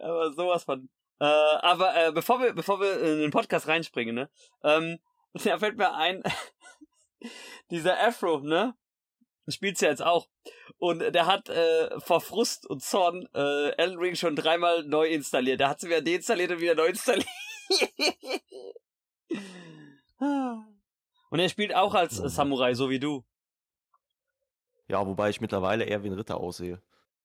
aber 0.00 0.32
sowas 0.32 0.64
von. 0.64 0.88
Äh, 1.20 1.24
aber 1.24 1.96
äh, 1.96 2.12
bevor 2.12 2.40
wir, 2.40 2.52
bevor 2.52 2.80
wir 2.80 3.00
in 3.00 3.20
den 3.20 3.30
Podcast 3.30 3.66
reinspringen, 3.66 4.14
ne, 4.14 4.30
ähm, 4.62 4.98
da 5.44 5.58
fällt 5.58 5.76
mir 5.76 5.94
ein, 5.94 6.22
dieser 7.70 8.00
Afro, 8.00 8.40
ne, 8.40 8.74
spielt's 9.48 9.80
ja 9.80 9.88
jetzt 9.88 10.02
auch. 10.02 10.28
Und 10.78 11.00
der 11.00 11.26
hat 11.26 11.48
äh, 11.48 11.98
vor 12.00 12.20
Frust 12.20 12.66
und 12.66 12.82
Zorn 12.82 13.28
äh, 13.34 13.70
Elden 13.70 13.98
Ring 13.98 14.14
schon 14.14 14.36
dreimal 14.36 14.84
neu 14.84 15.08
installiert. 15.08 15.60
Der 15.60 15.70
hat 15.70 15.80
sie 15.80 15.88
wieder 15.88 16.02
deinstalliert 16.02 16.52
und 16.52 16.60
wieder 16.60 16.76
neu 16.76 16.86
installiert. 16.86 17.26
und 21.30 21.38
er 21.38 21.48
spielt 21.48 21.74
auch 21.74 21.94
als. 21.94 22.16
Samurai, 22.16 22.74
so 22.74 22.90
wie 22.90 23.00
du. 23.00 23.24
Ja, 24.86 25.04
wobei 25.06 25.30
ich 25.30 25.40
mittlerweile 25.40 25.84
eher 25.84 26.04
wie 26.04 26.08
ein 26.08 26.14
Ritter 26.14 26.38
aussehe. 26.38 26.80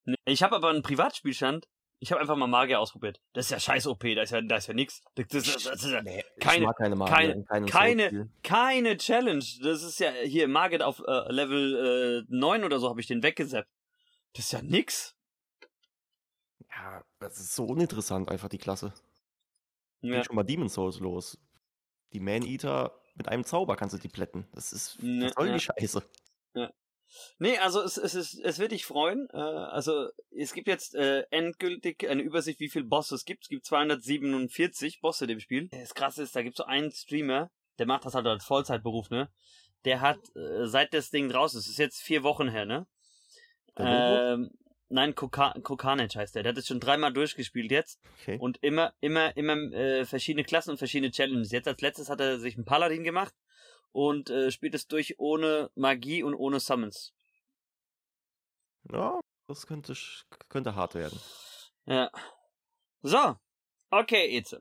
Nee, 0.06 0.16
Ich 0.26 0.44
habe 0.44 0.56
aber 0.56 0.70
einen 0.70 0.82
Privatspielstand. 0.84 1.68
Ich 2.00 2.12
habe 2.12 2.20
einfach 2.20 2.36
mal 2.36 2.48
Magier 2.48 2.82
ausprobiert. 2.82 3.22
Das 3.32 3.46
ist 3.46 3.52
ja 3.52 3.60
scheiß 3.62 3.88
OP, 3.88 4.02
da 4.16 4.24
ist 4.24 4.32
ja, 4.32 4.42
da 4.42 4.58
ist 4.58 4.68
ja 4.68 4.74
nix. 4.74 5.02
Das, 5.16 5.28
das, 5.30 5.44
das, 5.46 5.64
das 5.64 5.84
ist 5.86 5.92
ja 5.92 6.02
Nee, 6.02 6.22
Keine- 6.42 6.68
keine 6.78 6.96
Magier 6.98 7.44
keine- 7.46 7.66
keine- 7.68 8.30
keine 8.44 8.98
Challenge. 8.98 9.46
Das 9.62 9.84
ist 9.84 10.00
ja 10.00 10.12
hier 10.12 10.50
Margit 10.50 10.82
auf 10.82 11.00
äh, 11.08 11.32
Level 11.32 12.26
äh, 12.30 12.36
9 12.36 12.66
oder 12.66 12.80
so 12.80 12.90
habe 12.90 13.00
ich 13.00 13.08
den 13.08 13.24
weggesappt. 13.24 13.70
Das 14.34 14.46
ist 14.46 14.52
ja 14.52 14.62
nix. 14.62 15.16
Ja, 16.70 17.04
das 17.20 17.40
ist 17.40 17.56
so 17.56 17.66
uninteressant, 17.66 18.30
einfach 18.30 18.50
die 18.50 18.58
Klasse. 18.58 18.94
Ja. 20.02 20.16
Geht 20.18 20.26
schon 20.26 20.36
mal 20.36 20.44
Demon 20.44 20.68
Souls 20.68 21.00
los. 21.00 21.38
Die 22.12 22.20
Man-Eater, 22.20 23.00
mit 23.16 23.30
einem 23.30 23.46
Zauber 23.46 23.78
kannst 23.78 23.96
du 23.96 24.00
die 24.00 24.10
plätten. 24.10 24.46
Das 24.54 24.74
ist, 24.74 25.02
Ne, 25.02 25.28
was 25.28 25.34
soll 25.36 25.48
ja. 25.48 25.54
die 25.54 25.60
Scheiße? 25.62 26.04
Nee, 27.40 27.58
also 27.58 27.82
es, 27.82 27.98
es, 27.98 28.16
ist, 28.16 28.40
es 28.40 28.60
wird 28.60 28.72
dich 28.72 28.86
freuen. 28.86 29.28
Äh, 29.34 29.38
also 29.38 30.10
es 30.32 30.54
gibt 30.54 30.68
jetzt 30.68 30.96
äh, 30.96 31.24
endgültig 31.32 32.08
eine 32.08 32.22
Übersicht, 32.22 32.60
wie 32.60 32.70
viele 32.70 32.86
Bosse 32.86 33.16
es 33.16 33.26
gibt. 33.26 33.44
Es 33.44 33.50
gibt 33.50 33.66
247 33.66 35.02
Bosse 35.02 35.26
in 35.26 35.30
dem 35.30 35.40
Spiel. 35.40 35.70
Das 35.70 35.94
krasse 35.94 36.24
ist, 36.24 36.36
da 36.36 36.42
gibt 36.42 36.56
es 36.56 36.58
so 36.58 36.66
einen 36.66 36.92
Streamer, 36.92 37.52
der 37.80 37.86
macht 37.86 38.06
das 38.06 38.16
halt 38.16 38.28
als 38.28 38.46
Vollzeitberuf, 38.46 39.10
ne? 39.10 39.30
Der 39.86 40.02
hat, 40.02 40.20
äh, 40.36 40.66
seit 40.66 40.94
das 40.94 41.10
Ding 41.10 41.30
draußen 41.30 41.60
ist, 41.60 41.68
ist 41.68 41.80
jetzt 41.80 42.02
vier 42.02 42.24
Wochen 42.24 42.50
her, 42.50 42.66
ne? 42.66 42.88
Ähm, 43.76 44.52
nein, 44.90 45.16
Koka 45.16 45.54
heißt 45.56 46.36
der. 46.36 46.44
Der 46.44 46.52
hat 46.52 46.58
es 46.58 46.68
schon 46.68 46.80
dreimal 46.80 47.12
durchgespielt 47.12 47.72
jetzt. 47.72 48.00
Okay. 48.22 48.38
Und 48.40 48.60
immer, 48.62 48.94
immer, 49.02 49.36
immer 49.36 49.56
äh, 49.74 50.06
verschiedene 50.06 50.44
Klassen 50.44 50.72
und 50.72 50.78
verschiedene 50.78 51.12
Challenges. 51.12 51.52
Jetzt 51.52 51.68
als 51.68 51.82
letztes 51.82 52.10
hat 52.10 52.20
er 52.20 52.40
sich 52.40 52.56
einen 52.56 52.66
Paladin 52.66 53.04
gemacht 53.04 53.34
und 53.94 54.30
äh, 54.30 54.52
spielt 54.52 54.76
es 54.76 54.88
durch 54.88 55.18
ohne 55.20 55.72
Magie 55.76 56.24
und 56.24 56.36
ohne 56.36 56.60
Summons. 56.60 57.14
Ja, 58.92 59.20
das 59.48 59.66
könnte, 59.66 59.94
könnte 60.50 60.76
hart 60.76 60.96
werden. 60.96 61.18
Ja. 61.86 62.12
So. 63.02 63.38
Okay, 63.90 64.38
Eze. 64.38 64.58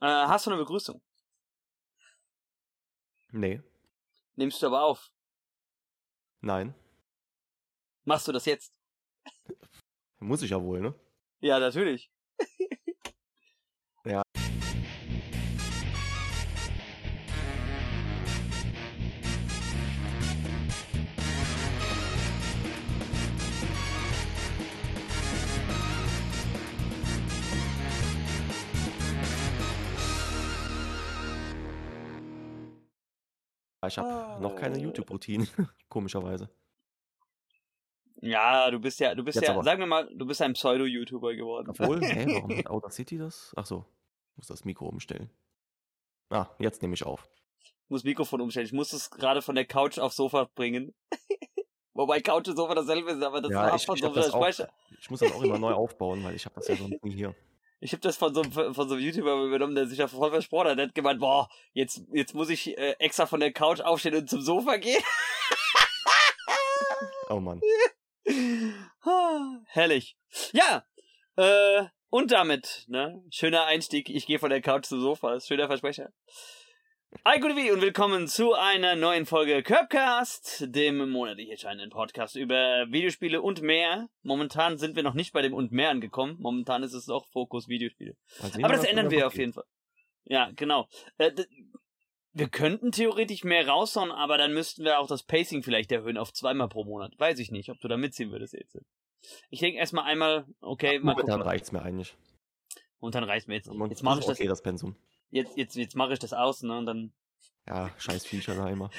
Äh, 0.00 0.06
hast 0.06 0.46
du 0.46 0.50
eine 0.50 0.60
Begrüßung? 0.60 1.02
Nee, 3.32 3.60
Nimmst 4.36 4.62
du 4.62 4.66
aber 4.66 4.84
auf. 4.84 5.10
nein. 6.40 6.74
Machst 8.04 8.28
du 8.28 8.32
das 8.32 8.44
jetzt? 8.44 8.72
Muss 10.20 10.42
ich 10.42 10.50
ja 10.50 10.62
wohl, 10.62 10.80
ne? 10.80 10.94
Ja, 11.40 11.58
natürlich. 11.58 12.10
Ja. 14.04 14.22
Ich 33.86 33.98
habe 33.98 34.40
noch 34.42 34.56
keine. 34.56 34.78
YouTube-Routine, 34.78 35.46
komischerweise. 35.88 36.50
Ja, 38.22 38.70
du 38.70 38.78
bist 38.80 38.98
ja, 39.00 39.14
du 39.14 39.22
bist 39.22 39.36
Jetzt 39.36 39.48
ja, 39.48 39.54
aber. 39.54 39.62
sagen 39.62 39.80
wir 39.80 39.86
mal, 39.86 40.08
du 40.14 40.26
bist 40.26 40.40
ein 40.40 40.54
Pseudo-YouTuber 40.54 41.34
geworden. 41.34 41.68
Obwohl, 41.70 42.02
hä, 42.02 42.26
warum 42.34 42.56
hat 42.56 42.66
Outer 42.68 42.90
City 42.90 43.18
das? 43.18 43.52
Ach 43.56 43.66
so, 43.66 43.84
ich 44.32 44.38
muss 44.38 44.46
das 44.46 44.64
Mikro 44.64 44.86
umstellen. 44.86 45.30
Ah, 46.30 46.46
jetzt 46.58 46.82
nehme 46.82 46.94
ich 46.94 47.04
auf. 47.04 47.28
Ich 47.62 47.74
muss 47.88 48.04
Mikrofon 48.04 48.40
umstellen. 48.40 48.66
Ich 48.66 48.72
muss 48.72 48.92
es 48.92 49.10
gerade 49.10 49.42
von 49.42 49.54
der 49.54 49.64
Couch 49.66 49.98
aufs 49.98 50.16
Sofa 50.16 50.48
bringen. 50.54 50.94
Wobei 51.94 52.20
Couch 52.20 52.48
und 52.48 52.56
Sofa 52.56 52.74
dasselbe 52.74 53.12
ist, 53.12 53.22
aber 53.22 53.40
das 53.40 53.50
Ja, 53.52 53.60
war 53.60 53.74
ich, 53.76 53.88
ich, 53.88 54.00
so 54.00 54.12
das 54.12 54.30
auch, 54.30 54.38
Speicher. 54.42 54.68
ich 55.00 55.08
muss 55.08 55.20
das 55.20 55.32
auch 55.32 55.42
immer 55.42 55.58
neu 55.58 55.72
aufbauen, 55.72 56.22
weil 56.24 56.34
ich 56.34 56.44
habe 56.44 56.54
das 56.56 56.68
ja 56.68 56.76
sonst 56.76 57.02
nie 57.04 57.12
hier. 57.14 57.34
Ich 57.80 57.92
habe 57.92 58.00
das 58.00 58.16
von 58.16 58.34
so, 58.34 58.42
einem- 58.42 58.52
von 58.52 58.88
so 58.88 58.94
einem 58.94 59.04
YouTuber 59.04 59.44
übernommen, 59.44 59.74
der 59.74 59.86
sich 59.86 59.98
ja 59.98 60.08
voll 60.08 60.30
versprochen 60.30 60.68
hat. 60.70 60.78
Der 60.78 60.86
hat 60.86 60.94
gemeint, 60.94 61.20
boah, 61.20 61.48
jetzt, 61.72 62.02
jetzt 62.12 62.34
muss 62.34 62.48
ich 62.48 62.76
äh, 62.78 62.92
extra 62.98 63.26
von 63.26 63.40
der 63.40 63.52
Couch 63.52 63.80
aufstehen 63.80 64.14
und 64.14 64.28
zum 64.30 64.40
Sofa 64.40 64.76
gehen. 64.76 65.02
Oh 67.28 67.40
Mann. 67.40 67.60
Herrlich. 69.66 70.16
Ja, 70.52 70.84
äh, 71.36 71.84
und 72.08 72.30
damit, 72.30 72.84
ne, 72.86 73.20
schöner 73.30 73.64
Einstieg. 73.64 74.08
Ich 74.08 74.26
gehe 74.26 74.38
von 74.38 74.50
der 74.50 74.62
Couch 74.62 74.84
zum 74.86 75.00
Sofa. 75.00 75.32
Das 75.32 75.42
ist 75.42 75.48
schöner 75.48 75.66
Versprecher. 75.66 76.10
Hi, 77.24 77.40
gute 77.40 77.56
wie 77.56 77.70
und 77.72 77.80
willkommen 77.80 78.28
zu 78.28 78.54
einer 78.54 78.94
neuen 78.94 79.26
Folge 79.26 79.62
Curbcast, 79.62 80.66
dem 80.74 81.10
monatlich 81.10 81.50
erscheinenden 81.50 81.90
Podcast 81.90 82.36
über 82.36 82.86
Videospiele 82.88 83.42
und 83.42 83.62
mehr. 83.62 84.08
Momentan 84.22 84.78
sind 84.78 84.94
wir 84.96 85.02
noch 85.02 85.14
nicht 85.14 85.32
bei 85.32 85.42
dem 85.42 85.52
und 85.54 85.72
mehr 85.72 85.90
angekommen. 85.90 86.36
Momentan 86.38 86.82
ist 86.82 86.92
es 86.94 87.06
noch 87.06 87.26
Fokus 87.26 87.68
Videospiele. 87.68 88.16
Mal 88.40 88.52
sehen, 88.52 88.64
Aber 88.64 88.74
das 88.74 88.84
ändern 88.84 89.10
wir 89.10 89.26
auf 89.26 89.36
jeden 89.36 89.52
Fall. 89.52 89.64
Ja, 90.24 90.50
genau. 90.54 90.88
Äh, 91.18 91.32
wir 92.32 92.48
könnten 92.48 92.92
theoretisch 92.92 93.44
mehr 93.44 93.66
raushauen, 93.66 94.10
aber 94.12 94.38
dann 94.38 94.52
müssten 94.52 94.84
wir 94.84 94.98
auch 94.98 95.08
das 95.08 95.22
Pacing 95.24 95.62
vielleicht 95.62 95.90
erhöhen 95.92 96.18
auf 96.18 96.32
zweimal 96.32 96.68
pro 96.68 96.84
Monat. 96.84 97.12
Weiß 97.18 97.38
ich 97.38 97.50
nicht, 97.50 97.70
ob 97.70 97.80
du 97.80 97.88
da 97.88 97.96
mitziehen 97.96 98.30
würdest 98.30 98.54
jetzt. 98.54 98.78
Ich 99.50 99.60
denke 99.60 99.78
erstmal 99.78 100.04
einmal, 100.04 100.46
okay, 100.60 100.98
mal 100.98 101.12
Momentan 101.12 101.38
gucken. 101.38 101.48
reicht's 101.48 101.72
mir 101.72 101.82
eigentlich. 101.82 102.16
Und 102.98 103.14
dann 103.14 103.24
reißt 103.24 103.48
mir 103.48 103.54
jetzt. 103.54 103.68
Und 103.68 103.88
Jetzt 103.90 104.02
mache 104.02 104.20
ich 104.20 104.26
das, 104.26 104.38
okay, 104.38 104.48
das 104.48 104.62
Pensum. 104.62 104.96
Jetzt, 105.30 105.56
jetzt, 105.56 105.76
jetzt 105.76 105.96
mache 105.96 106.12
ich 106.12 106.18
das 106.18 106.32
aus, 106.32 106.62
ne, 106.62 106.78
und 106.78 106.86
dann. 106.86 107.12
Ja, 107.66 107.90
scheiß 107.98 108.26
Feature 108.26 108.56
da 108.56 108.68
immer. 108.68 108.90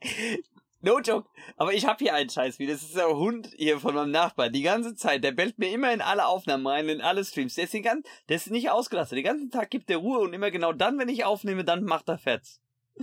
No 0.82 1.00
joke. 1.00 1.28
Aber 1.56 1.72
ich 1.72 1.84
habe 1.84 2.04
hier 2.04 2.14
einen 2.14 2.30
Scheiß 2.30 2.60
wie. 2.60 2.66
Das 2.66 2.82
ist 2.82 2.94
der 2.94 3.08
Hund 3.08 3.48
hier 3.56 3.80
von 3.80 3.94
meinem 3.94 4.12
Nachbarn. 4.12 4.52
Die 4.52 4.62
ganze 4.62 4.94
Zeit. 4.94 5.24
Der 5.24 5.32
bellt 5.32 5.58
mir 5.58 5.70
immer 5.70 5.92
in 5.92 6.00
alle 6.00 6.26
Aufnahmen 6.26 6.66
rein, 6.66 6.88
in 6.88 7.00
alle 7.00 7.24
Streams. 7.24 7.54
Der 7.54 7.64
ist, 7.64 7.74
den 7.74 7.82
ganzen, 7.82 8.08
der 8.28 8.36
ist 8.36 8.50
nicht 8.50 8.70
ausgelastet. 8.70 9.16
Den 9.16 9.24
ganzen 9.24 9.50
Tag 9.50 9.70
gibt 9.70 9.88
der 9.88 9.96
Ruhe 9.96 10.20
und 10.20 10.32
immer 10.32 10.52
genau 10.52 10.72
dann, 10.72 10.98
wenn 10.98 11.08
ich 11.08 11.24
aufnehme, 11.24 11.64
dann 11.64 11.82
macht 11.82 12.08
er 12.08 12.18
Fetz. 12.18 12.60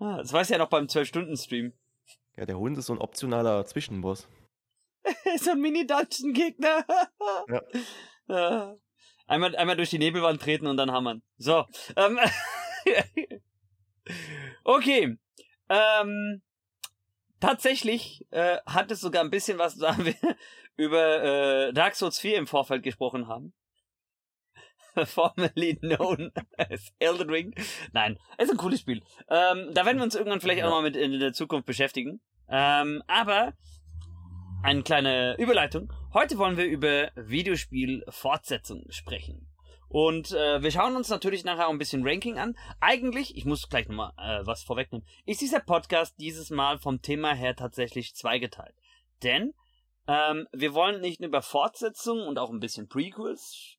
Ah, 0.00 0.16
das 0.18 0.32
weiß 0.32 0.48
ja 0.48 0.58
noch 0.58 0.68
beim 0.68 0.86
12-Stunden-Stream. 0.86 1.72
Ja, 2.36 2.44
der 2.44 2.58
Hund 2.58 2.76
ist 2.76 2.86
so 2.86 2.92
ein 2.92 2.98
optionaler 2.98 3.64
Zwischenboss. 3.64 4.26
so 5.38 5.52
ein 5.52 5.60
Mini-Dungeon-Gegner. 5.60 6.84
Ja. 8.28 8.76
Einmal, 9.26 9.56
einmal 9.56 9.76
durch 9.76 9.90
die 9.90 9.98
Nebelwand 9.98 10.40
treten 10.42 10.66
und 10.66 10.76
dann 10.76 10.92
hammern. 10.92 11.22
So. 11.38 11.64
Ähm, 11.96 12.18
okay. 14.64 15.18
Ähm, 15.68 16.42
tatsächlich 17.40 18.26
äh, 18.30 18.58
hat 18.66 18.90
es 18.90 19.00
sogar 19.00 19.22
ein 19.22 19.30
bisschen 19.30 19.58
was, 19.58 19.76
da 19.78 19.96
wir 19.98 20.14
über 20.76 21.22
äh, 21.22 21.72
Dark 21.72 21.94
Souls 21.94 22.18
4 22.18 22.36
im 22.36 22.46
Vorfeld 22.46 22.82
gesprochen 22.82 23.28
haben. 23.28 23.54
Formerly 25.04 25.76
known 25.76 26.32
as 26.56 26.92
Elden 26.98 27.30
Ring. 27.30 27.54
Nein, 27.92 28.18
ist 28.38 28.50
ein 28.50 28.56
cooles 28.56 28.80
Spiel. 28.80 29.02
Ähm, 29.28 29.70
da 29.72 29.84
werden 29.84 29.98
wir 29.98 30.04
uns 30.04 30.14
irgendwann 30.14 30.40
vielleicht 30.40 30.62
auch 30.62 30.70
mal 30.70 30.82
mit 30.82 30.96
in 30.96 31.18
der 31.18 31.32
Zukunft 31.32 31.66
beschäftigen. 31.66 32.20
Ähm, 32.48 33.02
aber 33.06 33.54
eine 34.62 34.82
kleine 34.82 35.36
Überleitung. 35.38 35.92
Heute 36.14 36.38
wollen 36.38 36.56
wir 36.56 36.66
über 36.66 37.10
Videospiel-Fortsetzung 37.16 38.86
sprechen. 38.90 39.48
Und 39.88 40.30
äh, 40.30 40.62
wir 40.62 40.70
schauen 40.70 40.94
uns 40.94 41.08
natürlich 41.08 41.42
nachher 41.42 41.66
auch 41.66 41.72
ein 41.72 41.78
bisschen 41.78 42.06
Ranking 42.06 42.38
an. 42.38 42.56
Eigentlich, 42.80 43.36
ich 43.36 43.44
muss 43.46 43.68
gleich 43.68 43.88
nochmal 43.88 44.12
äh, 44.16 44.46
was 44.46 44.62
vorwegnehmen, 44.62 45.04
ist 45.26 45.40
dieser 45.40 45.58
Podcast 45.58 46.14
dieses 46.20 46.50
Mal 46.50 46.78
vom 46.78 47.02
Thema 47.02 47.34
her 47.34 47.56
tatsächlich 47.56 48.14
zweigeteilt. 48.14 48.76
Denn 49.24 49.54
ähm, 50.06 50.46
wir 50.52 50.72
wollen 50.72 51.00
nicht 51.00 51.18
nur 51.18 51.26
über 51.26 51.42
Fortsetzungen 51.42 52.28
und 52.28 52.38
auch 52.38 52.50
ein 52.50 52.60
bisschen 52.60 52.86
Prequels 52.86 53.74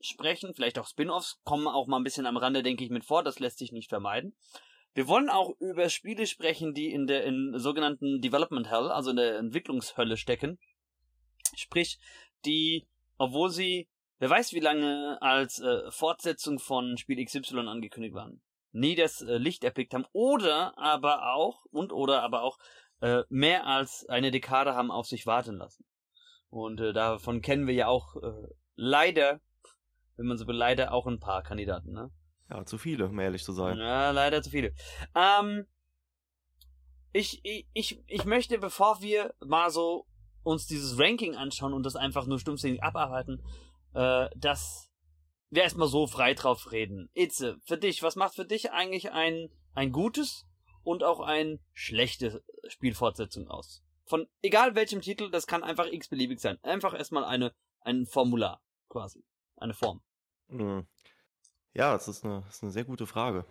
sprechen, 0.00 0.54
vielleicht 0.56 0.80
auch 0.80 0.86
Spin-offs, 0.88 1.38
kommen 1.44 1.68
auch 1.68 1.86
mal 1.86 1.98
ein 1.98 2.04
bisschen 2.04 2.26
am 2.26 2.38
Rande, 2.38 2.64
denke 2.64 2.82
ich, 2.82 2.90
mit 2.90 3.04
vor, 3.04 3.22
das 3.22 3.38
lässt 3.38 3.58
sich 3.58 3.70
nicht 3.70 3.88
vermeiden. 3.88 4.34
Wir 4.94 5.06
wollen 5.06 5.30
auch 5.30 5.52
über 5.60 5.90
Spiele 5.90 6.26
sprechen, 6.26 6.74
die 6.74 6.90
in 6.90 7.06
der 7.06 7.22
in 7.22 7.52
sogenannten 7.56 8.20
Development 8.20 8.68
Hell, 8.68 8.90
also 8.90 9.10
in 9.10 9.16
der 9.16 9.38
Entwicklungshölle 9.38 10.16
stecken. 10.16 10.58
Sprich, 11.56 11.98
die, 12.44 12.86
obwohl 13.16 13.50
sie, 13.50 13.88
wer 14.18 14.30
weiß 14.30 14.52
wie 14.52 14.60
lange 14.60 15.18
als 15.20 15.60
äh, 15.60 15.90
Fortsetzung 15.90 16.58
von 16.58 16.96
Spiel 16.98 17.24
XY 17.24 17.60
angekündigt 17.68 18.14
waren, 18.14 18.40
nie 18.72 18.94
das 18.94 19.22
äh, 19.22 19.38
Licht 19.38 19.64
erblickt 19.64 19.94
haben 19.94 20.06
oder 20.12 20.76
aber 20.78 21.32
auch 21.34 21.64
und 21.70 21.92
oder 21.92 22.22
aber 22.22 22.42
auch 22.42 22.58
äh, 23.00 23.22
mehr 23.28 23.66
als 23.66 24.06
eine 24.08 24.30
Dekade 24.30 24.74
haben 24.74 24.90
auf 24.90 25.06
sich 25.06 25.26
warten 25.26 25.56
lassen. 25.56 25.84
Und 26.50 26.80
äh, 26.80 26.92
davon 26.92 27.42
kennen 27.42 27.66
wir 27.66 27.74
ja 27.74 27.88
auch 27.88 28.16
äh, 28.16 28.48
leider, 28.74 29.40
wenn 30.16 30.26
man 30.26 30.38
so 30.38 30.46
will, 30.46 30.56
leider 30.56 30.92
auch 30.92 31.06
ein 31.06 31.20
paar 31.20 31.42
Kandidaten, 31.42 31.92
ne? 31.92 32.10
Ja, 32.50 32.64
zu 32.64 32.78
viele, 32.78 33.06
um 33.06 33.18
ehrlich 33.18 33.44
zu 33.44 33.52
sein. 33.52 33.76
Ja, 33.76 34.10
leider 34.10 34.40
zu 34.40 34.50
viele. 34.50 34.72
Ähm, 35.14 35.66
ich, 37.12 37.44
ich, 37.44 37.66
ich, 37.74 38.02
ich 38.06 38.24
möchte, 38.24 38.58
bevor 38.58 39.02
wir 39.02 39.34
mal 39.40 39.70
so 39.70 40.06
uns 40.42 40.66
dieses 40.66 40.98
Ranking 40.98 41.36
anschauen 41.36 41.72
und 41.72 41.84
das 41.84 41.96
einfach 41.96 42.26
nur 42.26 42.38
stumpfsinnig 42.38 42.82
abarbeiten, 42.82 43.42
äh, 43.94 44.28
dass 44.36 44.90
wir 45.50 45.62
erstmal 45.62 45.88
so 45.88 46.06
frei 46.06 46.34
drauf 46.34 46.72
reden. 46.72 47.08
Itze, 47.14 47.58
für 47.64 47.78
dich, 47.78 48.02
was 48.02 48.16
macht 48.16 48.34
für 48.34 48.44
dich 48.44 48.72
eigentlich 48.72 49.12
ein, 49.12 49.50
ein 49.74 49.92
gutes 49.92 50.46
und 50.82 51.02
auch 51.04 51.20
ein 51.20 51.60
schlechte 51.72 52.42
Spielfortsetzung 52.68 53.48
aus? 53.48 53.82
Von 54.04 54.26
egal 54.42 54.74
welchem 54.74 55.00
Titel, 55.00 55.30
das 55.30 55.46
kann 55.46 55.62
einfach 55.62 55.86
x-beliebig 55.86 56.40
sein. 56.40 56.58
Einfach 56.62 56.94
erstmal 56.94 57.24
eine, 57.24 57.54
ein 57.80 58.06
Formular, 58.06 58.62
quasi. 58.88 59.24
Eine 59.56 59.74
Form. 59.74 60.02
Hm. 60.48 60.86
Ja, 61.74 61.92
das 61.92 62.08
ist 62.08 62.24
eine, 62.24 62.42
das 62.46 62.56
ist 62.56 62.62
eine 62.62 62.72
sehr 62.72 62.84
gute 62.84 63.06
Frage. 63.06 63.44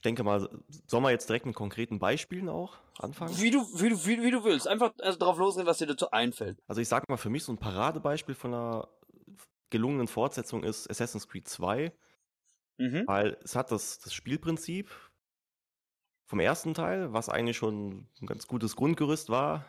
Ich 0.00 0.02
denke 0.02 0.24
mal, 0.24 0.48
soll 0.86 1.02
man 1.02 1.12
jetzt 1.12 1.28
direkt 1.28 1.44
mit 1.44 1.54
konkreten 1.54 1.98
Beispielen 1.98 2.48
auch 2.48 2.78
anfangen? 2.98 3.38
Wie 3.38 3.50
du, 3.50 3.60
wie 3.78 3.90
du, 3.90 4.06
wie, 4.06 4.22
wie 4.22 4.30
du 4.30 4.44
willst. 4.44 4.66
Einfach 4.66 4.94
also 4.98 5.18
drauf 5.18 5.36
losgehen, 5.36 5.66
was 5.66 5.76
dir 5.76 5.88
dazu 5.88 6.10
einfällt. 6.10 6.58
Also 6.66 6.80
ich 6.80 6.88
sag 6.88 7.06
mal, 7.10 7.18
für 7.18 7.28
mich 7.28 7.44
so 7.44 7.52
ein 7.52 7.58
Paradebeispiel 7.58 8.34
von 8.34 8.54
einer 8.54 8.88
gelungenen 9.68 10.08
Fortsetzung 10.08 10.64
ist 10.64 10.88
Assassin's 10.88 11.28
Creed 11.28 11.46
2. 11.46 11.92
Mhm. 12.78 13.02
Weil 13.06 13.36
es 13.44 13.54
hat 13.54 13.70
das, 13.72 13.98
das 13.98 14.14
Spielprinzip 14.14 14.90
vom 16.24 16.40
ersten 16.40 16.72
Teil, 16.72 17.12
was 17.12 17.28
eigentlich 17.28 17.58
schon 17.58 18.08
ein 18.22 18.26
ganz 18.26 18.46
gutes 18.46 18.76
Grundgerüst 18.76 19.28
war, 19.28 19.66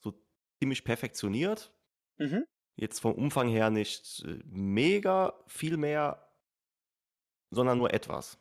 so 0.00 0.12
ziemlich 0.58 0.84
perfektioniert. 0.84 1.72
Mhm. 2.18 2.44
Jetzt 2.76 2.98
vom 2.98 3.14
Umfang 3.14 3.48
her 3.48 3.70
nicht 3.70 4.22
äh, 4.26 4.38
mega 4.44 5.32
viel 5.46 5.78
mehr, 5.78 6.30
sondern 7.50 7.78
nur 7.78 7.94
etwas. 7.94 8.36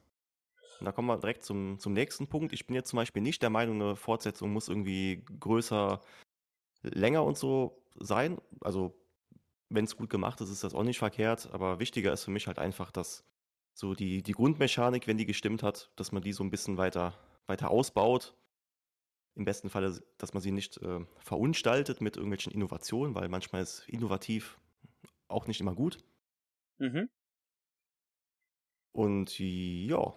Und 0.81 0.85
da 0.85 0.91
kommen 0.91 1.09
wir 1.09 1.17
direkt 1.19 1.43
zum, 1.43 1.77
zum 1.77 1.93
nächsten 1.93 2.25
Punkt. 2.25 2.53
Ich 2.53 2.65
bin 2.65 2.75
jetzt 2.75 2.89
zum 2.89 2.97
Beispiel 2.97 3.21
nicht 3.21 3.43
der 3.43 3.51
Meinung, 3.51 3.79
eine 3.79 3.95
Fortsetzung 3.95 4.51
muss 4.51 4.67
irgendwie 4.67 5.23
größer, 5.39 6.01
länger 6.81 7.23
und 7.23 7.37
so 7.37 7.85
sein. 7.99 8.41
Also, 8.61 8.99
wenn 9.69 9.85
es 9.85 9.95
gut 9.95 10.09
gemacht 10.09 10.41
ist, 10.41 10.49
ist 10.49 10.63
das 10.63 10.73
auch 10.73 10.81
nicht 10.81 10.97
verkehrt. 10.97 11.53
Aber 11.53 11.79
wichtiger 11.79 12.11
ist 12.11 12.23
für 12.23 12.31
mich 12.31 12.47
halt 12.47 12.57
einfach, 12.57 12.91
dass 12.91 13.23
so 13.75 13.93
die, 13.93 14.23
die 14.23 14.31
Grundmechanik, 14.31 15.05
wenn 15.05 15.19
die 15.19 15.27
gestimmt 15.27 15.61
hat, 15.61 15.91
dass 15.97 16.11
man 16.11 16.23
die 16.23 16.33
so 16.33 16.43
ein 16.43 16.49
bisschen 16.49 16.77
weiter, 16.77 17.13
weiter 17.45 17.69
ausbaut. 17.69 18.35
Im 19.35 19.45
besten 19.45 19.69
Falle, 19.69 20.01
dass 20.17 20.33
man 20.33 20.41
sie 20.41 20.51
nicht 20.51 20.77
äh, 20.77 21.05
verunstaltet 21.19 22.01
mit 22.01 22.17
irgendwelchen 22.17 22.51
Innovationen, 22.51 23.13
weil 23.13 23.29
manchmal 23.29 23.61
ist 23.61 23.87
innovativ 23.87 24.59
auch 25.27 25.45
nicht 25.45 25.61
immer 25.61 25.75
gut. 25.75 25.99
Mhm. 26.79 27.07
Und 28.93 29.37
ja, 29.37 30.15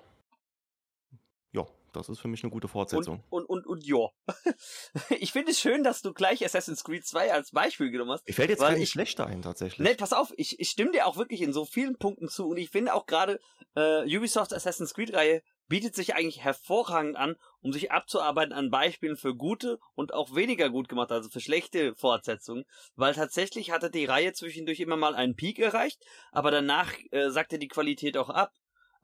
das 1.96 2.08
ist 2.08 2.20
für 2.20 2.28
mich 2.28 2.42
eine 2.42 2.50
gute 2.50 2.68
Fortsetzung. 2.68 3.22
Und, 3.30 3.44
und, 3.44 3.66
und, 3.66 3.66
und 3.66 3.86
ja. 3.86 4.08
ich 5.18 5.32
finde 5.32 5.52
es 5.52 5.60
schön, 5.60 5.82
dass 5.82 6.02
du 6.02 6.12
gleich 6.12 6.44
Assassin's 6.44 6.84
Creed 6.84 7.06
2 7.06 7.32
als 7.32 7.50
Beispiel 7.50 7.90
genommen 7.90 8.12
hast. 8.12 8.22
Ich 8.26 8.36
fällt 8.36 8.50
jetzt 8.50 8.62
nicht 8.62 8.90
schlechter 8.90 9.26
ein, 9.26 9.42
tatsächlich. 9.42 9.86
Nee, 9.86 9.94
pass 9.94 10.12
auf, 10.12 10.32
ich, 10.36 10.58
ich 10.60 10.70
stimme 10.70 10.92
dir 10.92 11.06
auch 11.06 11.16
wirklich 11.16 11.42
in 11.42 11.52
so 11.52 11.64
vielen 11.64 11.96
Punkten 11.96 12.28
zu 12.28 12.48
und 12.48 12.56
ich 12.56 12.70
finde 12.70 12.94
auch 12.94 13.06
gerade 13.06 13.38
äh, 13.74 14.16
Ubisofts 14.16 14.52
Assassin's 14.52 14.94
Creed-Reihe 14.94 15.42
bietet 15.66 15.94
sich 15.94 16.14
eigentlich 16.14 16.42
hervorragend 16.44 17.16
an, 17.16 17.36
um 17.60 17.72
sich 17.72 17.90
abzuarbeiten 17.90 18.52
an 18.52 18.70
Beispielen 18.70 19.16
für 19.16 19.34
gute 19.34 19.78
und 19.94 20.12
auch 20.12 20.34
weniger 20.34 20.70
gut 20.70 20.88
gemacht, 20.88 21.10
also 21.10 21.30
für 21.30 21.40
schlechte 21.40 21.94
Fortsetzungen, 21.94 22.64
weil 22.96 23.14
tatsächlich 23.14 23.70
hatte 23.70 23.90
die 23.90 24.04
Reihe 24.04 24.32
zwischendurch 24.32 24.80
immer 24.80 24.96
mal 24.96 25.14
einen 25.14 25.36
Peak 25.36 25.58
erreicht, 25.58 26.02
aber 26.32 26.50
danach 26.50 26.92
äh, 27.10 27.30
sagte 27.30 27.58
die 27.58 27.68
Qualität 27.68 28.16
auch 28.16 28.28
ab. 28.28 28.52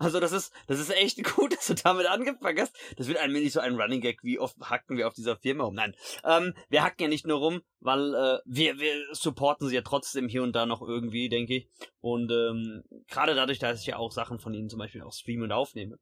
Also 0.01 0.19
das 0.19 0.33
ist, 0.33 0.51
das 0.67 0.81
ist 0.81 0.91
echt 0.91 1.23
gut, 1.37 1.53
dass 1.53 1.67
du 1.67 1.75
damit 1.75 2.07
angefangen 2.07 2.59
hast. 2.59 2.75
Das 2.97 3.07
wird 3.07 3.19
ein 3.19 3.35
wenig 3.35 3.53
so 3.53 3.61
ein 3.61 3.79
Running 3.79 4.01
Gag, 4.01 4.25
wie 4.25 4.39
oft 4.39 4.57
hacken 4.59 4.97
wir 4.97 5.07
auf 5.07 5.13
dieser 5.13 5.37
Firma 5.37 5.65
rum. 5.65 5.75
Nein, 5.75 5.95
ähm, 6.25 6.55
wir 6.71 6.83
hacken 6.83 7.03
ja 7.03 7.09
nicht 7.09 7.27
nur 7.27 7.39
rum, 7.39 7.61
weil 7.81 8.15
äh, 8.15 8.39
wir, 8.47 8.79
wir 8.79 9.15
supporten 9.15 9.69
sie 9.69 9.75
ja 9.75 9.83
trotzdem 9.83 10.27
hier 10.29 10.43
und 10.43 10.57
da 10.57 10.65
noch 10.65 10.81
irgendwie, 10.81 11.29
denke 11.29 11.55
ich. 11.55 11.69
Und 12.01 12.33
ähm, 12.33 12.83
gerade 13.09 13.35
dadurch, 13.35 13.59
dass 13.59 13.83
ich 13.83 13.87
ja 13.89 13.97
auch 13.97 14.11
Sachen 14.11 14.39
von 14.39 14.55
ihnen 14.55 14.71
zum 14.71 14.79
Beispiel 14.79 15.03
auch 15.03 15.13
streame 15.13 15.45
und 15.45 15.53
aufnehme. 15.53 15.99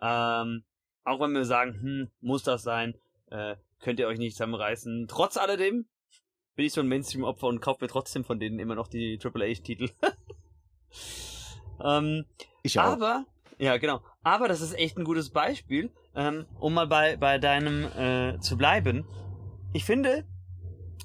Ähm, 0.00 0.64
auch 1.04 1.20
wenn 1.20 1.32
wir 1.32 1.46
sagen, 1.46 1.80
hm, 1.80 2.10
muss 2.20 2.42
das 2.42 2.62
sein, 2.62 2.98
äh, 3.30 3.56
könnt 3.80 3.98
ihr 3.98 4.08
euch 4.08 4.18
nicht 4.18 4.34
zusammenreißen. 4.34 5.06
Trotz 5.08 5.38
alledem 5.38 5.86
bin 6.54 6.66
ich 6.66 6.74
so 6.74 6.82
ein 6.82 6.88
Mainstream-Opfer 6.88 7.46
und 7.46 7.60
kaufe 7.60 7.82
mir 7.82 7.88
trotzdem 7.88 8.24
von 8.24 8.38
denen 8.38 8.58
immer 8.58 8.74
noch 8.74 8.88
die 8.88 9.16
Triple 9.16 9.48
H-Titel. 9.48 9.88
ähm, 11.82 12.26
ich 12.62 12.78
auch. 12.78 12.84
Aber 12.84 13.24
ja, 13.58 13.76
genau. 13.76 14.00
Aber 14.22 14.48
das 14.48 14.60
ist 14.60 14.76
echt 14.78 14.96
ein 14.98 15.04
gutes 15.04 15.30
Beispiel, 15.30 15.90
ähm, 16.14 16.46
um 16.58 16.74
mal 16.74 16.86
bei, 16.86 17.16
bei 17.16 17.38
deinem 17.38 17.84
äh, 17.96 18.38
zu 18.40 18.56
bleiben. 18.56 19.04
Ich 19.72 19.84
finde, 19.84 20.24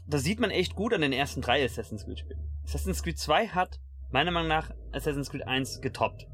das 0.07 0.23
sieht 0.23 0.39
man 0.39 0.51
echt 0.51 0.75
gut 0.75 0.93
an 0.93 1.01
den 1.01 1.13
ersten 1.13 1.41
drei 1.41 1.63
Assassin's 1.63 2.05
Creed 2.05 2.19
Spielen. 2.19 2.39
Assassin's 2.63 3.03
Creed 3.03 3.17
2 3.17 3.47
hat 3.49 3.79
meiner 4.11 4.31
Meinung 4.31 4.49
nach 4.49 4.71
Assassin's 4.91 5.29
Creed 5.29 5.47
1 5.47 5.81
getoppt. 5.81 6.27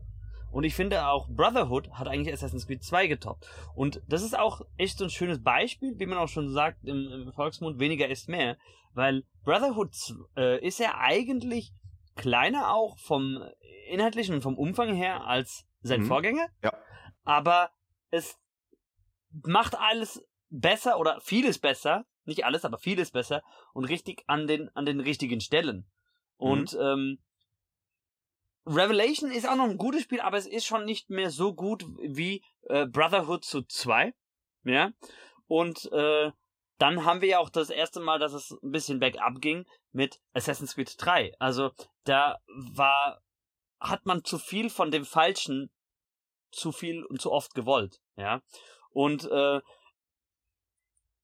Und 0.52 0.64
ich 0.64 0.76
finde 0.76 1.08
auch 1.08 1.30
Brotherhood 1.30 1.92
hat 1.92 2.08
eigentlich 2.08 2.34
Assassin's 2.34 2.68
Creed 2.68 2.84
2 2.84 3.08
getoppt. 3.08 3.48
Und 3.76 4.02
das 4.08 4.24
ist 4.24 4.38
auch 4.38 4.62
echt 4.78 4.98
so 4.98 5.06
ein 5.06 5.10
schönes 5.10 5.42
Beispiel, 5.42 5.98
wie 5.98 6.06
man 6.06 6.18
auch 6.18 6.28
schon 6.28 6.52
sagt 6.52 6.84
im, 6.84 7.28
im 7.28 7.34
Volksmund, 7.34 7.80
weniger 7.80 8.08
ist 8.08 8.30
mehr. 8.30 8.58
Weil 8.94 9.24
Brotherhood 9.44 9.96
äh, 10.36 10.66
ist 10.66 10.80
ja 10.80 10.96
eigentlich 10.98 11.72
kleiner 12.16 12.74
auch 12.74 12.98
vom 12.98 13.44
inhaltlichen 13.90 14.36
und 14.36 14.42
vom 14.42 14.58
Umfang 14.58 14.94
her 14.94 15.26
als 15.26 15.66
sein 15.82 16.02
mhm. 16.02 16.06
Vorgänger. 16.06 16.48
Ja. 16.64 16.74
Aber 17.24 17.72
es 18.10 18.38
macht 19.46 19.76
alles 19.76 20.26
besser 20.50 21.00
oder 21.00 21.20
vieles 21.22 21.60
besser, 21.60 22.06
nicht 22.26 22.46
alles, 22.46 22.66
aber 22.66 22.78
vieles 22.78 23.12
besser 23.12 23.44
und 23.74 23.86
richtig 23.86 24.24
an 24.28 24.48
den 24.48 24.70
an 24.76 24.86
den 24.86 25.00
richtigen 25.00 25.42
Stellen. 25.42 25.90
Und 26.38 26.74
mhm. 26.74 26.80
ähm, 26.80 27.20
Revelation 28.66 29.32
ist 29.32 29.48
auch 29.48 29.56
noch 29.56 29.70
ein 29.70 29.78
gutes 29.78 30.04
Spiel, 30.04 30.22
aber 30.22 30.38
es 30.38 30.46
ist 30.46 30.66
schon 30.66 30.86
nicht 30.86 31.10
mehr 31.10 31.32
so 31.32 31.54
gut 31.54 31.86
wie 32.02 32.44
äh, 32.68 32.86
Brotherhood 32.86 33.44
zu 33.44 33.64
2. 33.64 34.14
Ja. 34.64 34.92
Und 35.48 35.92
äh, 35.92 36.32
dann 36.78 37.04
haben 37.04 37.22
wir 37.22 37.30
ja 37.30 37.40
auch 37.40 37.50
das 37.50 37.70
erste 37.70 38.00
Mal, 38.00 38.20
dass 38.20 38.34
es 38.34 38.52
ein 38.64 38.72
bisschen 38.72 39.00
bergab 39.00 39.42
ging 39.42 39.66
mit 39.92 40.22
Assassin's 40.34 40.76
Creed 40.76 40.96
3. 40.98 41.34
Also 41.40 41.72
da 42.04 42.40
war 42.48 43.22
hat 43.80 44.06
man 44.06 44.24
zu 44.24 44.38
viel 44.38 44.70
von 44.70 44.92
dem 44.92 45.06
Falschen 45.06 45.72
zu 46.52 46.72
viel 46.72 47.04
und 47.06 47.22
zu 47.22 47.32
oft 47.32 47.54
gewollt, 47.54 48.02
ja. 48.16 48.42
Und 48.92 49.26
äh, 49.30 49.62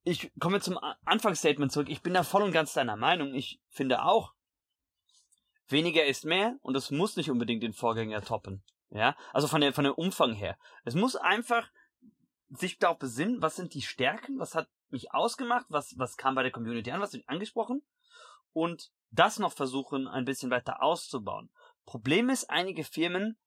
ich 0.04 0.32
komme 0.40 0.62
zum 0.62 0.78
Anfangsstatement 1.06 1.72
zurück. 1.72 1.90
Ich 1.90 2.04
bin 2.04 2.14
da 2.14 2.24
voll 2.24 2.44
und 2.44 2.52
ganz 2.52 2.74
deiner 2.74 2.96
Meinung. 2.96 3.34
Ich 3.34 3.60
finde 3.70 4.04
auch, 4.04 4.36
weniger 5.68 6.06
ist 6.06 6.26
mehr 6.26 6.58
und 6.62 6.76
es 6.76 6.92
muss 6.92 7.16
nicht 7.16 7.32
unbedingt 7.32 7.64
den 7.64 7.74
Vorgänger 7.74 8.22
toppen. 8.22 8.64
Ja, 8.92 9.18
also 9.34 9.48
von 9.48 9.62
der, 9.62 9.74
von 9.74 9.84
dem 9.84 9.94
Umfang 9.94 10.34
her. 10.34 10.58
Es 10.84 10.96
muss 10.96 11.16
einfach 11.16 11.70
sich 12.50 12.78
darauf 12.78 13.00
besinnen, 13.00 13.42
was 13.42 13.56
sind 13.56 13.74
die 13.74 13.82
Stärken, 13.82 14.40
was 14.40 14.54
hat 14.54 14.70
mich 14.90 15.12
ausgemacht, 15.14 15.66
was, 15.70 15.98
was 15.98 16.18
kam 16.18 16.36
bei 16.36 16.44
der 16.44 16.52
Community 16.52 16.92
an, 16.92 17.02
was 17.02 17.14
wird 17.14 17.28
angesprochen 17.28 17.82
und 18.54 18.92
das 19.10 19.40
noch 19.40 19.54
versuchen, 19.54 20.08
ein 20.08 20.26
bisschen 20.26 20.52
weiter 20.52 20.82
auszubauen. 20.82 21.50
Problem 21.86 22.30
ist, 22.30 22.50
einige 22.50 22.84
Firmen 22.84 23.38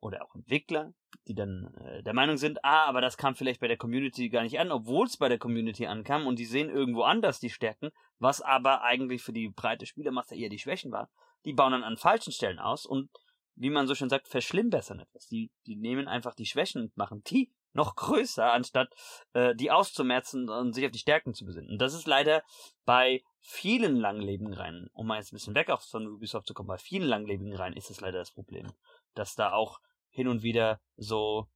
oder 0.00 0.22
auch 0.24 0.34
Entwickler, 0.34 0.92
die 1.26 1.34
dann 1.34 1.74
äh, 1.74 2.02
der 2.02 2.14
Meinung 2.14 2.36
sind, 2.36 2.64
ah, 2.64 2.84
aber 2.84 3.00
das 3.00 3.16
kam 3.16 3.34
vielleicht 3.34 3.60
bei 3.60 3.68
der 3.68 3.76
Community 3.76 4.28
gar 4.28 4.42
nicht 4.42 4.58
an, 4.58 4.70
obwohl 4.70 5.06
es 5.06 5.16
bei 5.16 5.28
der 5.28 5.38
Community 5.38 5.86
ankam 5.86 6.26
und 6.26 6.38
die 6.38 6.44
sehen 6.44 6.68
irgendwo 6.68 7.02
anders 7.02 7.40
die 7.40 7.50
Stärken, 7.50 7.90
was 8.18 8.40
aber 8.40 8.82
eigentlich 8.82 9.22
für 9.22 9.32
die 9.32 9.48
breite 9.48 9.86
Spielermasse 9.86 10.36
eher 10.36 10.50
die 10.50 10.58
Schwächen 10.58 10.92
war. 10.92 11.10
Die 11.44 11.52
bauen 11.52 11.72
dann 11.72 11.84
an 11.84 11.96
falschen 11.96 12.32
Stellen 12.32 12.58
aus 12.58 12.86
und 12.86 13.10
wie 13.56 13.70
man 13.70 13.86
so 13.86 13.94
schön 13.94 14.08
sagt, 14.08 14.28
verschlimmbessern 14.28 15.00
etwas. 15.00 15.26
Die, 15.28 15.50
die 15.66 15.76
nehmen 15.76 16.08
einfach 16.08 16.34
die 16.34 16.46
Schwächen 16.46 16.82
und 16.82 16.96
machen 16.96 17.22
die 17.24 17.52
noch 17.74 17.96
größer, 17.96 18.52
anstatt 18.52 18.88
äh, 19.32 19.54
die 19.54 19.70
auszumerzen 19.70 20.48
und 20.48 20.72
sich 20.72 20.86
auf 20.86 20.92
die 20.92 20.98
Stärken 20.98 21.34
zu 21.34 21.44
besinnen. 21.44 21.70
Und 21.70 21.78
das 21.78 21.92
ist 21.94 22.06
leider 22.06 22.42
bei 22.84 23.22
vielen 23.40 23.96
langlebigen 23.96 24.54
Reihen, 24.54 24.88
um 24.94 25.06
mal 25.06 25.18
jetzt 25.18 25.32
ein 25.32 25.36
bisschen 25.36 25.54
weg 25.54 25.70
auf 25.70 25.82
von 25.82 26.06
Ubisoft 26.06 26.46
zu 26.46 26.54
kommen, 26.54 26.68
bei 26.68 26.78
vielen 26.78 27.06
langlebigen 27.06 27.54
Reihen 27.54 27.74
ist 27.74 27.90
es 27.90 28.00
leider 28.00 28.18
das 28.18 28.32
Problem, 28.32 28.72
dass 29.14 29.34
da 29.34 29.52
auch 29.52 29.80
hin 30.08 30.28
und 30.28 30.42
wieder 30.42 30.80
so 30.96 31.48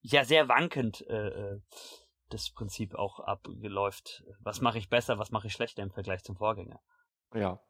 ja 0.00 0.24
sehr 0.24 0.48
wankend 0.48 1.06
äh, 1.08 1.28
äh, 1.28 1.60
das 2.30 2.50
Prinzip 2.50 2.94
auch 2.94 3.20
abgeläuft. 3.20 4.24
Was 4.40 4.60
mache 4.60 4.78
ich 4.78 4.88
besser, 4.88 5.18
was 5.18 5.30
mache 5.30 5.48
ich 5.48 5.52
schlechter 5.52 5.82
im 5.82 5.90
Vergleich 5.90 6.24
zum 6.24 6.36
Vorgänger? 6.36 6.80
Ja. 7.34 7.60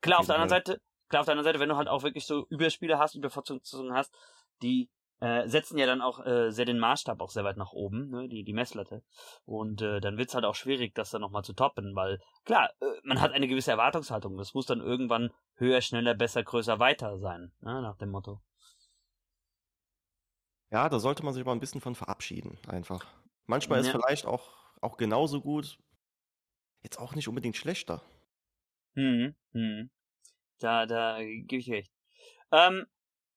Klar, 0.00 0.20
auf 0.20 0.26
der 0.26 0.36
anderen 0.36 0.50
Seite, 0.50 0.80
klar, 1.08 1.20
auf 1.20 1.26
der 1.26 1.32
anderen 1.32 1.44
Seite, 1.44 1.60
wenn 1.60 1.68
du 1.68 1.76
halt 1.76 1.88
auch 1.88 2.02
wirklich 2.02 2.26
so 2.26 2.46
Überspiele 2.48 2.98
hast, 2.98 3.14
Überfortungen 3.14 3.60
hast, 3.92 4.14
die 4.62 4.90
äh, 5.20 5.48
setzen 5.48 5.78
ja 5.78 5.86
dann 5.86 6.02
auch 6.02 6.24
äh, 6.24 6.50
sehr 6.50 6.64
den 6.64 6.78
Maßstab 6.78 7.20
auch 7.20 7.30
sehr 7.30 7.44
weit 7.44 7.56
nach 7.56 7.72
oben, 7.72 8.10
ne, 8.10 8.28
die, 8.28 8.44
die 8.44 8.52
Messlatte. 8.52 9.02
Und 9.44 9.80
äh, 9.80 10.00
dann 10.00 10.18
wird's 10.18 10.34
halt 10.34 10.44
auch 10.44 10.54
schwierig, 10.54 10.94
das 10.94 11.10
dann 11.10 11.22
nochmal 11.22 11.44
zu 11.44 11.54
toppen, 11.54 11.94
weil 11.94 12.20
klar, 12.44 12.70
äh, 12.80 12.86
man 13.04 13.20
hat 13.20 13.32
eine 13.32 13.48
gewisse 13.48 13.70
Erwartungshaltung. 13.70 14.36
Das 14.36 14.54
muss 14.54 14.66
dann 14.66 14.80
irgendwann 14.80 15.32
höher, 15.54 15.80
schneller, 15.80 16.14
besser, 16.14 16.42
größer, 16.42 16.78
weiter 16.78 17.18
sein, 17.18 17.52
ne, 17.60 17.80
nach 17.82 17.96
dem 17.96 18.10
Motto. 18.10 18.40
Ja, 20.70 20.88
da 20.88 20.98
sollte 20.98 21.24
man 21.24 21.32
sich 21.32 21.42
aber 21.42 21.52
ein 21.52 21.60
bisschen 21.60 21.80
von 21.80 21.94
verabschieden, 21.94 22.58
einfach. 22.66 23.06
Manchmal 23.46 23.78
ja. 23.78 23.86
ist 23.86 23.92
vielleicht 23.92 24.26
auch, 24.26 24.50
auch 24.80 24.96
genauso 24.96 25.40
gut, 25.40 25.78
jetzt 26.82 26.98
auch 26.98 27.14
nicht 27.14 27.28
unbedingt 27.28 27.56
schlechter. 27.56 28.02
Hm, 28.94 29.34
hm. 29.52 29.90
Da, 30.58 30.86
da 30.86 31.18
gebe 31.22 31.58
ich 31.58 31.70
recht. 31.70 31.92
Ähm, 32.50 32.86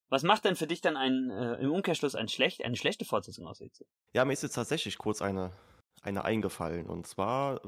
was 0.10 0.24
macht 0.24 0.46
denn 0.46 0.56
für 0.56 0.68
dich 0.68 0.82
dann 0.82 0.98
ein, 0.98 1.30
äh, 1.30 1.56
im 1.56 1.72
Umkehrschluss 1.72 2.16
ein 2.16 2.28
schlecht, 2.28 2.64
eine 2.64 2.76
schlechte 2.76 3.06
Fortsetzung 3.06 3.48
aus 3.48 3.62
EC? 3.62 3.86
Ja, 4.14 4.26
mir 4.26 4.34
ist 4.34 4.44
jetzt 4.44 4.56
tatsächlich 4.56 4.98
kurz 4.98 5.22
eine, 5.22 5.52
eine 6.02 6.26
eingefallen. 6.26 6.88
Und 6.88 7.08
zwar 7.08 7.62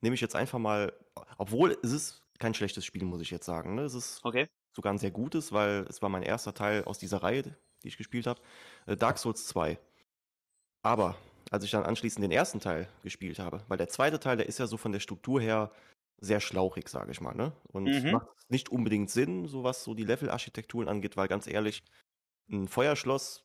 nehme 0.00 0.14
ich 0.14 0.20
jetzt 0.20 0.36
einfach 0.36 0.58
mal, 0.58 0.92
obwohl 1.36 1.76
es 1.82 1.92
ist 1.92 2.22
kein 2.38 2.54
schlechtes 2.54 2.84
Spiel, 2.84 3.04
muss 3.04 3.20
ich 3.20 3.30
jetzt 3.30 3.46
sagen. 3.46 3.74
Ne? 3.74 3.82
Es 3.82 3.94
ist 3.94 4.24
okay. 4.24 4.46
sogar 4.74 4.92
ein 4.92 4.98
sehr 4.98 5.10
gutes, 5.10 5.52
weil 5.52 5.86
es 5.88 6.00
war 6.00 6.08
mein 6.08 6.22
erster 6.22 6.54
Teil 6.54 6.84
aus 6.84 6.98
dieser 6.98 7.22
Reihe, 7.22 7.42
die 7.82 7.88
ich 7.88 7.96
gespielt 7.96 8.26
habe. 8.26 8.40
Äh, 8.86 8.96
Dark 8.96 9.18
Souls 9.18 9.46
2. 9.46 9.78
Aber 10.82 11.16
als 11.50 11.64
ich 11.64 11.70
dann 11.72 11.84
anschließend 11.84 12.22
den 12.22 12.30
ersten 12.30 12.60
Teil 12.60 12.88
gespielt 13.02 13.38
habe, 13.38 13.64
weil 13.68 13.76
der 13.76 13.88
zweite 13.88 14.20
Teil, 14.20 14.36
der 14.36 14.46
ist 14.46 14.58
ja 14.58 14.66
so 14.66 14.76
von 14.76 14.92
der 14.92 15.00
Struktur 15.00 15.40
her 15.40 15.70
sehr 16.20 16.40
schlauchig, 16.40 16.88
sage 16.88 17.10
ich 17.10 17.20
mal, 17.20 17.34
ne? 17.34 17.52
Und 17.68 17.84
mhm. 17.84 18.12
macht 18.12 18.28
nicht 18.48 18.68
unbedingt 18.68 19.10
Sinn, 19.10 19.46
so 19.46 19.64
was 19.64 19.84
so 19.84 19.94
die 19.94 20.04
Levelarchitekturen 20.04 20.88
angeht, 20.88 21.16
weil 21.16 21.28
ganz 21.28 21.46
ehrlich, 21.46 21.82
ein 22.50 22.68
Feuerschloss 22.68 23.44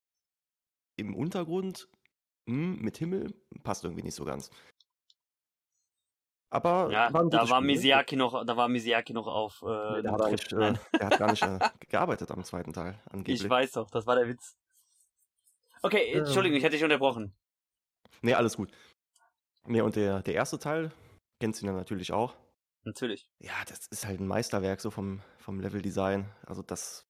im 0.98 1.16
Untergrund 1.16 1.88
hm, 2.48 2.80
mit 2.82 2.98
Himmel 2.98 3.34
passt 3.64 3.84
irgendwie 3.84 4.04
nicht 4.04 4.16
so 4.16 4.26
ganz. 4.26 4.50
Aber 6.50 6.90
ja, 6.92 7.10
da 7.10 7.50
war 7.50 7.62
Spiel, 7.62 7.76
Miyazaki 7.76 8.16
noch, 8.16 8.46
da 8.46 8.56
war 8.56 8.68
Miyazaki 8.68 9.14
noch 9.14 9.28
auf. 9.28 9.62
Äh, 9.62 9.96
nee, 9.96 10.02
der, 10.04 10.12
hat 10.12 10.32
nicht, 10.32 10.54
äh, 10.54 10.74
der, 11.00 11.08
hat 11.08 11.18
gar 11.18 11.32
nicht 11.32 11.44
äh, 11.44 11.60
gearbeitet 11.90 12.32
am 12.32 12.44
zweiten 12.44 12.72
Teil. 12.72 13.00
Angeblich. 13.10 13.44
Ich 13.44 13.50
weiß 13.50 13.74
doch, 13.74 13.90
das 13.90 14.06
war 14.06 14.16
der 14.16 14.28
Witz. 14.28 14.56
Okay, 15.82 16.14
Entschuldigung, 16.14 16.58
ich 16.58 16.64
hätte 16.64 16.76
dich 16.76 16.84
unterbrochen. 16.84 17.36
Nee, 18.22 18.34
alles 18.34 18.56
gut. 18.56 18.72
Nee, 19.68 19.82
und 19.82 19.96
der, 19.96 20.22
der 20.22 20.34
erste 20.34 20.58
Teil, 20.58 20.92
kennst 21.40 21.62
du 21.62 21.66
ja 21.66 21.74
natürlich 21.74 22.12
auch. 22.12 22.36
Natürlich. 22.86 23.28
Ja, 23.40 23.54
das 23.68 23.88
ist 23.88 24.06
halt 24.06 24.20
ein 24.20 24.28
Meisterwerk 24.28 24.80
so 24.80 24.92
vom, 24.92 25.22
vom 25.40 25.60
Level-Design. 25.60 26.30
Also 26.46 26.62
das 26.62 27.06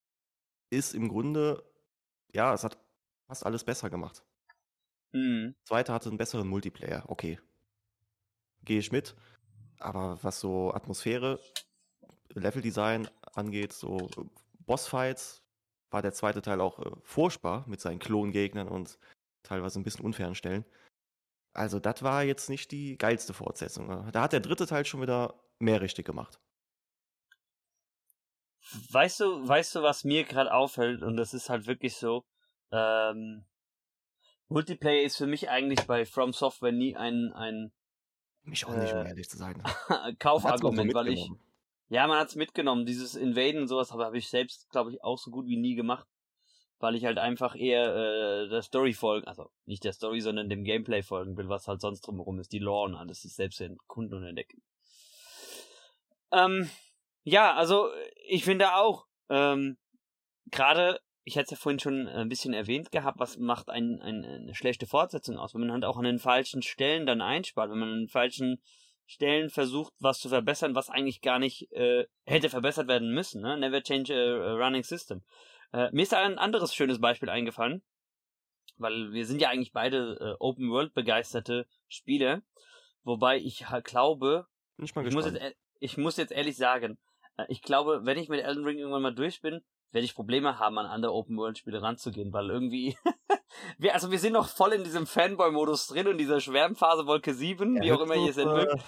ist 0.69 0.95
im 0.95 1.09
Grunde, 1.09 1.63
ja, 2.33 2.53
es 2.53 2.63
hat 2.63 2.77
fast 3.27 3.45
alles 3.45 3.63
besser 3.63 3.89
gemacht. 3.89 4.23
Mhm. 5.11 5.55
Zweite 5.65 5.93
hatte 5.93 6.09
einen 6.09 6.17
besseren 6.17 6.47
Multiplayer, 6.47 7.03
okay. 7.07 7.39
Gehe 8.63 8.79
ich 8.79 8.91
mit. 8.91 9.15
Aber 9.79 10.17
was 10.23 10.39
so 10.39 10.73
Atmosphäre, 10.73 11.39
Leveldesign 12.29 13.09
angeht, 13.33 13.73
so 13.73 14.09
Bossfights, 14.59 15.43
war 15.91 16.01
der 16.01 16.13
zweite 16.13 16.41
Teil 16.41 16.61
auch 16.61 16.79
äh, 16.79 16.91
furchtbar 17.03 17.65
mit 17.67 17.79
seinen 17.81 17.99
Klongegnern 17.99 18.67
und 18.67 18.97
teilweise 19.43 19.79
ein 19.79 19.83
bisschen 19.83 20.05
unfairen 20.05 20.35
Stellen. 20.35 20.65
Also, 21.53 21.79
das 21.79 22.03
war 22.03 22.23
jetzt 22.23 22.49
nicht 22.49 22.71
die 22.71 22.97
geilste 22.97 23.33
Fortsetzung. 23.33 23.87
Ne? 23.87 24.09
Da 24.11 24.23
hat 24.23 24.33
der 24.33 24.41
dritte 24.41 24.67
Teil 24.67 24.85
schon 24.85 25.01
wieder 25.01 25.44
mehr 25.59 25.81
richtig 25.81 26.05
gemacht. 26.05 26.39
Weißt 28.91 29.19
du, 29.19 29.47
weißt 29.47 29.75
du, 29.75 29.83
was 29.83 30.03
mir 30.03 30.23
gerade 30.23 30.53
auffällt, 30.53 31.03
und 31.03 31.17
das 31.17 31.33
ist 31.33 31.49
halt 31.49 31.67
wirklich 31.67 31.95
so, 31.95 32.25
ähm, 32.71 33.45
Multiplayer 34.47 35.03
ist 35.03 35.17
für 35.17 35.27
mich 35.27 35.49
eigentlich 35.49 35.81
bei 35.87 36.05
From 36.05 36.33
Software 36.33 36.71
nie 36.71 36.95
ein, 36.95 37.31
ein 37.33 37.71
mich 38.45 38.65
auch 38.65 38.75
nicht, 38.75 38.93
um 38.93 38.99
äh, 38.99 39.09
ehrlich 39.09 39.29
zu 39.29 39.37
sein. 39.37 39.61
Kaufargument, 40.19 40.93
weil 40.93 41.09
ich. 41.09 41.29
Ja, 41.89 42.07
man 42.07 42.19
hat's 42.19 42.35
mitgenommen. 42.35 42.85
Dieses 42.85 43.15
Invaden 43.15 43.61
und 43.61 43.67
sowas 43.67 43.91
habe 43.91 44.05
hab 44.05 44.13
ich 44.13 44.29
selbst, 44.29 44.69
glaube 44.69 44.91
ich, 44.91 45.03
auch 45.03 45.17
so 45.17 45.31
gut 45.31 45.47
wie 45.47 45.57
nie 45.57 45.75
gemacht. 45.75 46.07
Weil 46.79 46.95
ich 46.95 47.05
halt 47.05 47.17
einfach 47.17 47.55
eher 47.55 47.95
äh, 47.95 48.49
der 48.49 48.61
Story 48.61 48.93
folgen, 48.93 49.27
also 49.27 49.49
nicht 49.65 49.83
der 49.83 49.93
Story, 49.93 50.19
sondern 50.19 50.49
dem 50.49 50.63
Gameplay 50.63 51.01
folgen 51.01 51.37
will, 51.37 51.47
was 51.47 51.67
halt 51.67 51.81
sonst 51.81 52.01
drumherum 52.01 52.39
ist. 52.39 52.51
Die 52.51 52.59
Lore 52.59 52.89
und 52.89 52.95
alles 52.95 53.23
ist 53.23 53.35
selbst 53.35 53.63
Kunden 53.87 54.13
und 54.13 54.23
entdecken. 54.23 54.61
Ähm, 56.35 56.69
ja, 57.23 57.55
also 57.55 57.89
ich 58.27 58.43
finde 58.43 58.75
auch, 58.75 59.05
ähm, 59.29 59.77
gerade, 60.51 60.99
ich 61.23 61.37
hatte 61.37 61.45
es 61.45 61.51
ja 61.51 61.57
vorhin 61.57 61.79
schon 61.79 62.07
ein 62.07 62.29
bisschen 62.29 62.53
erwähnt 62.53 62.91
gehabt, 62.91 63.19
was 63.19 63.37
macht 63.37 63.69
ein, 63.69 64.01
ein, 64.01 64.25
eine 64.25 64.53
schlechte 64.53 64.85
Fortsetzung 64.85 65.37
aus, 65.37 65.53
wenn 65.53 65.61
man 65.61 65.71
halt 65.71 65.85
auch 65.85 65.97
an 65.97 66.03
den 66.03 66.19
falschen 66.19 66.61
Stellen 66.61 67.05
dann 67.05 67.21
einspart, 67.21 67.71
wenn 67.71 67.79
man 67.79 67.89
an 67.89 67.99
den 68.01 68.09
falschen 68.09 68.61
Stellen 69.07 69.49
versucht, 69.49 69.93
was 69.99 70.19
zu 70.19 70.29
verbessern, 70.29 70.75
was 70.75 70.89
eigentlich 70.89 71.21
gar 71.21 71.39
nicht 71.39 71.71
äh, 71.71 72.05
hätte 72.25 72.49
verbessert 72.49 72.87
werden 72.87 73.13
müssen. 73.13 73.41
Ne? 73.41 73.57
Never 73.57 73.81
change 73.81 74.13
a, 74.13 74.53
running 74.53 74.83
system. 74.83 75.23
Äh, 75.71 75.89
mir 75.91 76.03
ist 76.03 76.11
da 76.11 76.23
ein 76.23 76.37
anderes 76.37 76.73
schönes 76.73 76.99
Beispiel 76.99 77.29
eingefallen, 77.29 77.83
weil 78.77 79.11
wir 79.11 79.25
sind 79.25 79.41
ja 79.41 79.49
eigentlich 79.49 79.73
beide 79.73 80.17
äh, 80.19 80.35
Open 80.39 80.69
World 80.69 80.93
begeisterte 80.93 81.67
Spieler, 81.87 82.41
wobei 83.03 83.37
ich 83.37 83.69
halt 83.69 83.85
glaube, 83.85 84.47
ich, 84.77 84.95
ich 84.95 85.13
muss 85.13 85.25
jetzt 85.25 85.55
ich 85.85 85.97
muss 85.97 86.17
jetzt 86.17 86.31
ehrlich 86.31 86.57
sagen, 86.57 86.97
äh, 87.37 87.45
ich 87.47 87.61
glaube, 87.61 88.01
wenn 88.03 88.17
ich 88.17 88.27
mit 88.27 88.43
Elden 88.43 88.65
Ring 88.65 88.77
irgendwann 88.77 89.03
mal 89.03 89.15
durch 89.15 89.41
bin, 89.41 89.61
werde 89.91 90.05
ich 90.05 90.15
Probleme 90.15 90.59
haben, 90.59 90.77
an 90.77 90.87
andere 90.87 91.13
Open-World-Spiele 91.13 91.81
ranzugehen, 91.81 92.33
weil 92.33 92.49
irgendwie, 92.49 92.97
wir, 93.77 93.93
also 93.93 94.11
wir 94.11 94.19
sind 94.19 94.33
noch 94.33 94.49
voll 94.49 94.73
in 94.73 94.83
diesem 94.83 95.07
Fanboy-Modus 95.07 95.87
drin 95.87 96.07
und 96.07 96.17
dieser 96.17 96.41
Schwärmphase 96.41 97.05
Wolke 97.05 97.33
7, 97.33 97.77
ja, 97.77 97.83
wie 97.83 97.91
auch 97.93 98.01
immer 98.01 98.15
ihr 98.15 98.31
es 98.31 98.37
entwirkt. 98.37 98.83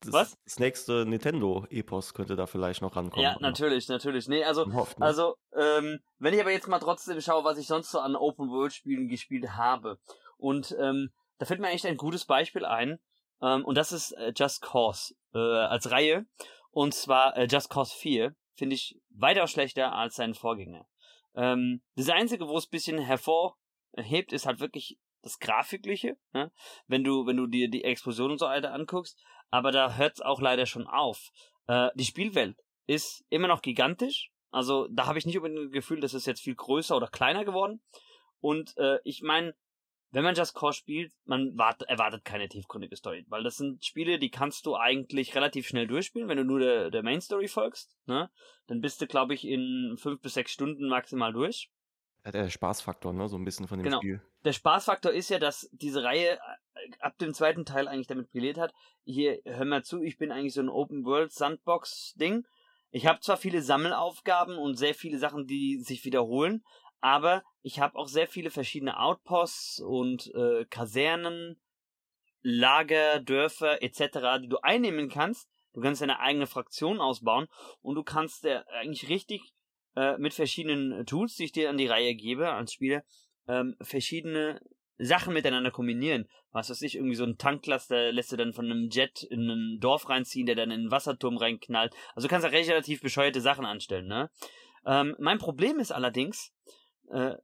Das, 0.00 0.12
Was? 0.12 0.38
Das 0.44 0.58
nächste 0.60 1.06
Nintendo-Epos 1.06 2.14
könnte 2.14 2.36
da 2.36 2.46
vielleicht 2.46 2.82
noch 2.82 2.94
rankommen. 2.94 3.24
Ja, 3.24 3.36
natürlich, 3.40 3.88
natürlich. 3.88 4.28
Nee, 4.28 4.44
also, 4.44 4.64
also, 5.00 5.34
ähm, 5.56 5.98
wenn 6.18 6.34
ich 6.34 6.40
aber 6.40 6.52
jetzt 6.52 6.68
mal 6.68 6.78
trotzdem 6.78 7.20
schaue, 7.20 7.42
was 7.42 7.58
ich 7.58 7.66
sonst 7.66 7.90
so 7.90 7.98
an 7.98 8.14
Open-World-Spielen 8.14 9.08
gespielt 9.08 9.56
habe. 9.56 9.98
Und 10.36 10.76
ähm, 10.78 11.10
da 11.38 11.46
fällt 11.46 11.58
mir 11.58 11.66
eigentlich 11.66 11.86
ein 11.86 11.96
gutes 11.96 12.26
Beispiel 12.26 12.64
ein. 12.64 13.00
Ähm, 13.42 13.64
und 13.64 13.76
das 13.76 13.90
ist 13.90 14.12
äh, 14.12 14.32
Just 14.36 14.62
Cause 14.62 15.14
äh, 15.34 15.38
als 15.38 15.90
Reihe. 15.90 16.26
Und 16.70 16.94
zwar 16.94 17.36
äh, 17.36 17.46
Just 17.50 17.70
Cause 17.70 17.94
4 17.96 18.34
finde 18.54 18.74
ich 18.74 19.00
weitaus 19.10 19.50
schlechter 19.50 19.92
als 19.92 20.16
sein 20.16 20.34
Vorgänger. 20.34 20.86
Ähm, 21.34 21.82
das 21.96 22.08
Einzige, 22.08 22.48
wo 22.48 22.56
es 22.56 22.66
ein 22.66 22.70
bisschen 22.70 22.98
hervorhebt, 22.98 24.32
ist 24.32 24.46
halt 24.46 24.60
wirklich 24.60 24.98
das 25.22 25.38
Grafikliche, 25.38 26.16
ne? 26.32 26.52
wenn 26.86 27.04
du 27.04 27.26
wenn 27.26 27.36
du 27.36 27.46
dir 27.46 27.68
die 27.68 27.84
Explosion 27.84 28.30
und 28.30 28.38
so 28.38 28.46
weiter 28.46 28.72
anguckst. 28.72 29.20
Aber 29.50 29.72
da 29.72 29.94
hört 29.94 30.14
es 30.14 30.20
auch 30.20 30.40
leider 30.40 30.66
schon 30.66 30.86
auf. 30.86 31.30
Äh, 31.66 31.88
die 31.94 32.04
Spielwelt 32.04 32.58
ist 32.86 33.24
immer 33.28 33.48
noch 33.48 33.62
gigantisch. 33.62 34.30
Also 34.50 34.88
da 34.88 35.06
habe 35.06 35.18
ich 35.18 35.26
nicht 35.26 35.36
unbedingt 35.36 35.66
das 35.66 35.72
Gefühl, 35.72 36.00
dass 36.00 36.14
es 36.14 36.26
jetzt 36.26 36.40
viel 36.40 36.54
größer 36.54 36.96
oder 36.96 37.08
kleiner 37.08 37.44
geworden. 37.44 37.82
Und 38.40 38.76
äh, 38.76 38.98
ich 39.04 39.22
meine, 39.22 39.54
wenn 40.10 40.24
man 40.24 40.34
Just 40.34 40.54
Cause 40.54 40.78
spielt, 40.78 41.12
man 41.26 41.56
wart, 41.58 41.82
erwartet 41.82 42.24
keine 42.24 42.48
tiefgründige 42.48 42.96
Story, 42.96 43.26
weil 43.28 43.42
das 43.42 43.56
sind 43.56 43.84
Spiele, 43.84 44.18
die 44.18 44.30
kannst 44.30 44.64
du 44.66 44.76
eigentlich 44.76 45.34
relativ 45.34 45.66
schnell 45.66 45.86
durchspielen, 45.86 46.28
wenn 46.28 46.38
du 46.38 46.44
nur 46.44 46.60
der, 46.60 46.90
der 46.90 47.02
Main 47.02 47.20
Story 47.20 47.48
folgst, 47.48 47.96
ne? 48.06 48.30
Dann 48.66 48.80
bist 48.80 49.00
du, 49.00 49.06
glaube 49.06 49.34
ich, 49.34 49.46
in 49.46 49.96
fünf 49.98 50.20
bis 50.20 50.34
sechs 50.34 50.52
Stunden 50.52 50.88
maximal 50.88 51.32
durch. 51.32 51.70
Ja, 52.24 52.32
der 52.32 52.50
Spaßfaktor, 52.50 53.12
ne? 53.12 53.28
So 53.28 53.36
ein 53.36 53.44
bisschen 53.44 53.68
von 53.68 53.78
dem 53.78 53.84
genau. 53.84 53.98
Spiel. 53.98 54.22
Der 54.44 54.52
Spaßfaktor 54.52 55.12
ist 55.12 55.28
ja, 55.30 55.38
dass 55.38 55.68
diese 55.72 56.02
Reihe 56.02 56.32
äh, 56.32 56.90
ab 57.00 57.18
dem 57.18 57.34
zweiten 57.34 57.64
Teil 57.64 57.88
eigentlich 57.88 58.06
damit 58.06 58.30
brilliert 58.30 58.58
hat. 58.58 58.72
Hier, 59.04 59.40
hör 59.44 59.64
mal 59.64 59.84
zu, 59.84 60.02
ich 60.02 60.18
bin 60.18 60.32
eigentlich 60.32 60.54
so 60.54 60.60
ein 60.60 60.68
Open 60.68 61.04
World 61.04 61.32
Sandbox 61.32 62.14
Ding. 62.16 62.46
Ich 62.90 63.06
habe 63.06 63.20
zwar 63.20 63.36
viele 63.36 63.60
Sammelaufgaben 63.60 64.56
und 64.56 64.76
sehr 64.76 64.94
viele 64.94 65.18
Sachen, 65.18 65.46
die 65.46 65.78
sich 65.78 66.04
wiederholen, 66.04 66.64
aber 67.00 67.42
ich 67.62 67.80
habe 67.80 67.96
auch 67.96 68.08
sehr 68.08 68.26
viele 68.26 68.50
verschiedene 68.50 68.98
Outposts 68.98 69.80
und 69.80 70.32
äh, 70.34 70.64
Kasernen, 70.66 71.60
Lager, 72.42 73.20
Dörfer 73.20 73.82
etc., 73.82 74.40
die 74.42 74.48
du 74.48 74.58
einnehmen 74.62 75.08
kannst. 75.08 75.48
Du 75.74 75.80
kannst 75.80 76.00
deine 76.00 76.20
eigene 76.20 76.46
Fraktion 76.46 77.00
ausbauen 77.00 77.46
und 77.82 77.94
du 77.94 78.02
kannst 78.02 78.44
äh, 78.44 78.62
eigentlich 78.72 79.08
richtig 79.08 79.52
äh, 79.96 80.16
mit 80.18 80.34
verschiedenen 80.34 81.04
Tools, 81.06 81.34
die 81.36 81.44
ich 81.44 81.52
dir 81.52 81.70
an 81.70 81.76
die 81.76 81.86
Reihe 81.86 82.14
gebe 82.14 82.50
als 82.50 82.72
Spieler, 82.72 83.02
ähm, 83.46 83.76
verschiedene 83.80 84.60
Sachen 84.98 85.32
miteinander 85.34 85.70
kombinieren. 85.70 86.28
Was 86.50 86.70
weiß 86.70 86.82
ich, 86.82 86.96
irgendwie 86.96 87.14
so 87.14 87.24
ein 87.24 87.38
Tanklaster 87.38 88.10
lässt 88.12 88.32
du 88.32 88.36
dann 88.36 88.52
von 88.52 88.64
einem 88.64 88.88
Jet 88.90 89.22
in 89.22 89.48
ein 89.48 89.78
Dorf 89.80 90.08
reinziehen, 90.08 90.46
der 90.46 90.56
dann 90.56 90.70
in 90.70 90.80
einen 90.80 90.90
Wasserturm 90.90 91.36
reinknallt. 91.36 91.94
Also 92.14 92.26
du 92.26 92.30
kannst 92.30 92.44
da 92.44 92.50
relativ 92.50 93.00
bescheuerte 93.00 93.40
Sachen 93.40 93.64
anstellen, 93.64 94.06
ne? 94.06 94.30
Ähm, 94.86 95.16
mein 95.18 95.38
Problem 95.38 95.78
ist 95.78 95.92
allerdings, 95.92 96.52
äh, 97.10 97.36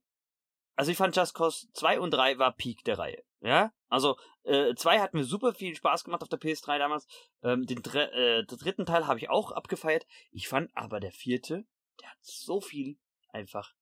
also 0.77 0.91
ich 0.91 0.97
fand 0.97 1.15
Just 1.17 1.35
Cause 1.35 1.69
2 1.75 2.01
und 2.01 2.11
3 2.11 2.39
war 2.39 2.53
Peak 2.53 2.85
der 2.85 2.99
Reihe. 2.99 3.23
Ja, 3.41 3.73
also 3.89 4.17
äh, 4.43 4.75
2 4.75 5.01
hat 5.01 5.15
mir 5.15 5.25
super 5.25 5.55
viel 5.55 5.75
Spaß 5.75 6.05
gemacht 6.05 6.23
auf 6.23 6.29
der 6.29 6.41
PS3 6.41 6.79
damals. 6.79 7.07
Ähm, 7.43 7.67
den, 7.67 7.83
dr 7.83 8.13
äh, 8.13 8.45
den 8.45 8.59
dritten 8.59 8.87
Teil 8.87 9.07
habe 9.07 9.19
ich 9.19 9.31
auch 9.31 9.53
abgefeiert. 9.53 10.07
Ich 10.31 10.49
fand 10.49 10.71
aber 10.75 10.99
der 10.99 11.13
vierte, 11.13 11.65
der 12.01 12.11
hat 12.11 12.19
so 12.21 12.61
viel 12.61 12.99
einfach 13.29 13.75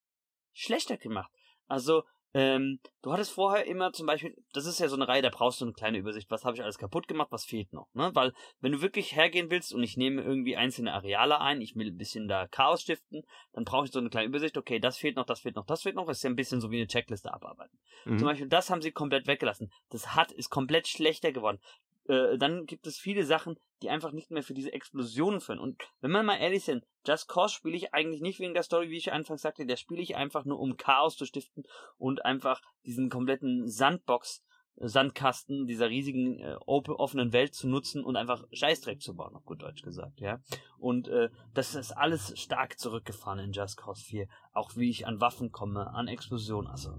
schlechter 0.52 0.96
gemacht. 0.96 1.32
Also 1.66 2.04
ähm, 2.34 2.80
du 3.02 3.12
hattest 3.12 3.32
vorher 3.32 3.66
immer 3.66 3.92
zum 3.92 4.06
Beispiel, 4.06 4.34
das 4.52 4.64
ist 4.66 4.80
ja 4.80 4.88
so 4.88 4.96
eine 4.96 5.06
Reihe, 5.06 5.22
da 5.22 5.28
brauchst 5.28 5.60
du 5.60 5.66
eine 5.66 5.74
kleine 5.74 5.98
Übersicht, 5.98 6.30
was 6.30 6.44
habe 6.44 6.56
ich 6.56 6.62
alles 6.62 6.78
kaputt 6.78 7.06
gemacht, 7.06 7.28
was 7.30 7.44
fehlt 7.44 7.72
noch, 7.72 7.88
ne? 7.94 8.10
Weil, 8.14 8.32
wenn 8.60 8.72
du 8.72 8.80
wirklich 8.80 9.14
hergehen 9.14 9.50
willst 9.50 9.74
und 9.74 9.82
ich 9.82 9.96
nehme 9.96 10.22
irgendwie 10.22 10.56
einzelne 10.56 10.94
Areale 10.94 11.40
ein, 11.40 11.60
ich 11.60 11.76
will 11.76 11.88
ein 11.88 11.98
bisschen 11.98 12.28
da 12.28 12.48
Chaos 12.48 12.82
stiften, 12.82 13.22
dann 13.52 13.64
brauche 13.64 13.84
ich 13.84 13.92
so 13.92 13.98
eine 13.98 14.08
kleine 14.08 14.28
Übersicht, 14.28 14.56
okay, 14.56 14.78
das 14.78 14.96
fehlt 14.96 15.16
noch, 15.16 15.26
das 15.26 15.40
fehlt 15.40 15.56
noch, 15.56 15.66
das 15.66 15.82
fehlt 15.82 15.94
noch, 15.94 16.06
das 16.06 16.18
ist 16.18 16.22
ja 16.22 16.30
ein 16.30 16.36
bisschen 16.36 16.60
so 16.60 16.70
wie 16.70 16.78
eine 16.78 16.86
Checkliste 16.86 17.32
abarbeiten. 17.32 17.78
Mhm. 18.06 18.18
Zum 18.18 18.28
Beispiel, 18.28 18.48
das 18.48 18.70
haben 18.70 18.80
sie 18.80 18.92
komplett 18.92 19.26
weggelassen. 19.26 19.70
Das 19.90 20.14
hat, 20.14 20.32
ist 20.32 20.48
komplett 20.48 20.88
schlechter 20.88 21.32
geworden. 21.32 21.60
Äh, 22.06 22.38
dann 22.38 22.66
gibt 22.66 22.86
es 22.86 22.98
viele 22.98 23.24
Sachen, 23.24 23.56
die 23.82 23.90
einfach 23.90 24.12
nicht 24.12 24.30
mehr 24.30 24.42
für 24.42 24.54
diese 24.54 24.72
Explosionen 24.72 25.40
führen. 25.40 25.58
Und 25.58 25.82
wenn 26.00 26.10
man 26.10 26.26
mal 26.26 26.36
ehrlich 26.36 26.64
sind, 26.64 26.84
Just 27.06 27.28
Cause 27.28 27.54
spiele 27.54 27.76
ich 27.76 27.94
eigentlich 27.94 28.20
nicht 28.20 28.38
wegen 28.38 28.54
der 28.54 28.62
Story, 28.62 28.90
wie 28.90 28.96
ich 28.96 29.12
anfangs 29.12 29.42
sagte, 29.42 29.66
der 29.66 29.76
spiele 29.76 30.02
ich 30.02 30.16
einfach 30.16 30.44
nur, 30.44 30.58
um 30.60 30.76
Chaos 30.76 31.16
zu 31.16 31.26
stiften 31.26 31.64
und 31.98 32.24
einfach 32.24 32.60
diesen 32.84 33.10
kompletten 33.10 33.68
Sandbox, 33.68 34.42
Sandkasten 34.76 35.66
dieser 35.66 35.90
riesigen 35.90 36.38
äh, 36.40 36.56
open, 36.66 36.94
offenen 36.94 37.32
Welt 37.32 37.54
zu 37.54 37.68
nutzen 37.68 38.02
und 38.02 38.16
einfach 38.16 38.44
Scheißdreck 38.52 39.02
zu 39.02 39.14
bauen, 39.14 39.34
auf 39.36 39.44
gut 39.44 39.62
Deutsch 39.62 39.82
gesagt, 39.82 40.20
ja. 40.20 40.40
Und 40.78 41.08
äh, 41.08 41.28
das 41.54 41.74
ist 41.74 41.92
alles 41.92 42.38
stark 42.38 42.78
zurückgefahren 42.78 43.38
in 43.38 43.52
Just 43.52 43.76
Cause 43.76 44.02
4. 44.04 44.26
Auch 44.52 44.74
wie 44.76 44.90
ich 44.90 45.06
an 45.06 45.20
Waffen 45.20 45.52
komme, 45.52 45.88
an 45.88 46.08
Explosionen. 46.08 46.70
Also 46.70 46.94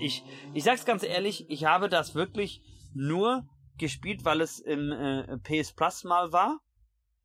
ich, 0.00 0.22
ich 0.54 0.64
sag's 0.64 0.84
ganz 0.84 1.02
ehrlich, 1.02 1.48
ich 1.48 1.64
habe 1.64 1.88
das 1.88 2.14
wirklich 2.14 2.62
nur 2.92 3.46
gespielt, 3.78 4.24
weil 4.24 4.40
es 4.40 4.58
im 4.58 4.92
äh, 4.92 5.38
PS 5.38 5.72
Plus 5.72 6.04
mal 6.04 6.32
war 6.32 6.60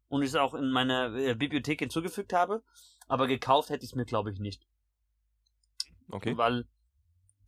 und 0.09 0.21
ich 0.21 0.29
es 0.29 0.35
auch 0.35 0.53
in 0.53 0.71
meiner 0.71 1.15
äh, 1.15 1.35
Bibliothek 1.35 1.79
hinzugefügt 1.79 2.33
habe. 2.33 2.63
Aber 3.07 3.27
gekauft 3.27 3.69
hätte 3.69 3.83
ich 3.83 3.91
es 3.91 3.95
mir, 3.95 4.05
glaube 4.05 4.31
ich, 4.31 4.39
nicht. 4.39 4.65
Okay. 6.09 6.37
Weil, 6.37 6.65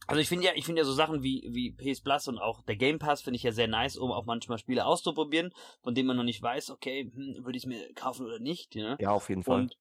also 0.08 0.22
ich 0.22 0.28
finde 0.28 0.46
ja, 0.46 0.52
ich 0.56 0.66
finde 0.66 0.82
ja 0.82 0.86
so 0.86 0.94
Sachen 0.94 1.24
wie, 1.24 1.48
wie 1.52 1.72
PS 1.72 2.02
Plus 2.02 2.28
und 2.28 2.38
auch 2.38 2.62
der 2.64 2.76
Game 2.76 3.00
Pass 3.00 3.22
finde 3.22 3.38
ich 3.38 3.44
ja 3.44 3.52
sehr 3.52 3.68
nice, 3.68 3.98
um 3.98 4.12
auch 4.12 4.26
manchmal 4.26 4.58
Spiele 4.58 4.86
auszuprobieren, 4.86 5.54
von 5.82 5.96
denen 5.96 6.08
man 6.08 6.18
noch 6.18 6.24
nicht 6.24 6.42
weiß, 6.42 6.72
okay, 6.72 7.12
hm, 7.14 7.46
würde 7.46 7.58
ich 7.58 7.64
es 7.64 7.68
mir 7.68 7.94
kaufen 7.94 8.26
oder 8.26 8.40
nicht. 8.40 8.76
Ne? 8.76 8.98
Ja, 9.00 9.12
auf 9.12 9.30
jeden 9.30 9.44
Fall. 9.44 9.62
Und, 9.62 9.78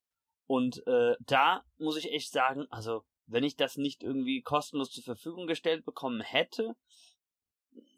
und 0.47 0.87
äh, 0.87 1.17
da 1.21 1.65
muss 1.79 1.97
ich 1.97 2.13
echt 2.13 2.33
sagen, 2.33 2.67
also 2.71 3.05
wenn 3.27 3.45
ich 3.45 3.57
das 3.57 3.77
nicht 3.77 4.03
irgendwie 4.03 4.43
kostenlos 4.43 4.91
zur 4.91 5.05
Verfügung 5.05 5.47
gestellt 5.47 5.85
bekommen 5.85 6.21
hätte, 6.21 6.77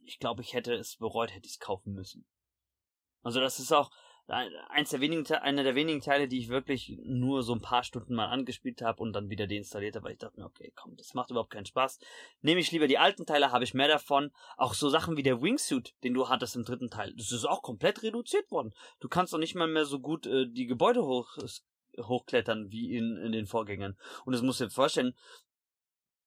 ich 0.07 0.19
glaube, 0.19 0.43
ich 0.43 0.55
hätte 0.55 0.75
es 0.75 0.97
bereut, 0.97 1.35
hätte 1.35 1.47
ich 1.47 1.55
es 1.55 1.61
kaufen 1.61 1.93
müssen. 1.93 2.27
Also 3.23 3.41
das 3.41 3.59
ist 3.59 3.73
auch 3.73 3.91
eins 4.27 4.91
der 4.91 5.01
wenigen, 5.01 5.27
einer 5.35 5.65
der 5.65 5.75
wenigen 5.75 6.01
Teile, 6.01 6.29
die 6.29 6.39
ich 6.39 6.49
wirklich 6.49 6.99
nur 7.05 7.43
so 7.43 7.55
ein 7.55 7.61
paar 7.61 7.85
Stunden 7.85 8.15
mal 8.15 8.29
angespielt 8.29 8.81
habe 8.81 9.03
und 9.03 9.13
dann 9.13 9.29
wieder 9.29 9.47
deinstalliert 9.47 9.97
habe, 9.97 10.07
weil 10.07 10.13
ich 10.13 10.19
dachte 10.19 10.41
mir, 10.41 10.47
okay, 10.47 10.73
komm, 10.75 10.97
das 10.97 11.13
macht 11.13 11.31
überhaupt 11.31 11.51
keinen 11.51 11.67
Spaß. 11.67 11.99
Nehme 12.41 12.61
ich 12.61 12.73
lieber 12.73 12.89
die 12.89 12.97
alten 12.97 13.27
Teile, 13.27 13.53
habe 13.53 13.65
ich 13.65 13.75
mehr 13.75 13.89
davon. 13.89 14.33
Auch 14.57 14.73
so 14.73 14.89
Sachen 14.89 15.19
wie 15.19 15.23
der 15.23 15.43
Wingsuit, 15.43 15.95
den 16.05 16.15
du 16.15 16.29
hattest 16.29 16.57
im 16.57 16.65
dritten 16.65 16.89
Teil, 16.89 17.13
das 17.17 17.33
ist 17.33 17.45
auch 17.45 17.61
komplett 17.61 18.03
reduziert 18.03 18.51
worden. 18.51 18.73
Du 19.01 19.09
kannst 19.09 19.35
doch 19.35 19.39
nicht 19.39 19.55
mal 19.55 19.69
mehr 19.69 19.85
so 19.85 20.01
gut 20.01 20.27
äh, 20.27 20.47
die 20.49 20.67
Gebäude 20.67 21.05
hoch, 21.05 21.37
hochklettern 21.99 22.71
wie 22.71 22.97
in, 22.97 23.19
in 23.19 23.33
den 23.33 23.47
Vorgängern. 23.47 23.99
Und 24.25 24.33
das 24.33 24.43
musst 24.43 24.61
du 24.61 24.65
dir 24.65 24.71
vorstellen, 24.71 25.15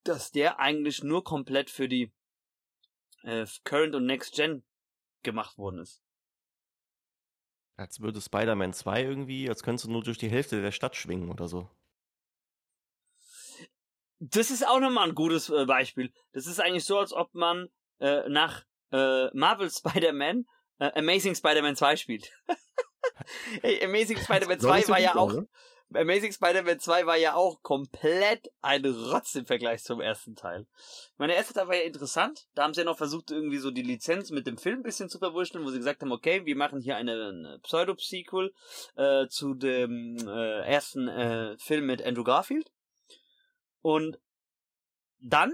dass 0.03 0.31
der 0.31 0.59
eigentlich 0.59 1.03
nur 1.03 1.23
komplett 1.23 1.71
für 1.71 1.87
die 1.87 2.13
äh, 3.27 3.45
Current 3.63 3.93
und 3.93 4.05
Next 4.05 4.33
Gen 4.33 4.63
gemacht 5.23 5.57
worden 5.57 5.79
ist. 5.79 6.01
Als 7.75 7.99
würde 7.99 8.21
Spider-Man 8.21 8.73
2 8.73 9.03
irgendwie, 9.03 9.49
als 9.49 9.61
könntest 9.61 9.85
du 9.85 9.91
nur 9.91 10.03
durch 10.03 10.17
die 10.17 10.29
Hälfte 10.29 10.61
der 10.61 10.71
Stadt 10.71 10.95
schwingen 10.95 11.29
oder 11.29 11.47
so. 11.47 11.69
Das 14.19 14.49
ist 14.49 14.65
auch 14.65 14.79
nochmal 14.79 15.09
ein 15.09 15.15
gutes 15.15 15.49
äh, 15.49 15.65
Beispiel. 15.65 16.11
Das 16.31 16.47
ist 16.47 16.59
eigentlich 16.59 16.85
so, 16.85 16.97
als 16.97 17.13
ob 17.13 17.35
man 17.35 17.67
äh, 17.99 18.27
nach 18.29 18.65
äh, 18.91 19.27
Marvel 19.35 19.69
Spider-Man 19.69 20.47
äh, 20.79 20.91
Amazing 20.99 21.35
Spider-Man 21.35 21.75
2 21.75 21.97
spielt. 21.97 22.31
hey, 23.61 23.83
Amazing 23.83 24.17
Spider-Man 24.17 24.59
2 24.59 24.87
war 24.87 24.99
ja 24.99 25.15
auch. 25.15 25.33
Oder? 25.33 25.47
Amazing 25.93 26.33
Spider-Man 26.33 26.79
2 26.79 27.05
war 27.05 27.15
ja 27.15 27.35
auch 27.35 27.63
komplett 27.63 28.51
ein 28.61 28.85
Rotz 28.85 29.35
im 29.35 29.45
Vergleich 29.45 29.83
zum 29.83 30.01
ersten 30.01 30.35
Teil. 30.35 30.67
Meine 31.17 31.33
erste 31.33 31.53
Teil 31.53 31.67
war 31.67 31.75
ja 31.75 31.83
interessant. 31.83 32.47
Da 32.55 32.63
haben 32.63 32.73
sie 32.73 32.81
ja 32.81 32.85
noch 32.85 32.97
versucht, 32.97 33.31
irgendwie 33.31 33.57
so 33.57 33.71
die 33.71 33.83
Lizenz 33.83 34.29
mit 34.29 34.47
dem 34.47 34.57
Film 34.57 34.79
ein 34.79 34.83
bisschen 34.83 35.09
zu 35.09 35.17
verwurschteln, 35.17 35.63
wo 35.63 35.69
sie 35.69 35.77
gesagt 35.77 36.01
haben, 36.01 36.11
okay, 36.11 36.45
wir 36.45 36.57
machen 36.57 36.81
hier 36.81 36.97
eine, 36.97 37.29
eine 37.29 37.59
Pseudo-Sequel 37.63 38.53
äh, 38.95 39.27
zu 39.27 39.53
dem 39.53 40.17
äh, 40.27 40.65
ersten 40.65 41.07
äh, 41.07 41.57
Film 41.57 41.85
mit 41.85 42.01
Andrew 42.01 42.23
Garfield. 42.23 42.69
Und 43.81 44.19
dann 45.19 45.53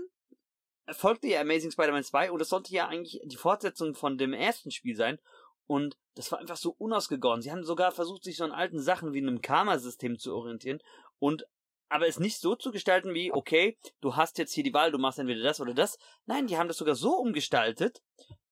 folgte 0.92 1.28
ja 1.28 1.42
Amazing 1.42 1.72
Spider-Man 1.72 2.04
2 2.04 2.32
und 2.32 2.40
das 2.40 2.50
sollte 2.50 2.74
ja 2.74 2.88
eigentlich 2.88 3.22
die 3.24 3.38
Fortsetzung 3.38 3.94
von 3.96 4.18
dem 4.18 4.34
ersten 4.34 4.72
Spiel 4.72 4.96
sein. 4.96 5.20
Und 5.66 5.98
das 6.16 6.32
war 6.32 6.40
einfach 6.40 6.58
so 6.58 6.76
unausgegoren. 6.78 7.42
Sie 7.42 7.52
haben 7.52 7.64
sogar 7.64 7.92
versucht, 7.92 8.24
sich 8.24 8.38
so 8.38 8.44
an 8.44 8.52
alten 8.52 8.80
Sachen 8.80 9.14
wie 9.14 9.22
einem 9.22 9.42
Karma-System 9.42 10.18
zu 10.18 10.36
orientieren 10.36 10.80
und 11.20 11.46
aber 11.90 12.08
es 12.08 12.20
nicht 12.20 12.40
so 12.40 12.56
zu 12.56 12.72
gestalten 12.72 13.14
wie, 13.14 13.32
okay, 13.32 13.78
du 14.02 14.16
hast 14.16 14.40
jetzt 14.40 14.54
hier 14.54 14.64
die 14.64 14.74
Wahl, 14.74 14.92
du 14.92 14.98
machst 14.98 15.20
entweder 15.20 15.44
das 15.44 15.62
oder 15.62 15.76
das. 15.76 16.00
Nein, 16.26 16.48
die 16.48 16.58
haben 16.58 16.68
das 16.68 16.78
sogar 16.78 16.96
so 16.96 17.12
umgestaltet, 17.18 18.02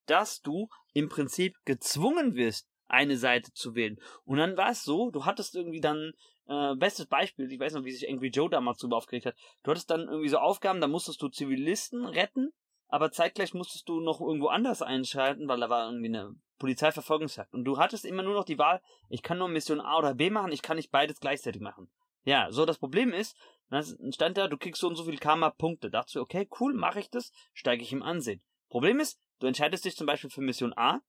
dass 0.05 0.41
du 0.41 0.69
im 0.93 1.09
Prinzip 1.09 1.55
gezwungen 1.65 2.35
wirst, 2.35 2.67
eine 2.87 3.17
Seite 3.17 3.51
zu 3.53 3.73
wählen. 3.73 3.97
Und 4.25 4.37
dann 4.37 4.57
war 4.57 4.69
es 4.69 4.83
so, 4.83 5.09
du 5.09 5.25
hattest 5.25 5.55
irgendwie 5.55 5.81
dann, 5.81 6.11
äh, 6.47 6.75
bestes 6.75 7.07
Beispiel, 7.07 7.51
ich 7.51 7.59
weiß 7.59 7.73
noch, 7.73 7.83
wie 7.83 7.91
sich 7.91 8.07
Angry 8.07 8.27
Joe 8.27 8.49
damals 8.49 8.77
drüber 8.77 8.97
aufgeregt 8.97 9.25
hat, 9.25 9.35
du 9.63 9.71
hattest 9.71 9.89
dann 9.89 10.01
irgendwie 10.01 10.29
so 10.29 10.37
Aufgaben, 10.37 10.81
da 10.81 10.87
musstest 10.87 11.21
du 11.21 11.29
Zivilisten 11.29 12.05
retten, 12.05 12.51
aber 12.91 13.11
zeitgleich 13.11 13.53
musstest 13.53 13.87
du 13.87 14.01
noch 14.01 14.19
irgendwo 14.19 14.47
anders 14.47 14.81
einschalten, 14.81 15.47
weil 15.47 15.61
da 15.61 15.69
war 15.69 15.87
irgendwie 15.87 16.09
eine 16.09 16.35
Polizeiverfolgungsjagd. 16.59 17.53
Und 17.53 17.63
du 17.63 17.77
hattest 17.77 18.03
immer 18.03 18.21
nur 18.21 18.33
noch 18.33 18.43
die 18.43 18.57
Wahl, 18.57 18.81
ich 19.07 19.23
kann 19.23 19.37
nur 19.37 19.47
Mission 19.47 19.79
A 19.79 19.97
oder 19.97 20.13
B 20.13 20.29
machen, 20.29 20.51
ich 20.51 20.61
kann 20.61 20.75
nicht 20.75 20.91
beides 20.91 21.21
gleichzeitig 21.21 21.61
machen. 21.61 21.89
Ja, 22.25 22.51
so 22.51 22.65
das 22.65 22.77
Problem 22.77 23.13
ist, 23.13 23.37
dann 23.69 23.83
stand 24.11 24.37
da, 24.37 24.49
du 24.49 24.57
kriegst 24.57 24.81
so 24.81 24.89
und 24.89 24.95
so 24.95 25.05
viel 25.05 25.17
Karma-Punkte. 25.17 25.89
Dachte 25.89 26.13
du, 26.15 26.21
okay, 26.21 26.49
cool, 26.59 26.73
mache 26.73 26.99
ich 26.99 27.09
das, 27.09 27.31
steige 27.53 27.81
ich 27.81 27.93
im 27.93 28.03
Ansehen. 28.03 28.43
Problem 28.69 28.99
ist, 28.99 29.21
du 29.39 29.47
entscheidest 29.47 29.85
dich 29.85 29.95
zum 29.95 30.05
Beispiel 30.05 30.29
für 30.29 30.41
Mission 30.41 30.73
A, 30.75 30.99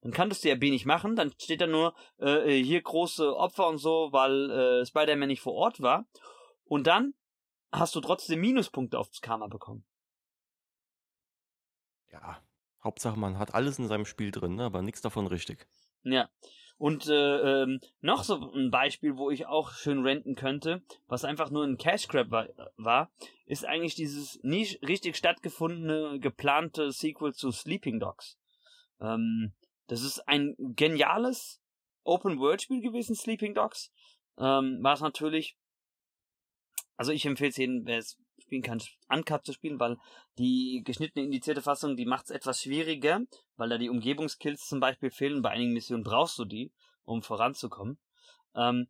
dann 0.00 0.12
kannst 0.12 0.42
du 0.42 0.48
ja 0.48 0.54
B 0.54 0.70
nicht 0.70 0.86
machen, 0.86 1.16
dann 1.16 1.32
steht 1.38 1.60
da 1.60 1.66
nur 1.66 1.94
äh, 2.16 2.62
hier 2.62 2.80
große 2.80 3.36
Opfer 3.36 3.68
und 3.68 3.76
so, 3.76 4.08
weil 4.10 4.50
äh, 4.50 4.86
Spider-Man 4.86 5.28
nicht 5.28 5.42
vor 5.42 5.54
Ort 5.54 5.82
war. 5.82 6.06
Und 6.64 6.86
dann 6.86 7.12
hast 7.72 7.94
du 7.94 8.00
trotzdem 8.00 8.40
Minuspunkte 8.40 8.98
aufs 8.98 9.20
Karma 9.20 9.48
bekommen. 9.48 9.84
Ja, 12.20 12.40
Hauptsache, 12.82 13.18
man 13.18 13.38
hat 13.38 13.54
alles 13.54 13.78
in 13.78 13.88
seinem 13.88 14.06
Spiel 14.06 14.30
drin, 14.30 14.54
ne? 14.54 14.64
aber 14.64 14.80
nichts 14.80 15.00
davon 15.00 15.26
richtig. 15.26 15.66
Ja. 16.02 16.30
Und 16.78 17.08
äh, 17.08 17.62
ähm, 17.62 17.80
noch 18.00 18.22
so 18.22 18.52
ein 18.52 18.70
Beispiel, 18.70 19.16
wo 19.16 19.30
ich 19.30 19.46
auch 19.46 19.72
schön 19.72 20.02
renten 20.02 20.34
könnte, 20.34 20.82
was 21.06 21.24
einfach 21.24 21.50
nur 21.50 21.64
ein 21.64 21.78
Cash 21.78 22.06
Grab 22.06 22.30
war, 22.30 22.48
war, 22.76 23.10
ist 23.46 23.64
eigentlich 23.64 23.94
dieses 23.94 24.38
nie 24.42 24.64
richtig 24.86 25.16
stattgefundene, 25.16 26.20
geplante 26.20 26.92
Sequel 26.92 27.32
zu 27.32 27.50
Sleeping 27.50 27.98
Dogs. 27.98 28.38
Ähm, 29.00 29.54
das 29.86 30.02
ist 30.02 30.28
ein 30.28 30.54
geniales 30.58 31.62
Open-World-Spiel 32.04 32.82
gewesen, 32.82 33.16
Sleeping 33.16 33.54
Dogs. 33.54 33.90
Ähm, 34.38 34.78
war 34.82 34.94
es 34.94 35.00
natürlich. 35.00 35.56
Also 36.96 37.12
ich 37.12 37.24
empfehle 37.24 37.50
es 37.50 37.56
jedem, 37.56 37.86
wer 37.86 37.98
es 37.98 38.18
spielen 38.38 38.62
kann, 38.62 38.82
Uncut 39.08 39.44
zu 39.44 39.52
spielen, 39.52 39.80
weil 39.80 39.98
die 40.38 40.82
geschnittene 40.84 41.24
indizierte 41.24 41.62
Fassung, 41.62 41.96
die 41.96 42.06
macht 42.06 42.26
es 42.26 42.30
etwas 42.30 42.60
schwieriger, 42.62 43.20
weil 43.56 43.68
da 43.68 43.78
die 43.78 43.90
Umgebungskills 43.90 44.66
zum 44.66 44.80
Beispiel 44.80 45.10
fehlen. 45.10 45.42
Bei 45.42 45.50
einigen 45.50 45.72
Missionen 45.72 46.04
brauchst 46.04 46.38
du 46.38 46.44
die, 46.44 46.72
um 47.04 47.22
voranzukommen. 47.22 47.98
Ähm, 48.54 48.88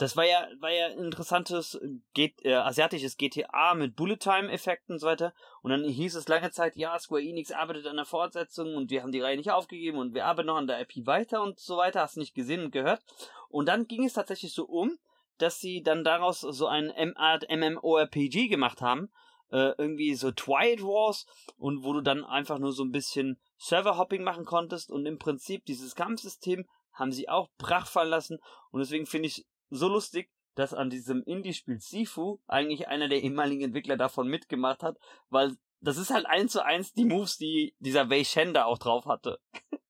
das 0.00 0.16
war 0.16 0.24
ja, 0.24 0.48
war 0.60 0.72
ja 0.72 0.88
interessantes 0.88 1.78
G 2.14 2.32
äh, 2.42 2.54
asiatisches 2.54 3.18
GTA 3.18 3.74
mit 3.74 3.96
Bullet-Time-Effekten 3.96 4.94
und 4.94 4.98
so 4.98 5.06
weiter. 5.06 5.34
Und 5.60 5.72
dann 5.72 5.84
hieß 5.84 6.14
es 6.14 6.26
lange 6.26 6.50
Zeit, 6.50 6.74
ja, 6.76 6.98
Square 6.98 7.22
Enix 7.22 7.52
arbeitet 7.52 7.86
an 7.86 7.96
der 7.96 8.06
Fortsetzung 8.06 8.76
und 8.76 8.90
wir 8.90 9.02
haben 9.02 9.12
die 9.12 9.20
Reihe 9.20 9.36
nicht 9.36 9.50
aufgegeben 9.50 9.98
und 9.98 10.14
wir 10.14 10.24
arbeiten 10.24 10.46
noch 10.46 10.56
an 10.56 10.66
der 10.66 10.80
IP 10.80 11.06
weiter 11.06 11.42
und 11.42 11.58
so 11.58 11.76
weiter. 11.76 12.00
Hast 12.00 12.16
nicht 12.16 12.34
gesehen 12.34 12.64
und 12.64 12.70
gehört. 12.70 13.02
Und 13.50 13.66
dann 13.66 13.86
ging 13.86 14.04
es 14.04 14.14
tatsächlich 14.14 14.54
so 14.54 14.64
um, 14.64 14.98
dass 15.42 15.60
sie 15.60 15.82
dann 15.82 16.04
daraus 16.04 16.40
so 16.40 16.66
ein 16.66 17.16
Art 17.16 17.46
MMORPG 17.50 18.48
gemacht 18.48 18.80
haben. 18.80 19.10
Äh, 19.50 19.74
irgendwie 19.78 20.14
so 20.14 20.30
Twilight 20.30 20.80
Wars 20.82 21.26
und 21.56 21.82
wo 21.82 21.92
du 21.92 22.02
dann 22.02 22.24
einfach 22.24 22.60
nur 22.60 22.70
so 22.70 22.84
ein 22.84 22.92
bisschen 22.92 23.40
Server-Hopping 23.58 24.22
machen 24.22 24.44
konntest 24.44 24.92
und 24.92 25.06
im 25.06 25.18
Prinzip 25.18 25.64
dieses 25.64 25.96
Kampfsystem 25.96 26.68
haben 26.92 27.10
sie 27.10 27.28
auch 27.28 27.48
brach 27.58 27.88
fallen 27.88 28.10
lassen 28.10 28.38
und 28.70 28.78
deswegen 28.78 29.06
finde 29.06 29.26
ich 29.26 29.44
so 29.68 29.88
lustig, 29.88 30.30
dass 30.54 30.72
an 30.72 30.88
diesem 30.88 31.24
Indie-Spiel 31.24 31.80
Sifu 31.80 32.38
eigentlich 32.46 32.86
einer 32.86 33.08
der 33.08 33.24
ehemaligen 33.24 33.62
Entwickler 33.62 33.96
davon 33.96 34.28
mitgemacht 34.28 34.84
hat, 34.84 34.98
weil 35.30 35.56
das 35.80 35.96
ist 35.96 36.10
halt 36.10 36.26
eins 36.26 36.52
zu 36.52 36.64
eins 36.64 36.92
die 36.92 37.04
Moves, 37.04 37.36
die 37.36 37.74
dieser 37.80 38.08
Wei 38.08 38.22
Shen 38.22 38.54
da 38.54 38.66
auch 38.66 38.78
drauf 38.78 39.06
hatte. 39.06 39.40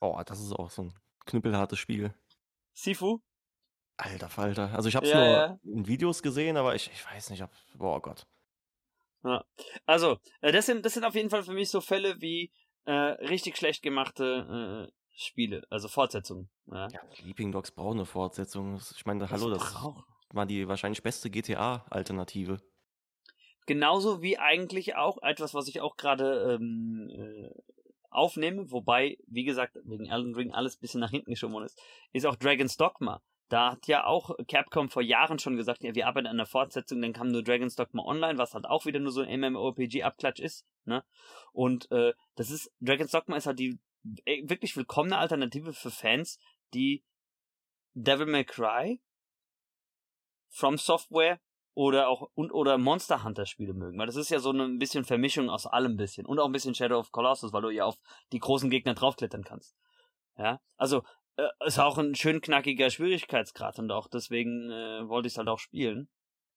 Oh, 0.00 0.16
das 0.24 0.38
ist 0.38 0.52
auch 0.52 0.70
so 0.70 0.82
ein 0.82 0.94
knüppelhartes 1.26 1.76
Spiel. 1.76 2.14
Sifu? 2.72 3.18
Alter 3.98 4.28
Falter. 4.28 4.70
Also 4.74 4.88
ich 4.88 4.96
habe 4.96 5.06
es 5.06 5.12
ja, 5.12 5.18
nur 5.18 5.26
ja. 5.26 5.58
in 5.64 5.86
Videos 5.86 6.22
gesehen, 6.22 6.56
aber 6.56 6.74
ich, 6.74 6.90
ich 6.92 7.04
weiß 7.04 7.30
nicht, 7.30 7.42
ob. 7.42 7.50
Boah 7.74 8.00
Gott. 8.00 8.26
Ja. 9.24 9.44
Also, 9.86 10.18
äh, 10.40 10.52
das 10.52 10.66
sind, 10.66 10.86
das 10.86 10.94
sind 10.94 11.04
auf 11.04 11.14
jeden 11.14 11.30
Fall 11.30 11.42
für 11.42 11.52
mich 11.52 11.68
so 11.68 11.80
Fälle 11.80 12.20
wie 12.20 12.52
äh, 12.84 12.92
richtig 12.92 13.56
schlecht 13.56 13.82
gemachte 13.82 14.88
äh, 14.88 14.92
Spiele, 15.16 15.66
also 15.68 15.88
Fortsetzungen. 15.88 16.48
Ja. 16.66 16.88
ja, 16.88 17.00
Sleeping 17.16 17.50
Dogs 17.50 17.72
brauchen 17.72 17.98
eine 17.98 18.06
Fortsetzung. 18.06 18.80
Ich 18.94 19.04
meine, 19.04 19.28
hallo, 19.28 19.50
das 19.50 19.74
war 20.32 20.46
die 20.46 20.68
wahrscheinlich 20.68 21.02
beste 21.02 21.28
GTA-Alternative. 21.28 22.58
Genauso 23.66 24.22
wie 24.22 24.38
eigentlich 24.38 24.94
auch 24.94 25.20
etwas, 25.22 25.54
was 25.54 25.66
ich 25.66 25.80
auch 25.80 25.96
gerade 25.96 26.54
ähm, 26.54 27.10
äh, 27.10 27.50
aufnehme, 28.10 28.70
wobei, 28.70 29.18
wie 29.26 29.44
gesagt, 29.44 29.76
wegen 29.84 30.06
Elden 30.06 30.34
Ring 30.34 30.52
alles 30.52 30.76
ein 30.76 30.80
bisschen 30.80 31.00
nach 31.00 31.10
hinten 31.10 31.32
geschoben 31.32 31.64
ist, 31.64 31.78
ist 32.12 32.24
auch 32.24 32.36
Dragon's 32.36 32.76
Dogma. 32.76 33.20
Da 33.48 33.72
hat 33.72 33.86
ja 33.86 34.04
auch 34.04 34.36
Capcom 34.46 34.90
vor 34.90 35.02
Jahren 35.02 35.38
schon 35.38 35.56
gesagt, 35.56 35.82
ja, 35.82 35.94
wir 35.94 36.06
arbeiten 36.06 36.26
an 36.26 36.36
der 36.36 36.46
Fortsetzung, 36.46 37.00
dann 37.00 37.14
kam 37.14 37.28
nur 37.28 37.42
Dragon's 37.42 37.76
Dogma 37.76 38.02
Online, 38.04 38.38
was 38.38 38.54
halt 38.54 38.66
auch 38.66 38.84
wieder 38.84 39.00
nur 39.00 39.12
so 39.12 39.22
ein 39.22 39.40
MMORPG-Abklatsch 39.40 40.40
ist, 40.40 40.66
ne? 40.84 41.02
Und 41.52 41.90
äh, 41.90 42.12
das 42.34 42.50
ist, 42.50 42.70
Dragon's 42.80 43.10
Dogma 43.10 43.36
ist 43.36 43.46
halt 43.46 43.58
die 43.58 43.78
wirklich 44.02 44.76
willkommene 44.76 45.18
Alternative 45.18 45.72
für 45.72 45.90
Fans, 45.90 46.38
die 46.74 47.02
Devil 47.94 48.26
May 48.26 48.44
Cry, 48.44 49.00
From 50.50 50.78
Software 50.78 51.40
oder 51.74 52.08
auch 52.08 52.30
und 52.34 52.50
oder 52.52 52.78
Monster 52.78 53.22
Hunter 53.22 53.46
Spiele 53.46 53.72
mögen, 53.72 53.98
weil 53.98 54.06
das 54.06 54.16
ist 54.16 54.30
ja 54.30 54.40
so 54.40 54.50
ein 54.50 54.78
bisschen 54.78 55.04
Vermischung 55.04 55.48
aus 55.50 55.66
allem 55.66 55.96
bisschen 55.96 56.26
und 56.26 56.38
auch 56.38 56.46
ein 56.46 56.52
bisschen 56.52 56.74
Shadow 56.74 56.98
of 56.98 57.12
Colossus, 57.12 57.52
weil 57.52 57.62
du 57.62 57.70
ja 57.70 57.84
auf 57.84 57.98
die 58.32 58.40
großen 58.40 58.70
Gegner 58.70 58.94
draufklettern 58.94 59.44
kannst. 59.44 59.76
Ja, 60.36 60.60
also 60.76 61.02
äh, 61.38 61.66
ist 61.66 61.78
auch 61.78 61.96
ein 61.98 62.14
schön 62.14 62.40
knackiger 62.40 62.90
Schwierigkeitsgrad 62.90 63.78
und 63.78 63.90
auch 63.92 64.08
deswegen 64.08 64.70
äh, 64.70 65.08
wollte 65.08 65.28
ich 65.28 65.34
es 65.34 65.38
halt 65.38 65.48
auch 65.48 65.60
spielen. 65.60 66.08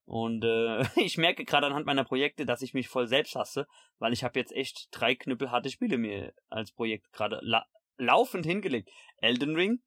Und 0.06 0.44
äh, 0.44 0.84
ich 1.00 1.18
merke 1.18 1.46
gerade 1.46 1.68
anhand 1.68 1.86
meiner 1.86 2.04
Projekte, 2.04 2.46
dass 2.46 2.64
ich 2.64 2.74
mich 2.74 2.90
voll 2.90 3.08
selbst 3.08 3.36
hasse, 3.36 3.68
weil 4.00 4.12
ich 4.12 4.24
habe 4.24 4.40
jetzt 4.40 4.52
echt 4.52 4.88
drei 4.92 5.16
knüppelharte 5.16 5.70
Spiele 5.70 5.98
mir 5.98 6.34
als 6.50 6.72
Projekt 6.72 7.14
gerade 7.14 7.40
la 7.44 7.66
laufend 7.98 8.48
hingelegt. 8.48 8.90
Elden 9.18 9.56
Ring, 9.56 9.84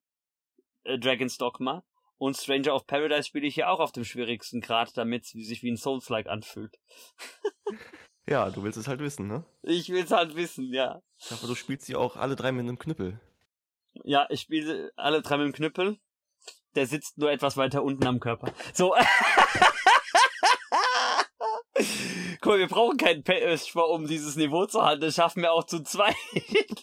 äh, 0.84 0.98
Dragon's 0.98 1.36
Dogma 1.36 1.84
und 2.16 2.36
Stranger 2.36 2.76
of 2.76 2.86
Paradise 2.86 3.24
spiele 3.24 3.48
ich 3.48 3.56
ja 3.56 3.68
auch 3.70 3.80
auf 3.80 3.90
dem 3.90 4.04
schwierigsten 4.04 4.60
Grad, 4.60 4.96
damit 4.96 5.24
es 5.24 5.30
sich 5.30 5.64
wie 5.64 5.72
ein 5.72 5.76
Souls-like 5.76 6.28
anfühlt. 6.28 6.78
ja, 8.28 8.48
du 8.50 8.62
willst 8.62 8.78
es 8.78 8.86
halt 8.86 9.00
wissen, 9.00 9.26
ne? 9.26 9.44
Ich 9.62 9.88
will 9.88 10.04
es 10.04 10.12
halt 10.12 10.36
wissen, 10.36 10.72
ja. 10.72 11.02
Hoffe, 11.30 11.48
du 11.48 11.56
spielst 11.56 11.86
sie 11.86 11.96
auch 11.96 12.14
alle 12.14 12.36
drei 12.36 12.52
mit 12.52 12.62
einem 12.62 12.78
Knüppel. 12.78 13.20
Ja, 14.02 14.26
ich 14.30 14.40
spiele 14.40 14.92
alle 14.96 15.22
drei 15.22 15.36
mit 15.36 15.46
dem 15.46 15.52
Knüppel. 15.52 15.98
Der 16.74 16.86
sitzt 16.86 17.18
nur 17.18 17.30
etwas 17.30 17.56
weiter 17.56 17.84
unten 17.84 18.06
am 18.06 18.18
Körper. 18.18 18.52
So. 18.72 18.94
Guck 22.40 22.52
mal, 22.52 22.58
wir 22.58 22.68
brauchen 22.68 22.96
keinen 22.96 23.22
PS, 23.22 23.74
um 23.74 24.06
dieses 24.06 24.36
Niveau 24.36 24.66
zu 24.66 24.82
halten. 24.82 25.02
Das 25.02 25.14
schaffen 25.14 25.42
wir 25.42 25.52
auch 25.52 25.64
zu 25.64 25.82
zweit. 25.82 26.16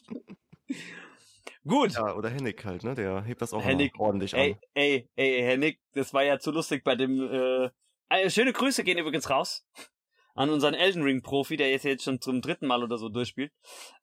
Gut. 1.67 1.93
Ja, 1.93 2.15
oder 2.15 2.29
Hennig 2.29 2.63
halt, 2.65 2.83
ne? 2.83 2.95
Der 2.95 3.23
hebt 3.23 3.41
das 3.41 3.53
auch 3.53 3.63
Hennig, 3.63 3.93
ordentlich 3.99 4.33
ey, 4.33 4.53
an. 4.53 4.59
Ey, 4.73 5.09
ey, 5.15 5.41
Hennig, 5.41 5.79
das 5.93 6.13
war 6.13 6.23
ja 6.23 6.39
zu 6.39 6.51
lustig 6.51 6.83
bei 6.83 6.95
dem, 6.95 7.21
äh, 7.21 7.69
äh, 8.09 8.29
schöne 8.29 8.53
Grüße 8.53 8.83
gehen 8.83 8.97
übrigens 8.97 9.29
raus 9.29 9.65
an 10.33 10.49
unseren 10.49 10.73
Elden 10.73 11.03
Ring 11.03 11.21
Profi, 11.21 11.57
der 11.57 11.69
jetzt 11.69 11.85
jetzt 11.85 12.03
schon 12.03 12.21
zum 12.21 12.41
dritten 12.41 12.65
Mal 12.65 12.83
oder 12.83 12.97
so 12.97 13.09
durchspielt. 13.09 13.51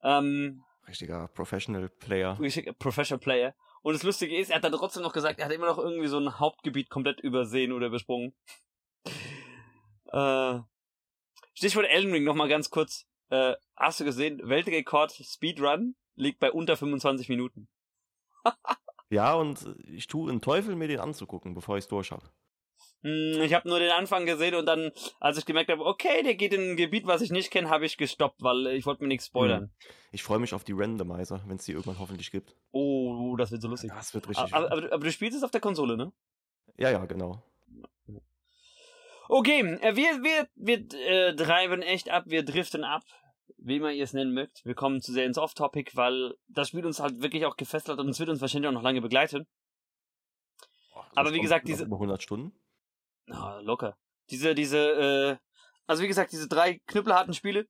Ähm, 0.02 0.62
Richtiger 0.88 1.28
Professional 1.28 1.88
Player. 1.88 2.38
Richtiger 2.40 2.72
Professional 2.72 3.20
Player. 3.20 3.54
Und 3.82 3.94
das 3.94 4.02
Lustige 4.02 4.36
ist, 4.36 4.50
er 4.50 4.56
hat 4.56 4.64
dann 4.64 4.72
trotzdem 4.72 5.02
noch 5.02 5.12
gesagt, 5.12 5.38
er 5.38 5.46
hat 5.46 5.52
immer 5.52 5.66
noch 5.66 5.78
irgendwie 5.78 6.08
so 6.08 6.18
ein 6.18 6.38
Hauptgebiet 6.38 6.90
komplett 6.90 7.20
übersehen 7.20 7.72
oder 7.72 7.86
übersprungen. 7.86 8.34
Äh, 10.10 10.60
Stichwort 11.52 11.84
Elden 11.84 12.12
Ring 12.12 12.24
nochmal 12.24 12.48
ganz 12.48 12.70
kurz. 12.70 13.06
Äh, 13.28 13.56
hast 13.76 14.00
du 14.00 14.06
gesehen, 14.06 14.40
Weltrekord 14.42 15.12
Speedrun 15.12 15.96
liegt 16.14 16.40
bei 16.40 16.50
unter 16.50 16.78
25 16.78 17.28
Minuten. 17.28 17.68
ja, 19.10 19.34
und 19.34 19.76
ich 19.86 20.06
tue 20.06 20.30
einen 20.30 20.40
Teufel, 20.40 20.76
mir 20.76 20.88
den 20.88 21.00
anzugucken, 21.00 21.52
bevor 21.52 21.76
ich 21.76 21.84
es 21.84 21.88
durch 21.88 22.10
habe. 22.10 22.30
Hm, 23.02 23.40
ich 23.42 23.54
habe 23.54 23.68
nur 23.68 23.78
den 23.78 23.90
Anfang 23.90 24.26
gesehen 24.26 24.54
und 24.56 24.66
dann, 24.66 24.90
als 25.20 25.38
ich 25.38 25.46
gemerkt 25.46 25.70
habe, 25.70 25.84
okay, 25.84 26.22
der 26.22 26.34
geht 26.34 26.52
in 26.52 26.72
ein 26.72 26.76
Gebiet, 26.76 27.06
was 27.06 27.22
ich 27.22 27.30
nicht 27.30 27.50
kenne, 27.50 27.70
habe 27.70 27.86
ich 27.86 27.96
gestoppt, 27.96 28.42
weil 28.42 28.66
ich 28.68 28.86
wollte 28.86 29.02
mir 29.02 29.08
nichts 29.08 29.26
spoilern. 29.26 29.62
Hm. 29.62 29.70
Ich 30.10 30.22
freue 30.22 30.38
mich 30.38 30.52
auf 30.52 30.64
die 30.64 30.72
Randomizer, 30.72 31.42
wenn 31.46 31.56
es 31.56 31.64
die 31.64 31.72
irgendwann 31.72 31.98
hoffentlich 31.98 32.30
gibt. 32.30 32.56
Oh, 32.72 33.36
das 33.36 33.52
wird 33.52 33.62
so 33.62 33.68
lustig. 33.68 33.92
Das 33.94 34.14
wird 34.14 34.28
richtig. 34.28 34.52
Aber, 34.52 34.72
aber, 34.72 34.92
aber, 34.92 35.04
du 35.04 35.12
spielst 35.12 35.36
es 35.36 35.44
auf 35.44 35.50
der 35.50 35.60
Konsole, 35.60 35.96
ne? 35.96 36.12
Ja, 36.76 36.90
ja, 36.90 37.04
genau. 37.04 37.42
Okay, 39.28 39.60
äh, 39.82 39.94
wir, 39.94 40.22
wir, 40.22 40.48
wir 40.56 40.78
äh, 40.94 41.36
treiben 41.36 41.82
echt 41.82 42.10
ab, 42.10 42.24
wir 42.26 42.44
driften 42.44 42.82
ab, 42.82 43.02
wie 43.58 43.76
immer 43.76 43.92
ihr 43.92 44.04
es 44.04 44.14
nennen 44.14 44.32
mögt. 44.32 44.64
Wir 44.64 44.74
kommen 44.74 45.02
zu 45.02 45.12
sehr 45.12 45.26
ins 45.26 45.38
Off-Topic, 45.38 45.92
weil 45.94 46.34
das 46.48 46.68
Spiel 46.68 46.86
uns 46.86 46.98
halt 46.98 47.20
wirklich 47.20 47.44
auch 47.44 47.56
gefesselt 47.56 47.98
hat 47.98 48.04
und 48.04 48.08
es 48.08 48.18
wird 48.18 48.30
uns 48.30 48.40
wahrscheinlich 48.40 48.68
auch 48.68 48.74
noch 48.74 48.82
lange 48.82 49.02
begleiten. 49.02 49.46
Boah, 50.94 51.06
Aber 51.14 51.34
wie 51.34 51.40
gesagt, 51.40 51.68
diese... 51.68 51.84
Über 51.84 51.96
100 51.96 52.22
Stunden? 52.22 52.58
Na, 53.28 53.60
locker. 53.60 53.96
Diese, 54.30 54.54
diese, 54.54 54.78
äh, 54.78 55.36
also 55.86 56.02
wie 56.02 56.08
gesagt, 56.08 56.32
diese 56.32 56.48
drei 56.48 56.80
knüppelharten 56.86 57.34
Spiele 57.34 57.66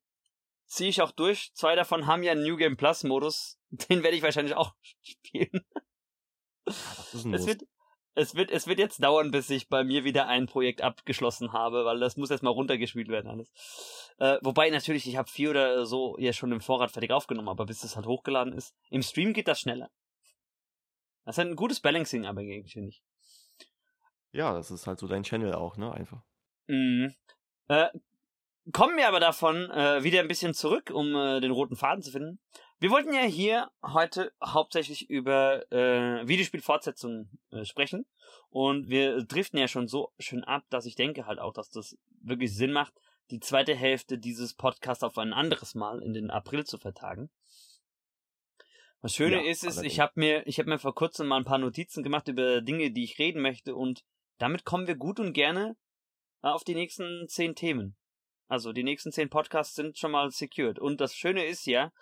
ziehe 0.67 0.91
ich 0.91 1.03
auch 1.03 1.13
durch. 1.13 1.53
Zwei 1.55 1.75
davon 1.75 2.07
haben 2.07 2.23
ja 2.23 2.33
einen 2.33 2.43
New 2.43 2.57
Game 2.57 2.77
Plus 2.77 3.05
Modus. 3.05 3.59
Den 3.71 4.03
werde 4.03 4.17
ich 4.17 4.23
wahrscheinlich 4.23 4.55
auch 4.55 4.75
spielen. 5.03 5.65
Es 6.67 7.47
wird, 7.47 7.63
es 8.15 8.35
wird, 8.35 8.51
es 8.51 8.67
wird 8.67 8.79
jetzt 8.79 9.03
dauern, 9.03 9.31
bis 9.31 9.49
ich 9.51 9.69
bei 9.69 9.85
mir 9.85 10.05
wieder 10.05 10.27
ein 10.27 10.47
Projekt 10.47 10.83
abgeschlossen 10.83 11.53
habe, 11.53 11.85
weil 11.85 11.99
das 11.99 12.17
muss 12.17 12.31
erstmal 12.31 12.53
runtergespielt 12.53 13.09
werden 13.09 13.31
alles. 13.31 13.51
Äh, 14.19 14.39
wobei 14.43 14.69
natürlich, 14.71 15.07
ich 15.07 15.17
habe 15.17 15.31
vier 15.31 15.51
oder 15.51 15.87
so 15.87 16.17
ja 16.19 16.33
schon 16.33 16.53
im 16.53 16.61
Vorrat 16.61 16.91
fertig 16.91 17.13
aufgenommen, 17.13 17.49
aber 17.49 17.65
bis 17.65 17.81
das 17.81 17.97
halt 17.97 18.07
hochgeladen 18.07 18.53
ist. 18.53 18.75
Im 18.91 19.03
Stream 19.03 19.33
geht 19.33 19.49
das 19.49 19.61
schneller. 19.61 19.91
Das 21.25 21.35
ist 21.35 21.39
halt 21.39 21.49
ein 21.49 21.57
gutes 21.57 21.81
Balancing, 21.81 22.27
aber 22.27 22.41
finde 22.41 22.89
ich. 22.89 23.03
Ja, 24.39 24.53
das 24.53 24.71
ist 24.71 24.87
halt 24.87 25.01
so 25.01 25.09
dein 25.09 25.25
Channel 25.25 25.53
auch, 25.53 25.77
ne? 25.77 25.93
Einfach. 25.93 26.23
Mhm. 26.69 27.13
Äh, 27.67 27.89
kommen 28.73 28.97
wir 28.97 29.09
aber 29.09 29.19
davon 29.19 29.69
äh, 29.69 30.05
wieder 30.05 30.21
ein 30.21 30.29
bisschen 30.29 30.55
zurück, 30.55 30.93
um 30.95 31.13
äh, 31.17 31.41
den 31.41 31.51
roten 31.51 31.75
Faden 31.75 32.05
zu 32.05 32.13
finden. 32.13 32.39
Wir 32.79 32.91
wollten 32.91 33.13
ja 33.13 33.23
hier 33.23 33.69
heute 33.83 34.33
hauptsächlich 34.41 35.11
über 35.11 35.65
äh, 35.73 36.29
Videospielfortsetzungen 36.29 37.41
äh, 37.51 37.65
sprechen. 37.65 38.07
Und 38.49 38.89
wir 38.89 39.25
driften 39.25 39.59
ja 39.59 39.67
schon 39.67 39.89
so 39.89 40.13
schön 40.21 40.45
ab, 40.45 40.63
dass 40.71 40.87
ich 40.87 40.95
denke 40.95 41.27
halt 41.27 41.41
auch, 41.41 41.53
dass 41.53 41.71
das 41.71 41.99
wirklich 42.23 42.55
Sinn 42.55 42.71
macht, 42.71 42.95
die 43.33 43.41
zweite 43.41 43.75
Hälfte 43.75 44.19
dieses 44.19 44.55
Podcasts 44.55 45.03
auf 45.03 45.19
ein 45.19 45.33
anderes 45.33 45.75
Mal 45.75 46.01
in 46.01 46.13
den 46.13 46.31
April 46.31 46.65
zu 46.65 46.79
vertagen. 46.79 47.29
Was 49.01 49.17
Schöne 49.17 49.45
ja, 49.45 49.51
ist, 49.51 49.65
ist, 49.65 49.83
ich 49.83 49.99
habe 49.99 50.13
mir, 50.15 50.47
ich 50.47 50.61
habe 50.61 50.71
mir 50.71 50.79
vor 50.79 50.95
kurzem 50.95 51.27
mal 51.27 51.39
ein 51.39 51.45
paar 51.45 51.59
Notizen 51.59 52.05
gemacht 52.05 52.29
über 52.29 52.61
Dinge, 52.61 52.93
die 52.93 53.03
ich 53.03 53.19
reden 53.19 53.43
möchte 53.43 53.75
und 53.75 54.05
damit 54.39 54.65
kommen 54.65 54.87
wir 54.87 54.97
gut 54.97 55.21
und 55.21 55.33
gerne 55.33 55.77
äh, 56.43 56.49
auf 56.49 56.65
die 56.65 56.75
nächsten 56.75 57.27
zehn 57.29 57.55
Themen. 57.55 57.97
Also 58.49 58.73
die 58.73 58.83
nächsten 58.83 59.13
zehn 59.13 59.29
Podcasts 59.29 59.75
sind 59.75 59.99
schon 59.99 60.13
mal 60.13 60.31
secured. 60.31 60.79
Und 60.79 61.01
das 61.01 61.15
Schöne 61.15 61.45
ist 61.45 61.67
ja, 61.67 61.93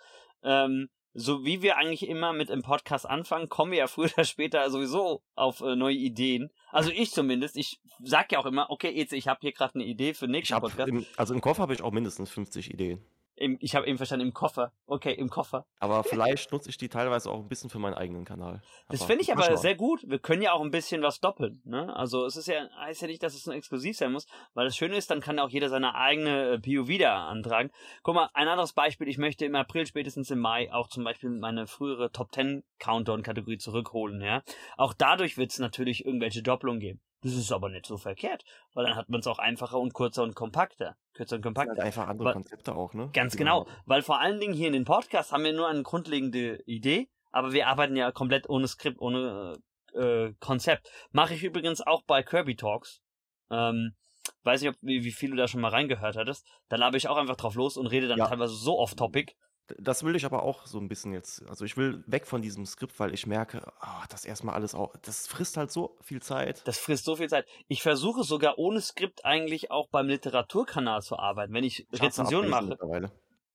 ähm, 0.43 0.89
so 1.13 1.43
wie 1.43 1.61
wir 1.61 1.77
eigentlich 1.77 2.07
immer 2.07 2.31
mit 2.31 2.49
dem 2.49 2.61
Podcast 2.61 3.05
anfangen, 3.05 3.49
kommen 3.49 3.71
wir 3.71 3.79
ja 3.79 3.87
früher 3.87 4.11
oder 4.13 4.23
später 4.23 4.69
sowieso 4.69 5.23
auf 5.35 5.61
äh, 5.61 5.75
neue 5.75 5.95
Ideen. 5.95 6.49
Also 6.71 6.91
ich 6.91 7.11
zumindest. 7.11 7.57
Ich 7.57 7.79
sag 7.99 8.31
ja 8.31 8.39
auch 8.39 8.45
immer, 8.45 8.69
okay, 8.69 8.91
jetzt 8.91 9.13
ich 9.13 9.27
habe 9.27 9.39
hier 9.41 9.51
gerade 9.51 9.75
eine 9.75 9.85
Idee 9.85 10.13
für 10.13 10.27
nächsten 10.27 10.59
Podcast. 10.59 10.87
Im, 10.87 11.05
also 11.17 11.33
im 11.33 11.41
Kopf 11.41 11.59
habe 11.59 11.73
ich 11.73 11.81
auch 11.81 11.91
mindestens 11.91 12.29
50 12.29 12.71
Ideen. 12.71 13.03
Im, 13.37 13.57
ich 13.61 13.75
habe 13.75 13.85
eben 13.85 13.97
verstanden, 13.97 14.25
im 14.25 14.33
Koffer. 14.33 14.71
Okay, 14.87 15.13
im 15.13 15.29
Koffer. 15.29 15.67
Aber 15.79 16.03
vielleicht 16.03 16.51
nutze 16.51 16.69
ich 16.69 16.77
die 16.77 16.89
teilweise 16.89 17.29
auch 17.29 17.39
ein 17.39 17.47
bisschen 17.47 17.69
für 17.69 17.77
meinen 17.77 17.93
eigenen 17.93 18.25
Kanal. 18.25 18.61
Das 18.89 19.03
finde 19.03 19.21
ich 19.21 19.31
aber 19.31 19.55
sehr 19.57 19.75
gut. 19.75 20.03
Wir 20.07 20.17
können 20.17 20.41
ja 20.41 20.53
auch 20.53 20.61
ein 20.61 20.71
bisschen 20.71 21.03
was 21.03 21.19
doppeln. 21.19 21.61
Ne? 21.63 21.95
Also 21.95 22.25
es 22.25 22.35
ist 22.35 22.47
ja, 22.47 22.67
heißt 22.79 23.03
ja 23.03 23.07
nicht, 23.07 23.21
dass 23.21 23.35
es 23.35 23.45
nur 23.45 23.55
exklusiv 23.55 23.95
sein 23.95 24.11
muss, 24.11 24.25
weil 24.55 24.65
das 24.65 24.75
Schöne 24.75 24.97
ist, 24.97 25.11
dann 25.11 25.21
kann 25.21 25.37
auch 25.37 25.49
jeder 25.49 25.69
seine 25.69 25.93
eigene 25.93 26.53
äh, 26.53 26.59
POV 26.59 26.97
da 26.97 27.27
antragen. 27.27 27.69
Guck 28.01 28.15
mal, 28.15 28.29
ein 28.33 28.47
anderes 28.47 28.73
Beispiel, 28.73 29.07
ich 29.07 29.19
möchte 29.19 29.45
im 29.45 29.55
April, 29.55 29.85
spätestens 29.85 30.31
im 30.31 30.39
Mai, 30.39 30.73
auch 30.73 30.87
zum 30.87 31.03
Beispiel 31.03 31.29
meine 31.29 31.67
frühere 31.67 32.11
Top 32.11 32.33
10 32.33 32.63
Countdown-Kategorie 32.79 33.59
zurückholen. 33.59 34.19
Ja? 34.21 34.41
Auch 34.77 34.93
dadurch 34.93 35.37
wird 35.37 35.51
es 35.51 35.59
natürlich 35.59 36.05
irgendwelche 36.05 36.41
Doppelungen 36.41 36.79
geben. 36.79 37.01
Das 37.21 37.33
ist 37.33 37.51
aber 37.51 37.69
nicht 37.69 37.85
so 37.85 37.97
verkehrt, 37.97 38.43
weil 38.73 38.85
dann 38.85 38.95
hat 38.95 39.09
man 39.09 39.21
es 39.21 39.27
auch 39.27 39.39
einfacher 39.39 39.79
und 39.79 39.93
kurzer 39.93 40.23
und 40.23 40.35
kompakter. 40.35 40.95
Kürzer 41.13 41.37
und 41.37 41.41
kompakter. 41.41 41.71
Halt 41.71 41.81
einfach 41.81 42.07
andere 42.07 42.27
weil, 42.27 42.33
Konzepte 42.33 42.75
auch, 42.75 42.93
ne? 42.93 43.09
Ganz 43.13 43.35
genau. 43.35 43.63
genau, 43.63 43.77
weil 43.85 44.03
vor 44.03 44.19
allen 44.19 44.39
Dingen 44.39 44.53
hier 44.53 44.67
in 44.67 44.73
den 44.73 44.85
Podcasts 44.85 45.31
haben 45.31 45.43
wir 45.43 45.53
nur 45.53 45.67
eine 45.67 45.81
grundlegende 45.81 46.61
Idee, 46.65 47.09
aber 47.31 47.53
wir 47.53 47.67
arbeiten 47.67 47.95
ja 47.95 48.11
komplett 48.11 48.47
ohne 48.49 48.67
Skript, 48.67 48.99
ohne 48.99 49.57
äh, 49.93 50.33
Konzept. 50.39 50.91
Mache 51.11 51.33
ich 51.33 51.43
übrigens 51.43 51.81
auch 51.81 52.03
bei 52.03 52.21
Kirby 52.21 52.55
Talks. 52.55 53.01
Ähm, 53.49 53.95
weiß 54.43 54.61
nicht, 54.61 54.69
ob, 54.69 54.75
wie, 54.81 55.03
wie 55.03 55.11
viel 55.11 55.31
du 55.31 55.37
da 55.37 55.47
schon 55.47 55.61
mal 55.61 55.69
reingehört 55.71 56.17
hattest. 56.17 56.45
Da 56.69 56.75
labe 56.75 56.97
ich 56.97 57.07
auch 57.07 57.17
einfach 57.17 57.35
drauf 57.35 57.55
los 57.55 57.77
und 57.77 57.87
rede 57.87 58.07
dann 58.07 58.19
ja. 58.19 58.27
teilweise 58.27 58.55
so 58.55 58.77
off-topic. 58.77 59.33
Das 59.77 60.03
will 60.03 60.15
ich 60.15 60.25
aber 60.25 60.43
auch 60.43 60.65
so 60.65 60.79
ein 60.79 60.87
bisschen 60.87 61.13
jetzt. 61.13 61.47
Also 61.49 61.65
ich 61.65 61.77
will 61.77 62.03
weg 62.07 62.25
von 62.25 62.41
diesem 62.41 62.65
Skript, 62.65 62.99
weil 62.99 63.13
ich 63.13 63.27
merke, 63.27 63.61
oh, 63.81 64.03
das 64.09 64.25
erstmal 64.25 64.55
alles 64.55 64.75
auch, 64.75 64.95
das 65.01 65.27
frisst 65.27 65.57
halt 65.57 65.71
so 65.71 65.97
viel 66.01 66.21
Zeit. 66.21 66.61
Das 66.65 66.77
frisst 66.77 67.05
so 67.05 67.15
viel 67.15 67.29
Zeit. 67.29 67.45
Ich 67.67 67.81
versuche 67.81 68.23
sogar 68.23 68.57
ohne 68.57 68.81
Skript 68.81 69.25
eigentlich 69.25 69.71
auch 69.71 69.89
beim 69.89 70.07
Literaturkanal 70.07 71.01
zu 71.01 71.17
arbeiten, 71.17 71.53
wenn 71.53 71.63
ich 71.63 71.85
Rezensionen 71.91 72.49
mache. 72.49 72.77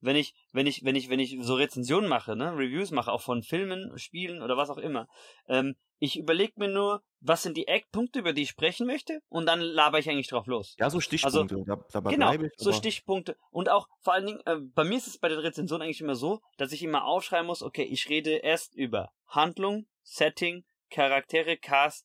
Wenn 0.03 0.17
ich, 0.17 0.35
wenn 0.53 0.67
ich, 0.67 0.85
wenn 0.85 0.97
ich, 0.97 1.09
wenn 1.09 1.21
ich 1.21 1.38
so 1.41 1.55
Rezensionen 1.55 2.09
mache, 2.09 2.37
ne, 2.37 2.53
Reviews 2.53 2.91
mache, 2.91 3.11
auch 3.11 3.23
von 3.23 3.43
Filmen, 3.43 3.97
Spielen 3.97 4.43
oder 4.43 4.57
was 4.57 4.69
auch 4.69 4.79
immer, 4.79 5.09
ähm, 5.49 5.77
ich 5.99 6.19
überlege 6.19 6.55
mir 6.57 6.69
nur, 6.69 7.03
was 7.21 7.45
sind 7.45 7.57
die 7.57 7.69
Eckpunkte, 7.69 8.19
über 8.19 8.33
die 8.33 8.43
ich 8.43 8.49
sprechen 8.49 8.88
möchte, 8.88 9.21
und 9.29 9.47
dann 9.47 9.61
laber 9.61 10.01
ich 10.01 10.11
eigentlich 10.11 10.27
drauf 10.27 10.47
los. 10.47 10.75
Ja, 10.79 10.91
so 10.91 10.99
Stichpunkte. 11.01 11.55
Also, 11.55 11.65
da, 11.65 11.79
dabei 11.93 12.11
genau, 12.11 12.33
ich, 12.33 12.51
so 12.57 12.73
Stichpunkte. 12.73 13.37
Und 13.53 13.69
auch 13.69 13.87
vor 14.01 14.15
allen 14.15 14.27
Dingen, 14.27 14.41
äh, 14.45 14.57
bei 14.57 14.83
mir 14.83 14.97
ist 14.97 15.07
es 15.07 15.19
bei 15.19 15.29
der 15.29 15.45
Rezension 15.45 15.81
eigentlich 15.81 16.01
immer 16.01 16.17
so, 16.17 16.41
dass 16.59 16.73
ich 16.73 16.83
immer 16.83 17.05
aufschreiben 17.05 17.47
muss, 17.47 17.62
okay, 17.62 17.85
ich 17.85 18.09
rede 18.09 18.33
erst 18.33 18.75
über 18.75 19.12
Handlung, 19.29 19.87
Setting, 20.03 20.65
Charaktere, 20.91 21.57
Cast 21.57 22.05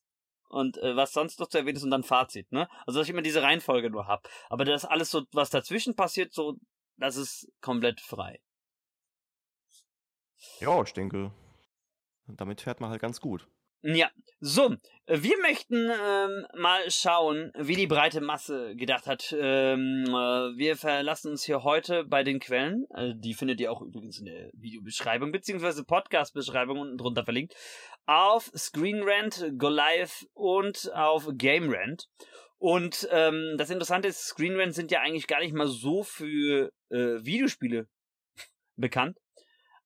und 0.50 0.78
äh, 0.78 0.96
was 0.96 1.14
sonst 1.14 1.40
noch 1.40 1.48
zu 1.48 1.58
erwähnen 1.58 1.78
ist 1.78 1.84
und 1.84 1.92
dann 1.92 2.04
Fazit, 2.04 2.52
ne? 2.52 2.70
Also 2.86 3.00
dass 3.00 3.08
ich 3.08 3.14
immer 3.14 3.24
diese 3.24 3.42
Reihenfolge 3.42 3.90
nur 3.90 4.08
hab. 4.08 4.30
Aber 4.50 4.64
das 4.64 4.86
alles 4.86 5.10
so, 5.10 5.24
was 5.32 5.50
dazwischen 5.50 5.96
passiert, 5.96 6.34
so, 6.34 6.56
das 6.98 7.16
ist 7.16 7.52
komplett 7.62 8.02
frei. 8.02 8.40
Ja, 10.60 10.82
ich 10.82 10.94
denke, 10.94 11.32
damit 12.28 12.62
fährt 12.62 12.80
man 12.80 12.90
halt 12.90 13.02
ganz 13.02 13.22
gut. 13.22 13.48
Ja, 13.84 14.10
so, 14.40 14.76
wir 15.06 15.38
möchten 15.42 15.90
ähm, 15.90 16.48
mal 16.56 16.90
schauen, 16.90 17.52
wie 17.56 17.76
die 17.76 17.86
breite 17.86 18.22
Masse 18.22 18.76
gedacht 18.76 19.06
hat. 19.06 19.36
Ähm, 19.38 20.04
äh, 20.08 20.58
wir 20.58 20.76
verlassen 20.76 21.32
uns 21.32 21.44
hier 21.44 21.64
heute 21.64 22.04
bei 22.04 22.24
den 22.24 22.40
Quellen. 22.40 22.86
Äh, 22.96 23.14
die 23.16 23.36
findet 23.36 23.62
ihr 23.62 23.72
auch 23.72 23.82
übrigens 23.82 24.18
in 24.20 24.26
der 24.26 24.50
Videobeschreibung 24.54 25.32
beziehungsweise 25.32 25.84
Podcast-Beschreibung 25.84 26.80
unten 26.80 26.98
drunter 26.98 27.24
verlinkt. 27.24 27.56
Auf 28.08 28.52
ScreenRant, 28.56 29.54
GoLive 29.58 30.26
und 30.34 30.92
auf 30.94 31.30
GameRant. 31.38 32.10
Und 32.60 33.08
ähm, 33.12 33.56
das 33.58 33.70
Interessante 33.70 34.08
ist, 34.08 34.26
ScreenRant 34.28 34.74
sind 34.74 34.91
ja 34.91 35.02
eigentlich 35.02 35.28
gar 35.28 35.39
nicht 35.39 35.54
mal 35.54 35.67
so 35.67 36.04
für 36.04 36.72
äh, 36.89 37.24
Videospiele 37.24 37.88
bekannt. 38.76 39.17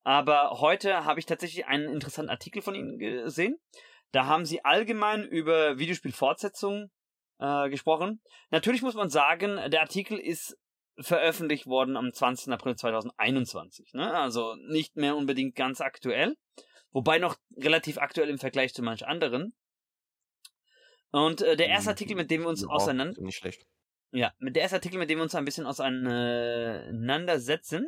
Aber 0.03 0.61
heute 0.61 1.05
habe 1.05 1.19
ich 1.19 1.25
tatsächlich 1.25 1.65
einen 1.67 1.89
interessanten 1.89 2.31
Artikel 2.31 2.61
von 2.61 2.73
Ihnen 2.73 2.97
gesehen. 2.97 3.57
Da 4.11 4.25
haben 4.25 4.45
Sie 4.45 4.63
allgemein 4.65 5.23
über 5.23 5.77
Videospielfortsetzungen 5.77 6.91
äh, 7.39 7.69
gesprochen. 7.69 8.21
Natürlich 8.49 8.81
muss 8.81 8.95
man 8.95 9.09
sagen, 9.09 9.59
der 9.69 9.81
Artikel 9.81 10.17
ist 10.17 10.57
veröffentlicht 10.99 11.67
worden 11.67 11.97
am 11.97 12.13
20. 12.13 12.53
April 12.53 12.75
2021. 12.75 13.93
Ne? 13.93 14.13
Also 14.13 14.55
nicht 14.67 14.95
mehr 14.95 15.15
unbedingt 15.15 15.55
ganz 15.55 15.81
aktuell. 15.81 16.35
Wobei 16.91 17.19
noch 17.19 17.37
relativ 17.57 17.97
aktuell 17.97 18.29
im 18.29 18.37
Vergleich 18.37 18.73
zu 18.73 18.83
manch 18.83 19.07
anderen. 19.07 19.53
Und 21.11 21.41
äh, 21.41 21.55
der 21.55 21.67
erste 21.67 21.89
hm, 21.89 21.93
Artikel, 21.93 22.15
mit 22.15 22.31
dem 22.31 22.41
wir 22.41 22.49
uns 22.49 22.61
ja, 22.61 22.67
auseinander... 22.67 23.21
Nicht 23.21 23.37
schlecht. 23.37 23.67
Ja, 24.11 24.33
mit 24.39 24.55
der 24.55 24.63
erste 24.63 24.77
Artikel, 24.77 24.97
mit 24.97 25.07
dem 25.09 25.19
wir 25.19 25.23
uns 25.23 25.35
ein 25.35 25.45
bisschen 25.45 25.65
auseinandersetzen, 25.65 27.87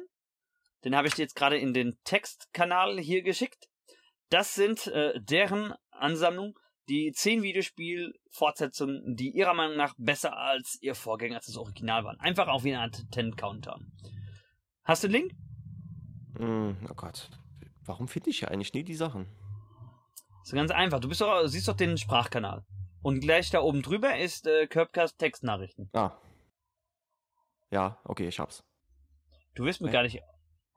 den 0.83 0.95
habe 0.95 1.07
ich 1.07 1.15
dir 1.15 1.23
jetzt 1.23 1.35
gerade 1.35 1.57
in 1.57 1.73
den 1.73 1.97
Textkanal 2.03 2.99
hier 2.99 3.23
geschickt. 3.23 3.67
Das 4.29 4.53
sind 4.55 4.87
äh, 4.87 5.19
deren 5.21 5.73
Ansammlung, 5.91 6.57
die 6.89 7.11
zehn 7.13 7.43
Videospiel-Fortsetzungen, 7.43 9.15
die 9.15 9.31
ihrer 9.31 9.53
Meinung 9.53 9.77
nach 9.77 9.93
besser 9.97 10.35
als 10.37 10.77
ihr 10.81 10.95
Vorgänger, 10.95 11.35
als 11.35 11.47
das 11.47 11.57
Original 11.57 12.03
waren. 12.03 12.19
Einfach 12.19 12.47
auf 12.47 12.63
wie 12.63 12.73
eine 12.73 12.83
Art 12.83 13.03
Ten-Counter. 13.11 13.79
Hast 14.83 15.03
du 15.03 15.07
den 15.07 15.13
Link? 15.13 15.33
Mm, 16.39 16.71
oh 16.89 16.93
Gott. 16.95 17.29
Warum 17.85 18.07
finde 18.07 18.29
ich 18.29 18.41
ja 18.41 18.49
eigentlich 18.49 18.73
nie 18.73 18.83
die 18.83 18.95
Sachen? 18.95 19.27
Das 20.39 20.49
ist 20.49 20.55
ganz 20.55 20.71
einfach. 20.71 20.99
Du 20.99 21.07
bist 21.07 21.21
doch, 21.21 21.47
siehst 21.47 21.67
doch 21.67 21.75
den 21.75 21.97
Sprachkanal. 21.97 22.65
Und 23.03 23.19
gleich 23.19 23.49
da 23.49 23.61
oben 23.61 23.81
drüber 23.81 24.17
ist 24.17 24.47
äh, 24.47 24.65
Curbcast 24.65 25.19
Textnachrichten. 25.19 25.89
Ah. 25.93 26.11
Ja, 27.69 27.99
okay, 28.05 28.27
ich 28.27 28.39
hab's. 28.39 28.63
Du 29.55 29.65
wirst 29.65 29.81
mir 29.81 29.87
ja. 29.87 29.93
gar 29.93 30.03
nicht 30.03 30.21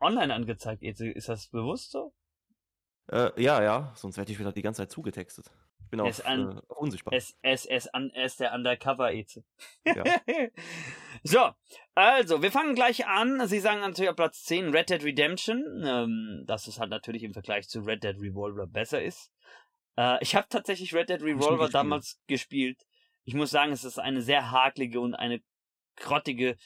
online 0.01 0.35
angezeigt. 0.35 0.83
Ist 0.83 1.29
das 1.29 1.49
bewusst 1.49 1.93
so? 1.93 2.13
Äh, 3.09 3.41
ja, 3.41 3.63
ja, 3.63 3.93
sonst 3.95 4.17
werde 4.17 4.33
ich 4.33 4.39
wieder 4.39 4.53
die 4.53 4.63
ganze 4.63 4.83
Zeit 4.83 4.91
zugetextet. 4.91 5.51
Ich 5.85 5.91
bin 5.91 6.01
auch 6.01 6.07
äh, 6.07 6.61
unsichtbar. 6.75 7.15
Es, 7.15 7.37
es, 7.43 7.65
es, 7.65 7.87
an, 7.95 8.11
es 8.13 8.37
der 8.37 8.53
Undercover-Eze. 8.55 9.45
Ja. 9.85 10.03
so, 11.23 11.51
also, 11.95 12.43
wir 12.43 12.51
fangen 12.51 12.75
gleich 12.75 13.07
an. 13.07 13.47
Sie 13.47 13.61
sagen 13.61 13.81
natürlich 13.81 14.11
auf 14.11 14.17
Platz 14.17 14.43
10 14.43 14.71
Red 14.71 14.91
Dead 14.91 15.05
Redemption, 15.05 15.85
ähm, 15.87 16.43
dass 16.45 16.67
es 16.67 16.81
halt 16.81 16.91
natürlich 16.91 17.23
im 17.23 17.35
Vergleich 17.35 17.69
zu 17.69 17.83
Red 17.83 18.03
Dead 18.03 18.17
Revolver 18.21 18.67
besser 18.67 19.01
ist. 19.01 19.31
Äh, 19.97 20.23
ich 20.23 20.35
habe 20.35 20.47
tatsächlich 20.49 20.95
Red 20.95 21.09
Dead 21.09 21.23
Revolver 21.23 21.69
damals 21.69 22.21
gespielt. 22.27 22.79
Ich 23.25 23.35
muss 23.35 23.51
sagen, 23.51 23.73
es 23.73 23.85
ist 23.85 23.99
eine 23.99 24.23
sehr 24.23 24.51
haklige 24.51 25.01
und 25.01 25.15
eine 25.15 25.41
grottige 25.97 26.57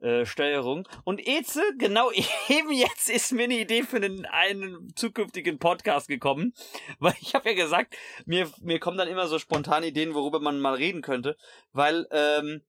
äh, 0.00 0.24
Steuerung. 0.26 0.86
Und 1.04 1.26
Eze, 1.26 1.62
genau 1.76 2.10
eben 2.48 2.72
jetzt 2.72 3.10
ist 3.10 3.32
mir 3.32 3.44
eine 3.44 3.58
Idee 3.58 3.82
für 3.82 3.96
einen, 3.96 4.26
einen 4.26 4.94
zukünftigen 4.94 5.58
Podcast 5.58 6.08
gekommen, 6.08 6.54
weil 6.98 7.14
ich 7.20 7.34
habe 7.34 7.50
ja 7.50 7.56
gesagt, 7.56 7.96
mir, 8.24 8.48
mir 8.60 8.78
kommen 8.78 8.98
dann 8.98 9.08
immer 9.08 9.26
so 9.26 9.38
spontane 9.38 9.88
Ideen, 9.88 10.14
worüber 10.14 10.40
man 10.40 10.60
mal 10.60 10.74
reden 10.74 11.02
könnte, 11.02 11.36
weil 11.72 12.06
ähm, 12.12 12.62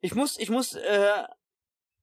ich 0.00 0.14
muss, 0.14 0.38
ich 0.38 0.50
muss 0.50 0.74
äh, 0.74 1.24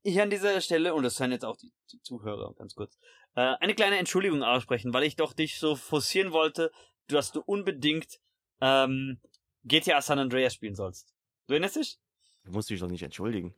hier 0.04 0.24
an 0.24 0.30
dieser 0.30 0.60
Stelle, 0.60 0.94
und 0.94 1.04
das 1.04 1.16
sind 1.16 1.32
jetzt 1.32 1.46
auch 1.46 1.58
die, 1.58 1.72
die 1.92 2.02
Zuhörer 2.02 2.54
ganz 2.56 2.74
kurz, 2.74 2.98
äh, 3.36 3.56
eine 3.60 3.76
kleine 3.76 3.98
Entschuldigung 3.98 4.44
aussprechen, 4.44 4.94
weil 4.94 5.04
ich 5.04 5.16
doch 5.16 5.34
dich 5.34 5.60
so 5.60 5.76
forcieren 5.76 6.32
wollte, 6.32 6.72
dass 7.08 7.32
du 7.32 7.42
unbedingt 7.42 8.20
ähm, 8.62 9.20
GTA 9.66 10.02
San 10.02 10.20
Andreas 10.20 10.54
spielen 10.54 10.76
sollst. 10.76 11.14
Du 11.48 11.54
erinnerst 11.54 11.76
dich? 11.76 12.00
Du 12.46 12.52
musst 12.52 12.70
dich 12.70 12.80
doch 12.80 12.90
nicht 12.90 13.04
entschuldigen. 13.04 13.54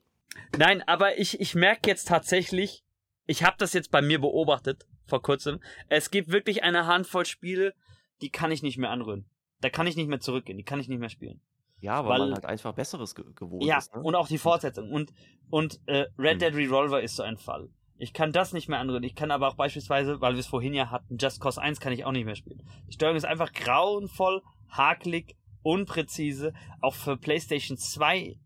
Nein, 0.58 0.84
aber 0.88 1.17
ich, 1.17 1.39
ich 1.39 1.55
merke 1.55 1.89
jetzt 1.89 2.08
tatsächlich, 2.08 2.84
ich 3.25 3.43
habe 3.43 3.55
das 3.58 3.73
jetzt 3.73 3.91
bei 3.91 4.01
mir 4.01 4.19
beobachtet 4.19 4.86
vor 5.05 5.21
kurzem. 5.21 5.60
Es 5.88 6.12
gibt 6.12 6.31
wirklich 6.31 6.63
eine 6.63 6.86
Handvoll 6.88 7.25
Spiele, 7.25 7.73
die 8.21 8.29
kann 8.29 8.51
ich 8.51 8.63
nicht 8.63 8.77
mehr 8.77 8.89
anrühren. 8.89 9.25
Da 9.62 9.69
kann 9.69 9.88
ich 9.88 9.95
nicht 9.95 10.08
mehr 10.08 10.19
zurückgehen, 10.19 10.58
die 10.58 10.63
kann 10.63 10.79
ich 10.79 10.88
nicht 10.88 10.99
mehr 10.99 11.10
spielen. 11.10 11.41
Ja, 11.79 12.03
weil, 12.03 12.12
weil 12.12 12.19
man 12.19 12.34
halt 12.34 12.45
einfach 12.45 12.73
Besseres 12.73 13.15
ge 13.15 13.25
gewohnt 13.36 13.63
ja, 13.63 13.77
ist. 13.77 13.91
Ja, 13.91 13.99
ne? 13.99 14.03
und 14.03 14.15
auch 14.15 14.27
die 14.27 14.38
Fortsetzung. 14.38 14.91
Und, 14.91 15.13
und 15.49 15.79
äh, 15.86 16.05
Red 16.17 16.34
hm. 16.34 16.39
Dead 16.39 16.55
Revolver 16.55 17.01
ist 17.01 17.15
so 17.15 17.23
ein 17.23 17.38
Fall. 17.38 17.69
Ich 17.97 18.13
kann 18.13 18.31
das 18.34 18.51
nicht 18.51 18.67
mehr 18.67 18.79
anrühren. 18.79 19.03
Ich 19.03 19.15
kann 19.15 19.31
aber 19.31 19.47
auch 19.47 19.55
beispielsweise, 19.55 20.19
weil 20.19 20.34
wir 20.34 20.39
es 20.39 20.47
vorhin 20.47 20.73
ja 20.73 20.91
hatten, 20.91 21.17
Just 21.17 21.39
Cause 21.39 21.62
1 21.62 21.79
kann 21.79 21.93
ich 21.93 22.03
auch 22.03 22.12
nicht 22.12 22.25
mehr 22.25 22.36
spielen. 22.36 22.62
Die 22.88 22.93
Steuerung 22.93 23.15
ist 23.15 23.25
einfach 23.25 23.53
grauenvoll, 23.53 24.41
hakelig, 24.69 25.36
unpräzise. 25.63 26.53
Auch 26.81 26.93
für 26.93 27.15
PlayStation 27.15 27.77
2 27.77 28.38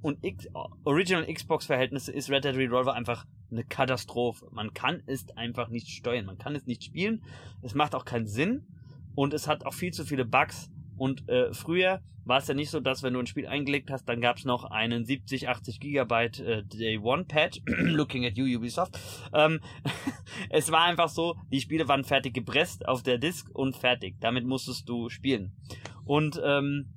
und 0.00 0.24
X 0.24 0.48
Original 0.84 1.26
Xbox-Verhältnisse 1.32 2.12
ist 2.12 2.30
Red 2.30 2.44
Dead 2.44 2.56
Revolver 2.56 2.94
einfach 2.94 3.26
eine 3.50 3.64
Katastrophe. 3.64 4.48
Man 4.50 4.74
kann 4.74 5.02
es 5.06 5.28
einfach 5.36 5.68
nicht 5.68 5.88
steuern, 5.88 6.26
man 6.26 6.38
kann 6.38 6.56
es 6.56 6.66
nicht 6.66 6.84
spielen. 6.84 7.22
Es 7.62 7.74
macht 7.74 7.94
auch 7.94 8.04
keinen 8.04 8.26
Sinn 8.26 8.66
und 9.14 9.34
es 9.34 9.46
hat 9.46 9.64
auch 9.64 9.74
viel 9.74 9.92
zu 9.92 10.04
viele 10.04 10.24
Bugs. 10.24 10.70
Und 10.96 11.28
äh, 11.28 11.52
früher 11.52 12.00
war 12.24 12.38
es 12.38 12.48
ja 12.48 12.54
nicht 12.54 12.70
so, 12.70 12.80
dass 12.80 13.02
wenn 13.02 13.12
du 13.12 13.20
ein 13.20 13.26
Spiel 13.26 13.46
eingelegt 13.46 13.90
hast, 13.90 14.08
dann 14.08 14.20
gab 14.20 14.38
es 14.38 14.44
noch 14.44 14.64
einen 14.64 15.04
70, 15.04 15.48
80 15.48 15.80
Gigabyte 15.80 16.40
äh, 16.40 16.64
Day 16.64 16.98
One 16.98 17.24
Patch. 17.24 17.60
Looking 17.66 18.24
at 18.24 18.36
you, 18.36 18.46
Ubisoft. 18.58 18.98
Ähm, 19.32 19.60
es 20.50 20.70
war 20.72 20.84
einfach 20.84 21.08
so, 21.08 21.36
die 21.52 21.60
Spiele 21.60 21.88
waren 21.88 22.04
fertig 22.04 22.34
gepresst 22.34 22.86
auf 22.88 23.02
der 23.02 23.18
Disk 23.18 23.50
und 23.52 23.76
fertig. 23.76 24.16
Damit 24.20 24.46
musstest 24.46 24.88
du 24.88 25.08
spielen. 25.08 25.52
Und 26.04 26.40
ähm, 26.44 26.92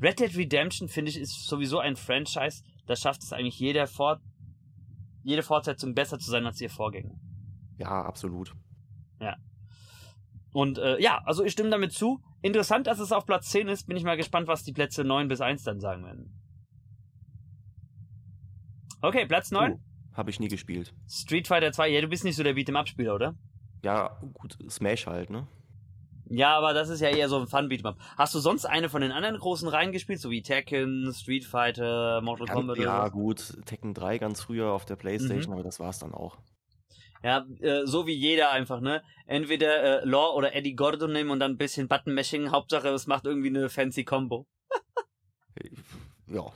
Red 0.00 0.20
Dead 0.20 0.36
Redemption, 0.36 0.88
finde 0.88 1.10
ich, 1.10 1.18
ist 1.18 1.46
sowieso 1.46 1.78
ein 1.78 1.96
Franchise, 1.96 2.62
da 2.86 2.96
schafft 2.96 3.22
es 3.22 3.32
eigentlich 3.32 3.58
jeder 3.58 3.86
Fort 3.86 4.20
jede 5.26 5.42
Fortsetzung 5.42 5.92
besser 5.92 6.20
zu 6.20 6.30
sein 6.30 6.46
als 6.46 6.60
ihr 6.60 6.70
Vorgänger. 6.70 7.18
Ja, 7.78 8.04
absolut. 8.04 8.54
Ja. 9.20 9.36
Und 10.52 10.78
äh, 10.78 11.02
ja, 11.02 11.20
also 11.24 11.42
ich 11.42 11.50
stimme 11.50 11.70
damit 11.70 11.92
zu. 11.92 12.20
Interessant, 12.46 12.86
dass 12.86 13.00
es 13.00 13.10
auf 13.10 13.26
Platz 13.26 13.50
10 13.50 13.66
ist. 13.66 13.88
Bin 13.88 13.96
ich 13.96 14.04
mal 14.04 14.16
gespannt, 14.16 14.46
was 14.46 14.62
die 14.62 14.72
Plätze 14.72 15.02
9 15.02 15.26
bis 15.26 15.40
1 15.40 15.64
dann 15.64 15.80
sagen 15.80 16.04
werden. 16.04 16.32
Okay, 19.02 19.26
Platz 19.26 19.50
9. 19.50 19.72
Oh, 19.72 20.16
Habe 20.16 20.30
ich 20.30 20.38
nie 20.38 20.46
gespielt. 20.46 20.94
Street 21.08 21.48
Fighter 21.48 21.72
2. 21.72 21.88
Ja, 21.88 22.00
du 22.00 22.06
bist 22.06 22.22
nicht 22.22 22.36
so 22.36 22.44
der 22.44 22.54
Beat'em-Up-Spieler, 22.54 23.16
oder? 23.16 23.34
Ja, 23.82 24.20
gut, 24.32 24.56
Smash 24.70 25.06
halt, 25.06 25.28
ne? 25.28 25.48
Ja, 26.28 26.56
aber 26.56 26.72
das 26.72 26.88
ist 26.88 27.00
ja 27.00 27.08
eher 27.08 27.28
so 27.28 27.38
ein 27.38 27.46
fun 27.48 27.68
beatmap 27.68 27.98
Hast 28.16 28.34
du 28.34 28.38
sonst 28.38 28.64
eine 28.64 28.88
von 28.88 29.00
den 29.00 29.12
anderen 29.12 29.38
großen 29.38 29.68
Reihen 29.68 29.90
gespielt, 29.90 30.20
so 30.20 30.30
wie 30.30 30.42
Tekken, 30.42 31.12
Street 31.12 31.44
Fighter, 31.44 32.20
Mortal 32.20 32.46
Kombat? 32.46 32.78
Ja, 32.78 33.02
oder 33.02 33.10
gut, 33.10 33.58
Tekken 33.64 33.92
3 33.92 34.18
ganz 34.18 34.40
früher 34.40 34.70
auf 34.70 34.84
der 34.84 34.96
Playstation, 34.96 35.50
mhm. 35.50 35.54
aber 35.54 35.62
das 35.64 35.80
war's 35.80 35.98
dann 35.98 36.14
auch. 36.14 36.38
Ja, 37.26 37.44
äh, 37.58 37.86
so 37.86 38.06
wie 38.06 38.14
jeder 38.14 38.52
einfach, 38.52 38.80
ne? 38.80 39.02
Entweder 39.26 40.02
äh, 40.04 40.04
Law 40.04 40.32
oder 40.36 40.54
Eddie 40.54 40.76
Gordon 40.76 41.12
nehmen 41.12 41.30
und 41.32 41.40
dann 41.40 41.54
ein 41.54 41.56
bisschen 41.56 41.88
Button-Mashing. 41.88 42.52
Hauptsache, 42.52 42.86
es 42.90 43.08
macht 43.08 43.26
irgendwie 43.26 43.48
eine 43.48 43.68
fancy 43.68 44.04
Combo. 44.04 44.46
ja. 46.28 46.52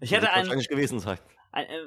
Ich 0.00 0.12
hätte 0.12 0.30
einen. 0.30 0.48
eigentlich 0.48 0.68
gewesen 0.68 1.00
sein. 1.00 1.18
Ein, 1.50 1.66
äh, 1.66 1.80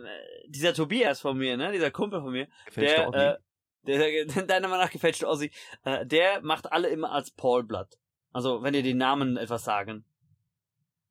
dieser 0.49 0.73
Tobias 0.73 1.21
von 1.21 1.37
mir, 1.37 1.55
ne? 1.55 1.71
Dieser 1.71 1.91
Kumpel 1.91 2.19
von 2.19 2.33
mir, 2.33 2.49
Gefällt 2.65 3.13
der, 3.15 3.39
äh, 3.87 4.25
der, 4.25 4.25
deiner 4.47 4.67
Meinung 4.67 4.83
nach 4.83 4.91
gefälschte 4.91 5.25
Ossi, 5.25 5.49
äh, 5.85 6.05
der 6.05 6.41
macht 6.41 6.73
alle 6.73 6.89
immer 6.89 7.13
als 7.13 7.31
Paul 7.31 7.63
Blood. 7.63 7.87
Also, 8.33 8.63
wenn 8.63 8.73
ihr 8.73 8.83
die 8.83 8.95
Namen 8.95 9.37
etwas 9.37 9.63
sagen. 9.63 10.03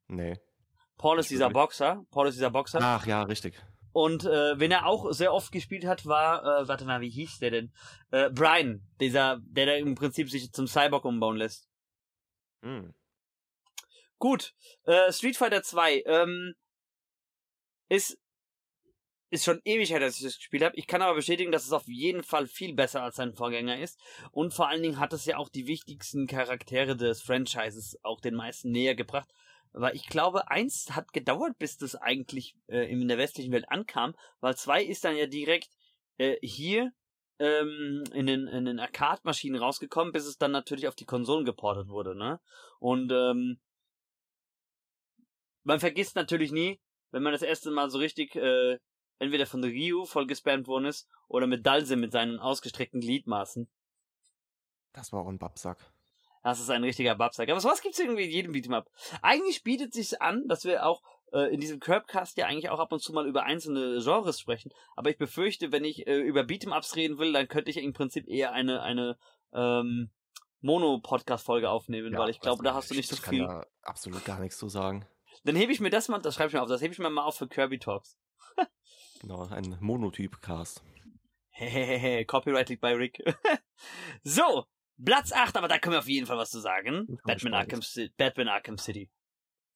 Nee. 0.07 0.37
Paul 0.99 1.17
ist 1.17 1.31
dieser 1.31 1.49
Boxer. 1.49 2.05
Paul 2.11 2.27
ist 2.27 2.35
dieser 2.35 2.51
Boxer. 2.51 2.77
Ach 2.79 3.07
ja, 3.07 3.23
richtig. 3.23 3.59
Und 3.91 4.25
äh, 4.25 4.59
wenn 4.59 4.71
er 4.71 4.85
auch 4.85 5.11
sehr 5.11 5.33
oft 5.33 5.51
gespielt 5.51 5.85
hat, 5.85 6.05
war, 6.05 6.43
äh, 6.43 6.67
warte 6.67 6.85
mal, 6.85 7.01
wie 7.01 7.09
hieß 7.09 7.39
der 7.39 7.51
denn? 7.51 7.73
Äh, 8.11 8.29
Brian, 8.29 8.87
dieser, 8.99 9.39
der 9.41 9.65
da 9.65 9.73
im 9.73 9.95
Prinzip 9.95 10.29
sich 10.29 10.51
zum 10.51 10.67
Cyborg 10.67 11.05
umbauen 11.05 11.37
lässt. 11.37 11.67
Hm. 12.61 12.93
Gut, 14.19 14.53
äh, 14.83 15.11
Street 15.11 15.37
Fighter 15.37 15.63
2 15.63 16.03
ähm, 16.05 16.53
ist 17.87 18.19
ist 19.31 19.45
schon 19.45 19.61
ewig 19.63 19.91
her, 19.91 19.99
dass 19.99 20.17
ich 20.17 20.23
das 20.23 20.37
gespielt 20.37 20.63
habe. 20.63 20.75
Ich 20.75 20.87
kann 20.87 21.01
aber 21.01 21.15
bestätigen, 21.15 21.51
dass 21.51 21.65
es 21.65 21.71
auf 21.71 21.87
jeden 21.87 22.23
Fall 22.23 22.47
viel 22.47 22.73
besser 22.73 23.03
als 23.03 23.17
sein 23.17 23.33
Vorgänger 23.33 23.79
ist. 23.79 23.99
Und 24.31 24.53
vor 24.53 24.67
allen 24.67 24.81
Dingen 24.81 24.99
hat 24.99 25.13
es 25.13 25.25
ja 25.25 25.37
auch 25.37 25.49
die 25.49 25.67
wichtigsten 25.67 26.25
Charaktere 26.27 26.95
des 26.95 27.21
Franchises 27.21 27.99
auch 28.03 28.21
den 28.21 28.35
meisten 28.35 28.71
näher 28.71 28.95
gebracht. 28.95 29.29
Weil 29.71 29.95
ich 29.95 30.07
glaube, 30.07 30.49
eins 30.49 30.95
hat 30.95 31.13
gedauert, 31.13 31.57
bis 31.59 31.77
das 31.77 31.95
eigentlich 31.95 32.55
äh, 32.67 32.91
in 32.91 33.07
der 33.07 33.17
westlichen 33.17 33.51
Welt 33.51 33.69
ankam, 33.69 34.15
weil 34.39 34.55
zwei 34.55 34.83
ist 34.83 35.05
dann 35.05 35.15
ja 35.15 35.27
direkt 35.27 35.69
äh, 36.17 36.37
hier 36.41 36.91
ähm, 37.37 38.03
in 38.13 38.25
den, 38.25 38.47
in 38.47 38.65
den 38.65 38.79
Arcade-Maschinen 38.79 39.61
rausgekommen, 39.61 40.11
bis 40.11 40.25
es 40.25 40.37
dann 40.37 40.51
natürlich 40.51 40.87
auf 40.87 40.95
die 40.95 41.05
Konsolen 41.05 41.45
geportet 41.45 41.87
wurde, 41.87 42.15
ne? 42.15 42.39
Und 42.79 43.11
ähm, 43.11 43.59
man 45.63 45.79
vergisst 45.79 46.15
natürlich 46.15 46.51
nie, 46.51 46.81
wenn 47.11 47.23
man 47.23 47.33
das 47.33 47.41
erste 47.41 47.71
Mal 47.71 47.89
so 47.89 47.99
richtig 47.99 48.35
äh, 48.35 48.79
entweder 49.19 49.45
von 49.45 49.63
Ryu 49.63 50.05
voll 50.05 50.27
gespammt 50.27 50.67
worden 50.67 50.85
ist 50.85 51.07
oder 51.27 51.47
mit 51.47 51.65
Dalse 51.65 51.95
mit 51.95 52.11
seinen 52.11 52.39
ausgestreckten 52.39 53.01
Gliedmaßen. 53.01 53.69
Das 54.93 55.13
war 55.13 55.21
auch 55.21 55.27
ein 55.27 55.37
Babsack. 55.37 55.93
Das 56.43 56.59
ist 56.59 56.69
ein 56.69 56.83
richtiger 56.83 57.15
Babsack. 57.15 57.49
Aber 57.49 57.59
sowas 57.59 57.81
gibt's 57.81 57.99
irgendwie 57.99 58.23
in 58.23 58.31
jedem 58.31 58.53
Beat'em 58.53 58.83
Eigentlich 59.21 59.63
bietet 59.63 59.93
sich 59.93 60.21
an, 60.21 60.47
dass 60.47 60.63
wir 60.63 60.85
auch 60.85 61.01
äh, 61.33 61.53
in 61.53 61.59
diesem 61.59 61.79
Curbcast 61.79 62.37
ja 62.37 62.47
eigentlich 62.47 62.69
auch 62.69 62.79
ab 62.79 62.91
und 62.91 63.01
zu 63.01 63.13
mal 63.13 63.27
über 63.27 63.43
einzelne 63.43 63.99
Genres 64.01 64.39
sprechen. 64.39 64.71
Aber 64.95 65.09
ich 65.09 65.17
befürchte, 65.17 65.71
wenn 65.71 65.83
ich 65.83 66.07
äh, 66.07 66.17
über 66.17 66.41
Beat'em 66.41 66.95
reden 66.95 67.17
will, 67.17 67.33
dann 67.33 67.47
könnte 67.47 67.71
ich 67.71 67.77
im 67.77 67.93
Prinzip 67.93 68.27
eher 68.27 68.53
eine, 68.53 68.81
eine 68.81 69.17
ähm, 69.53 70.11
Mono-Podcast-Folge 70.61 71.69
aufnehmen, 71.69 72.13
ja, 72.13 72.19
weil 72.19 72.29
ich 72.29 72.39
glaube, 72.39 72.63
da 72.63 72.73
hast 72.73 72.91
du 72.91 72.95
nicht 72.95 73.09
so 73.09 73.15
ich 73.15 73.21
viel. 73.21 73.45
Kann 73.45 73.61
da 73.61 73.67
absolut 73.83 74.25
gar 74.25 74.39
nichts 74.39 74.57
zu 74.57 74.67
sagen. 74.69 75.05
Dann 75.43 75.55
hebe 75.55 75.71
ich 75.71 75.79
mir 75.79 75.89
das 75.89 76.09
mal, 76.09 76.19
das 76.19 76.35
schreibe 76.35 76.49
ich 76.49 76.53
mir 76.53 76.61
auf, 76.61 76.69
das 76.69 76.81
hebe 76.81 76.93
ich 76.93 76.99
mir 76.99 77.09
mal 77.09 77.23
auf 77.23 77.37
für 77.37 77.47
Kirby 77.47 77.79
Talks. 77.79 78.17
genau, 79.21 79.47
ein 79.47 79.77
Monotyp-Cast. 79.79 80.83
Hehehe, 81.49 82.25
Copyrighted 82.27 82.81
by 82.81 82.93
Rick. 82.93 83.23
so, 84.23 84.65
Platz 85.03 85.31
8, 85.31 85.57
aber 85.57 85.67
da 85.67 85.79
können 85.79 85.93
wir 85.93 85.99
auf 85.99 86.07
jeden 86.07 86.27
Fall 86.27 86.37
was 86.37 86.51
zu 86.51 86.59
sagen. 86.59 87.19
Batman 87.23 87.53
Arkham, 87.53 87.81
Batman 88.17 88.47
Arkham 88.47 88.77
City. 88.77 89.09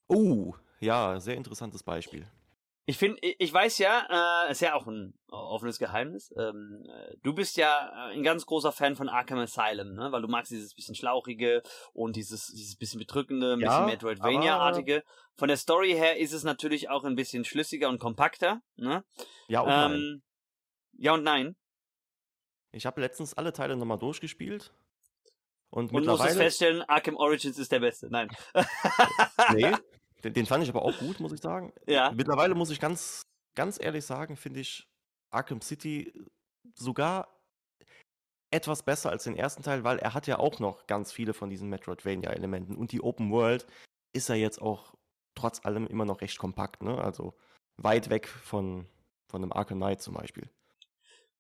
Oh, 0.08 0.54
ja, 0.80 1.20
sehr 1.20 1.36
interessantes 1.36 1.84
Beispiel. 1.84 2.28
Ich 2.86 2.98
finde, 2.98 3.18
ich 3.22 3.54
weiß 3.54 3.78
ja, 3.78 4.46
äh, 4.46 4.52
ist 4.52 4.60
ja 4.60 4.76
auch 4.76 4.88
ein 4.88 5.14
offenes 5.30 5.80
Geheimnis. 5.80 6.34
Ähm, 6.38 6.86
du 7.22 7.34
bist 7.34 7.56
ja 7.56 8.10
ein 8.12 8.24
ganz 8.24 8.46
großer 8.46 8.74
Fan 8.74 8.98
von 8.98 9.08
Arkham 9.08 9.40
Asylum, 9.40 9.94
ne? 9.94 10.12
Weil 10.12 10.22
du 10.22 10.28
magst 10.28 10.52
dieses 10.52 10.74
bisschen 10.74 10.94
schlauchige 10.94 11.64
und 11.94 12.18
dieses 12.18 12.48
dieses 12.48 12.76
bisschen 12.76 13.00
bedrückende, 13.00 13.54
ein 13.54 13.62
ja, 13.62 13.70
bisschen 13.70 13.86
Metroidvania-artige. 13.86 15.04
Von 15.38 15.48
der 15.48 15.56
Story 15.56 15.94
her 15.94 16.18
ist 16.18 16.34
es 16.34 16.44
natürlich 16.44 16.90
auch 16.90 17.06
ein 17.06 17.16
bisschen 17.16 17.46
schlüssiger 17.46 17.88
und 17.88 18.00
kompakter, 18.00 18.62
ne? 18.76 19.06
Ja 19.48 19.62
und 19.62 19.70
ähm, 19.70 19.76
nein. 19.76 20.24
Ja 20.98 21.14
und 21.14 21.24
nein. 21.24 21.56
Ich 22.74 22.86
habe 22.86 23.00
letztens 23.00 23.34
alle 23.34 23.54
Teile 23.54 23.78
nochmal 23.78 24.00
durchgespielt 24.00 24.74
und, 25.74 25.92
und 25.92 26.06
musstest 26.06 26.38
feststellen, 26.38 26.84
Arkham 26.84 27.16
Origins 27.16 27.58
ist 27.58 27.72
der 27.72 27.80
beste. 27.80 28.08
Nein. 28.08 28.30
nee, 29.54 29.72
den, 30.24 30.34
den, 30.34 30.46
fand 30.46 30.64
ich 30.64 30.70
aber 30.70 30.84
auch 30.84 30.96
gut, 31.00 31.20
muss 31.20 31.34
ich 31.34 31.42
sagen. 31.42 31.74
Ja. 31.88 32.12
Mittlerweile 32.12 32.54
muss 32.54 32.70
ich 32.70 32.80
ganz, 32.80 33.24
ganz 33.56 33.80
ehrlich 33.82 34.06
sagen, 34.06 34.38
finde 34.38 34.60
ich 34.60 34.88
Arkham 35.32 35.62
City 35.62 36.14
sogar 36.76 37.42
etwas 38.52 38.84
besser 38.84 39.10
als 39.10 39.24
den 39.24 39.36
ersten 39.36 39.64
Teil, 39.64 39.84
weil 39.84 39.98
er 39.98 40.14
hat 40.14 40.28
ja 40.28 40.38
auch 40.38 40.60
noch 40.60 40.86
ganz 40.86 41.12
viele 41.12 41.34
von 41.34 41.50
diesen 41.50 41.70
Metroidvania-Elementen. 41.70 42.76
Und 42.76 42.92
die 42.92 43.02
Open 43.02 43.32
World 43.32 43.66
ist 44.14 44.30
ja 44.30 44.36
jetzt 44.36 44.62
auch 44.62 44.94
trotz 45.34 45.66
allem 45.66 45.88
immer 45.88 46.06
noch 46.06 46.22
recht 46.22 46.38
kompakt, 46.38 46.84
ne? 46.84 47.00
Also 47.00 47.34
weit 47.78 48.12
weg 48.12 48.28
von, 48.28 48.88
von 49.28 49.42
einem 49.42 49.52
Arkham 49.52 49.80
Knight 49.80 50.04
zum 50.04 50.14
Beispiel. 50.14 50.52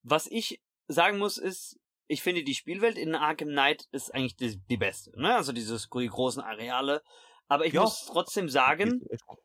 Was 0.01 0.25
ich 0.25 0.59
sagen 0.87 1.19
muss, 1.19 1.37
ist, 1.37 1.79
ich 2.07 2.21
finde, 2.21 2.43
die 2.43 2.55
Spielwelt 2.55 2.97
in 2.97 3.15
Arkham 3.15 3.49
Knight 3.49 3.85
ist 3.91 4.13
eigentlich 4.13 4.35
die, 4.35 4.59
die 4.69 4.77
beste. 4.77 5.11
Ne? 5.19 5.35
Also 5.35 5.51
diese 5.51 5.77
die 5.77 6.07
großen 6.07 6.41
Areale. 6.41 7.01
Aber 7.47 7.65
ich 7.65 7.73
ja. 7.73 7.81
muss 7.81 8.05
trotzdem 8.05 8.49
sagen, 8.49 9.01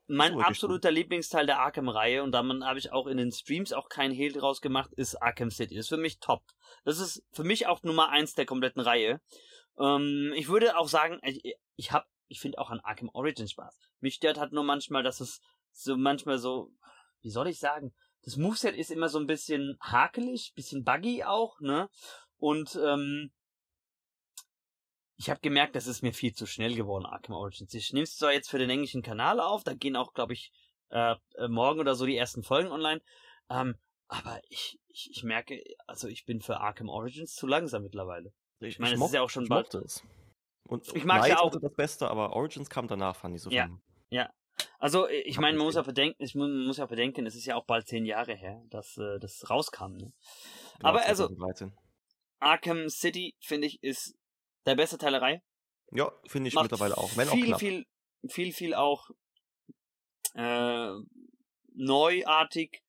mein 0.06 0.40
absoluter 0.40 0.90
Lieblingsteil 0.90 1.46
der 1.46 1.60
Arkham-Reihe, 1.60 2.22
und 2.22 2.32
da 2.32 2.42
habe 2.64 2.78
ich 2.78 2.92
auch 2.92 3.06
in 3.06 3.16
den 3.16 3.32
Streams 3.32 3.72
auch 3.72 3.88
keinen 3.88 4.14
Hehl 4.14 4.32
draus 4.32 4.60
gemacht, 4.60 4.92
ist 4.94 5.16
Arkham 5.16 5.50
City. 5.50 5.74
Das 5.74 5.86
ist 5.86 5.88
für 5.90 5.96
mich 5.96 6.18
top. 6.20 6.42
Das 6.84 7.00
ist 7.00 7.22
für 7.32 7.44
mich 7.44 7.66
auch 7.66 7.82
Nummer 7.82 8.08
eins 8.10 8.34
der 8.34 8.46
kompletten 8.46 8.80
Reihe. 8.80 9.20
Ähm, 9.78 10.32
ich 10.36 10.48
würde 10.48 10.78
auch 10.78 10.88
sagen, 10.88 11.18
ich, 11.22 11.56
ich 11.76 11.92
habe, 11.92 12.06
ich 12.28 12.40
finde 12.40 12.58
auch 12.58 12.70
an 12.70 12.80
Arkham 12.80 13.10
Origins 13.12 13.50
Spaß. 13.50 13.76
Mich 14.00 14.14
stört 14.14 14.38
halt 14.38 14.52
nur 14.52 14.64
manchmal, 14.64 15.02
dass 15.02 15.20
es 15.20 15.40
so 15.72 15.96
manchmal 15.96 16.38
so, 16.38 16.70
wie 17.20 17.30
soll 17.30 17.48
ich 17.48 17.58
sagen, 17.58 17.92
das 18.22 18.36
Moveset 18.36 18.74
ist 18.74 18.90
immer 18.90 19.08
so 19.08 19.18
ein 19.18 19.26
bisschen 19.26 19.76
hakelig, 19.80 20.52
bisschen 20.54 20.84
buggy 20.84 21.24
auch, 21.24 21.60
ne? 21.60 21.88
Und 22.38 22.78
ähm, 22.82 23.30
ich 25.16 25.30
habe 25.30 25.40
gemerkt, 25.40 25.74
das 25.74 25.86
ist 25.86 26.02
mir 26.02 26.12
viel 26.12 26.32
zu 26.32 26.46
schnell 26.46 26.74
geworden, 26.74 27.04
Arkham 27.04 27.34
Origins. 27.34 27.74
Ich 27.74 27.92
nehme 27.92 28.04
es 28.04 28.16
zwar 28.16 28.32
jetzt 28.32 28.48
für 28.48 28.58
den 28.58 28.70
englischen 28.70 29.02
Kanal 29.02 29.40
auf, 29.40 29.64
da 29.64 29.74
gehen 29.74 29.96
auch, 29.96 30.14
glaube 30.14 30.32
ich, 30.32 30.52
äh, 30.90 31.16
äh, 31.34 31.48
morgen 31.48 31.80
oder 31.80 31.94
so 31.94 32.06
die 32.06 32.16
ersten 32.16 32.42
Folgen 32.42 32.70
online. 32.70 33.02
Ähm, 33.50 33.76
aber 34.06 34.40
ich, 34.48 34.78
ich, 34.88 35.10
ich 35.10 35.22
merke, 35.24 35.62
also 35.86 36.08
ich 36.08 36.24
bin 36.24 36.40
für 36.40 36.60
Arkham 36.60 36.88
Origins 36.88 37.34
zu 37.34 37.46
langsam 37.46 37.82
mittlerweile. 37.82 38.32
Ich 38.60 38.78
meine, 38.78 38.94
es 38.94 39.00
ist 39.00 39.14
ja 39.14 39.22
auch 39.22 39.30
schon 39.30 39.44
ich 39.44 39.48
bald. 39.48 39.74
Es. 39.74 40.02
Und 40.68 40.94
ich 40.94 41.04
mag 41.04 41.26
ja 41.26 41.40
auch 41.40 41.50
das 41.50 41.74
Beste, 41.74 42.08
aber 42.08 42.34
Origins 42.34 42.70
kam 42.70 42.88
danach, 42.88 43.16
fand 43.16 43.34
ich 43.34 43.42
so 43.42 43.50
Ja, 43.50 43.64
schlimm. 43.64 43.80
ja. 44.10 44.30
Also 44.78 45.08
ich 45.08 45.38
meine, 45.38 45.56
man 45.56 45.66
muss 45.66 45.74
ja 45.74 45.82
bedenken, 45.82 46.22
ich 46.22 46.34
muss 46.34 46.76
ja 46.76 46.86
bedenken, 46.86 47.26
es 47.26 47.34
ist 47.34 47.46
ja 47.46 47.56
auch 47.56 47.64
bald 47.64 47.86
zehn 47.86 48.04
Jahre 48.04 48.34
her, 48.34 48.62
dass 48.70 48.96
äh, 48.98 49.18
das 49.18 49.48
rauskam. 49.50 49.94
Ne? 49.94 50.12
Genau, 50.78 50.88
aber 50.90 51.04
also 51.04 51.26
2013. 51.26 51.72
Arkham 52.40 52.88
City, 52.88 53.34
finde 53.40 53.66
ich, 53.66 53.82
ist 53.82 54.16
der 54.66 54.74
beste 54.74 54.98
Teil 54.98 55.12
der 55.12 55.22
Reihe. 55.22 55.42
Ja, 55.92 56.12
finde 56.26 56.48
ich 56.48 56.54
Macht 56.54 56.64
mittlerweile 56.64 56.96
auch. 56.96 57.16
Wenn 57.16 57.28
viel, 57.28 57.54
auch 57.54 57.58
viel, 57.58 57.86
viel, 58.28 58.52
viel 58.52 58.74
auch 58.74 59.08
äh, 60.34 60.92
neuartig, 61.74 62.82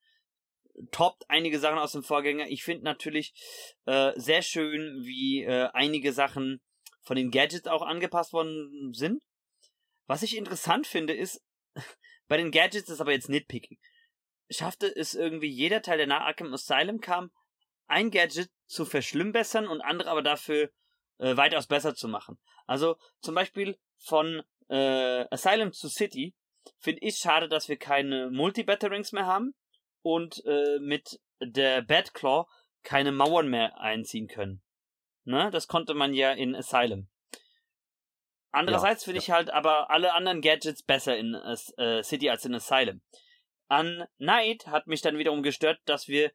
toppt 0.91 1.29
einige 1.29 1.59
Sachen 1.59 1.77
aus 1.77 1.93
dem 1.93 2.03
Vorgänger. 2.03 2.47
Ich 2.47 2.63
finde 2.63 2.83
natürlich 2.83 3.33
äh, 3.85 4.11
sehr 4.15 4.41
schön, 4.41 5.01
wie 5.03 5.43
äh, 5.43 5.69
einige 5.73 6.13
Sachen 6.13 6.61
von 7.01 7.15
den 7.15 7.31
Gadgets 7.31 7.67
auch 7.67 7.81
angepasst 7.81 8.33
worden 8.33 8.93
sind. 8.93 9.21
Was 10.07 10.23
ich 10.23 10.37
interessant 10.37 10.87
finde, 10.87 11.13
ist, 11.13 11.41
bei 12.27 12.37
den 12.37 12.51
Gadgets 12.51 12.89
ist 12.89 13.01
aber 13.01 13.11
jetzt 13.11 13.29
nitpicking. 13.29 13.77
Schaffte 14.49 14.93
es 14.95 15.13
irgendwie 15.13 15.49
jeder 15.49 15.81
Teil, 15.81 15.97
der 15.97 16.07
nach 16.07 16.21
Arkham 16.21 16.53
Asylum 16.53 16.99
kam, 16.99 17.31
ein 17.87 18.11
Gadget 18.11 18.49
zu 18.69 18.85
verschlimmbessern 18.85 19.67
und 19.67 19.81
andere 19.81 20.09
aber 20.09 20.21
dafür 20.21 20.69
äh, 21.17 21.35
weitaus 21.35 21.67
besser 21.67 21.95
zu 21.95 22.07
machen. 22.07 22.39
Also 22.65 22.97
zum 23.21 23.35
Beispiel 23.35 23.77
von 23.97 24.43
äh, 24.69 25.25
Asylum 25.31 25.73
zu 25.73 25.89
City 25.89 26.35
finde 26.77 27.01
ich 27.01 27.17
schade, 27.17 27.49
dass 27.49 27.67
wir 27.67 27.77
keine 27.77 28.29
Multi-Batterings 28.29 29.11
mehr 29.11 29.25
haben 29.25 29.55
und 30.01 30.43
äh, 30.45 30.79
mit 30.79 31.19
der 31.41 31.81
Batclaw 31.81 32.45
keine 32.83 33.11
Mauern 33.11 33.49
mehr 33.49 33.79
einziehen 33.79 34.27
können. 34.27 34.61
Ne? 35.25 35.49
Das 35.51 35.67
konnte 35.67 35.93
man 35.93 36.13
ja 36.13 36.31
in 36.31 36.55
Asylum. 36.55 37.09
Andererseits 38.51 39.03
ja, 39.03 39.05
finde 39.05 39.19
ja. 39.19 39.23
ich 39.23 39.31
halt 39.31 39.49
aber 39.49 39.89
alle 39.89 40.13
anderen 40.13 40.41
Gadgets 40.41 40.83
besser 40.83 41.17
in 41.17 41.33
äh, 41.33 42.03
City 42.03 42.29
als 42.29 42.45
in 42.45 42.55
Asylum. 42.55 43.01
An 43.67 44.07
Night 44.17 44.67
hat 44.67 44.87
mich 44.87 45.01
dann 45.01 45.17
wiederum 45.17 45.43
gestört, 45.43 45.79
dass 45.85 46.07
wir 46.07 46.31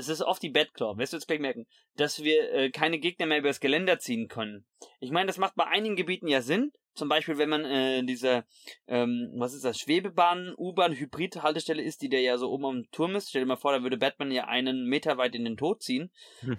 es 0.00 0.08
ist 0.08 0.22
oft 0.22 0.42
die 0.42 0.50
Batclaw, 0.50 0.98
wirst 0.98 1.12
du 1.12 1.16
jetzt 1.16 1.26
gleich 1.26 1.40
merken, 1.40 1.66
dass 1.96 2.22
wir 2.22 2.52
äh, 2.52 2.70
keine 2.70 2.98
Gegner 2.98 3.26
mehr 3.26 3.38
übers 3.38 3.60
Geländer 3.60 3.98
ziehen 3.98 4.28
können. 4.28 4.64
Ich 4.98 5.10
meine, 5.10 5.26
das 5.26 5.38
macht 5.38 5.54
bei 5.54 5.66
einigen 5.66 5.96
Gebieten 5.96 6.28
ja 6.28 6.42
Sinn. 6.42 6.72
Zum 6.94 7.08
Beispiel, 7.08 7.38
wenn 7.38 7.48
man 7.48 7.64
äh, 7.64 8.02
dieser, 8.02 8.44
ähm, 8.88 9.32
was 9.36 9.54
ist 9.54 9.64
das, 9.64 9.78
Schwebebahn, 9.78 10.54
U-Bahn, 10.58 10.92
Hybrid-Haltestelle 10.92 11.82
ist, 11.82 12.02
die 12.02 12.08
der 12.08 12.20
ja 12.20 12.36
so 12.36 12.50
oben 12.50 12.64
am 12.64 12.90
Turm 12.90 13.14
ist. 13.14 13.28
Stell 13.28 13.42
dir 13.42 13.46
mal 13.46 13.56
vor, 13.56 13.72
da 13.72 13.82
würde 13.82 13.96
Batman 13.96 14.32
ja 14.32 14.48
einen 14.48 14.86
Meter 14.86 15.16
weit 15.16 15.36
in 15.36 15.44
den 15.44 15.56
Tod 15.56 15.82
ziehen. 15.82 16.10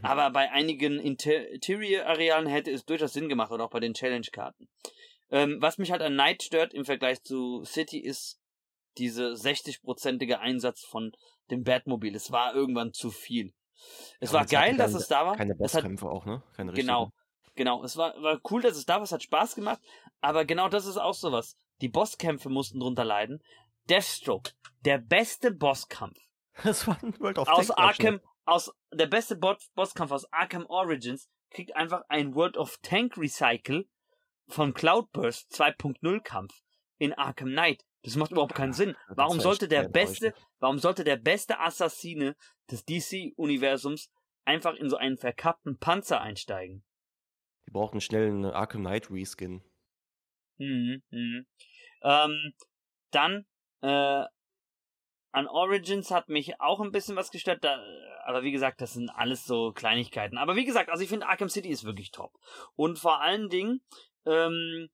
Aber 0.01 0.30
bei 0.30 0.49
einigen 0.49 0.99
Interior-Arealen 0.99 2.47
hätte 2.47 2.72
es 2.72 2.86
durchaus 2.86 3.13
Sinn 3.13 3.28
gemacht, 3.28 3.51
oder 3.51 3.65
auch 3.65 3.72
bei 3.72 3.82
den 3.82 3.93
Challenge-Karten. 3.93 4.70
Ähm, 5.32 5.57
was 5.59 5.78
mich 5.78 5.91
halt 5.91 6.01
an 6.01 6.15
Night 6.15 6.43
stört 6.43 6.74
im 6.74 6.86
Vergleich 6.86 7.24
zu 7.24 7.63
City 7.65 7.99
ist 7.99 8.40
diese 8.97 9.33
60-prozentige 9.33 10.39
Einsatz 10.39 10.83
von 10.83 11.11
dem 11.49 11.63
Batmobil. 11.63 12.15
Es 12.15 12.31
war 12.31 12.53
irgendwann 12.53 12.93
zu 12.93 13.09
viel. 13.09 13.53
Es 14.19 14.31
ja, 14.31 14.39
war 14.39 14.45
geil, 14.45 14.77
dass 14.77 14.93
es 14.93 15.07
da 15.07 15.25
war. 15.25 15.35
Keine 15.35 15.55
Bosskämpfe 15.55 16.07
auch, 16.07 16.25
ne? 16.25 16.43
Keine 16.55 16.71
genau, 16.73 17.11
genau. 17.55 17.83
Es 17.83 17.97
war, 17.97 18.13
war 18.21 18.39
cool, 18.49 18.61
dass 18.61 18.77
es 18.77 18.85
da 18.85 18.95
war. 18.95 19.03
Es 19.03 19.11
hat 19.11 19.23
Spaß 19.23 19.55
gemacht. 19.55 19.81
Aber 20.21 20.45
genau 20.45 20.69
das 20.69 20.85
ist 20.85 20.97
auch 20.97 21.13
sowas. 21.13 21.57
Die 21.81 21.89
Bosskämpfe 21.89 22.49
mussten 22.49 22.79
drunter 22.79 23.05
leiden. 23.05 23.41
Deathstroke, 23.89 24.51
der 24.85 24.99
beste 24.99 25.51
Bosskampf. 25.51 26.17
Das 26.63 26.85
war 26.85 27.01
ein 27.01 27.17
World 27.19 27.39
of 27.39 27.47
Aus 27.47 27.67
Tank 27.67 27.79
Arkham, 27.79 28.19
aus, 28.45 28.71
der 28.91 29.07
beste 29.07 29.37
Bosskampf 29.37 30.11
aus 30.11 30.31
Arkham 30.33 30.65
Origins 30.65 31.29
kriegt 31.49 31.75
einfach 31.75 32.03
ein 32.09 32.35
World 32.35 32.57
of 32.57 32.77
Tank 32.81 33.17
Recycle 33.17 33.87
von 34.47 34.73
Cloudburst 34.73 35.51
2.0 35.53 36.19
Kampf 36.21 36.53
in 36.97 37.13
Arkham 37.13 37.49
Knight. 37.49 37.85
Das 38.04 38.16
macht 38.16 38.32
überhaupt 38.32 38.56
keinen 38.56 38.74
Sinn. 38.74 38.95
Warum 39.10 39.39
sollte 39.39 39.68
der 39.68 39.88
beste, 39.88 40.34
warum 40.60 40.80
sollte 40.80 41.04
der 41.04 41.18
beste 41.18 41.60
Assassine 41.60 42.36
des 42.70 42.84
DC-Universums 42.86 44.10
einfach 44.43 44.74
in 44.76 44.89
so 44.89 44.97
einen 44.97 45.18
verkappten 45.18 45.78
Panzer 45.78 46.22
einsteigen? 46.22 46.84
Die 47.68 47.72
brauchen 47.72 48.02
schnell 48.02 48.28
einen 48.28 48.45
Arkham 48.45 48.82
Knight 48.82 49.12
Reskin. 49.12 49.64
Mhm, 50.58 51.04
mhm. 51.12 51.45
Ähm, 52.04 52.54
dann, 53.12 53.45
äh, 53.82 54.26
an 55.34 55.47
Origins 55.47 56.12
hat 56.12 56.28
mich 56.28 56.60
auch 56.60 56.82
ein 56.82 56.91
bisschen 56.91 57.16
was 57.16 57.32
gestört, 57.32 57.64
da, 57.64 57.82
aber 58.26 58.43
wie 58.43 58.52
gesagt, 58.52 58.82
das 58.82 58.93
sind 58.93 59.10
alles 59.10 59.45
so 59.45 59.72
Kleinigkeiten. 59.72 60.38
Aber 60.38 60.56
wie 60.56 60.66
gesagt, 60.66 60.89
also 60.89 61.04
ich 61.04 61.10
finde 61.10 61.28
Arkham 61.28 61.49
City 61.49 61.70
ist 61.70 61.84
wirklich 61.84 62.12
top. 62.12 62.34
Und 62.76 62.99
vor 62.99 63.22
allen 63.22 63.49
Dingen, 63.49 63.82
ähm, 64.26 64.89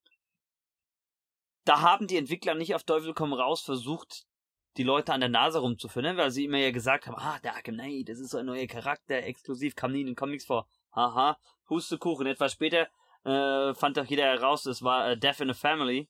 da 1.68 1.82
haben 1.82 2.08
die 2.08 2.18
Entwickler 2.18 2.56
nicht 2.56 2.76
auf 2.76 2.84
Teufel 2.84 3.14
komm 3.14 3.34
raus 3.34 3.62
versucht, 3.62 4.26
die 4.78 4.84
Leute 4.84 5.14
an 5.14 5.20
der 5.20 5.30
Nase 5.30 5.60
rumzuführen, 5.60 6.18
weil 6.18 6.32
sie 6.32 6.46
immer 6.46 6.60
ja 6.60 6.72
gesagt 6.72 7.08
haben, 7.08 7.16
ah, 7.18 7.40
der 7.40 7.56
Arkham 7.56 7.76
Knight, 7.76 8.10
das 8.10 8.20
ist 8.20 8.30
so 8.30 8.38
ein 8.38 8.46
neuer 8.46 8.68
Charakter, 8.68 9.24
exklusiv, 9.24 9.76
kam 9.76 9.92
nie 9.92 10.02
in 10.02 10.08
den 10.08 10.16
Comics 10.16 10.46
vor. 10.46 10.68
Haha, 10.96 11.38
Hustekuchen. 11.70 12.28
Etwas 12.28 12.54
später 12.54 12.88
äh, 13.26 13.74
fand 13.74 13.98
doch 13.98 14.06
jeder 14.06 14.24
heraus, 14.24 14.66
es 14.66 14.84
war 14.84 15.12
äh, 15.12 15.18
Death 15.18 15.42
in 15.42 15.50
a 15.50 15.54
Family 15.54 16.08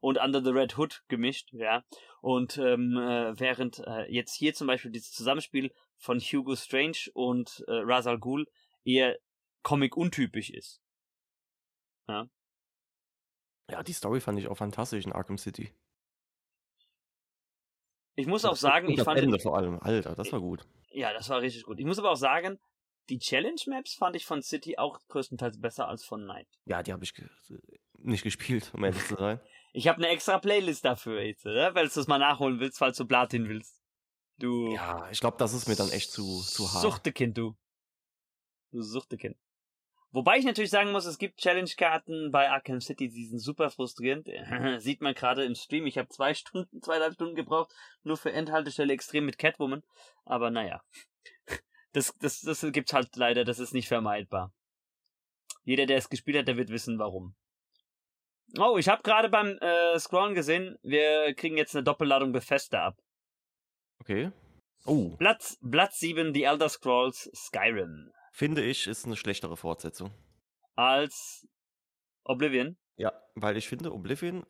und 0.00 0.18
Under 0.18 0.42
the 0.42 0.50
Red 0.50 0.78
Hood 0.78 1.02
gemischt, 1.08 1.52
ja. 1.52 1.84
Und 2.20 2.56
ähm, 2.58 2.96
äh, 2.96 3.38
während 3.38 3.80
äh, 3.80 4.10
jetzt 4.10 4.34
hier 4.34 4.54
zum 4.54 4.68
Beispiel 4.68 4.90
dieses 4.90 5.12
Zusammenspiel 5.12 5.72
von 5.96 6.20
Hugo 6.20 6.56
Strange 6.56 7.10
und 7.14 7.64
äh, 7.66 7.72
Razal 7.72 8.18
Ghul 8.18 8.46
eher 8.84 9.18
Comic-untypisch 9.62 10.50
ist. 10.50 10.80
Ja. 12.06 12.28
Ja, 13.70 13.82
die 13.82 13.92
Story 13.92 14.20
fand 14.20 14.38
ich 14.38 14.48
auch 14.48 14.56
fantastisch 14.56 15.04
in 15.04 15.12
Arkham 15.12 15.38
City. 15.38 15.72
Ich 18.14 18.26
muss 18.26 18.44
auch 18.44 18.56
sagen, 18.56 18.90
ich 18.90 19.00
fand. 19.02 19.20
Ende 19.20 19.38
vor 19.38 19.56
allem, 19.56 19.78
Alter, 19.80 20.14
das 20.14 20.32
war 20.32 20.40
gut. 20.40 20.66
Ja, 20.90 21.12
das 21.12 21.28
war 21.28 21.40
richtig 21.40 21.64
gut. 21.64 21.78
Ich 21.78 21.86
muss 21.86 21.98
aber 21.98 22.10
auch 22.10 22.16
sagen, 22.16 22.58
die 23.08 23.18
Challenge 23.18 23.60
Maps 23.66 23.94
fand 23.94 24.16
ich 24.16 24.26
von 24.26 24.42
City 24.42 24.76
auch 24.78 24.98
größtenteils 25.08 25.60
besser 25.60 25.88
als 25.88 26.04
von 26.04 26.26
Night. 26.26 26.48
Ja, 26.64 26.82
die 26.82 26.92
habe 26.92 27.04
ich 27.04 27.14
nicht 27.98 28.24
gespielt, 28.24 28.72
um 28.74 28.84
ehrlich 28.84 29.04
zu 29.06 29.16
sein. 29.16 29.40
ich 29.72 29.86
habe 29.88 29.98
eine 29.98 30.08
extra 30.08 30.38
Playlist 30.38 30.84
dafür, 30.84 31.22
jetzt, 31.22 31.46
oder? 31.46 31.74
Weil 31.74 31.88
du 31.88 32.00
es 32.00 32.06
mal 32.08 32.18
nachholen 32.18 32.58
willst, 32.60 32.78
falls 32.78 32.96
du 32.96 33.06
Platin 33.06 33.48
willst. 33.48 33.80
Du. 34.38 34.72
Ja, 34.74 35.08
ich 35.10 35.20
glaube, 35.20 35.36
das 35.38 35.52
ist 35.52 35.68
mir 35.68 35.76
dann 35.76 35.90
echt 35.90 36.10
zu, 36.10 36.42
zu 36.42 36.72
hart. 36.72 36.82
Suchtekind, 36.82 37.36
du. 37.36 37.56
Du 38.70 38.82
Suchtekind. 38.82 39.36
Wobei 40.18 40.36
ich 40.36 40.44
natürlich 40.44 40.72
sagen 40.72 40.90
muss, 40.90 41.04
es 41.04 41.16
gibt 41.16 41.38
Challenge-Karten 41.38 42.32
bei 42.32 42.50
Arkham 42.50 42.80
City, 42.80 43.08
die 43.08 43.26
sind 43.26 43.38
super 43.38 43.70
frustrierend. 43.70 44.26
Sieht 44.82 45.00
man 45.00 45.14
gerade 45.14 45.44
im 45.44 45.54
Stream. 45.54 45.86
Ich 45.86 45.96
habe 45.96 46.08
zwei 46.08 46.34
Stunden, 46.34 46.82
zweieinhalb 46.82 47.14
Stunden 47.14 47.36
gebraucht, 47.36 47.72
nur 48.02 48.16
für 48.16 48.32
Endhaltestelle 48.32 48.92
extrem 48.92 49.26
mit 49.26 49.38
Catwoman. 49.38 49.84
Aber 50.24 50.50
naja. 50.50 50.82
Das, 51.92 52.12
das, 52.18 52.42
das 52.42 52.66
gibt's 52.72 52.92
halt 52.92 53.16
leider, 53.16 53.44
das 53.44 53.58
ist 53.58 53.72
nicht 53.72 53.88
vermeidbar. 53.88 54.52
Jeder, 55.64 55.86
der 55.86 55.96
es 55.96 56.10
gespielt 56.10 56.36
hat, 56.36 56.46
der 56.46 56.58
wird 56.58 56.68
wissen, 56.68 56.98
warum. 56.98 57.34
Oh, 58.58 58.76
ich 58.76 58.88
habe 58.88 59.02
gerade 59.02 59.30
beim 59.30 59.56
äh, 59.60 59.98
Scrollen 59.98 60.34
gesehen, 60.34 60.78
wir 60.82 61.32
kriegen 61.34 61.56
jetzt 61.56 61.74
eine 61.74 61.84
Doppelladung 61.84 62.32
Bethesda 62.32 62.88
ab. 62.88 62.98
Okay. 64.00 64.32
Oh. 64.84 65.16
Platz, 65.16 65.58
Platz 65.68 65.98
7, 66.00 66.34
The 66.34 66.42
Elder 66.42 66.68
Scrolls 66.68 67.30
Skyrim. 67.34 68.12
Finde 68.38 68.62
ich, 68.62 68.86
ist 68.86 69.04
eine 69.04 69.16
schlechtere 69.16 69.56
Fortsetzung. 69.56 70.12
Als 70.76 71.44
Oblivion? 72.22 72.76
Ja, 72.96 73.12
weil 73.34 73.56
ich 73.56 73.66
finde, 73.66 73.92
Oblivion, 73.92 74.46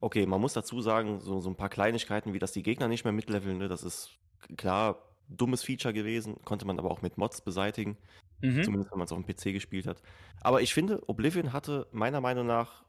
okay, 0.00 0.26
man 0.26 0.40
muss 0.40 0.54
dazu 0.54 0.80
sagen, 0.80 1.20
so, 1.20 1.38
so 1.38 1.48
ein 1.48 1.54
paar 1.54 1.68
Kleinigkeiten, 1.68 2.32
wie 2.32 2.40
dass 2.40 2.50
die 2.50 2.64
Gegner 2.64 2.88
nicht 2.88 3.04
mehr 3.04 3.12
mitleveln, 3.12 3.58
ne, 3.58 3.68
das 3.68 3.84
ist 3.84 4.18
klar 4.56 5.14
dummes 5.28 5.62
Feature 5.62 5.94
gewesen, 5.94 6.42
konnte 6.44 6.66
man 6.66 6.80
aber 6.80 6.90
auch 6.90 7.00
mit 7.00 7.16
Mods 7.16 7.40
beseitigen. 7.40 7.96
Mhm. 8.40 8.64
Zumindest 8.64 8.90
wenn 8.90 8.98
man 8.98 9.04
es 9.04 9.12
auf 9.12 9.22
dem 9.22 9.32
PC 9.32 9.52
gespielt 9.52 9.86
hat. 9.86 10.02
Aber 10.40 10.60
ich 10.60 10.74
finde, 10.74 11.08
Oblivion 11.08 11.52
hatte 11.52 11.86
meiner 11.92 12.20
Meinung 12.20 12.44
nach 12.44 12.86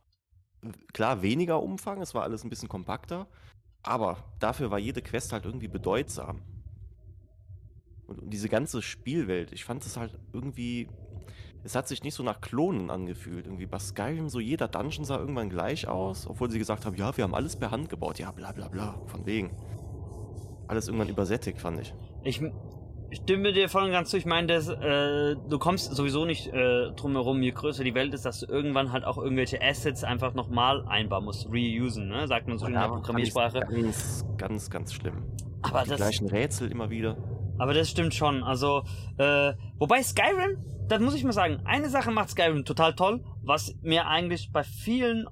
klar 0.94 1.22
weniger 1.22 1.62
Umfang, 1.62 2.02
es 2.02 2.16
war 2.16 2.24
alles 2.24 2.44
ein 2.44 2.50
bisschen 2.50 2.70
kompakter, 2.70 3.28
aber 3.84 4.34
dafür 4.40 4.72
war 4.72 4.80
jede 4.80 5.04
Quest 5.04 5.32
halt 5.32 5.46
irgendwie 5.46 5.68
bedeutsam. 5.68 6.42
Und 8.10 8.34
diese 8.34 8.50
ganze 8.50 8.82
Spielwelt, 8.82 9.52
ich 9.52 9.64
fand 9.64 9.86
es 9.86 9.96
halt 9.98 10.18
irgendwie, 10.34 10.88
es 11.64 11.76
hat 11.76 11.88
sich 11.88 12.04
nicht 12.04 12.16
so 12.16 12.24
nach 12.24 12.42
Klonen 12.42 12.90
angefühlt. 12.90 13.46
Irgendwie 13.46 13.66
bei 13.66 13.80
Skyrim, 13.80 14.30
so 14.30 14.40
jeder 14.40 14.68
Dungeon 14.68 15.06
sah 15.06 15.18
irgendwann 15.18 15.50
gleich 15.50 15.88
aus, 15.88 16.28
obwohl 16.28 16.50
sie 16.50 16.60
gesagt 16.60 16.86
haben, 16.86 16.96
ja, 16.96 17.16
wir 17.16 17.24
haben 17.24 17.36
alles 17.36 17.56
per 17.56 17.72
Hand 17.72 17.90
gebaut. 17.90 18.20
Ja, 18.20 18.32
bla 18.32 18.52
bla 18.52 18.68
bla, 18.68 19.00
von 19.08 19.26
wegen. 19.26 19.52
Alles 20.68 20.88
irgendwann 20.88 21.10
übersättigt, 21.10 21.60
fand 21.60 21.80
ich. 21.82 21.94
Ich 22.24 22.42
stimme 23.12 23.54
dir 23.54 23.70
voll 23.70 23.84
und 23.84 23.92
ganz 23.92 24.10
zu. 24.10 24.18
Ich 24.18 24.26
meine, 24.26 24.48
dass, 24.48 24.70
äh, 24.70 25.36
du 25.36 25.60
kommst 25.60 25.96
sowieso 25.96 26.26
nicht 26.26 26.48
äh, 26.48 26.92
drum 26.92 27.14
herum, 27.14 27.42
je 27.42 27.52
größer 27.52 27.84
die 27.84 27.96
Welt 27.96 28.14
ist, 28.14 28.26
dass 28.26 28.42
du 28.42 28.46
irgendwann 28.46 28.92
halt 28.92 29.04
auch 29.04 29.18
irgendwelche 29.18 29.62
Assets 29.62 30.04
einfach 30.04 30.34
nochmal 30.34 30.86
einbauen 30.88 31.26
musst, 31.26 31.48
reusen, 31.48 32.08
ne? 32.08 32.28
sagt 32.28 32.48
man 32.48 32.58
so 32.58 32.68
in 32.68 32.74
der 32.74 32.88
Programmiersprache. 32.88 33.62
Ganz, 33.62 34.26
ganz, 34.38 34.70
ganz 34.70 34.94
schlimm. 34.94 35.24
Aber 35.62 35.84
die 35.84 35.90
das, 35.90 35.98
gleichen 35.98 36.28
Rätsel 36.28 36.72
immer 36.72 36.90
wieder. 36.90 37.18
Aber 37.60 37.74
das 37.74 37.90
stimmt 37.90 38.14
schon. 38.16 38.44
Also, 38.44 38.84
äh, 39.18 39.54
wobei 39.78 40.02
Skyrim, 40.02 40.58
das 40.88 41.02
muss 41.02 41.14
ich 41.14 41.24
mal 41.24 41.34
sagen, 41.34 41.62
eine 41.66 41.90
Sache 41.90 42.10
macht 42.10 42.32
Skyrim 42.32 42.66
total 42.66 42.96
toll, 42.96 43.24
was 43.44 43.76
mir 43.82 44.08
eigentlich 44.08 44.52
bei 44.52 44.64
vielen 44.64 45.28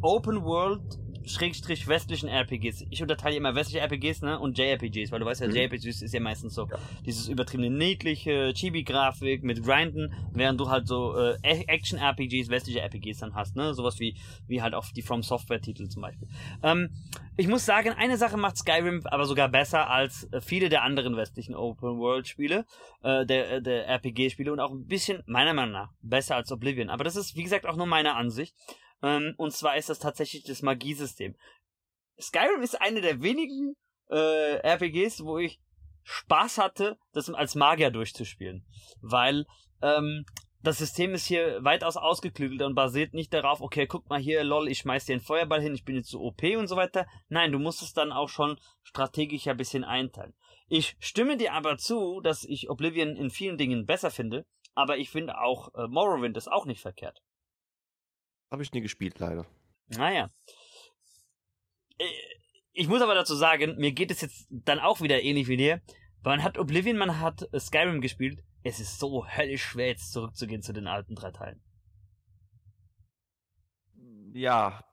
Open 0.00 0.42
World 0.44 0.98
Schrägstrich 1.26 1.88
westlichen 1.88 2.28
RPGs. 2.28 2.84
Ich 2.90 3.02
unterteile 3.02 3.36
immer 3.36 3.54
westliche 3.54 3.80
RPGs, 3.80 4.22
ne, 4.22 4.38
und 4.38 4.56
JRPGs, 4.56 5.10
weil 5.10 5.20
du 5.20 5.26
weißt 5.26 5.40
ja, 5.40 5.48
mhm. 5.48 5.56
JRPGs 5.56 6.02
ist 6.02 6.14
ja 6.14 6.20
meistens 6.20 6.54
so 6.54 6.68
ja. 6.70 6.78
dieses 7.04 7.28
übertriebene 7.28 7.70
niedliche 7.70 8.52
Chibi-Grafik 8.54 9.42
mit 9.42 9.62
Grinden, 9.62 10.14
während 10.32 10.60
du 10.60 10.68
halt 10.68 10.86
so 10.86 11.16
äh, 11.16 11.36
Action-RPGs, 11.42 12.48
westliche 12.48 12.80
RPGs 12.80 13.18
dann 13.18 13.34
hast, 13.34 13.56
ne, 13.56 13.74
sowas 13.74 13.98
wie 13.98 14.16
wie 14.46 14.62
halt 14.62 14.74
auch 14.74 14.86
die 14.92 15.02
From 15.02 15.22
Software-Titel 15.22 15.88
zum 15.88 16.02
Beispiel. 16.02 16.28
Ähm, 16.62 16.90
ich 17.36 17.48
muss 17.48 17.66
sagen, 17.66 17.90
eine 17.90 18.16
Sache 18.16 18.36
macht 18.36 18.56
Skyrim 18.56 19.02
aber 19.04 19.26
sogar 19.26 19.48
besser 19.48 19.90
als 19.90 20.28
äh, 20.32 20.40
viele 20.40 20.68
der 20.68 20.82
anderen 20.82 21.16
westlichen 21.16 21.54
Open-World-Spiele, 21.54 22.64
äh, 23.02 23.26
der 23.26 23.52
äh, 23.52 23.62
der 23.62 23.86
RPG-Spiele 23.88 24.52
und 24.52 24.60
auch 24.60 24.72
ein 24.72 24.86
bisschen 24.86 25.22
meiner 25.26 25.52
Meinung 25.52 25.72
nach 25.72 25.92
besser 26.00 26.36
als 26.36 26.50
Oblivion. 26.50 26.90
Aber 26.90 27.04
das 27.04 27.16
ist 27.16 27.36
wie 27.36 27.42
gesagt 27.42 27.66
auch 27.66 27.76
nur 27.76 27.86
meine 27.86 28.14
Ansicht. 28.14 28.54
Ähm, 29.02 29.34
und 29.36 29.52
zwar 29.52 29.76
ist 29.76 29.90
das 29.90 29.98
tatsächlich 29.98 30.44
das 30.44 30.62
Magiesystem. 30.62 31.36
Skyrim 32.18 32.62
ist 32.62 32.80
eine 32.80 33.02
der 33.02 33.20
wenigen 33.20 33.76
äh, 34.10 34.56
RPGs, 34.56 35.22
wo 35.24 35.38
ich 35.38 35.60
Spaß 36.04 36.58
hatte, 36.58 36.96
das 37.12 37.28
als 37.28 37.54
Magier 37.54 37.90
durchzuspielen. 37.90 38.64
Weil 39.02 39.44
ähm, 39.82 40.24
das 40.66 40.78
System 40.78 41.14
ist 41.14 41.26
hier 41.26 41.62
weitaus 41.62 41.96
ausgeklügelt 41.96 42.60
und 42.62 42.74
basiert 42.74 43.14
nicht 43.14 43.32
darauf, 43.32 43.60
okay, 43.60 43.86
guck 43.86 44.08
mal 44.08 44.18
hier, 44.18 44.42
lol, 44.42 44.68
ich 44.68 44.78
schmeiß 44.78 45.04
dir 45.04 45.12
einen 45.12 45.22
Feuerball 45.22 45.62
hin, 45.62 45.76
ich 45.76 45.84
bin 45.84 45.94
jetzt 45.94 46.10
so 46.10 46.20
OP 46.20 46.42
und 46.42 46.66
so 46.66 46.74
weiter. 46.74 47.06
Nein, 47.28 47.52
du 47.52 47.60
musst 47.60 47.82
es 47.82 47.92
dann 47.92 48.10
auch 48.10 48.28
schon 48.28 48.58
strategisch 48.82 49.46
ein 49.46 49.56
bisschen 49.56 49.84
einteilen. 49.84 50.34
Ich 50.66 50.96
stimme 50.98 51.36
dir 51.36 51.52
aber 51.52 51.78
zu, 51.78 52.20
dass 52.20 52.42
ich 52.42 52.68
Oblivion 52.68 53.14
in 53.14 53.30
vielen 53.30 53.58
Dingen 53.58 53.86
besser 53.86 54.10
finde, 54.10 54.44
aber 54.74 54.98
ich 54.98 55.08
finde 55.08 55.38
auch 55.38 55.72
äh, 55.74 55.86
Morrowind 55.86 56.36
ist 56.36 56.50
auch 56.50 56.66
nicht 56.66 56.80
verkehrt. 56.80 57.22
Habe 58.50 58.64
ich 58.64 58.72
nie 58.72 58.80
gespielt, 58.80 59.20
leider. 59.20 59.46
Naja. 59.86 60.30
Äh, 61.98 62.04
ich 62.72 62.88
muss 62.88 63.02
aber 63.02 63.14
dazu 63.14 63.36
sagen, 63.36 63.76
mir 63.78 63.92
geht 63.92 64.10
es 64.10 64.20
jetzt 64.20 64.48
dann 64.50 64.80
auch 64.80 65.00
wieder 65.00 65.22
ähnlich 65.22 65.46
wie 65.46 65.56
dir. 65.56 65.80
Man 66.24 66.42
hat 66.42 66.58
Oblivion, 66.58 66.98
man 66.98 67.20
hat 67.20 67.48
Skyrim 67.56 68.00
gespielt. 68.00 68.42
Es 68.66 68.80
ist 68.80 68.98
so 68.98 69.24
höllisch 69.24 69.62
schwer, 69.62 69.86
jetzt 69.86 70.12
zurückzugehen 70.12 70.60
zu 70.60 70.72
den 70.72 70.88
alten 70.88 71.14
drei 71.14 71.30
Teilen. 71.30 71.62
Ja, 74.32 74.84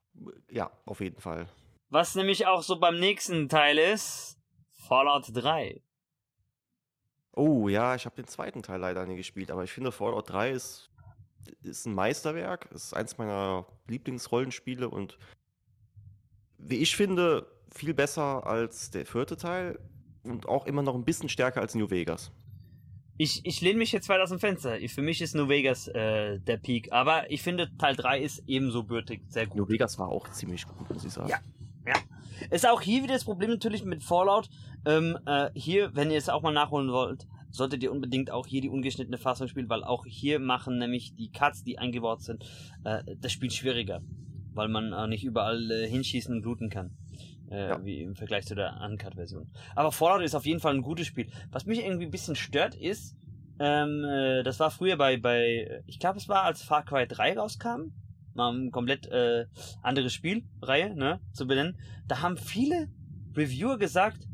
ja, 0.52 0.72
auf 0.86 1.00
jeden 1.00 1.20
Fall. 1.20 1.50
Was 1.90 2.14
nämlich 2.14 2.46
auch 2.46 2.62
so 2.62 2.80
beim 2.80 3.00
nächsten 3.00 3.50
Teil 3.50 3.80
ist, 3.80 4.40
Fallout 4.88 5.26
3. 5.34 5.82
Oh 7.32 7.68
ja, 7.68 7.96
ich 7.96 8.06
habe 8.06 8.16
den 8.16 8.28
zweiten 8.28 8.62
Teil 8.62 8.80
leider 8.80 9.08
nie 9.08 9.16
gespielt, 9.16 9.50
aber 9.50 9.64
ich 9.64 9.72
finde 9.72 9.92
Fallout 9.92 10.30
3 10.30 10.52
ist 10.52 10.92
ist 11.64 11.88
ein 11.88 11.96
Meisterwerk, 11.96 12.70
ist 12.72 12.94
eins 12.94 13.18
meiner 13.18 13.66
Lieblingsrollenspiele 13.88 14.88
und 14.88 15.18
wie 16.58 16.78
ich 16.78 16.96
finde, 16.96 17.52
viel 17.70 17.94
besser 17.94 18.46
als 18.46 18.92
der 18.92 19.06
vierte 19.06 19.36
Teil 19.36 19.80
und 20.24 20.48
auch 20.48 20.68
immer 20.68 20.84
noch 20.84 20.96
ein 20.96 21.04
bisschen 21.04 21.28
stärker 21.28 21.60
als 21.60 21.76
New 21.76 21.90
Vegas. 21.90 22.32
Ich, 23.18 23.46
ich 23.46 23.62
lehne 23.62 23.78
mich 23.80 23.92
jetzt 23.92 24.10
weit 24.10 24.22
aus 24.22 24.30
dem 24.30 24.40
Fenster. 24.40 24.78
Für 24.88 25.02
mich 25.02 25.22
ist 25.22 25.36
New 25.36 25.48
Vegas 25.48 25.88
äh, 25.88 26.40
der 26.40 26.58
Peak. 26.58 26.92
Aber 26.92 27.30
ich 27.30 27.42
finde, 27.42 27.70
Teil 27.78 27.96
3 27.96 28.20
ist 28.20 28.44
ebenso 28.48 28.84
bürtig. 28.84 29.22
Sehr 29.28 29.46
gut. 29.46 29.58
New 29.58 29.70
Vegas 29.70 30.00
war 30.00 30.10
auch 30.10 30.30
ziemlich 30.30 30.66
gut, 30.68 30.90
muss 30.90 31.06
ich 31.06 31.12
sagen. 31.12 31.30
Ja, 31.30 31.40
ja. 31.86 31.96
Ist 32.50 32.68
auch 32.68 32.82
hier 32.82 33.04
wieder 33.04 33.14
das 33.14 33.24
Problem 33.24 33.52
natürlich 33.52 33.86
mit 33.86 34.04
Fallout. 34.04 34.50
Ähm, 34.86 35.18
äh, 35.26 35.50
hier, 35.54 35.96
wenn 35.96 36.10
ihr 36.10 36.18
es 36.18 36.30
auch 36.30 36.42
mal 36.42 36.54
nachholen 36.54 36.92
wollt, 36.92 37.28
solltet 37.52 37.84
ihr 37.84 37.92
unbedingt 37.92 38.32
auch 38.32 38.48
hier 38.48 38.62
die 38.62 38.70
ungeschnittene 38.70 39.20
Fassung 39.20 39.48
spielen, 39.48 39.70
weil 39.70 39.84
auch 39.84 40.06
hier 40.06 40.40
machen 40.40 40.80
nämlich 40.80 41.16
die 41.16 41.32
Cuts, 41.32 41.64
die 41.64 41.78
eingebaut 41.78 42.24
sind, 42.24 42.44
äh, 42.84 43.04
das 43.20 43.32
Spiel 43.32 43.52
schwieriger. 43.52 44.02
Weil 44.54 44.70
man 44.70 44.92
äh, 44.92 45.08
nicht 45.08 45.24
überall 45.24 45.70
äh, 45.70 45.88
hinschießen 45.88 46.36
und 46.36 46.42
bluten 46.42 46.70
kann. 46.70 46.98
Äh, 47.54 47.70
ja. 47.70 47.86
Wie 47.86 48.02
im 48.02 48.16
Vergleich 48.16 48.46
zu 48.48 48.56
der 48.56 48.82
Uncut-Version. 48.84 49.52
Aber 49.76 49.92
Fallout 49.92 50.24
ist 50.24 50.34
auf 50.34 50.46
jeden 50.46 50.60
Fall 50.60 50.74
ein 50.74 50.82
gutes 50.82 51.06
Spiel. 51.06 51.30
Was 51.52 51.68
mich 51.68 51.80
irgendwie 51.80 52.06
ein 52.06 52.12
bisschen 52.12 52.36
stört 52.36 52.74
ist, 52.74 53.16
ähm, 53.60 54.04
äh, 54.04 54.42
das 54.42 54.60
war 54.60 54.72
früher 54.72 54.98
bei, 54.98 55.18
bei 55.18 55.84
ich 55.86 56.00
glaube 56.00 56.18
es 56.18 56.28
war 56.28 56.44
als 56.44 56.64
Far 56.64 56.84
Cry 56.84 57.08
3 57.08 57.38
rauskam, 57.38 57.94
mal 58.34 58.52
ein 58.52 58.72
komplett 58.72 59.06
äh, 59.06 59.46
andere 59.84 60.10
Spielreihe, 60.10 60.96
ne, 60.96 61.22
zu 61.34 61.46
benennen. 61.46 61.78
Da 62.08 62.22
haben 62.22 62.38
viele 62.38 62.90
Reviewer 63.36 63.78
gesagt 63.78 64.28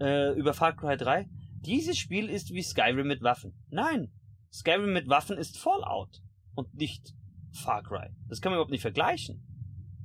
äh, 0.00 0.32
über 0.32 0.52
Far 0.52 0.74
Cry 0.74 0.96
3, 0.96 1.28
dieses 1.60 1.96
Spiel 1.96 2.28
ist 2.28 2.52
wie 2.52 2.62
Skyrim 2.62 3.06
mit 3.06 3.22
Waffen. 3.22 3.54
Nein, 3.70 4.10
Skyrim 4.52 4.92
mit 4.92 5.08
Waffen 5.08 5.38
ist 5.38 5.56
Fallout 5.56 6.20
und 6.56 6.74
nicht 6.74 7.14
Far 7.52 7.84
Cry. 7.84 8.08
Das 8.28 8.40
kann 8.40 8.50
man 8.50 8.56
überhaupt 8.56 8.72
nicht 8.72 8.82
vergleichen. 8.82 9.46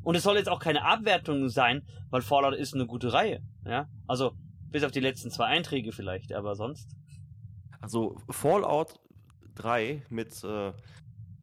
Und 0.10 0.16
es 0.16 0.24
soll 0.24 0.38
jetzt 0.38 0.50
auch 0.50 0.60
keine 0.60 0.84
Abwertung 0.86 1.50
sein, 1.50 1.84
weil 2.10 2.24
Fallout 2.24 2.56
ist 2.56 2.74
eine 2.74 2.88
gute 2.88 3.14
Reihe. 3.14 3.44
Ja, 3.64 3.88
also 4.08 4.32
bis 4.72 4.84
auf 4.84 4.90
die 4.90 5.02
letzten 5.02 5.30
zwei 5.30 5.46
Einträge 5.46 5.92
vielleicht, 5.92 6.34
aber 6.34 6.56
sonst. 6.56 6.96
Also 7.80 8.18
Fallout 8.28 9.00
3 9.54 10.02
mit, 10.10 10.44
äh, 10.44 10.74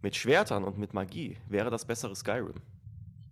mit 0.03 0.17
Schwertern 0.17 0.65
und 0.65 0.79
mit 0.79 0.95
Magie 0.95 1.37
wäre 1.49 1.71
das 1.71 1.85
bessere 1.85 2.17
Skyrim, 2.17 2.61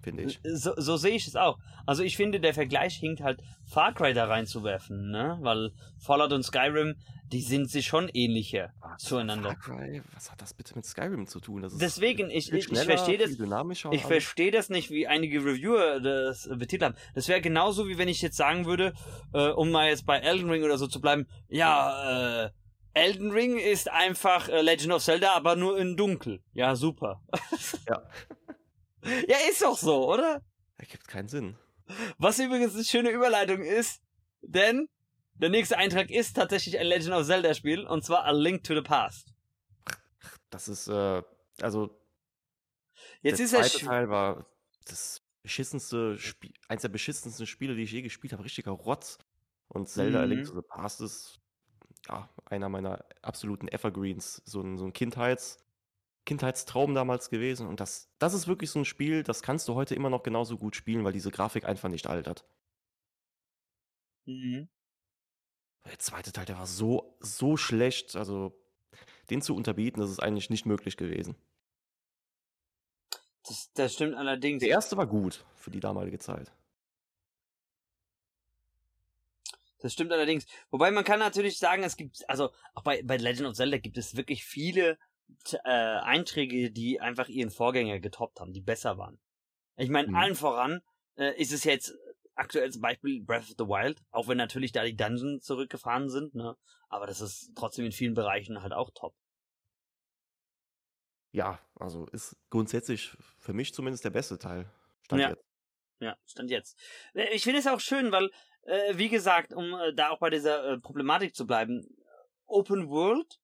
finde 0.04 0.24
ich. 0.24 0.40
So, 0.44 0.72
so 0.76 0.96
sehe 0.96 1.16
ich 1.16 1.26
es 1.26 1.36
auch. 1.36 1.58
Also 1.86 2.02
ich 2.02 2.16
finde, 2.16 2.40
der 2.40 2.54
Vergleich 2.54 2.96
hinkt 2.96 3.20
halt 3.20 3.42
Far 3.64 3.92
Cry 3.92 4.14
da 4.14 4.26
reinzuwerfen, 4.26 5.10
ne? 5.10 5.38
Weil 5.40 5.72
Fallout 5.98 6.32
und 6.32 6.44
Skyrim 6.44 6.94
die 7.32 7.40
sind 7.40 7.70
sich 7.70 7.86
schon 7.86 8.08
ähnlicher 8.10 8.72
Ach, 8.80 8.96
zueinander. 8.98 9.56
Far 9.60 9.78
Cry, 9.78 10.02
was 10.14 10.30
hat 10.30 10.40
das 10.40 10.54
bitte 10.54 10.74
mit 10.76 10.84
Skyrim 10.84 11.26
zu 11.26 11.40
tun? 11.40 11.68
Deswegen, 11.80 12.30
ich, 12.30 12.52
ich, 12.52 12.70
ich 12.70 12.78
verstehe 12.78 13.18
das. 13.18 13.30
Ich 13.90 14.02
verstehe 14.02 14.50
das 14.50 14.68
nicht, 14.68 14.90
wie 14.90 15.06
einige 15.06 15.40
Reviewer 15.40 16.00
das 16.00 16.48
betitelt 16.48 16.82
haben. 16.82 16.96
Das 17.14 17.28
wäre 17.28 17.40
genauso 17.40 17.88
wie 17.88 17.98
wenn 17.98 18.08
ich 18.08 18.22
jetzt 18.22 18.36
sagen 18.36 18.66
würde, 18.66 18.92
äh, 19.32 19.48
um 19.48 19.70
mal 19.70 19.88
jetzt 19.88 20.06
bei 20.06 20.18
Elden 20.18 20.50
Ring 20.50 20.62
oder 20.62 20.78
so 20.78 20.86
zu 20.86 21.00
bleiben, 21.00 21.26
ja, 21.48 22.44
äh, 22.44 22.50
Elden 22.92 23.32
Ring 23.32 23.58
ist 23.58 23.90
einfach 23.90 24.48
äh, 24.48 24.60
Legend 24.62 24.92
of 24.92 25.02
Zelda, 25.02 25.32
aber 25.34 25.56
nur 25.56 25.78
in 25.78 25.96
dunkel. 25.96 26.40
Ja, 26.52 26.76
super. 26.76 27.20
ja. 27.88 28.02
ja, 29.28 29.36
ist 29.50 29.62
doch 29.62 29.76
so, 29.76 30.12
oder? 30.12 30.42
Ergibt 30.76 31.08
keinen 31.08 31.28
Sinn. 31.28 31.56
Was 32.18 32.38
übrigens 32.38 32.74
eine 32.74 32.84
schöne 32.84 33.10
Überleitung 33.10 33.62
ist, 33.62 34.02
denn 34.40 34.88
der 35.34 35.50
nächste 35.50 35.76
Eintrag 35.76 36.10
ist 36.10 36.34
tatsächlich 36.34 36.78
ein 36.78 36.86
Legend 36.86 37.14
of 37.14 37.26
Zelda 37.26 37.54
Spiel 37.54 37.86
und 37.86 38.04
zwar 38.04 38.24
A 38.24 38.30
Link 38.30 38.64
to 38.64 38.74
the 38.74 38.82
Past. 38.82 39.34
Das 40.50 40.68
ist, 40.68 40.88
äh, 40.88 41.22
also. 41.60 42.00
Jetzt 43.22 43.38
der 43.38 43.44
ist 43.44 43.50
zweite 43.50 43.84
Teil 43.84 44.08
war 44.08 44.46
das 44.86 45.22
beschissenste 45.42 46.18
Spiel, 46.18 46.52
eins 46.68 46.82
der 46.82 46.88
beschissensten 46.88 47.46
Spiele, 47.46 47.74
die 47.74 47.82
ich 47.82 47.92
je 47.92 48.02
gespielt 48.02 48.32
habe. 48.32 48.44
Richtiger 48.44 48.70
Rotz. 48.70 49.18
Und 49.68 49.88
Zelda 49.88 50.18
mhm. 50.18 50.24
A 50.24 50.26
Link 50.26 50.46
to 50.46 50.54
the 50.54 50.62
Past 50.66 51.00
ist 51.00 51.40
ja, 52.08 52.28
einer 52.44 52.68
meiner 52.68 53.04
absoluten 53.22 53.68
Evergreens. 53.68 54.42
So 54.44 54.60
ein, 54.60 54.78
so 54.78 54.84
ein 54.84 54.92
Kindheits, 54.92 55.63
Kindheitstraum 56.24 56.94
damals 56.94 57.30
gewesen. 57.30 57.66
Und 57.66 57.80
das, 57.80 58.10
das 58.18 58.34
ist 58.34 58.46
wirklich 58.46 58.70
so 58.70 58.78
ein 58.78 58.84
Spiel, 58.84 59.22
das 59.22 59.42
kannst 59.42 59.68
du 59.68 59.74
heute 59.74 59.94
immer 59.94 60.10
noch 60.10 60.22
genauso 60.22 60.56
gut 60.56 60.76
spielen, 60.76 61.04
weil 61.04 61.12
diese 61.12 61.30
Grafik 61.30 61.64
einfach 61.64 61.88
nicht 61.88 62.06
altert. 62.06 62.44
Mhm. 64.26 64.68
Der 65.84 65.98
zweite 65.98 66.32
Teil, 66.32 66.46
der 66.46 66.58
war 66.58 66.66
so, 66.66 67.16
so 67.20 67.56
schlecht. 67.56 68.16
Also, 68.16 68.58
den 69.30 69.42
zu 69.42 69.54
unterbieten, 69.54 70.00
das 70.00 70.10
ist 70.10 70.22
eigentlich 70.22 70.50
nicht 70.50 70.66
möglich 70.66 70.96
gewesen. 70.96 71.36
Das, 73.46 73.70
das 73.74 73.92
stimmt 73.92 74.14
allerdings. 74.14 74.60
Der 74.60 74.70
erste 74.70 74.96
war 74.96 75.06
gut 75.06 75.44
für 75.56 75.70
die 75.70 75.80
damalige 75.80 76.18
Zeit. 76.18 76.50
Das 79.80 79.92
stimmt 79.92 80.12
allerdings. 80.12 80.46
Wobei 80.70 80.90
man 80.90 81.04
kann 81.04 81.18
natürlich 81.18 81.58
sagen, 81.58 81.82
es 81.82 81.98
gibt, 81.98 82.26
also 82.30 82.50
auch 82.72 82.82
bei, 82.82 83.02
bei 83.02 83.18
Legend 83.18 83.48
of 83.48 83.54
Zelda 83.54 83.76
gibt 83.76 83.98
es 83.98 84.16
wirklich 84.16 84.42
viele 84.42 84.98
äh, 85.64 85.68
Einträge, 85.68 86.70
die 86.70 87.00
einfach 87.00 87.28
ihren 87.28 87.50
Vorgänger 87.50 88.00
getoppt 88.00 88.40
haben, 88.40 88.52
die 88.52 88.60
besser 88.60 88.98
waren. 88.98 89.20
Ich 89.76 89.90
meine, 89.90 90.08
mhm. 90.08 90.14
allen 90.14 90.34
voran 90.34 90.82
äh, 91.16 91.40
ist 91.40 91.52
es 91.52 91.64
jetzt 91.64 91.94
aktuelles 92.34 92.80
Beispiel 92.80 93.22
Breath 93.22 93.42
of 93.42 93.56
the 93.58 93.66
Wild, 93.66 94.02
auch 94.10 94.28
wenn 94.28 94.38
natürlich 94.38 94.72
da 94.72 94.84
die 94.84 94.96
Dungeons 94.96 95.44
zurückgefahren 95.44 96.08
sind, 96.08 96.34
ne? 96.34 96.56
Aber 96.88 97.06
das 97.06 97.20
ist 97.20 97.52
trotzdem 97.54 97.84
in 97.84 97.92
vielen 97.92 98.14
Bereichen 98.14 98.62
halt 98.62 98.72
auch 98.72 98.90
top. 98.94 99.14
Ja, 101.32 101.58
also 101.74 102.06
ist 102.06 102.36
grundsätzlich 102.50 103.16
für 103.38 103.52
mich 103.52 103.74
zumindest 103.74 104.04
der 104.04 104.10
beste 104.10 104.38
Teil. 104.38 104.70
Stand 105.02 105.22
ja. 105.22 105.30
jetzt. 105.30 105.44
Ja, 106.00 106.16
stand 106.26 106.50
jetzt. 106.50 106.78
Äh, 107.14 107.34
ich 107.34 107.42
finde 107.42 107.58
es 107.58 107.66
auch 107.66 107.80
schön, 107.80 108.12
weil, 108.12 108.30
äh, 108.62 108.96
wie 108.96 109.08
gesagt, 109.08 109.52
um 109.52 109.74
äh, 109.74 109.92
da 109.94 110.10
auch 110.10 110.18
bei 110.18 110.30
dieser 110.30 110.64
äh, 110.64 110.78
Problematik 110.78 111.34
zu 111.34 111.46
bleiben, 111.46 111.86
Open 112.46 112.88
World, 112.88 113.40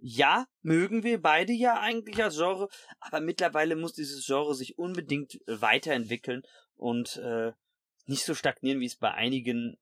ja, 0.00 0.46
mögen 0.62 1.02
wir 1.02 1.20
beide 1.20 1.52
ja 1.52 1.80
eigentlich 1.80 2.22
als 2.22 2.36
Genre, 2.36 2.68
aber 3.00 3.20
mittlerweile 3.20 3.76
muss 3.76 3.92
dieses 3.92 4.24
Genre 4.26 4.54
sich 4.54 4.78
unbedingt 4.78 5.40
weiterentwickeln 5.46 6.42
und 6.74 7.16
äh, 7.16 7.52
nicht 8.06 8.24
so 8.24 8.34
stagnieren, 8.34 8.80
wie 8.80 8.86
es 8.86 8.96
bei 8.96 9.12
einigen 9.12 9.78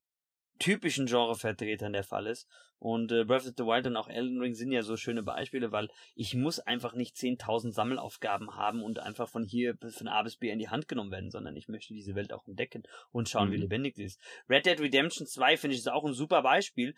typischen 0.58 1.06
Genrevertretern 1.06 1.92
der 1.92 2.04
Fall 2.04 2.26
ist. 2.26 2.48
Und 2.84 3.12
äh, 3.12 3.24
Breath 3.24 3.46
of 3.46 3.54
the 3.56 3.64
Wild 3.64 3.86
und 3.86 3.96
auch 3.96 4.10
Elden 4.10 4.38
Ring 4.38 4.52
sind 4.52 4.70
ja 4.70 4.82
so 4.82 4.98
schöne 4.98 5.22
Beispiele, 5.22 5.72
weil 5.72 5.88
ich 6.14 6.34
muss 6.34 6.60
einfach 6.60 6.92
nicht 6.92 7.16
10.000 7.16 7.72
Sammelaufgaben 7.72 8.56
haben 8.56 8.82
und 8.82 8.98
einfach 8.98 9.26
von 9.26 9.42
hier 9.42 9.74
von 9.88 10.06
A 10.06 10.22
bis 10.22 10.36
B 10.36 10.50
in 10.50 10.58
die 10.58 10.68
Hand 10.68 10.86
genommen 10.86 11.10
werden, 11.10 11.30
sondern 11.30 11.56
ich 11.56 11.66
möchte 11.68 11.94
diese 11.94 12.14
Welt 12.14 12.30
auch 12.34 12.46
entdecken 12.46 12.82
und 13.10 13.30
schauen, 13.30 13.48
mhm. 13.48 13.52
wie 13.52 13.56
lebendig 13.56 13.96
sie 13.96 14.04
ist. 14.04 14.20
Red 14.50 14.66
Dead 14.66 14.78
Redemption 14.78 15.26
2 15.26 15.56
finde 15.56 15.76
ich 15.76 15.80
ist 15.80 15.88
auch 15.88 16.04
ein 16.04 16.12
super 16.12 16.42
Beispiel. 16.42 16.94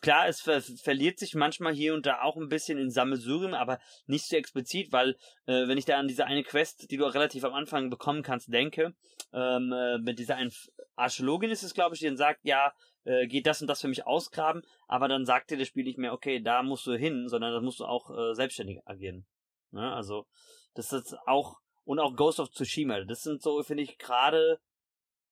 Klar, 0.00 0.26
es 0.26 0.40
ver 0.40 0.62
verliert 0.62 1.18
sich 1.18 1.34
manchmal 1.34 1.74
hier 1.74 1.92
und 1.92 2.06
da 2.06 2.22
auch 2.22 2.38
ein 2.38 2.48
bisschen 2.48 2.78
in 2.78 2.88
Sammelsurium, 2.88 3.52
aber 3.52 3.78
nicht 4.06 4.24
so 4.24 4.36
explizit, 4.36 4.90
weil 4.90 5.18
äh, 5.44 5.68
wenn 5.68 5.76
ich 5.76 5.84
da 5.84 5.98
an 5.98 6.08
diese 6.08 6.24
eine 6.24 6.44
Quest, 6.44 6.90
die 6.90 6.96
du 6.96 7.04
auch 7.04 7.12
relativ 7.12 7.44
am 7.44 7.52
Anfang 7.52 7.90
bekommen 7.90 8.22
kannst, 8.22 8.50
denke, 8.50 8.94
ähm, 9.34 9.70
äh, 9.70 9.98
mit 9.98 10.18
dieser 10.18 10.36
einen 10.36 10.52
Archäologin 10.94 11.50
ist 11.50 11.62
es, 11.62 11.74
glaube 11.74 11.94
ich, 11.94 12.00
die 12.00 12.06
dann 12.06 12.16
sagt, 12.16 12.40
ja, 12.44 12.72
äh, 13.06 13.26
geht 13.26 13.46
das 13.46 13.60
und 13.60 13.68
das 13.68 13.80
für 13.80 13.88
mich 13.88 14.06
ausgraben, 14.06 14.62
aber 14.86 15.08
dann 15.08 15.24
sagt 15.24 15.50
dir 15.50 15.58
das 15.58 15.68
Spiel 15.68 15.84
nicht 15.84 15.98
mehr, 15.98 16.12
okay, 16.12 16.40
da 16.40 16.62
musst 16.62 16.86
du 16.86 16.96
hin, 16.96 17.28
sondern 17.28 17.52
da 17.52 17.60
musst 17.60 17.80
du 17.80 17.84
auch 17.84 18.10
äh, 18.10 18.34
selbstständig 18.34 18.86
agieren. 18.86 19.26
Ne? 19.70 19.92
Also, 19.92 20.26
das 20.74 20.92
ist 20.92 21.16
auch, 21.26 21.60
und 21.84 21.98
auch 21.98 22.14
Ghost 22.14 22.40
of 22.40 22.50
Tsushima, 22.50 23.00
das 23.04 23.22
sind 23.22 23.42
so, 23.42 23.62
finde 23.62 23.82
ich, 23.82 23.98
gerade, 23.98 24.60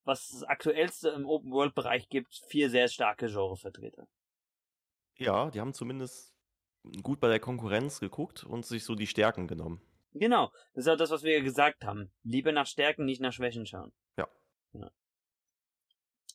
was 0.03 0.29
das 0.29 0.43
aktuellste 0.43 1.09
im 1.09 1.25
Open-World-Bereich 1.25 2.09
gibt, 2.09 2.35
vier 2.47 2.69
sehr 2.69 2.87
starke 2.87 3.27
Genrevertreter. 3.27 4.07
Ja, 5.15 5.49
die 5.49 5.61
haben 5.61 5.73
zumindest 5.73 6.33
gut 7.01 7.19
bei 7.19 7.29
der 7.29 7.39
Konkurrenz 7.39 7.99
geguckt 7.99 8.43
und 8.43 8.65
sich 8.65 8.83
so 8.83 8.95
die 8.95 9.07
Stärken 9.07 9.47
genommen. 9.47 9.81
Genau, 10.13 10.51
das 10.73 10.85
ist 10.85 10.91
auch 10.91 10.97
das, 10.97 11.09
was 11.09 11.23
wir 11.23 11.41
gesagt 11.41 11.83
haben. 11.83 12.11
Lieber 12.23 12.51
nach 12.51 12.67
Stärken, 12.67 13.05
nicht 13.05 13.21
nach 13.21 13.33
Schwächen 13.33 13.65
schauen. 13.65 13.91
Ja. 14.17 14.27
ja. 14.73 14.91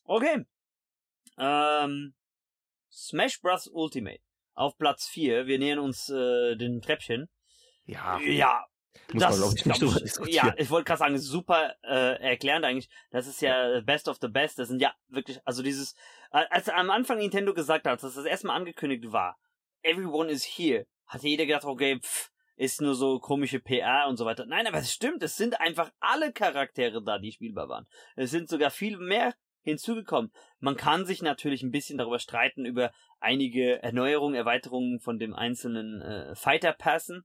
Okay, 0.03 0.45
ähm, 1.37 2.13
Smash 2.91 3.41
Bros. 3.41 3.67
Ultimate. 3.67 4.19
Auf 4.53 4.77
Platz 4.77 5.07
4. 5.07 5.47
Wir 5.47 5.59
nähern 5.59 5.79
uns 5.79 6.09
äh, 6.09 6.55
den 6.55 6.81
Treppchen. 6.81 7.29
Ja. 7.85 8.19
Ja. 8.19 8.65
Muss 9.13 9.23
das, 9.23 9.39
man, 9.39 9.55
ich, 9.55 9.65
nicht 9.65 9.81
drüber 9.81 9.99
diskutieren. 9.99 10.47
Ja, 10.47 10.53
ich 10.57 10.69
wollte 10.69 10.85
gerade 10.85 10.99
sagen, 10.99 11.17
super 11.17 11.75
äh, 11.83 12.21
erklärend 12.21 12.65
eigentlich. 12.65 12.89
Das 13.09 13.27
ist 13.27 13.41
ja, 13.41 13.75
ja 13.75 13.81
Best 13.81 14.07
of 14.07 14.17
the 14.21 14.27
Best. 14.27 14.59
Das 14.59 14.67
sind 14.67 14.81
ja 14.81 14.93
wirklich, 15.07 15.39
also 15.45 15.63
dieses, 15.63 15.95
als 16.29 16.69
am 16.69 16.89
Anfang 16.89 17.17
Nintendo 17.17 17.53
gesagt 17.53 17.85
hat, 17.87 18.03
dass 18.03 18.15
das 18.15 18.25
erstmal 18.25 18.57
angekündigt 18.57 19.11
war, 19.11 19.37
everyone 19.81 20.29
is 20.29 20.45
here, 20.45 20.85
hatte 21.05 21.27
jeder 21.27 21.45
gedacht, 21.45 21.65
okay, 21.65 21.99
pff, 21.99 22.31
ist 22.55 22.81
nur 22.81 22.95
so 22.95 23.19
komische 23.19 23.59
PR 23.59 24.05
und 24.07 24.17
so 24.17 24.25
weiter. 24.25 24.45
Nein, 24.45 24.67
aber 24.67 24.77
es 24.77 24.93
stimmt, 24.93 25.23
es 25.23 25.35
sind 25.35 25.59
einfach 25.59 25.91
alle 25.99 26.31
Charaktere 26.31 27.03
da, 27.03 27.17
die 27.17 27.31
spielbar 27.31 27.69
waren. 27.69 27.87
Es 28.15 28.31
sind 28.31 28.49
sogar 28.49 28.69
viel 28.69 28.97
mehr 28.97 29.33
hinzugekommen. 29.63 30.31
Man 30.59 30.75
kann 30.75 31.05
sich 31.05 31.21
natürlich 31.21 31.63
ein 31.63 31.71
bisschen 31.71 31.97
darüber 31.97 32.19
streiten 32.19 32.65
über 32.65 32.91
einige 33.19 33.81
Erneuerungen, 33.83 34.35
Erweiterungen 34.35 34.99
von 34.99 35.19
dem 35.19 35.33
einzelnen 35.33 36.01
äh, 36.01 36.35
Fighter 36.35 36.73
Passen. 36.73 37.23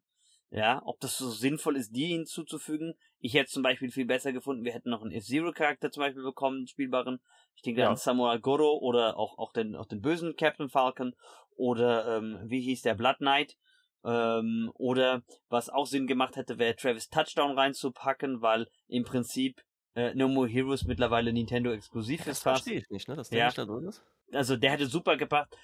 Ja, 0.51 0.81
ob 0.85 1.01
das 1.01 1.19
so 1.19 1.29
sinnvoll 1.29 1.77
ist, 1.77 1.91
die 1.91 2.07
hinzuzufügen. 2.07 2.95
Ich 3.19 3.35
hätte 3.35 3.51
zum 3.51 3.65
Beispiel 3.65 3.91
viel 3.91 4.07
besser 4.07 4.33
gefunden, 4.33 4.65
wir 4.65 4.73
hätten 4.73 4.91
noch 4.91 5.03
einen 5.03 5.11
F-Zero-Charakter 5.11 5.91
zum 5.91 6.03
Beispiel 6.03 6.23
bekommen, 6.23 6.69
spielbaren. 6.69 7.19
Ich 7.57 7.63
denke 7.63 7.81
ja. 7.81 7.91
an 7.91 7.97
Samurai 7.97 8.39
Goro 8.39 8.79
oder 8.79 9.19
auch, 9.19 9.39
auch, 9.39 9.53
den, 9.53 9.75
auch 9.75 9.87
den 9.87 10.01
bösen 10.01 10.37
Captain 10.37 10.69
Falcon 10.69 11.15
oder 11.57 12.19
ähm, 12.19 12.39
wie 12.45 12.61
hieß 12.61 12.83
der 12.83 12.95
Blood 12.95 13.17
Knight. 13.19 13.57
Ähm, 14.05 14.71
oder 14.75 15.23
was 15.49 15.69
auch 15.69 15.87
Sinn 15.87 16.07
gemacht 16.07 16.37
hätte, 16.37 16.59
wäre 16.59 16.77
Travis 16.77 17.09
Touchdown 17.09 17.59
reinzupacken, 17.59 18.41
weil 18.41 18.69
im 18.87 19.03
Prinzip 19.03 19.61
äh, 19.97 20.15
No 20.15 20.29
More 20.29 20.47
Heroes 20.47 20.85
mittlerweile 20.85 21.33
Nintendo 21.33 21.73
exklusiv 21.73 22.21
ja, 22.21 22.33
ist. 22.33 22.47
Das 22.47 22.61
verstehe 22.61 22.79
ich 22.79 22.91
nicht, 22.91 23.09
ne? 23.09 23.17
Dass 23.17 23.31
der 23.31 23.39
ja. 23.39 23.47
nicht 23.47 23.59
da 23.59 23.65
drin 23.65 23.89
ist. 23.89 24.05
Also 24.33 24.57
der 24.57 24.73
hätte 24.73 24.87
super 24.87 25.17
gebracht. 25.17 25.57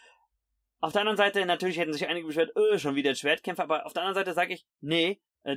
Auf 0.80 0.92
der 0.92 1.02
anderen 1.02 1.18
Seite, 1.18 1.44
natürlich 1.46 1.78
hätten 1.78 1.92
sich 1.92 2.08
einige 2.08 2.26
beschwert, 2.26 2.56
öh, 2.56 2.78
schon 2.78 2.96
wieder 2.96 3.14
Schwertkämpfer, 3.14 3.62
aber 3.62 3.86
auf 3.86 3.92
der 3.92 4.02
anderen 4.02 4.24
Seite 4.24 4.34
sage 4.34 4.54
ich, 4.54 4.66
nee, 4.80 5.20
äh, 5.44 5.56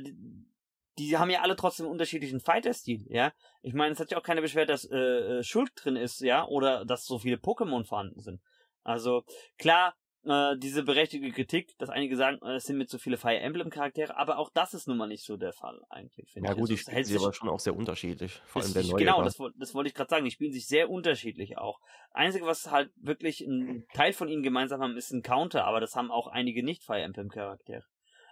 die, 0.98 1.16
haben 1.16 1.30
ja 1.30 1.40
alle 1.40 1.56
trotzdem 1.56 1.86
unterschiedlichen 1.86 2.38
Fighter-Stil, 2.38 3.06
ja. 3.08 3.32
Ich 3.62 3.74
meine, 3.74 3.92
es 3.92 3.98
hat 3.98 4.10
ja 4.12 4.18
auch 4.18 4.22
keiner 4.22 4.40
beschwert, 4.40 4.68
dass 4.68 4.84
äh, 4.84 4.96
äh, 4.96 5.42
Schuld 5.42 5.72
drin 5.74 5.96
ist, 5.96 6.20
ja, 6.20 6.46
oder 6.46 6.84
dass 6.84 7.06
so 7.06 7.18
viele 7.18 7.36
Pokémon 7.36 7.84
vorhanden 7.84 8.20
sind. 8.20 8.40
Also, 8.84 9.24
klar, 9.58 9.96
äh, 10.26 10.56
diese 10.58 10.82
berechtigte 10.82 11.30
Kritik, 11.30 11.76
dass 11.78 11.88
einige 11.88 12.16
sagen, 12.16 12.38
äh, 12.42 12.56
es 12.56 12.64
sind 12.64 12.78
mir 12.78 12.86
zu 12.86 12.98
viele 12.98 13.16
Fire 13.16 13.38
Emblem 13.38 13.70
Charaktere, 13.70 14.16
aber 14.16 14.38
auch 14.38 14.50
das 14.50 14.74
ist 14.74 14.88
nun 14.88 14.96
mal 14.96 15.06
nicht 15.06 15.24
so 15.24 15.36
der 15.36 15.52
Fall 15.52 15.80
eigentlich, 15.88 16.30
finde 16.32 16.48
ja, 16.48 16.52
ich. 16.52 16.56
Ja 16.56 16.60
gut, 16.60 16.70
also, 16.70 16.74
die 16.74 16.78
spielen 16.78 17.04
sich 17.04 17.16
aber 17.16 17.32
schon 17.32 17.48
auch 17.48 17.60
sehr 17.60 17.76
unterschiedlich, 17.76 18.40
vor 18.46 18.62
allem 18.62 18.72
der 18.72 18.84
neue. 18.84 18.96
Genau, 18.96 19.22
das, 19.22 19.38
das 19.56 19.74
wollte 19.74 19.88
ich 19.88 19.94
gerade 19.94 20.10
sagen, 20.10 20.24
die 20.24 20.30
spielen 20.30 20.52
sich 20.52 20.66
sehr 20.66 20.90
unterschiedlich 20.90 21.58
auch. 21.58 21.80
Einzige, 22.10 22.46
was 22.46 22.70
halt 22.70 22.90
wirklich 22.96 23.40
ein 23.40 23.86
Teil 23.94 24.12
von 24.12 24.28
ihnen 24.28 24.42
gemeinsam 24.42 24.80
haben, 24.80 24.96
ist 24.96 25.12
ein 25.12 25.22
Counter, 25.22 25.64
aber 25.64 25.80
das 25.80 25.94
haben 25.94 26.10
auch 26.10 26.26
einige 26.26 26.64
nicht 26.64 26.82
Fire 26.82 27.02
Emblem 27.02 27.28
Charaktere. 27.28 27.84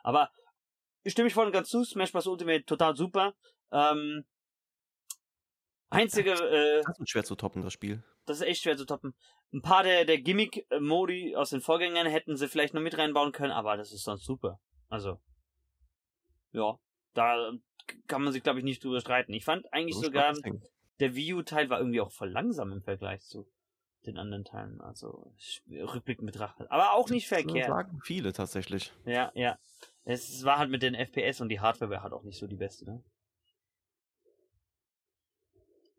Aber 0.03 0.30
ich 1.05 1.12
stimme 1.12 1.26
mich 1.26 1.34
voll 1.34 1.47
und 1.47 1.53
ganz 1.53 1.68
zu, 1.68 1.84
Smash 1.84 2.12
Bros. 2.12 2.26
Ultimate 2.26 2.64
total 2.64 2.97
super. 2.97 3.34
Ähm, 3.70 4.24
einzige, 5.90 6.32
äh, 6.32 6.82
das 6.84 6.99
ist 6.99 7.11
schwer 7.11 7.24
zu 7.24 7.36
toppen, 7.36 7.62
das 7.62 7.72
Spiel. 7.72 8.03
Das 8.26 8.40
ist 8.40 8.47
echt 8.47 8.62
schwer 8.62 8.76
zu 8.76 8.86
toppen. 8.86 9.14
Ein 9.55 9.62
paar 9.62 9.84
der, 9.84 10.05
der 10.05 10.20
Gimmick-Modi 10.20 11.36
aus 11.36 11.50
den 11.50 11.61
Vorgängern 11.61 12.09
hätten 12.09 12.36
sie 12.36 12.48
vielleicht 12.48 12.74
noch 12.74 12.80
mit 12.80 12.98
reinbauen 12.98 13.30
können, 13.30 13.52
aber 13.52 13.76
das 13.76 13.92
ist 13.92 14.02
sonst 14.02 14.24
super. 14.24 14.59
Also, 14.88 15.20
ja, 16.50 16.76
da 17.14 17.52
kann 18.09 18.22
man 18.22 18.32
sich, 18.32 18.42
glaube 18.42 18.59
ich, 18.59 18.64
nicht 18.64 18.82
drüber 18.82 19.00
streiten. 19.00 19.32
Ich 19.32 19.44
fand 19.44 19.72
eigentlich 19.72 19.94
sogar, 19.94 20.34
der 20.98 21.14
Wii 21.14 21.34
U-Teil 21.34 21.70
war 21.70 21.78
irgendwie 21.78 22.00
auch 22.00 22.11
voll 22.11 22.30
langsam 22.30 22.72
im 22.72 22.82
Vergleich 22.82 23.22
zu 23.22 23.46
den 24.07 24.18
anderen 24.18 24.44
Teilen. 24.44 24.80
Also, 24.80 25.32
rückblickend 25.70 26.26
betrachtet. 26.26 26.68
Aber 26.72 26.94
auch 26.94 27.09
nicht 27.09 27.28
verkehrt. 27.28 27.68
Das 27.68 27.76
sagen 27.76 28.00
viele 28.02 28.32
tatsächlich. 28.32 28.92
Ja, 29.07 29.30
ja. 29.36 29.57
Es 30.02 30.44
war 30.44 30.59
halt 30.59 30.70
mit 30.70 30.82
den 30.82 30.94
FPS 30.94 31.40
und 31.40 31.48
die 31.48 31.61
Hardware 31.61 31.92
war 31.92 32.02
halt 32.02 32.12
auch 32.12 32.24
nicht 32.24 32.38
so 32.38 32.48
die 32.48 32.57
beste, 32.57 32.86
ne? 32.86 33.05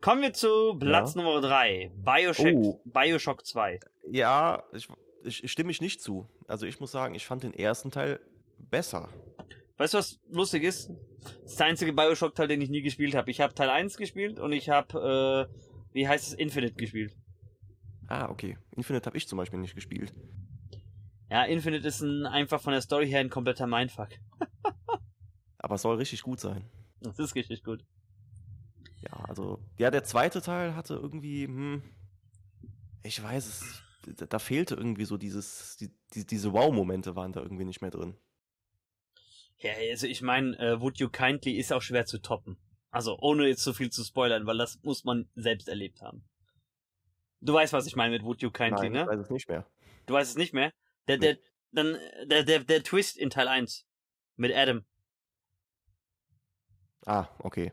Kommen 0.02 0.22
wir 0.22 0.34
zu 0.34 0.78
Platz 0.80 1.16
ja. 1.16 1.22
Nummer 1.22 1.42
3. 1.42 1.92
Bioshock, 1.96 2.54
oh. 2.56 2.82
Bioshock 2.86 3.46
2. 3.46 3.80
Ja, 4.12 4.64
ich, 4.72 4.88
ich, 5.24 5.52
stimme 5.52 5.72
ich 5.72 5.82
nicht 5.82 6.02
zu. 6.02 6.30
Also 6.48 6.66
ich 6.66 6.80
muss 6.80 6.92
sagen, 6.92 7.16
ich 7.16 7.26
fand 7.26 7.44
den 7.44 7.54
ersten 7.54 7.92
Teil 7.92 8.20
besser. 8.58 9.10
Weißt 9.78 9.94
du, 9.94 9.98
was 9.98 10.20
lustig 10.30 10.64
ist? 10.64 10.92
Das 11.24 11.52
ist 11.52 11.60
der 11.60 11.68
einzige 11.68 11.94
Bioshock-Teil, 11.94 12.48
den 12.48 12.62
ich 12.62 12.70
nie 12.70 12.82
gespielt 12.82 13.16
habe. 13.16 13.32
Ich 13.32 13.42
habe 13.42 13.54
Teil 13.54 13.70
1 13.70 13.98
gespielt 13.98 14.40
und 14.40 14.52
ich 14.52 14.70
habe, 14.70 15.50
äh, 15.50 15.94
wie 15.94 16.08
heißt 16.08 16.28
es, 16.28 16.34
Infinite 16.34 16.76
gespielt. 16.76 17.16
Ah, 18.08 18.30
okay. 18.30 18.58
Infinite 18.76 19.08
habe 19.08 19.18
ich 19.18 19.28
zum 19.28 19.38
Beispiel 19.38 19.60
nicht 19.60 19.76
gespielt. 19.76 20.14
Ja, 21.30 21.44
Infinite 21.44 21.88
ist 21.88 22.02
ein, 22.02 22.26
einfach 22.26 22.62
von 22.62 22.74
der 22.74 22.82
Story 22.82 23.08
her 23.08 23.20
ein 23.20 23.30
kompletter 23.30 23.66
Mindfuck. 23.66 24.10
Aber 25.58 25.76
es 25.76 25.82
soll 25.82 25.98
richtig 25.98 26.22
gut 26.22 26.40
sein. 26.40 26.64
Das 27.02 27.18
ist 27.20 27.36
richtig 27.36 27.64
gut. 27.64 27.84
Ja, 29.06 29.24
also, 29.28 29.60
ja, 29.78 29.92
der 29.92 30.04
zweite 30.04 30.42
Teil 30.42 30.76
hatte 30.76 30.96
irgendwie, 30.96 31.46
hm, 31.46 31.84
ich 33.04 33.22
weiß 33.22 33.46
es, 33.46 33.84
da, 34.30 34.40
fehlte 34.40 34.76
irgendwie 34.76 35.06
so 35.06 35.18
dieses, 35.18 35.78
die, 35.78 35.92
die, 36.14 36.26
diese 36.26 36.54
Wow-Momente 36.54 37.16
waren 37.16 37.32
da 37.32 37.42
irgendwie 37.42 37.66
nicht 37.66 37.82
mehr 37.82 37.92
drin. 37.92 38.18
Ja, 39.58 39.74
also 39.90 40.08
ich 40.08 40.22
meine, 40.22 40.58
äh, 40.60 40.82
Would 40.82 41.00
You 41.00 41.10
Kindly 41.10 41.58
ist 41.58 41.72
auch 41.72 41.82
schwer 41.82 42.06
zu 42.06 42.20
toppen. 42.20 42.58
Also 42.92 43.18
ohne 43.20 43.48
jetzt 43.48 43.64
so 43.64 43.74
viel 43.74 43.90
zu 43.90 44.04
spoilern, 44.04 44.46
weil 44.46 44.58
das 44.58 44.82
muss 44.84 45.04
man 45.04 45.30
selbst 45.36 45.68
erlebt 45.68 46.02
haben. 46.02 46.28
Du 47.42 47.54
weißt, 47.54 47.74
was 47.74 47.88
ich 47.88 47.96
meine 47.96 48.12
mit 48.12 48.24
Would 48.24 48.42
You 48.42 48.52
Kindly, 48.52 48.90
Nein, 48.90 48.92
ne? 48.92 49.02
Ich 49.02 49.08
weiß 49.08 49.20
es 49.20 49.30
nicht 49.30 49.50
mehr. 49.50 49.68
Du 50.06 50.14
weißt 50.14 50.32
es 50.32 50.38
nicht 50.38 50.54
mehr? 50.54 50.72
Der, 51.08 51.18
der, 51.18 51.38
dann, 51.72 51.98
der, 52.26 52.44
der, 52.44 52.64
der 52.64 52.84
Twist 52.84 53.18
in 53.18 53.30
Teil 53.30 53.48
1 53.48 53.86
mit 54.36 54.56
Adam. 54.56 54.84
Ah, 57.06 57.28
okay. 57.40 57.72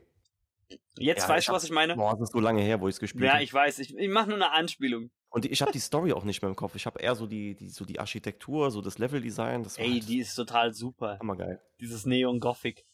Jetzt 0.99 1.22
ja, 1.22 1.28
weißt 1.28 1.49
du, 1.49 1.53
was 1.53 1.64
ich 1.64 1.70
meine? 1.70 1.97
Boah, 1.97 2.12
das 2.12 2.28
ist 2.28 2.32
so 2.32 2.40
lange 2.40 2.62
her, 2.62 2.80
wo 2.80 2.88
ich 2.88 2.97
es 2.97 3.01
gespielt 3.01 3.26
habe. 3.26 3.38
Ja, 3.38 3.43
ich 3.43 3.53
weiß. 3.53 3.78
Ich, 3.78 3.97
ich 3.97 4.11
mache 4.11 4.28
nur 4.28 4.36
eine 4.36 4.51
Anspielung. 4.51 5.11
Und 5.30 5.47
ich 5.47 5.62
habe 5.62 5.72
die 5.72 5.78
Story 5.78 6.12
auch 6.12 6.24
nicht 6.24 6.43
mehr 6.43 6.51
im 6.51 6.57
Kopf. 6.57 6.74
Ich 6.74 6.84
habe 6.84 7.01
eher 7.01 7.14
so 7.14 7.26
die, 7.26 7.55
die, 7.55 7.70
so 7.70 7.86
die 7.86 7.99
Architektur, 7.99 8.70
so 8.70 8.82
das 8.82 8.99
Leveldesign. 8.99 9.62
Das 9.62 9.78
Ey, 9.78 9.93
halt 9.93 10.09
die 10.09 10.18
ist 10.18 10.34
total 10.34 10.74
super. 10.74 11.18
Hammergeil. 11.18 11.61
Dieses 11.80 12.05
Neon 12.05 12.40
Gothic 12.40 12.84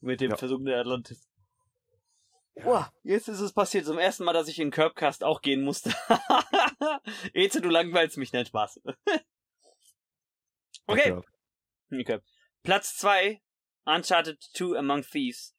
mit 0.00 0.20
dem 0.20 0.30
ja. 0.30 0.36
Versuch 0.36 0.58
der 0.64 0.80
Atlantis. 0.80 1.28
Ja. 2.56 2.64
Wow, 2.64 2.86
jetzt 3.02 3.28
ist 3.28 3.40
es 3.40 3.52
passiert. 3.52 3.84
Zum 3.84 3.98
ersten 3.98 4.24
Mal, 4.24 4.32
dass 4.32 4.48
ich 4.48 4.58
in 4.58 4.72
Curbcast 4.72 5.22
auch 5.22 5.40
gehen 5.40 5.62
musste. 5.62 5.94
Eze, 7.32 7.60
du 7.60 7.68
langweilst 7.68 8.16
mich 8.16 8.32
nicht, 8.32 8.48
Spaß. 8.48 8.80
okay. 10.86 11.20
okay. 11.92 12.18
Platz 12.62 12.96
2, 12.96 13.40
Uncharted 13.84 14.42
2 14.42 14.78
Among 14.78 15.02
Thieves 15.02 15.53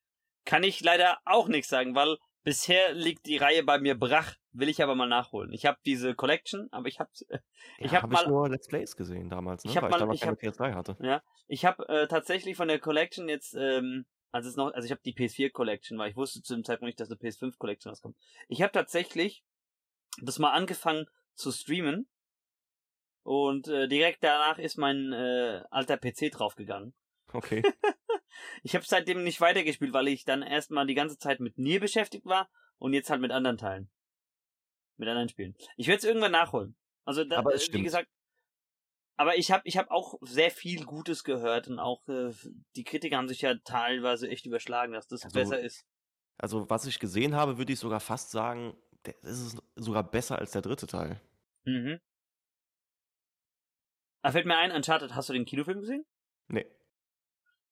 kann 0.45 0.63
ich 0.63 0.81
leider 0.81 1.19
auch 1.25 1.47
nichts 1.47 1.69
sagen, 1.69 1.95
weil 1.95 2.17
bisher 2.43 2.93
liegt 2.93 3.25
die 3.25 3.37
Reihe 3.37 3.63
bei 3.63 3.79
mir 3.79 3.97
brach. 3.97 4.35
Will 4.53 4.69
ich 4.69 4.81
aber 4.81 4.95
mal 4.95 5.07
nachholen. 5.07 5.51
Ich 5.51 5.65
habe 5.65 5.77
diese 5.85 6.15
Collection, 6.15 6.69
aber 6.71 6.87
ich 6.87 6.99
habe 6.99 7.09
ich 7.77 7.91
ja, 7.91 8.01
habe 8.01 8.03
hab 8.03 8.11
mal 8.11 8.21
ich 8.21 8.27
nur 8.27 8.49
Let's 8.49 8.67
Plays 8.67 8.95
gesehen 8.95 9.29
damals, 9.29 9.65
ne? 9.65 9.71
Ich 9.71 9.77
habe 9.77 9.89
mal 9.89 10.13
ich, 10.13 10.21
ich 10.21 10.27
hab, 10.27 10.39
PS3 10.39 10.73
hatte. 10.73 10.95
Ja, 11.01 11.21
ich 11.47 11.65
habe 11.65 11.89
äh, 11.89 12.07
tatsächlich 12.07 12.55
von 12.55 12.69
der 12.69 12.79
Collection 12.79 13.27
jetzt 13.27 13.53
ähm, 13.55 14.05
also 14.31 14.49
es 14.49 14.55
noch 14.55 14.73
also 14.73 14.85
ich 14.85 14.91
habe 14.91 15.01
die 15.03 15.13
PS4 15.13 15.51
Collection, 15.51 15.97
weil 15.97 16.11
ich 16.11 16.15
wusste 16.15 16.41
zu 16.41 16.53
dem 16.53 16.63
Zeitpunkt 16.63 16.87
nicht, 16.87 16.99
dass 16.99 17.09
eine 17.09 17.17
PS5 17.17 17.57
Collection 17.57 17.89
rauskommt. 17.89 18.15
Ich 18.47 18.61
habe 18.61 18.71
tatsächlich 18.71 19.43
das 20.21 20.39
mal 20.39 20.51
angefangen 20.51 21.05
zu 21.33 21.51
streamen 21.51 22.07
und 23.23 23.67
äh, 23.67 23.87
direkt 23.87 24.23
danach 24.23 24.57
ist 24.57 24.77
mein 24.77 25.11
äh, 25.11 25.63
alter 25.71 25.97
PC 25.97 26.31
draufgegangen. 26.31 26.93
Okay. 27.33 27.61
ich 28.63 28.75
habe 28.75 28.85
seitdem 28.85 29.23
nicht 29.23 29.41
weitergespielt, 29.41 29.93
weil 29.93 30.07
ich 30.07 30.25
dann 30.25 30.41
erstmal 30.41 30.87
die 30.87 30.95
ganze 30.95 31.17
Zeit 31.17 31.39
mit 31.39 31.57
Nier 31.57 31.79
beschäftigt 31.79 32.25
war 32.25 32.49
und 32.77 32.93
jetzt 32.93 33.09
halt 33.09 33.21
mit 33.21 33.31
anderen 33.31 33.57
Teilen. 33.57 33.89
Mit 34.97 35.09
anderen 35.09 35.29
Spielen. 35.29 35.55
Ich 35.77 35.87
werde 35.87 35.99
es 35.99 36.03
irgendwann 36.03 36.31
nachholen. 36.31 36.75
Also 37.03 37.23
da, 37.23 37.37
aber 37.37 37.51
wie 37.51 37.83
gesagt, 37.83 38.09
aber 39.17 39.37
ich 39.37 39.51
habe 39.51 39.61
ich 39.65 39.77
hab 39.77 39.91
auch 39.91 40.15
sehr 40.21 40.51
viel 40.51 40.83
Gutes 40.85 41.23
gehört 41.23 41.67
und 41.67 41.79
auch 41.79 42.07
äh, 42.07 42.33
die 42.75 42.83
Kritiker 42.83 43.17
haben 43.17 43.27
sich 43.27 43.41
ja 43.41 43.55
teilweise 43.63 44.29
echt 44.29 44.45
überschlagen, 44.45 44.93
dass 44.93 45.07
das 45.07 45.23
also, 45.23 45.39
besser 45.39 45.59
ist. 45.59 45.85
Also 46.37 46.69
was 46.69 46.85
ich 46.85 46.99
gesehen 46.99 47.35
habe, 47.35 47.57
würde 47.57 47.71
ich 47.71 47.79
sogar 47.79 47.99
fast 47.99 48.31
sagen, 48.31 48.75
das 49.03 49.39
ist 49.39 49.63
sogar 49.75 50.03
besser 50.03 50.39
als 50.39 50.51
der 50.51 50.61
dritte 50.61 50.87
Teil. 50.87 51.21
Mhm. 51.63 51.99
Da 54.21 54.31
fällt 54.31 54.47
mir 54.47 54.57
ein, 54.57 54.71
Uncharted, 54.71 55.13
hast 55.13 55.29
du 55.29 55.33
den 55.33 55.45
Kinofilm 55.45 55.81
gesehen? 55.81 56.05
Nee. 56.47 56.65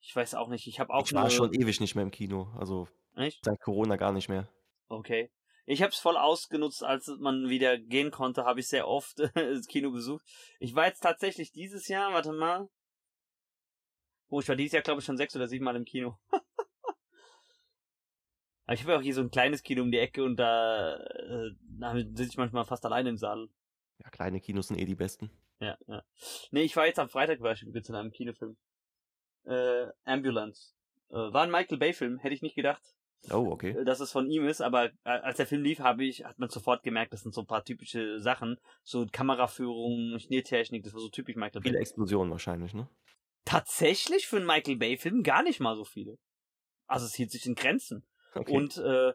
Ich 0.06 0.14
weiß 0.14 0.36
auch 0.36 0.50
nicht. 0.50 0.68
Ich 0.68 0.82
habe 0.82 0.94
auch 0.94 1.06
Ich 1.06 1.14
war 1.14 1.30
schon 1.30 1.54
ewig 1.54 1.80
nicht 1.80 1.96
mehr 1.96 2.04
im 2.04 2.12
Kino. 2.12 2.52
Also 2.58 2.90
Echt? 3.16 3.46
seit 3.46 3.62
Corona 3.62 3.96
gar 3.96 4.12
nicht 4.12 4.28
mehr. 4.28 4.50
Okay. 4.90 5.32
Ich 5.66 5.82
habe 5.82 5.94
es 5.94 5.98
voll 5.98 6.18
ausgenutzt, 6.18 6.84
als 6.84 7.08
man 7.20 7.48
wieder 7.48 7.78
gehen 7.78 8.12
konnte, 8.12 8.44
habe 8.44 8.60
ich 8.60 8.68
sehr 8.68 8.86
oft 8.86 9.18
das 9.34 9.66
Kino 9.66 9.92
besucht. 9.92 10.26
Ich 10.60 10.76
war 10.76 10.88
jetzt 10.88 11.00
tatsächlich 11.00 11.54
dieses 11.54 11.88
Jahr, 11.88 12.12
warte 12.12 12.34
mal. 12.34 12.68
Oh, 14.28 14.42
ich 14.42 14.50
war 14.50 14.58
dieses 14.58 14.74
Jahr, 14.74 14.84
glaube 14.84 15.00
ich, 15.00 15.06
schon 15.06 15.16
sechs 15.16 15.38
oder 15.38 15.48
sieben 15.48 15.64
Mal 15.64 15.78
im 15.78 15.86
Kino. 15.86 16.20
Aber 18.66 18.74
ich 18.74 18.82
habe 18.82 18.92
ja 18.92 18.98
auch 18.98 19.04
hier 19.04 19.14
so 19.14 19.22
ein 19.22 19.32
kleines 19.32 19.64
Kino 19.64 19.84
um 19.84 19.92
die 19.92 20.00
Ecke 20.00 20.22
und 20.26 20.36
da, 20.36 20.98
äh, 20.98 21.52
da 21.80 21.96
sitze 21.96 22.24
ich 22.24 22.38
manchmal 22.38 22.66
fast 22.66 22.86
alleine 22.86 23.08
im 23.10 23.18
Saal. 23.18 23.48
Ja, 24.00 24.10
kleine 24.10 24.42
Kinos 24.42 24.68
sind 24.68 24.80
eh 24.80 24.86
die 24.86 24.96
besten. 24.96 25.32
Ja, 25.62 25.78
ja. 25.88 26.04
Nee, 26.52 26.64
ich 26.64 26.76
war 26.76 26.88
jetzt 26.88 27.00
am 27.00 27.10
Freitag 27.10 27.40
beispielsweise 27.40 27.84
zu 27.84 27.94
einem 27.94 28.12
Kinofilm 28.12 28.58
äh, 29.46 29.88
Ambulance. 30.06 30.74
Äh, 31.10 31.16
war 31.16 31.44
ein 31.44 31.52
Michael 31.52 31.78
Bay-Film, 31.78 32.20
hätte 32.20 32.34
ich 32.34 32.42
nicht 32.42 32.56
gedacht. 32.56 32.82
Oh, 33.32 33.48
okay. 33.52 33.72
Äh, 33.72 33.86
dass 33.86 34.00
es 34.00 34.12
von 34.12 34.30
ihm 34.30 34.46
ist, 34.48 34.62
aber 34.62 34.86
äh, 34.86 35.10
als 35.10 35.38
der 35.38 35.48
Film 35.48 35.64
lief, 35.64 35.80
habe 35.80 36.04
ich, 36.04 36.26
hat 36.26 36.40
man 36.40 36.50
sofort 36.50 36.84
gemerkt, 36.84 37.14
das 37.14 37.22
sind 37.22 37.34
so 37.34 37.42
ein 37.42 37.48
paar 37.48 37.64
typische 37.64 38.20
Sachen. 38.20 38.60
So 38.84 39.06
Kameraführung, 39.12 40.20
Schnitttechnik, 40.20 40.84
das 40.84 40.94
war 40.94 41.02
so 41.02 41.10
typisch 41.10 41.36
Michael 41.36 41.62
Bay. 41.62 41.70
Viele 41.70 41.80
Explosionen 41.80 42.32
wahrscheinlich, 42.32 42.74
ne? 42.74 42.90
Tatsächlich 43.46 44.28
für 44.28 44.38
einen 44.38 44.46
Michael 44.46 44.78
Bay-Film 44.78 45.24
gar 45.24 45.44
nicht 45.44 45.60
mal 45.60 45.76
so 45.76 45.86
viele. 45.86 46.18
Also 46.88 47.06
es 47.06 47.16
hielt 47.16 47.32
sich 47.32 47.46
in 47.46 47.56
Grenzen. 47.56 48.06
Okay. 48.34 48.52
Und 48.52 48.78
äh, 48.78 49.14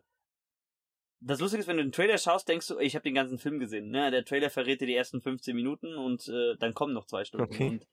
das 1.20 1.40
Lustige 1.40 1.60
ist, 1.60 1.66
wenn 1.66 1.78
du 1.78 1.82
den 1.82 1.92
Trailer 1.92 2.18
schaust, 2.18 2.48
denkst 2.48 2.68
du, 2.68 2.78
ich 2.78 2.94
habe 2.94 3.02
den 3.02 3.14
ganzen 3.14 3.38
Film 3.38 3.58
gesehen. 3.58 3.90
Ne? 3.90 4.10
Der 4.10 4.24
Trailer 4.24 4.50
verrät 4.50 4.80
dir 4.80 4.86
die 4.86 4.94
ersten 4.94 5.20
15 5.20 5.54
Minuten 5.54 5.94
und 5.96 6.28
äh, 6.28 6.56
dann 6.58 6.74
kommen 6.74 6.94
noch 6.94 7.06
zwei 7.06 7.24
Stunden. 7.24 7.52
Okay. 7.52 7.68
Und 7.68 7.86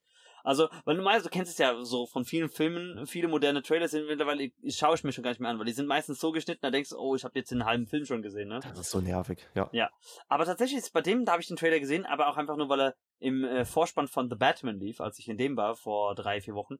Also, 0.45 0.69
weil 0.85 0.95
normalerweise, 0.95 1.25
du 1.25 1.31
kennst 1.31 1.51
es 1.51 1.57
ja 1.57 1.83
so 1.83 2.05
von 2.05 2.23
vielen 2.23 2.49
Filmen, 2.49 3.07
viele 3.07 3.27
moderne 3.27 3.63
Trailer 3.63 3.87
sind 3.87 4.05
mittlerweile, 4.05 4.51
ich 4.61 4.75
schaue 4.77 4.93
ich 4.93 5.03
mir 5.03 5.11
schon 5.11 5.23
gar 5.23 5.31
nicht 5.31 5.39
mehr 5.39 5.49
an, 5.49 5.57
weil 5.57 5.65
die 5.65 5.73
sind 5.73 5.87
meistens 5.87 6.19
so 6.19 6.31
geschnitten, 6.31 6.61
da 6.61 6.69
denkst 6.69 6.91
du, 6.91 6.97
oh, 6.97 7.15
ich 7.15 7.23
habe 7.23 7.37
jetzt 7.37 7.49
den 7.49 7.65
halben 7.65 7.87
Film 7.87 8.05
schon 8.05 8.21
gesehen, 8.21 8.49
ne? 8.49 8.59
Das 8.61 8.77
ist 8.77 8.91
so 8.91 9.01
nervig, 9.01 9.39
ja. 9.55 9.67
Ja. 9.71 9.89
Aber 10.27 10.45
tatsächlich 10.45 10.77
ist 10.77 10.93
bei 10.93 11.01
dem, 11.01 11.25
da 11.25 11.31
habe 11.31 11.41
ich 11.41 11.47
den 11.47 11.57
Trailer 11.57 11.79
gesehen, 11.79 12.05
aber 12.05 12.27
auch 12.27 12.37
einfach 12.37 12.57
nur, 12.57 12.69
weil 12.69 12.79
er 12.79 12.95
im 13.19 13.43
äh, 13.43 13.65
Vorspann 13.65 14.07
von 14.07 14.29
The 14.29 14.35
Batman 14.35 14.79
lief, 14.79 15.01
als 15.01 15.17
ich 15.17 15.27
in 15.27 15.37
dem 15.37 15.57
war, 15.57 15.75
vor 15.75 16.13
drei, 16.13 16.41
vier 16.41 16.53
Wochen. 16.53 16.75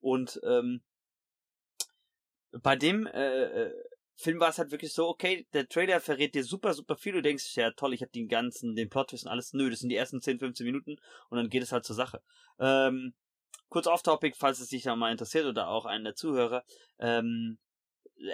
Und 0.00 0.40
ähm, 0.44 0.82
bei 2.62 2.76
dem 2.76 3.06
äh, 3.06 3.44
äh 3.44 3.72
Film 4.22 4.40
war 4.40 4.50
es 4.50 4.58
halt 4.58 4.70
wirklich 4.70 4.92
so, 4.92 5.08
okay, 5.08 5.46
der 5.52 5.68
Trailer 5.68 6.00
verrät 6.00 6.34
dir 6.34 6.44
super, 6.44 6.74
super 6.74 6.96
viel. 6.96 7.12
Du 7.12 7.22
denkst, 7.22 7.56
ja 7.56 7.70
toll, 7.72 7.92
ich 7.92 8.02
habe 8.02 8.12
den 8.12 8.28
ganzen, 8.28 8.74
den 8.74 8.88
Plot 8.88 9.12
und 9.12 9.26
alles. 9.26 9.52
Nö, 9.52 9.68
das 9.68 9.80
sind 9.80 9.88
die 9.88 9.96
ersten 9.96 10.20
10, 10.20 10.38
15 10.38 10.64
Minuten 10.64 10.96
und 11.28 11.38
dann 11.38 11.48
geht 11.48 11.62
es 11.62 11.72
halt 11.72 11.84
zur 11.84 11.96
Sache. 11.96 12.22
Ähm, 12.58 13.14
kurz 13.68 13.86
off-topic, 13.86 14.36
falls 14.36 14.60
es 14.60 14.68
dich 14.68 14.84
da 14.84 14.94
mal 14.96 15.10
interessiert 15.10 15.46
oder 15.46 15.68
auch 15.68 15.84
einen 15.84 16.04
der 16.04 16.14
Zuhörer. 16.14 16.64
Ähm, 16.98 17.58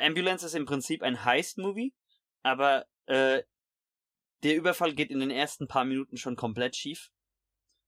Ambulance 0.00 0.44
ist 0.44 0.54
im 0.54 0.66
Prinzip 0.66 1.02
ein 1.02 1.24
Heist-Movie, 1.24 1.94
aber 2.42 2.86
äh, 3.06 3.42
der 4.42 4.56
Überfall 4.56 4.94
geht 4.94 5.10
in 5.10 5.20
den 5.20 5.30
ersten 5.30 5.66
paar 5.68 5.84
Minuten 5.84 6.16
schon 6.18 6.36
komplett 6.36 6.76
schief. 6.76 7.10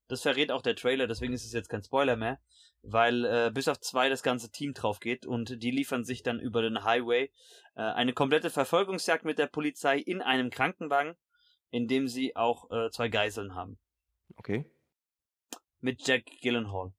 Das 0.09 0.23
verrät 0.23 0.51
auch 0.51 0.63
der 0.63 0.75
Trailer, 0.75 1.07
deswegen 1.07 1.35
ist 1.35 1.45
es 1.45 1.53
jetzt 1.53 1.69
kein 1.69 1.83
Spoiler 1.83 2.17
mehr 2.17 2.41
weil 2.83 3.25
äh, 3.25 3.51
bis 3.53 3.69
auf 3.69 3.81
zwei 3.81 4.09
das 4.09 4.23
ganze 4.23 4.51
Team 4.51 4.75
drauf 4.75 5.01
geht 5.01 5.27
und 5.27 5.63
die 5.63 5.71
liefern 5.71 6.05
sich 6.05 6.23
dann 6.23 6.41
über 6.41 6.63
den 6.63 6.85
Highway 6.85 7.31
äh, 7.75 7.83
eine 7.83 8.13
komplette 8.13 8.51
Verfolgungsjagd 8.51 9.25
mit 9.25 9.39
der 9.39 9.47
Polizei 9.47 9.99
in 9.99 10.23
einem 10.23 10.51
Krankenwagen, 10.51 11.17
in 11.71 11.89
dem 11.89 12.09
sie 12.09 12.37
auch 12.37 12.71
äh, 12.71 12.91
zwei 12.91 13.09
Geiseln 13.09 13.55
haben. 13.55 13.79
Okay. 14.37 14.65
Mit 15.81 16.07
Jack 16.07 16.25
Gyllenhaal. 16.43 16.93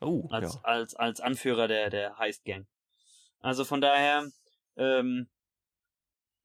Oh, 0.00 0.28
als, 0.30 0.54
ja. 0.54 0.60
als, 0.62 0.94
als 0.94 1.20
Anführer 1.20 1.68
der, 1.68 1.90
der 1.90 2.18
Heist 2.18 2.44
Gang. 2.44 2.66
Also 3.40 3.64
von 3.64 3.80
daher, 3.80 4.26
ähm, 4.76 5.28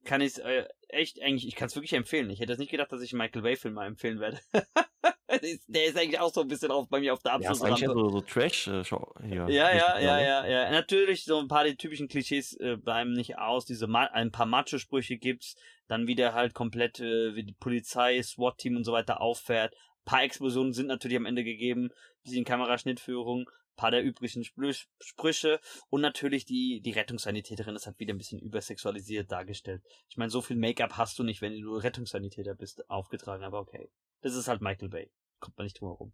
kann 0.09 0.21
ich 0.21 0.43
äh, 0.43 0.65
echt 0.87 1.21
eigentlich, 1.21 1.47
ich 1.47 1.55
kann 1.55 1.67
es 1.67 1.75
wirklich 1.75 1.93
empfehlen. 1.93 2.31
Ich 2.31 2.39
hätte 2.39 2.51
es 2.51 2.57
nicht 2.57 2.71
gedacht, 2.71 2.91
dass 2.91 3.03
ich 3.03 3.13
Michael 3.13 3.43
Bay 3.43 3.55
Film 3.55 3.75
mal 3.75 3.85
empfehlen 3.85 4.19
werde. 4.19 4.39
der 5.67 5.85
ist 5.85 5.95
eigentlich 5.95 6.19
auch 6.19 6.33
so 6.33 6.41
ein 6.41 6.47
bisschen 6.47 6.71
auf, 6.71 6.89
bei 6.89 6.99
mir 6.99 7.13
auf 7.13 7.21
der 7.21 7.33
Abschlussrampe. 7.33 7.81
Ja, 7.81 7.87
so, 7.89 8.09
so 8.09 8.21
Trash 8.21 8.67
äh, 8.69 8.83
hier. 8.83 9.45
Ja, 9.47 9.71
ja, 9.71 9.99
ja, 9.99 10.19
ja, 10.19 10.47
ja. 10.47 10.71
Natürlich 10.71 11.25
so 11.25 11.37
ein 11.37 11.47
paar 11.47 11.63
die 11.63 11.75
typischen 11.75 12.07
Klischees 12.07 12.53
äh, 12.59 12.75
bleiben 12.75 13.13
nicht 13.13 13.37
aus. 13.37 13.65
Diese 13.65 13.85
Ma 13.85 14.05
ein 14.05 14.31
paar 14.31 14.47
Macho-Sprüche 14.47 15.17
gibt's, 15.17 15.55
dann 15.87 16.07
wieder 16.07 16.33
halt 16.33 16.55
komplett 16.55 16.99
äh, 16.99 17.35
wie 17.35 17.43
die 17.43 17.53
Polizei, 17.53 18.19
SWAT-Team 18.19 18.77
und 18.77 18.85
so 18.85 18.91
weiter 18.91 19.21
auffährt. 19.21 19.75
Ein 19.75 20.05
paar 20.05 20.23
Explosionen 20.23 20.73
sind 20.73 20.87
natürlich 20.87 21.17
am 21.17 21.27
Ende 21.27 21.43
gegeben, 21.43 21.91
bisschen 22.23 22.45
Kameraschnittführung, 22.45 23.47
paar 23.79 23.91
der 23.91 24.03
üblichen 24.03 24.43
Sprüche 24.43 25.61
und 25.89 26.01
natürlich 26.01 26.45
die, 26.45 26.81
die 26.81 26.91
Rettungssanitäterin 26.91 27.75
ist 27.75 27.85
halt 27.85 27.97
wieder 27.99 28.13
ein 28.13 28.17
bisschen 28.17 28.39
übersexualisiert 28.39 29.31
dargestellt. 29.31 29.81
Ich 30.09 30.17
meine, 30.17 30.29
so 30.29 30.41
viel 30.41 30.57
Make-up 30.57 30.97
hast 30.97 31.17
du 31.17 31.23
nicht, 31.23 31.41
wenn 31.41 31.59
du 31.59 31.77
Rettungssanitäter 31.77 32.55
bist, 32.55 32.89
aufgetragen, 32.89 33.43
aber 33.43 33.59
okay. 33.59 33.89
Das 34.21 34.35
ist 34.35 34.49
halt 34.49 34.61
Michael 34.61 34.89
Bay. 34.89 35.11
Kommt 35.39 35.57
man 35.57 35.63
nicht 35.63 35.79
drum 35.79 35.89
herum. 35.89 36.13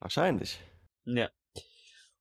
Wahrscheinlich. 0.00 0.58
Ja. 1.04 1.30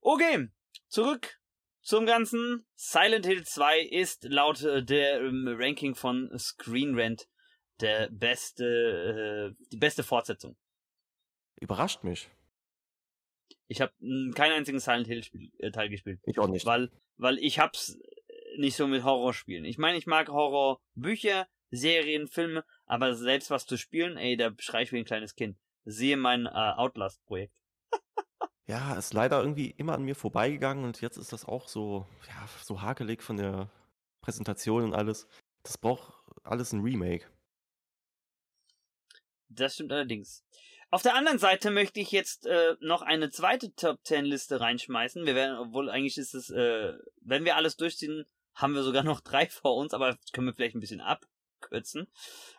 Okay, 0.01 0.49
zurück 0.87 1.39
zum 1.81 2.05
Ganzen. 2.05 2.67
Silent 2.75 3.25
Hill 3.25 3.43
2 3.43 3.79
ist 3.79 4.25
laut 4.25 4.61
äh, 4.61 4.83
der 4.83 5.21
ähm, 5.21 5.47
Ranking 5.47 5.95
von 5.95 6.29
Screen 6.37 6.97
Rant 6.97 7.27
der 7.81 8.09
beste, 8.11 9.55
äh, 9.57 9.65
die 9.71 9.77
beste 9.77 10.03
Fortsetzung. 10.03 10.57
Überrascht 11.59 12.03
mich. 12.03 12.29
Ich 13.69 13.81
habe 13.81 13.93
keinen 14.33 14.53
einzigen 14.53 14.79
Silent 14.79 15.07
Hill 15.07 15.23
Spiel, 15.23 15.51
äh, 15.59 15.69
Teil 15.69 15.89
gespielt. 15.89 16.19
Ich 16.25 16.39
auch 16.39 16.47
nicht. 16.47 16.65
Weil, 16.65 16.91
weil 17.17 17.37
ich 17.37 17.59
hab's 17.59 17.99
nicht 18.57 18.75
so 18.75 18.87
mit 18.87 19.03
Horrorspielen. 19.03 19.63
Ich 19.63 19.77
meine, 19.77 19.97
ich 19.97 20.07
mag 20.07 20.27
Horrorbücher, 20.27 21.47
Serien, 21.69 22.27
Filme, 22.27 22.65
aber 22.87 23.13
selbst 23.13 23.51
was 23.51 23.67
zu 23.67 23.77
spielen, 23.77 24.17
ey, 24.17 24.35
da 24.37 24.51
schrei 24.57 24.81
ich 24.81 24.91
wie 24.91 24.97
ein 24.97 25.05
kleines 25.05 25.35
Kind. 25.35 25.55
Siehe 25.85 26.17
mein 26.17 26.47
äh, 26.47 26.49
Outlast-Projekt. 26.49 27.53
ja, 28.65 28.95
ist 28.95 29.13
leider 29.13 29.39
irgendwie 29.39 29.69
immer 29.69 29.93
an 29.93 30.03
mir 30.03 30.15
vorbeigegangen 30.15 30.83
und 30.83 30.99
jetzt 31.01 31.17
ist 31.17 31.31
das 31.31 31.45
auch 31.45 31.67
so, 31.67 32.07
ja, 32.27 32.49
so 32.63 32.81
hakelig 32.81 33.21
von 33.21 33.37
der 33.37 33.69
Präsentation 34.21 34.83
und 34.83 34.93
alles. 34.95 35.27
Das 35.61 35.77
braucht 35.77 36.11
alles 36.43 36.73
ein 36.73 36.81
Remake. 36.81 37.27
Das 39.47 39.75
stimmt 39.75 39.91
allerdings. 39.91 40.43
Auf 40.91 41.03
der 41.03 41.13
anderen 41.13 41.37
Seite 41.37 41.69
möchte 41.69 41.99
ich 41.99 42.11
jetzt 42.11 42.47
äh, 42.47 42.75
noch 42.79 43.03
eine 43.03 43.29
zweite 43.29 43.73
Top 43.75 43.99
10 44.03 44.25
Liste 44.25 44.59
reinschmeißen. 44.59 45.25
Wir 45.25 45.35
werden, 45.35 45.57
obwohl 45.57 45.89
eigentlich 45.89 46.17
ist 46.17 46.33
es, 46.33 46.49
äh, 46.49 46.93
wenn 47.21 47.45
wir 47.45 47.55
alles 47.55 47.77
durchziehen, 47.77 48.25
haben 48.55 48.73
wir 48.73 48.81
sogar 48.81 49.03
noch 49.03 49.21
drei 49.21 49.47
vor 49.47 49.75
uns, 49.75 49.93
aber 49.93 50.17
können 50.33 50.47
wir 50.47 50.53
vielleicht 50.53 50.75
ein 50.75 50.79
bisschen 50.79 51.01
abkürzen. 51.01 52.07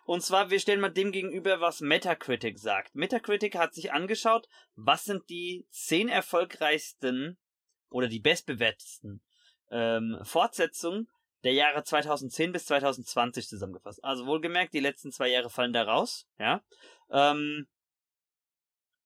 Und 0.05 0.23
zwar, 0.23 0.51
wir 0.51 0.61
stellen 0.61 0.81
mal 0.81 0.91
dem 0.91 1.11
gegenüber, 1.11 1.61
was 1.61 1.81
Metacritic 1.81 2.61
sagt. 2.61 2.95
Metacritic 2.95 3.57
hat 3.57 3.75
sich 3.75 3.93
angeschaut, 3.93 4.49
was 4.77 5.05
sind 5.05 5.29
die 5.29 5.67
zehn 5.71 6.09
erfolgreichsten 6.09 7.37
oder 7.89 8.07
die 8.07 8.21
bestbewertesten 8.21 9.23
ähm, 9.73 10.19
Fortsetzungen 10.23 11.09
der 11.43 11.55
Jahre 11.55 11.83
2010 11.83 12.53
bis 12.53 12.67
2020 12.67 13.49
zusammengefasst. 13.49 14.05
Also 14.05 14.27
wohlgemerkt, 14.27 14.73
die 14.73 14.81
letzten 14.81 15.11
zwei 15.11 15.29
Jahre 15.29 15.51
fallen 15.51 15.73
da 15.73 15.83
raus, 15.83 16.29
ja. 16.39 16.63
Ähm, 17.11 17.67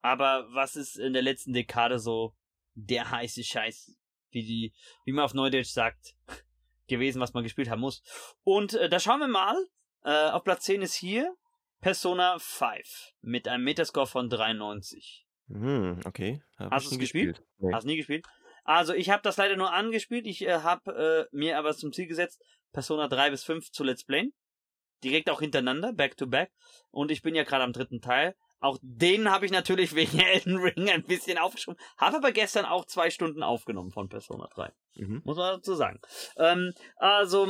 aber 0.04 0.46
was 0.52 0.76
ist 0.76 0.98
in 0.98 1.14
der 1.14 1.22
letzten 1.22 1.54
Dekade 1.54 1.98
so 1.98 2.34
der 2.74 3.10
heiße 3.10 3.42
Scheiß, 3.42 3.96
wie 4.32 4.44
die, 4.44 4.74
wie 5.06 5.12
man 5.12 5.24
auf 5.24 5.32
Neudeutsch 5.32 5.70
sagt, 5.70 6.14
gewesen, 6.88 7.22
was 7.22 7.32
man 7.32 7.42
gespielt 7.42 7.70
haben 7.70 7.80
muss. 7.80 8.02
Und 8.42 8.74
äh, 8.74 8.90
da 8.90 9.00
schauen 9.00 9.20
wir 9.20 9.28
mal. 9.28 9.56
Äh, 10.04 10.28
auf 10.28 10.44
Platz 10.44 10.64
10 10.64 10.82
ist 10.82 10.92
hier 10.92 11.34
Persona 11.80 12.36
5 12.38 13.14
mit 13.22 13.48
einem 13.48 13.64
Metascore 13.64 14.06
von 14.06 14.28
93. 14.28 15.26
Hm, 15.48 16.00
okay. 16.04 16.42
Hab 16.58 16.72
Hast 16.72 16.90
du 16.90 16.96
es 16.96 16.98
gespielt? 16.98 17.38
gespielt? 17.38 17.48
Nee. 17.60 17.72
Hast 17.72 17.84
du 17.84 17.88
nie 17.88 17.96
gespielt? 17.96 18.26
Also 18.64 18.92
ich 18.92 19.08
habe 19.08 19.22
das 19.22 19.38
leider 19.38 19.56
nur 19.56 19.72
angespielt. 19.72 20.26
Ich 20.26 20.42
äh, 20.42 20.58
habe 20.58 21.28
äh, 21.32 21.34
mir 21.34 21.56
aber 21.56 21.74
zum 21.74 21.94
Ziel 21.94 22.08
gesetzt, 22.08 22.42
Persona 22.72 23.08
3 23.08 23.30
bis 23.30 23.42
5 23.44 23.70
zu 23.70 23.82
Let's 23.82 24.04
Playen. 24.04 24.34
Direkt 25.02 25.30
auch 25.30 25.40
hintereinander, 25.40 25.94
back 25.94 26.18
to 26.18 26.26
back. 26.26 26.52
Und 26.90 27.10
ich 27.10 27.22
bin 27.22 27.34
ja 27.34 27.44
gerade 27.44 27.64
am 27.64 27.72
dritten 27.72 28.02
Teil. 28.02 28.34
Auch 28.64 28.78
den 28.80 29.30
habe 29.30 29.44
ich 29.44 29.52
natürlich 29.52 29.94
wegen 29.94 30.18
Elden 30.20 30.56
Ring 30.56 30.88
ein 30.88 31.02
bisschen 31.02 31.36
aufgeschoben. 31.36 31.78
Habe 31.98 32.16
aber 32.16 32.32
gestern 32.32 32.64
auch 32.64 32.86
zwei 32.86 33.10
Stunden 33.10 33.42
aufgenommen 33.42 33.90
von 33.90 34.08
Persona 34.08 34.48
3. 34.54 34.72
Mhm. 34.94 35.20
Muss 35.22 35.36
man 35.36 35.56
dazu 35.56 35.74
sagen. 35.74 36.00
Ähm, 36.38 36.72
also, 36.96 37.46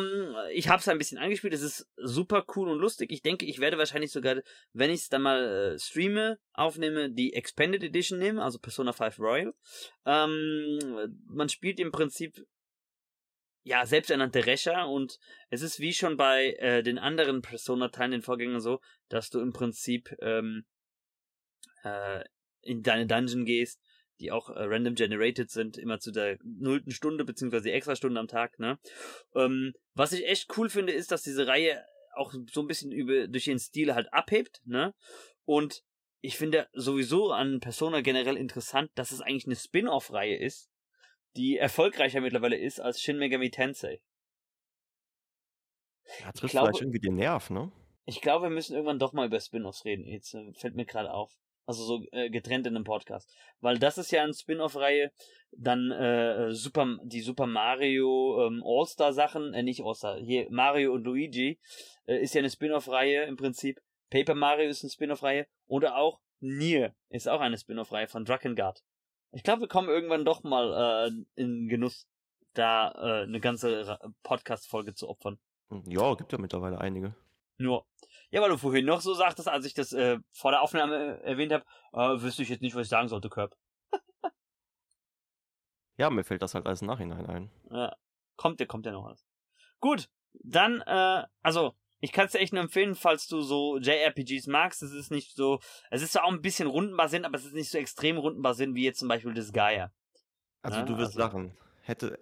ich 0.53 0.69
habe 0.69 0.81
es 0.81 0.89
ein 0.89 0.99
bisschen 0.99 1.19
angespielt. 1.19 1.55
Es 1.55 1.63
ist 1.63 1.89
super 1.99 2.45
cool 2.57 2.69
und 2.69 2.81
lustig. 2.81 3.13
Ich 3.13 3.23
denke, 3.23 3.47
ich 3.47 3.61
werde 3.61 3.79
wahrscheinlich 3.79 4.11
sogar, 4.11 4.43
wenn 4.73 4.91
ich 4.91 5.03
es 5.03 5.09
dann 5.09 5.23
mal 5.23 5.75
äh, 5.75 5.79
streame, 5.79 6.41
aufnehme, 6.53 7.13
die 7.13 7.35
Expanded 7.35 7.85
Edition 7.85 8.19
nehmen, 8.19 8.41
also 8.41 8.59
Persona 8.59 8.93
5 8.93 9.21
Royal. 9.21 9.55
Ähm, 10.05 11.15
man 11.29 11.49
spielt 11.49 11.79
im 11.79 11.93
Prinzip 11.93 12.45
ja, 13.63 13.87
selbsternannte 13.87 14.47
Rächer 14.47 14.89
und 14.89 15.21
es 15.49 15.63
ist 15.63 15.79
wie 15.79 15.95
schon 15.95 16.17
bei 16.17 16.55
äh, 16.59 16.83
den 16.83 16.99
anderen 16.99 17.41
Persona-Teilen, 17.41 18.11
den 18.11 18.23
Vorgängern 18.23 18.61
so, 18.61 18.81
dass 19.09 19.31
du 19.31 19.39
im 19.39 19.53
Prinzip 19.53 20.13
ähm, 20.21 20.65
äh, 21.85 22.25
in 22.63 22.83
deine 22.83 23.07
Dungeon 23.07 23.45
gehst, 23.45 23.81
die 24.21 24.31
auch 24.33 24.51
äh, 24.51 24.65
random 24.65 24.95
generated 24.95 25.51
sind, 25.51 25.77
immer 25.77 25.99
zu 25.99 26.13
der 26.13 26.39
nullten 26.43 26.93
Stunde, 26.93 27.25
beziehungsweise 27.25 27.73
extra 27.73 27.97
Stunde 27.97 28.21
am 28.21 28.29
Tag, 28.29 28.59
ne? 28.59 28.79
Ähm, 29.35 29.75
was 29.95 30.13
ich 30.13 30.27
echt 30.27 30.57
cool 30.57 30.69
finde, 30.69 30.93
ist, 30.93 31.11
dass 31.11 31.23
diese 31.23 31.47
Reihe 31.47 31.85
auch 32.15 32.33
so 32.53 32.61
ein 32.61 32.67
bisschen 32.67 32.93
über, 32.93 33.27
durch 33.29 33.47
ihren 33.47 33.59
Stil 33.59 33.95
halt 33.95 34.13
abhebt, 34.13 34.61
ne? 34.65 34.95
Und 35.45 35.83
ich 36.21 36.39
finde 36.39 36.69
sowieso 36.73 37.33
an 37.33 37.61
Persona 37.61 38.01
generell 38.01 38.37
interessant, 38.37 38.91
dass 38.95 39.13
es 39.13 39.21
eigentlich 39.21 39.47
eine 39.47 39.57
Spin-off-Reihe 39.57 40.39
ist, 40.39 40.71
die 41.37 41.59
erfolgreicher 41.59 42.21
mittlerweile 42.21 42.57
ist 42.57 42.81
als 42.81 43.01
Shin 43.01 43.19
Megami 43.19 43.51
Tensei. 43.51 44.01
Ja, 46.21 46.33
trifft 46.33 46.53
glaube, 46.53 46.69
vielleicht 46.69 46.83
irgendwie 46.83 47.01
den 47.01 47.17
Nerv, 47.17 47.51
ne? 47.51 47.73
Ich 48.07 48.21
glaube, 48.21 48.47
wir 48.47 48.51
müssen 48.51 48.75
irgendwann 48.75 48.99
doch 48.99 49.13
mal 49.13 49.27
über 49.27 49.41
Spin-offs 49.41 49.85
reden. 49.85 50.07
Jetzt 50.07 50.35
äh, 50.35 50.53
fällt 50.55 50.77
mir 50.77 50.85
gerade 50.85 51.13
auf. 51.13 51.33
Also 51.67 51.85
so 51.85 52.05
äh, 52.13 52.31
getrennt 52.31 52.67
in 52.67 52.77
einem 52.77 52.85
Podcast. 52.85 53.35
Weil 53.61 53.79
das 53.79 53.99
ist 53.99 54.11
ja 54.11 54.23
eine 54.23 54.35
Spin-off-Reihe. 54.35 55.13
Dann 55.53 55.91
äh, 55.91 56.53
Super, 56.53 56.99
die 57.05 57.21
Super 57.21 57.47
Mario 57.47 58.47
ähm, 58.47 58.63
All-Star-Sachen, 58.65 59.55
äh, 59.55 59.63
nicht 59.63 59.83
All-Star, 59.83 60.19
hier 60.19 60.47
Mario 60.51 60.93
und 60.93 61.05
Luigi 61.05 61.59
äh, 62.07 62.19
ist 62.19 62.35
ja 62.35 62.41
eine 62.41 62.51
Spin-off-Reihe 62.51 63.25
im 63.25 63.37
Prinzip. 63.37 63.81
Paper 64.11 64.35
Mario 64.35 64.69
ist 64.69 64.83
eine 64.83 64.91
Spin-off-Reihe. 64.91 65.47
Oder 65.67 65.97
auch 65.97 66.21
Nier 66.41 66.95
ist 67.09 67.29
auch 67.29 67.41
eine 67.41 67.57
Spin-off-Reihe 67.57 68.09
von 68.09 68.25
Drakengard. 68.25 68.83
Ich 69.33 69.43
glaube, 69.43 69.63
wir 69.63 69.69
kommen 69.69 69.89
irgendwann 69.89 70.25
doch 70.25 70.43
mal 70.45 71.09
äh, 71.09 71.41
in 71.41 71.69
Genuss, 71.69 72.07
da 72.53 72.93
äh, 72.93 73.23
eine 73.23 73.41
ganze 73.41 73.99
Podcast-Folge 74.23 74.95
zu 74.95 75.09
opfern. 75.09 75.39
Ja, 75.87 76.15
gibt 76.15 76.33
ja 76.33 76.39
mittlerweile 76.39 76.81
einige. 76.81 77.17
Nur. 77.59 77.79
Ja, 77.79 77.85
weil 78.41 78.51
du 78.51 78.59
vorhin 78.59 78.85
noch 78.85 79.01
so 79.01 79.15
sagtest, 79.15 79.49
als 79.49 79.65
ich 79.65 79.75
das 79.75 79.93
äh, 79.93 80.19
vor 80.33 80.51
der 80.51 80.63
Aufnahme 80.63 81.23
erwähnt 81.23 81.53
habe, 81.53 81.65
äh, 81.93 82.23
wüsste 82.23 82.43
ich 82.43 82.49
jetzt 82.49 82.63
nicht, 82.63 82.75
was 82.75 82.83
ich 82.83 82.89
sagen 82.89 83.09
sollte, 83.09 83.29
Körb. 83.29 83.57
ja, 85.97 86.11
mir 86.11 86.25
fällt 86.25 86.43
das 86.43 86.55
halt 86.55 86.67
alles 86.67 86.83
im 86.83 86.89
Nachhinein 86.89 87.27
ein. 87.27 87.51
Ja, 87.71 87.95
kommt 88.37 88.61
ja, 88.61 88.67
kommt 88.67 88.87
ja 88.87 88.93
noch 88.93 89.05
was. 89.05 89.25
Gut, 89.81 90.09
dann, 90.33 90.81
äh, 90.83 91.25
also, 91.43 91.75
ich 92.01 92.13
kann 92.13 92.27
es 92.27 92.33
dir 92.33 92.41
echt 92.41 92.53
nur 92.53 92.63
empfehlen, 92.63 92.95
falls 92.95 93.27
du 93.29 93.41
so 93.41 93.79
JRPGs 93.79 94.47
magst. 94.47 94.83
Es 94.83 94.93
ist 94.93 95.11
nicht 95.11 95.35
so, 95.35 95.61
es 95.91 96.03
ist 96.03 96.13
zwar 96.13 96.25
auch 96.25 96.33
ein 96.33 96.43
bisschen 96.43 96.69
rundenbasierend, 96.69 97.25
aber 97.27 97.37
es 97.37 97.47
ist 97.47 97.55
nicht 97.55 97.71
so 97.71 97.79
extrem 97.79 98.19
rundenbasierend 98.19 98.75
wie 98.75 98.85
jetzt 98.85 98.99
zum 98.99 99.09
Beispiel 99.09 99.33
das 99.33 99.53
Gaia. 99.53 99.93
Also 100.61 100.81
ja, 100.81 100.85
du 100.85 100.99
wirst 100.99 101.17
also. 101.17 101.21
lachen. 101.21 101.57
Hätte, 101.83 102.19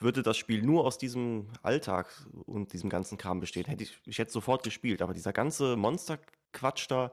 würde 0.00 0.22
das 0.22 0.36
Spiel 0.36 0.62
nur 0.62 0.84
aus 0.84 0.98
diesem 0.98 1.48
Alltag 1.62 2.10
und 2.46 2.72
diesem 2.72 2.90
ganzen 2.90 3.18
Kram 3.18 3.40
bestehen, 3.40 3.66
hätte 3.66 3.84
ich, 3.84 3.98
ich 4.06 4.18
hätte 4.18 4.32
sofort 4.32 4.62
gespielt. 4.62 5.02
Aber 5.02 5.14
dieser 5.14 5.32
ganze 5.32 5.76
Monsterquatsch 5.76 6.86
da 6.88 7.12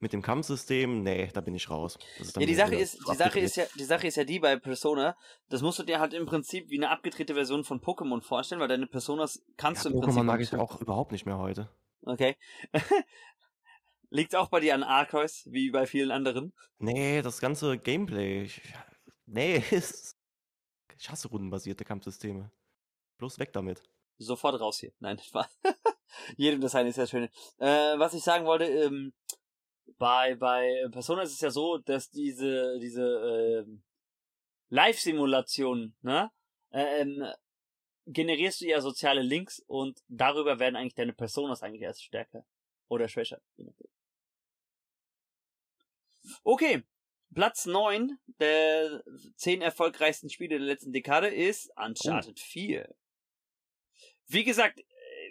mit 0.00 0.12
dem 0.12 0.22
Kampfsystem, 0.22 1.02
nee, 1.02 1.28
da 1.32 1.40
bin 1.40 1.54
ich 1.54 1.70
raus. 1.70 1.98
ja, 2.36 2.46
die 2.46 2.54
Sache 2.54 2.76
ist, 2.76 2.98
die 3.10 3.16
Sache 3.16 3.40
ist 3.40 3.56
ja, 3.56 3.64
die 3.76 3.84
Sache 3.84 4.06
ist 4.06 4.16
ja 4.16 4.24
die 4.24 4.38
bei 4.38 4.56
Persona, 4.56 5.16
das 5.48 5.62
musst 5.62 5.78
du 5.78 5.82
dir 5.82 5.98
halt 5.98 6.14
im 6.14 6.26
Prinzip 6.26 6.70
wie 6.70 6.76
eine 6.76 6.90
abgedrehte 6.90 7.34
Version 7.34 7.64
von 7.64 7.80
Pokémon 7.80 8.22
vorstellen, 8.22 8.60
weil 8.60 8.68
deine 8.68 8.86
Personas 8.86 9.42
kannst 9.56 9.84
ja, 9.84 9.90
du 9.90 9.96
im 9.96 10.02
Pokémon 10.02 10.04
Prinzip. 10.04 10.20
Pokémon 10.20 10.24
mag 10.24 10.40
ich 10.40 10.54
auch 10.54 10.80
überhaupt 10.80 11.12
nicht 11.12 11.26
mehr 11.26 11.38
heute. 11.38 11.68
Okay. 12.02 12.36
Liegt 14.10 14.34
auch 14.36 14.48
bei 14.48 14.60
dir 14.60 14.74
an 14.74 14.82
Arceus, 14.82 15.46
wie 15.50 15.70
bei 15.70 15.86
vielen 15.86 16.10
anderen? 16.10 16.52
Nee, 16.78 17.20
das 17.20 17.40
ganze 17.40 17.76
Gameplay. 17.76 18.42
Ich, 18.42 18.62
nee, 19.26 19.62
ich 20.98 21.10
hasse 21.10 21.28
rundenbasierte 21.28 21.84
Kampfsysteme. 21.84 22.50
Bloß 23.18 23.38
weg 23.38 23.52
damit. 23.52 23.82
Sofort 24.18 24.60
raus 24.60 24.78
hier. 24.80 24.92
Nein, 24.98 25.18
Spaß. 25.22 25.58
Jedem 26.36 26.60
das 26.60 26.74
eine 26.74 26.88
ist 26.88 26.96
ja 26.96 27.06
schön. 27.06 27.28
Äh, 27.58 27.98
was 27.98 28.14
ich 28.14 28.22
sagen 28.22 28.46
wollte, 28.46 28.64
ähm, 28.64 29.12
bei, 29.98 30.34
bei 30.34 30.86
Persona 30.90 31.22
ist 31.22 31.32
es 31.32 31.40
ja 31.40 31.50
so, 31.50 31.78
dass 31.78 32.10
diese, 32.10 32.78
diese 32.80 33.02
äh, 33.02 33.78
Live-Simulation, 34.70 35.94
ne? 36.02 36.30
Ähm, 36.70 37.24
generierst 38.06 38.60
du 38.60 38.66
ja 38.66 38.80
soziale 38.80 39.22
Links 39.22 39.62
und 39.66 40.02
darüber 40.08 40.58
werden 40.58 40.76
eigentlich 40.76 40.94
deine 40.94 41.12
Personas 41.12 41.62
eigentlich 41.62 41.82
erst 41.82 42.02
stärker 42.02 42.44
oder 42.88 43.08
schwächer. 43.08 43.40
Okay, 46.42 46.84
Platz 47.34 47.66
9 47.66 48.18
der 48.40 49.02
10 49.36 49.62
erfolgreichsten 49.62 50.30
Spiele 50.30 50.58
der 50.58 50.66
letzten 50.66 50.92
Dekade 50.92 51.28
ist 51.28 51.70
Uncharted 51.76 52.38
oh. 52.38 52.46
4. 52.46 52.94
Wie 54.26 54.44
gesagt, 54.44 54.80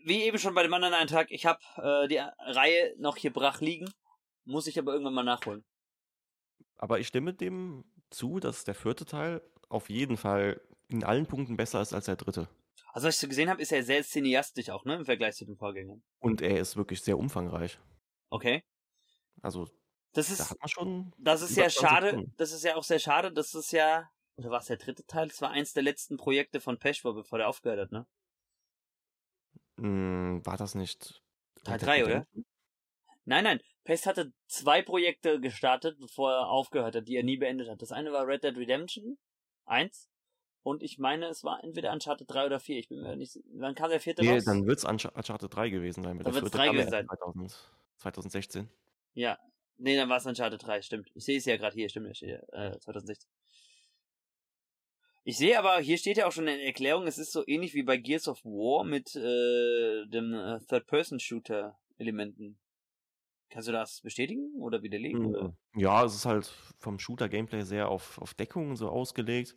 wie 0.03 0.23
eben 0.23 0.37
schon 0.37 0.53
bei 0.53 0.63
dem 0.63 0.73
anderen 0.73 0.93
Eintrag, 0.93 1.31
ich 1.31 1.45
habe 1.45 1.59
äh, 1.77 2.07
die 2.07 2.17
Reihe 2.17 2.95
noch 2.97 3.17
hier 3.17 3.33
brach 3.33 3.61
liegen, 3.61 3.91
muss 4.45 4.67
ich 4.67 4.79
aber 4.79 4.93
irgendwann 4.93 5.13
mal 5.13 5.23
nachholen. 5.23 5.65
Aber 6.77 6.99
ich 6.99 7.07
stimme 7.07 7.33
dem 7.33 7.83
zu, 8.09 8.39
dass 8.39 8.63
der 8.63 8.75
vierte 8.75 9.05
Teil 9.05 9.41
auf 9.69 9.89
jeden 9.89 10.17
Fall 10.17 10.61
in 10.87 11.03
allen 11.03 11.25
Punkten 11.25 11.57
besser 11.57 11.81
ist 11.81 11.93
als 11.93 12.05
der 12.05 12.15
dritte. 12.15 12.47
Also 12.93 13.07
was 13.07 13.15
ich 13.15 13.21
so 13.21 13.27
gesehen 13.27 13.49
habe, 13.49 13.61
ist 13.61 13.71
er 13.71 13.83
sehr 13.83 14.03
cineastisch 14.03 14.69
auch, 14.69 14.85
ne, 14.85 14.95
im 14.95 15.05
Vergleich 15.05 15.35
zu 15.35 15.45
den 15.45 15.57
Vorgängern. 15.57 16.01
Und 16.19 16.41
er 16.41 16.59
ist 16.59 16.77
wirklich 16.77 17.01
sehr 17.01 17.17
umfangreich. 17.17 17.77
Okay. 18.29 18.63
Also 19.41 19.67
das 20.17 20.31
ist, 20.31 20.39
da 20.39 20.49
hat 20.49 20.59
man 20.59 20.69
schon 20.69 21.13
das 21.19 21.41
ist 21.43 21.55
ja 21.55 21.69
schade, 21.69 22.09
Stunden. 22.09 22.33
das 22.37 22.51
ist 22.51 22.63
ja 22.63 22.75
auch 22.75 22.83
sehr 22.83 22.97
schade, 22.97 23.31
das 23.31 23.53
ist 23.53 23.71
ja, 23.71 24.09
oder 24.37 24.49
war 24.49 24.59
es 24.59 24.65
der 24.65 24.77
dritte 24.77 25.05
Teil? 25.05 25.27
Das 25.27 25.41
war 25.41 25.51
eins 25.51 25.73
der 25.73 25.83
letzten 25.83 26.17
Projekte 26.17 26.59
von 26.59 26.79
Peschwar, 26.79 27.13
bevor 27.13 27.37
der 27.37 27.47
aufgehört 27.47 27.79
hat, 27.79 27.91
ne? 27.91 28.07
Hm, 29.77 30.43
war 30.43 30.57
das 30.57 30.73
nicht 30.73 31.21
Teil 31.63 31.77
3, 31.77 32.05
oder? 32.05 32.27
Nein, 33.25 33.43
nein. 33.43 33.61
Pest 33.83 34.07
hatte 34.07 34.33
zwei 34.47 34.81
Projekte 34.81 35.39
gestartet, 35.39 35.99
bevor 35.99 36.31
er 36.31 36.47
aufgehört 36.49 36.95
hat, 36.95 37.07
die 37.07 37.15
er 37.15 37.23
nie 37.23 37.37
beendet 37.37 37.69
hat. 37.69 37.81
Das 37.81 37.91
eine 37.91 38.11
war 38.11 38.25
Red 38.27 38.43
Dead 38.43 38.57
Redemption 38.57 39.17
1 39.65 40.09
und 40.63 40.81
ich 40.81 40.97
meine, 40.97 41.27
es 41.27 41.43
war 41.43 41.63
entweder 41.63 41.93
Uncharted 41.93 42.29
3 42.29 42.47
oder 42.47 42.59
4. 42.59 42.79
Ich 42.79 42.89
bin 42.89 43.01
mir 43.01 43.15
nicht. 43.15 43.39
Wann 43.53 43.75
kam 43.75 43.89
der 43.89 43.99
vierte 43.99 44.23
nee, 44.23 44.33
raus? 44.33 44.45
dann 44.45 44.65
wird 44.65 44.79
es 44.79 44.83
Uncharted 44.83 45.53
3 45.53 45.69
gewesen 45.69 46.03
sein. 46.03 46.17
Dann 46.17 46.33
wird 46.33 46.45
es 46.45 46.51
3 46.51 46.69
gewesen 46.69 46.89
sein. 46.89 47.07
2016. 47.97 48.69
Ja, 49.13 49.37
Nee, 49.77 49.95
dann 49.95 50.09
war 50.09 50.17
es 50.17 50.25
Uncharted 50.25 50.65
3, 50.65 50.81
stimmt. 50.81 51.11
Ich 51.13 51.25
sehe 51.25 51.37
es 51.37 51.45
ja 51.45 51.57
gerade 51.57 51.75
hier, 51.75 51.89
stimmt, 51.89 52.15
hier, 52.17 52.41
äh, 52.51 52.77
2016. 52.79 53.29
Ich 55.23 55.37
sehe 55.37 55.59
aber, 55.59 55.79
hier 55.79 55.97
steht 55.97 56.17
ja 56.17 56.25
auch 56.25 56.31
schon 56.31 56.47
in 56.47 56.57
der 56.57 56.65
Erklärung, 56.65 57.05
es 57.05 57.17
ist 57.17 57.33
so 57.33 57.43
ähnlich 57.45 57.73
wie 57.73 57.83
bei 57.83 57.97
Gears 57.97 58.29
of 58.29 58.43
War 58.45 58.85
mit 58.85 59.13
äh, 59.15 60.05
dem 60.07 60.33
äh, 60.33 60.59
Third-Person-Shooter-Elementen. 60.67 62.57
Kannst 63.49 63.67
du 63.67 63.73
das 63.73 64.01
bestätigen 64.01 64.53
oder 64.59 64.83
widerlegen? 64.83 65.25
Oder? 65.25 65.41
Hm, 65.41 65.57
ja, 65.75 66.05
es 66.05 66.15
ist 66.15 66.25
halt 66.25 66.45
vom 66.79 66.97
Shooter-Gameplay 66.97 67.63
sehr 67.63 67.89
auf, 67.89 68.17
auf 68.19 68.33
Deckung 68.33 68.75
so 68.75 68.89
ausgelegt. 68.89 69.55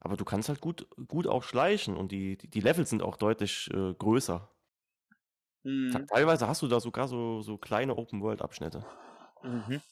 Aber 0.00 0.16
du 0.16 0.24
kannst 0.24 0.48
halt 0.48 0.60
gut, 0.60 0.88
gut 1.06 1.26
auch 1.26 1.42
schleichen 1.42 1.96
und 1.96 2.10
die, 2.12 2.36
die, 2.36 2.48
die 2.48 2.60
Levels 2.60 2.90
sind 2.90 3.02
auch 3.02 3.16
deutlich 3.16 3.70
äh, 3.72 3.94
größer. 3.94 4.50
Hm. 5.64 6.06
Teilweise 6.08 6.48
hast 6.48 6.62
du 6.62 6.68
da 6.68 6.80
sogar 6.80 7.06
so, 7.06 7.40
so 7.42 7.58
kleine 7.58 7.96
Open-World-Abschnitte. 7.96 8.84
Mhm. 9.42 9.82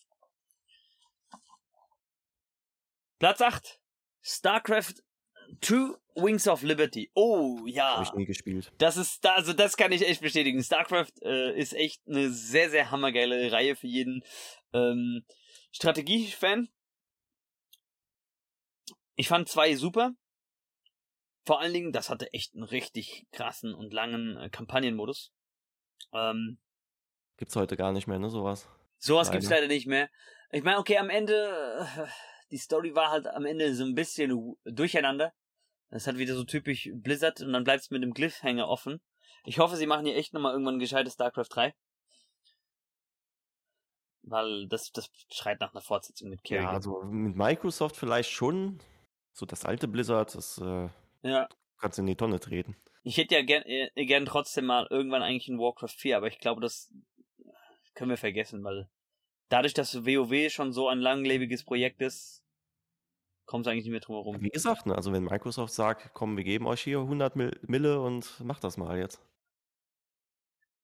Platz 3.19 3.41
8. 3.41 3.81
StarCraft 4.23 4.95
2 5.61 5.97
Wings 6.17 6.49
of 6.49 6.63
Liberty. 6.63 7.11
Oh, 7.15 7.61
ja. 7.67 7.95
Habe 7.95 8.05
ich 8.05 8.13
nie 8.13 8.25
gespielt. 8.25 8.73
Das 8.79 8.97
ist, 8.97 9.25
also 9.27 9.53
das 9.53 9.77
kann 9.77 9.93
ich 9.93 10.07
echt 10.07 10.21
bestätigen. 10.21 10.63
StarCraft 10.63 11.13
äh, 11.23 11.59
ist 11.59 11.73
echt 11.73 12.03
eine 12.07 12.31
sehr, 12.31 12.71
sehr 12.71 12.91
hammergeile 12.91 13.51
Reihe 13.53 13.77
für 13.77 13.87
jeden 13.87 14.23
ähm, 14.73 15.25
Strategie-Fan. 15.73 16.69
Ich 19.17 19.29
fand 19.29 19.49
zwei 19.49 19.75
super. 19.77 20.13
Vor 21.45 21.61
allen 21.61 21.73
Dingen, 21.73 21.93
das 21.93 22.11
hatte 22.11 22.33
echt 22.33 22.55
einen 22.55 22.65
richtig 22.65 23.27
krassen 23.33 23.75
und 23.75 23.93
langen 23.93 24.37
äh, 24.37 24.51
Kampagnenmodus. 24.51 25.33
Ähm, 26.13 26.59
Gibt's 27.37 27.57
heute 27.57 27.77
gar 27.77 27.93
nicht 27.93 28.07
mehr, 28.07 28.19
ne, 28.19 28.31
sowas? 28.31 28.69
Sowas 29.01 29.29
leider. 29.29 29.39
gibt's 29.39 29.51
leider 29.51 29.67
nicht 29.67 29.87
mehr. 29.87 30.09
Ich 30.53 30.63
meine, 30.63 30.79
okay, 30.79 30.99
am 30.99 31.11
Ende, 31.11 31.87
die 32.51 32.59
Story 32.59 32.95
war 32.95 33.11
halt 33.11 33.27
am 33.27 33.47
Ende 33.47 33.75
so 33.75 33.85
ein 33.85 33.95
bisschen 33.95 34.57
durcheinander. 34.65 35.33
Das 35.89 36.07
hat 36.07 36.19
wieder 36.19 36.35
so 36.35 36.45
typisch 36.45 36.89
Blizzard 36.95 37.41
und 37.41 37.53
dann 37.53 37.65
bleibt's 37.65 37.91
mit 37.91 38.03
dem 38.03 38.15
Cliffhanger 38.15 38.69
offen. 38.69 39.01
Ich 39.45 39.59
hoffe, 39.59 39.77
sie 39.77 39.87
machen 39.87 40.07
hier 40.07 40.17
echt 40.17 40.35
nochmal 40.35 40.53
irgendwann 40.53 40.77
ein 40.77 40.81
gescheites 40.81 41.15
StarCraft 41.15 41.49
3. 41.51 41.75
Weil 44.23 44.69
das, 44.69 44.93
das 44.93 45.11
schreit 45.33 45.61
nach 45.61 45.73
einer 45.73 45.81
Fortsetzung 45.81 46.29
mit 46.29 46.45
Kerrigan. 46.45 46.71
Ja, 46.71 46.77
also 46.77 47.03
mit 47.03 47.35
Microsoft 47.35 47.97
vielleicht 47.97 48.31
schon. 48.31 48.81
So 49.33 49.47
das 49.47 49.65
alte 49.65 49.89
Blizzard, 49.89 50.35
das 50.35 50.59
äh, 50.59 50.89
ja. 51.23 51.49
kannst 51.79 51.97
du 51.97 52.03
in 52.03 52.07
die 52.07 52.17
Tonne 52.17 52.39
treten. 52.39 52.77
Ich 53.03 53.17
hätte 53.17 53.35
ja 53.35 53.43
gern, 53.43 53.63
äh, 53.65 53.89
gern 54.05 54.27
trotzdem 54.27 54.67
mal 54.67 54.87
irgendwann 54.91 55.23
eigentlich 55.23 55.49
ein 55.49 55.59
Warcraft 55.59 55.97
4, 55.97 56.19
aber 56.19 56.27
ich 56.27 56.39
glaube, 56.39 56.61
das 56.61 56.93
können 57.95 58.11
wir 58.11 58.17
vergessen, 58.17 58.65
weil 58.65 58.89
dadurch, 59.49 59.75
dass 59.75 60.05
WoW 60.07 60.51
schon 60.51 60.73
so 60.73 60.89
ein 60.89 60.99
langlebiges 60.99 61.65
Projekt 61.65 62.01
ist, 62.01 62.43
kommt 63.47 63.67
es 63.67 63.71
eigentlich 63.71 63.85
nicht 63.85 63.93
mehr 63.93 64.01
drum 64.01 64.17
herum. 64.17 64.41
Wie 64.41 64.51
gesagt, 64.51 64.87
ne, 64.87 64.95
also 64.95 65.13
wenn 65.13 65.25
Microsoft 65.25 65.75
sagt, 65.75 66.15
komm, 66.15 66.37
wir 66.37 66.45
geben 66.45 66.67
euch 66.67 66.83
hier 66.83 67.01
100 67.01 67.35
Mille 67.37 68.01
und 68.01 68.41
macht 68.41 68.63
das 68.63 68.77
mal 68.77 68.99
jetzt. 68.99 69.21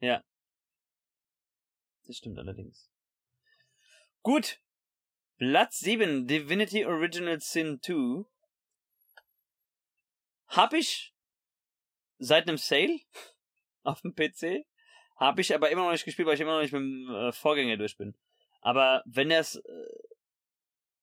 Ja. 0.01 0.23
Das 2.05 2.17
stimmt 2.17 2.39
allerdings. 2.39 2.91
Gut. 4.23 4.61
Platz 5.39 5.81
7, 5.81 6.27
Divinity 6.27 6.87
Original 6.87 7.41
Sin 7.41 7.81
2. 7.83 8.25
Hab 10.49 10.73
ich 10.73 11.15
seit 12.19 12.49
einem 12.49 12.57
Sale 12.57 13.01
auf 13.83 14.01
dem 14.01 14.15
PC 14.15 14.67
habe 15.17 15.41
ich 15.41 15.55
aber 15.55 15.71
immer 15.71 15.85
noch 15.85 15.93
nicht 15.93 16.05
gespielt, 16.05 16.27
weil 16.27 16.35
ich 16.35 16.41
immer 16.41 16.55
noch 16.55 16.63
nicht 16.63 16.73
mit 16.73 16.83
dem 16.83 17.09
äh, 17.11 17.33
Vorgänger 17.33 17.77
durch 17.77 17.97
bin. 17.97 18.15
Aber 18.61 19.03
wenn 19.07 19.31
es 19.31 19.57
äh, 19.57 20.07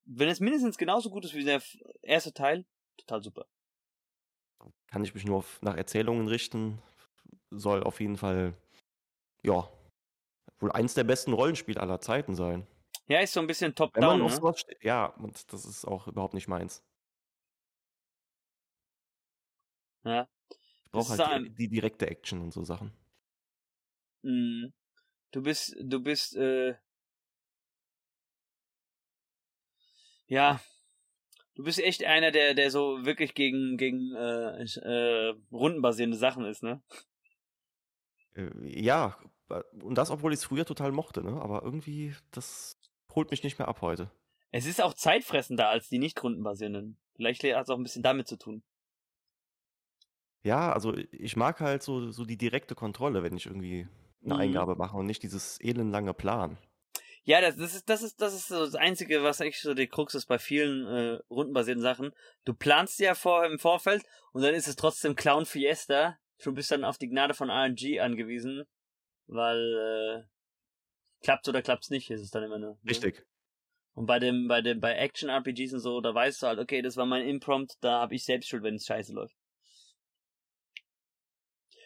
wenn 0.05 0.30
es 0.30 0.39
mindestens 0.39 0.78
genauso 0.78 1.09
gut 1.09 1.26
ist 1.26 1.34
wie 1.34 1.43
der 1.43 1.61
erste 2.01 2.34
Teil, 2.34 2.66
total 2.97 3.24
super. 3.24 3.45
Kann 4.88 5.03
ich 5.03 5.14
mich 5.14 5.26
nur 5.26 5.38
auf, 5.38 5.61
nach 5.61 5.76
Erzählungen 5.76 6.28
richten. 6.28 6.82
Soll 7.49 7.84
auf 7.84 7.99
jeden 7.99 8.18
Fall, 8.18 8.53
ja, 9.43 9.70
wohl 10.59 10.72
eins 10.72 10.93
der 10.93 11.03
besten 11.03 11.34
Rollenspiele 11.34 11.80
aller 11.80 12.01
Zeiten 12.01 12.36
sein. 12.36 12.68
Ja, 13.07 13.20
ist 13.20 13.34
so 13.34 13.39
ein 13.39 13.47
bisschen 13.47 13.76
top-down. 13.76 14.20
Ne? 14.20 14.53
Ja, 14.82 15.07
und 15.07 15.51
das 15.51 15.66
ist 15.66 15.86
auch 15.86 16.07
überhaupt 16.07 16.34
nicht 16.34 16.47
meins. 16.47 16.84
Ja. 20.05 20.28
Ich 20.86 20.91
brauche 20.91 21.18
halt 21.18 21.45
die, 21.45 21.49
die 21.55 21.68
direkte 21.68 22.07
Action 22.07 22.41
und 22.41 22.53
so 22.53 22.64
Sachen. 22.64 22.93
Mhm. 24.24 24.74
Du 25.32 25.41
bist, 25.41 25.76
du 25.80 26.01
bist, 26.01 26.36
äh, 26.36 26.76
ja, 30.28 30.61
du 31.55 31.63
bist 31.63 31.80
echt 31.80 32.03
einer, 32.03 32.32
der, 32.32 32.53
der 32.53 32.71
so 32.71 33.05
wirklich 33.05 33.34
gegen, 33.34 33.78
gegen 33.78 34.13
äh, 34.15 34.63
äh, 34.63 35.34
rundenbasierende 35.51 36.17
Sachen 36.17 36.45
ist, 36.45 36.63
ne? 36.63 36.82
Äh, 38.36 38.49
ja, 38.63 39.17
und 39.82 39.97
das, 39.97 40.09
obwohl 40.09 40.34
ich 40.34 40.39
es 40.39 40.45
früher 40.45 40.65
total 40.65 40.91
mochte, 40.91 41.24
ne? 41.24 41.41
Aber 41.41 41.63
irgendwie, 41.63 42.15
das 42.32 42.80
holt 43.13 43.32
mich 43.32 43.43
nicht 43.43 43.59
mehr 43.59 43.67
ab 43.67 43.82
heute. 43.82 44.11
Es 44.51 44.65
ist 44.65 44.82
auch 44.82 44.93
zeitfressender 44.93 45.67
als 45.67 45.89
die 45.89 45.99
nicht 45.99 46.21
rundenbasierenden. 46.24 46.97
Vielleicht 47.15 47.43
hat 47.43 47.63
es 47.63 47.69
auch 47.69 47.78
ein 47.78 47.84
bisschen 47.84 48.03
damit 48.03 48.28
zu 48.28 48.38
tun. 48.38 48.63
Ja, 50.43 50.71
also 50.74 50.95
ich 51.11 51.36
mag 51.38 51.59
halt 51.61 51.84
so, 51.84 52.11
so 52.11 52.26
die 52.26 52.38
direkte 52.38 52.76
Kontrolle, 52.76 53.24
wenn 53.24 53.36
ich 53.36 53.45
irgendwie 53.45 53.88
eine 54.24 54.36
mhm. 54.36 54.39
Eingabe 54.41 54.76
mache 54.76 54.97
und 54.97 55.05
nicht 55.05 55.24
dieses 55.24 55.59
elendlange 55.59 56.13
Plan. 56.13 56.57
Ja, 57.26 57.39
das, 57.39 57.55
das 57.55 57.74
ist, 57.74 57.89
das 57.89 58.03
ist, 58.03 58.21
das 58.21 58.34
ist 58.34 58.47
so 58.49 58.65
das 58.65 58.76
Einzige, 58.76 59.24
was 59.24 59.39
eigentlich 59.39 59.61
so 59.61 59.74
die 59.74 59.88
Krux 59.88 60.13
ist 60.13 60.26
bei 60.26 60.38
vielen 60.39 60.86
äh, 60.86 61.19
rundenbasierten 61.30 61.82
Sachen. 61.82 62.11
Du 62.43 62.53
planst 62.53 62.99
ja 62.99 63.15
vor 63.15 63.45
im 63.45 63.59
Vorfeld 63.59 64.03
und 64.34 64.41
dann 64.41 64.53
ist 64.53 64.67
es 64.67 64.76
trotzdem 64.76 65.15
Clown 65.15 65.45
Fiesta. 65.45 66.17
Du 66.43 66.53
bist 66.53 66.69
dann 66.71 66.84
auf 66.84 66.97
die 66.97 67.07
Gnade 67.07 67.34
von 67.34 67.49
RNG 67.49 68.01
angewiesen, 68.01 68.65
weil 69.28 70.26
äh, 70.28 71.24
klappt 71.24 71.47
oder 71.47 71.61
klappt's 71.61 71.89
nicht, 71.89 72.11
ist 72.11 72.21
es 72.21 72.30
dann 72.30 72.43
immer 72.43 72.59
nur. 72.59 72.71
Ne? 72.71 72.89
Richtig. 72.89 73.26
Und 73.93 74.05
bei 74.05 74.19
dem, 74.19 74.47
bei 74.47 74.61
dem, 74.61 74.82
bei 74.82 74.93
Action 74.93 75.30
RPGs 75.30 75.74
und 75.74 75.80
so, 75.80 76.01
da 76.01 76.13
weißt 76.13 76.41
du 76.41 76.47
halt, 76.47 76.59
okay, 76.59 76.82
das 76.82 76.97
war 76.97 77.05
mein 77.05 77.26
Imprompt, 77.26 77.76
da 77.82 78.01
habe 78.01 78.15
ich 78.15 78.26
selbst 78.26 78.49
Schuld, 78.49 78.63
wenn 78.63 78.76
es 78.76 78.86
scheiße 78.86 79.13
läuft. 79.13 79.36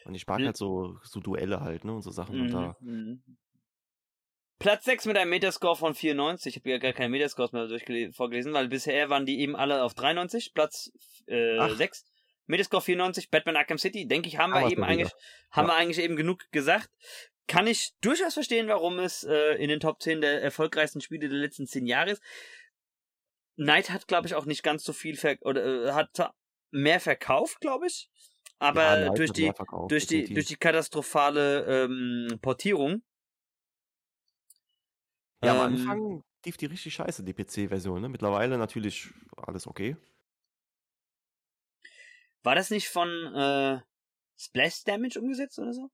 Und 0.08 0.14
ich 0.14 0.26
mag 0.26 0.38
hm. 0.38 0.46
halt 0.46 0.56
so, 0.56 0.98
so 1.02 1.20
Duelle 1.20 1.60
halt, 1.60 1.84
ne, 1.84 1.92
und 1.92 2.02
so 2.02 2.10
Sachen. 2.10 2.36
Mhm. 2.36 2.42
Und 2.42 2.50
da 2.52 2.76
mhm. 2.80 3.22
Platz 4.58 4.86
6 4.86 5.04
mit 5.04 5.16
einem 5.16 5.30
Metascore 5.30 5.76
von 5.76 5.94
94. 5.94 6.56
Ich 6.56 6.62
habe 6.62 6.70
ja 6.70 6.78
gar 6.78 6.92
keine 6.92 7.10
Metascores 7.10 7.52
mehr 7.52 7.68
vorgelesen, 8.12 8.54
weil 8.54 8.68
bisher 8.68 9.10
waren 9.10 9.26
die 9.26 9.40
eben 9.40 9.54
alle 9.54 9.84
auf 9.84 9.94
93. 9.94 10.52
Platz 10.54 10.90
äh, 11.26 11.74
6. 11.74 12.06
Metascore 12.46 12.82
94, 12.82 13.30
Batman 13.30 13.56
Arkham 13.56 13.78
City. 13.78 14.08
Denke 14.08 14.28
ich, 14.28 14.38
haben 14.38 14.52
wir 14.52 14.68
eben 14.70 14.82
eigentlich, 14.82 15.12
haben 15.50 15.68
ja. 15.68 15.74
wir 15.74 15.76
eigentlich 15.76 15.98
eben 15.98 16.16
genug 16.16 16.50
gesagt. 16.50 16.90
Kann 17.46 17.66
ich 17.66 17.92
durchaus 18.00 18.34
verstehen, 18.34 18.66
warum 18.68 18.98
es 18.98 19.24
äh, 19.24 19.54
in 19.62 19.68
den 19.68 19.80
Top 19.80 20.00
10 20.00 20.22
der 20.22 20.42
erfolgreichsten 20.42 21.02
Spiele 21.02 21.28
der 21.28 21.38
letzten 21.38 21.66
10 21.66 21.86
Jahre 21.86 22.12
ist. 22.12 22.22
Knight 23.56 23.90
hat, 23.90 24.08
glaube 24.08 24.26
ich, 24.26 24.34
auch 24.34 24.46
nicht 24.46 24.62
ganz 24.62 24.84
so 24.84 24.92
viel 24.92 25.16
ver 25.16 25.36
oder 25.42 25.88
äh, 25.88 25.92
hat 25.92 26.32
mehr 26.70 27.00
verkauft, 27.00 27.60
glaube 27.60 27.86
ich. 27.86 28.10
Aber 28.60 29.00
ja, 29.00 29.10
durch 29.10 29.32
die 29.32 29.52
verkauft, 29.52 29.92
durch 29.92 30.06
die 30.06 30.24
durch 30.32 30.46
die 30.46 30.56
katastrophale 30.56 31.84
ähm, 31.84 32.38
Portierung 32.42 33.02
ja, 35.44 35.52
am 35.52 35.74
ähm, 35.74 35.80
Anfang 35.80 36.24
lief 36.44 36.56
die 36.56 36.66
richtig 36.66 36.94
scheiße, 36.94 37.22
die 37.22 37.34
PC-Version. 37.34 38.00
Ne? 38.00 38.08
Mittlerweile 38.08 38.58
natürlich 38.58 39.10
alles 39.36 39.66
okay. 39.66 39.96
War 42.42 42.54
das 42.54 42.70
nicht 42.70 42.88
von 42.88 43.08
äh, 43.34 43.80
Splash 44.38 44.84
Damage 44.84 45.20
umgesetzt 45.20 45.58
oder 45.58 45.72
so? 45.72 45.90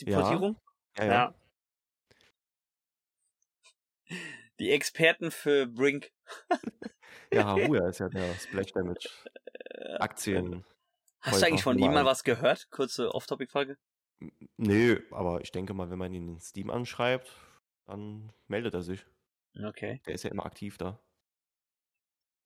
Die 0.00 0.10
ja. 0.10 0.20
Portierung? 0.20 0.56
Ja, 0.96 1.04
ja. 1.04 1.12
ja. 1.12 1.34
Die 4.58 4.70
Experten 4.70 5.30
für 5.30 5.66
Brink. 5.66 6.12
ja, 7.32 7.44
Haruya 7.44 7.88
ist 7.88 8.00
ja 8.00 8.08
der 8.08 8.34
Splash 8.34 8.72
Damage 8.72 9.08
Aktien. 9.98 10.64
Hast 11.20 11.42
du 11.42 11.46
eigentlich 11.46 11.62
von 11.62 11.78
ihm 11.78 11.92
mal 11.92 12.04
was 12.04 12.24
gehört? 12.24 12.70
Kurze 12.70 13.14
Off-Topic-Frage. 13.14 13.76
Nö, 14.56 15.02
aber 15.10 15.40
ich 15.40 15.52
denke 15.52 15.74
mal, 15.74 15.90
wenn 15.90 15.98
man 15.98 16.12
ihn 16.12 16.28
in 16.28 16.40
Steam 16.40 16.70
anschreibt, 16.70 17.30
dann 17.86 18.32
meldet 18.46 18.74
er 18.74 18.82
sich. 18.82 19.04
Okay. 19.62 20.00
Der 20.06 20.14
ist 20.14 20.24
ja 20.24 20.30
immer 20.30 20.46
aktiv 20.46 20.78
da. 20.78 21.00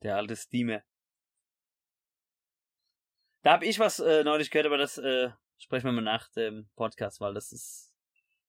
Der 0.02 0.16
alte 0.16 0.36
Steamer. 0.36 0.82
Da 3.42 3.52
habe 3.52 3.66
ich 3.66 3.78
was 3.78 3.98
äh, 3.98 4.22
neulich 4.24 4.50
gehört, 4.50 4.66
aber 4.66 4.78
das 4.78 4.98
äh, 4.98 5.30
sprechen 5.58 5.86
wir 5.86 5.92
mal 5.92 6.02
nach 6.02 6.28
dem 6.30 6.68
Podcast, 6.76 7.20
weil 7.20 7.34
das 7.34 7.52
ist 7.52 7.92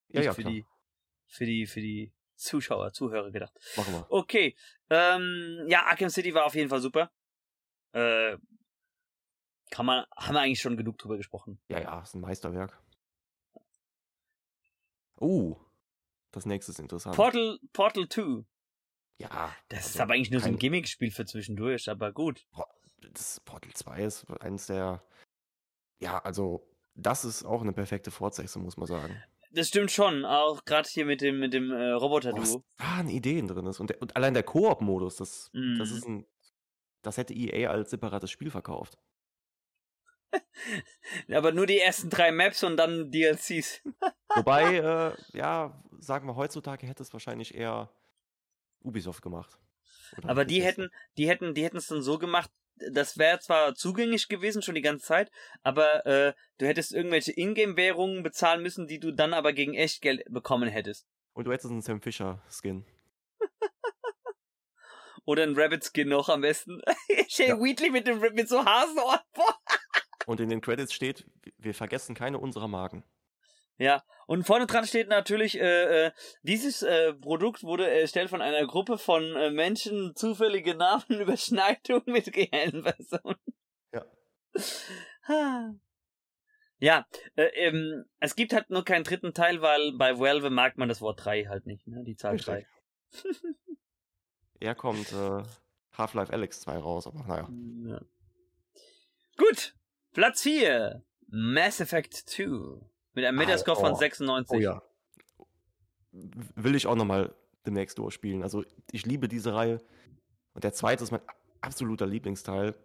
ja, 0.09 0.21
ja, 0.21 0.33
für 0.33 0.43
die 0.43 0.65
für 1.25 1.45
die 1.45 1.65
für 1.65 1.81
die 1.81 2.13
Zuschauer, 2.35 2.93
Zuhörer 2.93 3.31
gedacht. 3.31 3.53
Machen 3.77 3.93
wir. 3.93 4.05
Okay. 4.09 4.55
Ähm, 4.89 5.65
ja, 5.67 5.83
Arkham 5.83 6.09
City 6.09 6.33
war 6.33 6.45
auf 6.45 6.55
jeden 6.55 6.69
Fall 6.69 6.81
super. 6.81 7.11
Äh, 7.93 8.37
kann 9.73 9.87
man, 9.87 10.05
haben 10.15 10.35
wir 10.35 10.41
eigentlich 10.41 10.61
schon 10.61 10.77
genug 10.77 10.99
drüber 10.99 11.17
gesprochen. 11.17 11.59
Ja, 11.67 11.81
ja, 11.81 11.99
ist 11.99 12.13
ein 12.13 12.21
Meisterwerk. 12.21 12.79
Uh, 15.19 15.55
das 16.31 16.45
nächste 16.45 16.71
ist 16.71 16.79
interessant. 16.79 17.15
Portal, 17.15 17.57
Portal 17.73 18.07
2. 18.07 18.45
Ja. 19.17 19.51
Das 19.69 19.79
also 19.79 19.89
ist 19.89 19.99
aber 19.99 20.13
eigentlich 20.13 20.29
nur 20.29 20.41
so 20.41 20.47
ein 20.47 20.59
Gimmick-Spiel 20.59 21.09
für 21.09 21.25
zwischendurch, 21.25 21.89
aber 21.89 22.11
gut. 22.11 22.45
Das 23.13 23.39
Portal 23.39 23.73
2 23.73 24.03
ist 24.03 24.29
eines 24.41 24.67
der. 24.67 25.03
Ja, 25.99 26.19
also, 26.19 26.69
das 26.93 27.25
ist 27.25 27.43
auch 27.43 27.61
eine 27.61 27.73
perfekte 27.73 28.11
Fortsetzung, 28.11 28.61
muss 28.61 28.77
man 28.77 28.85
sagen. 28.85 29.23
Das 29.49 29.69
stimmt 29.69 29.89
schon, 29.89 30.23
auch 30.23 30.65
gerade 30.65 30.87
hier 30.87 31.05
mit 31.05 31.21
dem, 31.21 31.39
mit 31.39 31.51
dem 31.51 31.71
äh, 31.71 31.91
Roboter-Duo. 31.91 32.41
Was 32.41 32.59
da 32.77 32.99
an 32.99 33.09
Ideen 33.09 33.47
drin 33.47 33.65
ist. 33.65 33.79
Und, 33.79 33.89
der, 33.89 34.01
und 34.03 34.15
allein 34.15 34.35
der 34.35 34.43
Koop-Modus, 34.43 35.15
das, 35.15 35.49
mm. 35.53 35.79
das 35.79 35.89
ist 35.89 36.07
ein. 36.07 36.27
Das 37.01 37.17
hätte 37.17 37.33
EA 37.33 37.71
als 37.71 37.89
separates 37.89 38.29
Spiel 38.29 38.51
verkauft. 38.51 38.99
Aber 41.31 41.51
nur 41.51 41.65
die 41.65 41.79
ersten 41.79 42.09
drei 42.09 42.31
Maps 42.31 42.63
und 42.63 42.77
dann 42.77 43.11
DLCs. 43.11 43.81
Wobei, 44.35 44.77
äh, 44.77 45.37
ja, 45.37 45.83
sagen 45.99 46.27
wir 46.27 46.35
heutzutage 46.35 46.87
hätte 46.87 47.03
es 47.03 47.13
wahrscheinlich 47.13 47.55
eher 47.55 47.89
Ubisoft 48.81 49.21
gemacht. 49.21 49.57
Oder 50.17 50.29
Aber 50.29 50.45
die 50.45 50.61
hätten, 50.61 50.89
die 51.17 51.27
hätten, 51.27 51.53
die 51.53 51.63
hätten 51.63 51.77
es 51.77 51.87
dann 51.87 52.01
so 52.01 52.17
gemacht, 52.17 52.51
das 52.75 53.17
wäre 53.17 53.39
zwar 53.39 53.75
zugänglich 53.75 54.27
gewesen 54.27 54.61
schon 54.61 54.75
die 54.75 54.81
ganze 54.81 55.05
Zeit, 55.05 55.31
aber 55.61 56.05
äh, 56.05 56.33
du 56.57 56.65
hättest 56.65 56.93
irgendwelche 56.93 57.31
Ingame-Währungen 57.31 58.23
bezahlen 58.23 58.61
müssen, 58.61 58.87
die 58.87 58.99
du 58.99 59.11
dann 59.11 59.33
aber 59.33 59.53
gegen 59.53 59.73
Echtgeld 59.73 60.23
bekommen 60.29 60.69
hättest. 60.69 61.07
Und 61.33 61.45
du 61.45 61.51
hättest 61.51 61.71
einen 61.71 61.81
Sam 61.81 62.01
Fisher-Skin. 62.01 62.85
Oder 65.25 65.43
einen 65.43 65.57
Rabbit-Skin 65.57 66.09
noch 66.09 66.29
am 66.29 66.41
besten. 66.41 66.81
Shay 67.29 67.47
ja. 67.47 67.59
Wheatley 67.59 67.89
mit, 67.89 68.07
dem, 68.07 68.19
mit 68.19 68.49
so 68.49 68.63
Hasenohren. 68.65 69.19
Und 70.25 70.39
in 70.39 70.49
den 70.49 70.61
Credits 70.61 70.93
steht, 70.93 71.25
wir 71.57 71.73
vergessen 71.73 72.15
keine 72.15 72.39
unserer 72.39 72.67
Marken. 72.67 73.03
Ja, 73.77 74.03
und 74.27 74.45
vorne 74.45 74.67
dran 74.67 74.85
steht 74.85 75.09
natürlich, 75.09 75.59
äh, 75.59 76.05
äh, 76.05 76.11
dieses 76.43 76.83
äh, 76.83 77.13
Produkt 77.13 77.63
wurde 77.63 77.89
erstellt 77.89 78.29
von 78.29 78.41
einer 78.41 78.65
Gruppe 78.67 78.97
von 78.97 79.35
äh, 79.35 79.49
Menschen, 79.49 80.15
zufällige 80.15 80.75
Namen, 80.75 81.03
Überschneidung 81.09 82.03
mit 82.05 82.35
reellen 82.35 82.83
Personen. 82.83 83.37
Ja. 83.91 85.73
ja, 86.79 87.07
äh, 87.35 87.45
ähm, 87.55 88.05
es 88.19 88.35
gibt 88.35 88.53
halt 88.53 88.69
nur 88.69 88.85
keinen 88.85 89.03
dritten 89.03 89.33
Teil, 89.33 89.61
weil 89.61 89.93
bei 89.93 90.19
Valve 90.19 90.51
mag 90.51 90.77
man 90.77 90.87
das 90.87 91.01
Wort 91.01 91.25
3 91.25 91.45
halt 91.45 91.65
nicht, 91.65 91.87
ne? 91.87 92.03
Die 92.03 92.15
Zahl 92.15 92.37
3. 92.37 92.67
er 94.59 94.75
kommt 94.75 95.11
äh, 95.11 95.43
Half-Life 95.97 96.31
Alex 96.31 96.61
2 96.61 96.77
raus, 96.77 97.07
aber 97.07 97.23
naja. 97.23 97.49
Ja. 97.89 98.01
Gut, 99.35 99.75
Platz 100.13 100.43
4. 100.43 101.03
Mass 101.27 101.81
Effect 101.81 102.13
2. 102.13 102.79
Mit 103.15 103.25
einem 103.25 103.37
Metascore 103.37 103.77
oh, 103.77 103.81
von 103.81 103.95
96. 103.95 104.55
Oh 104.55 104.59
ja. 104.59 104.81
Will 106.11 106.75
ich 106.75 106.87
auch 106.87 106.95
nochmal 106.95 107.35
demnächst 107.65 107.97
durchspielen. 107.97 108.43
Also 108.43 108.63
ich 108.91 109.05
liebe 109.05 109.27
diese 109.27 109.53
Reihe. 109.53 109.81
Und 110.53 110.63
der 110.63 110.73
zweite 110.73 111.03
ist 111.03 111.11
mein 111.11 111.21
absoluter 111.61 112.05
Lieblingsteil. 112.05 112.75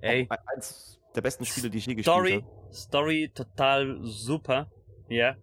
Ey. 0.00 0.26
Auch 0.28 0.36
eins 0.54 0.98
der 1.14 1.20
besten 1.20 1.44
Spiele, 1.44 1.70
die 1.70 1.78
ich 1.78 1.86
je 1.86 1.94
gespielt 1.94 2.16
habe. 2.16 2.44
Story 2.72 3.30
total 3.32 3.98
super. 4.02 4.70
Ja. 5.08 5.36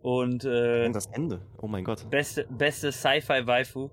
Und 0.00 0.44
äh, 0.44 0.86
Und 0.86 0.94
das 0.94 1.06
Ende. 1.06 1.46
Oh 1.58 1.68
mein 1.68 1.84
Gott. 1.84 2.08
Beste, 2.08 2.46
beste 2.50 2.92
Sci-Fi-Waifu. 2.92 3.90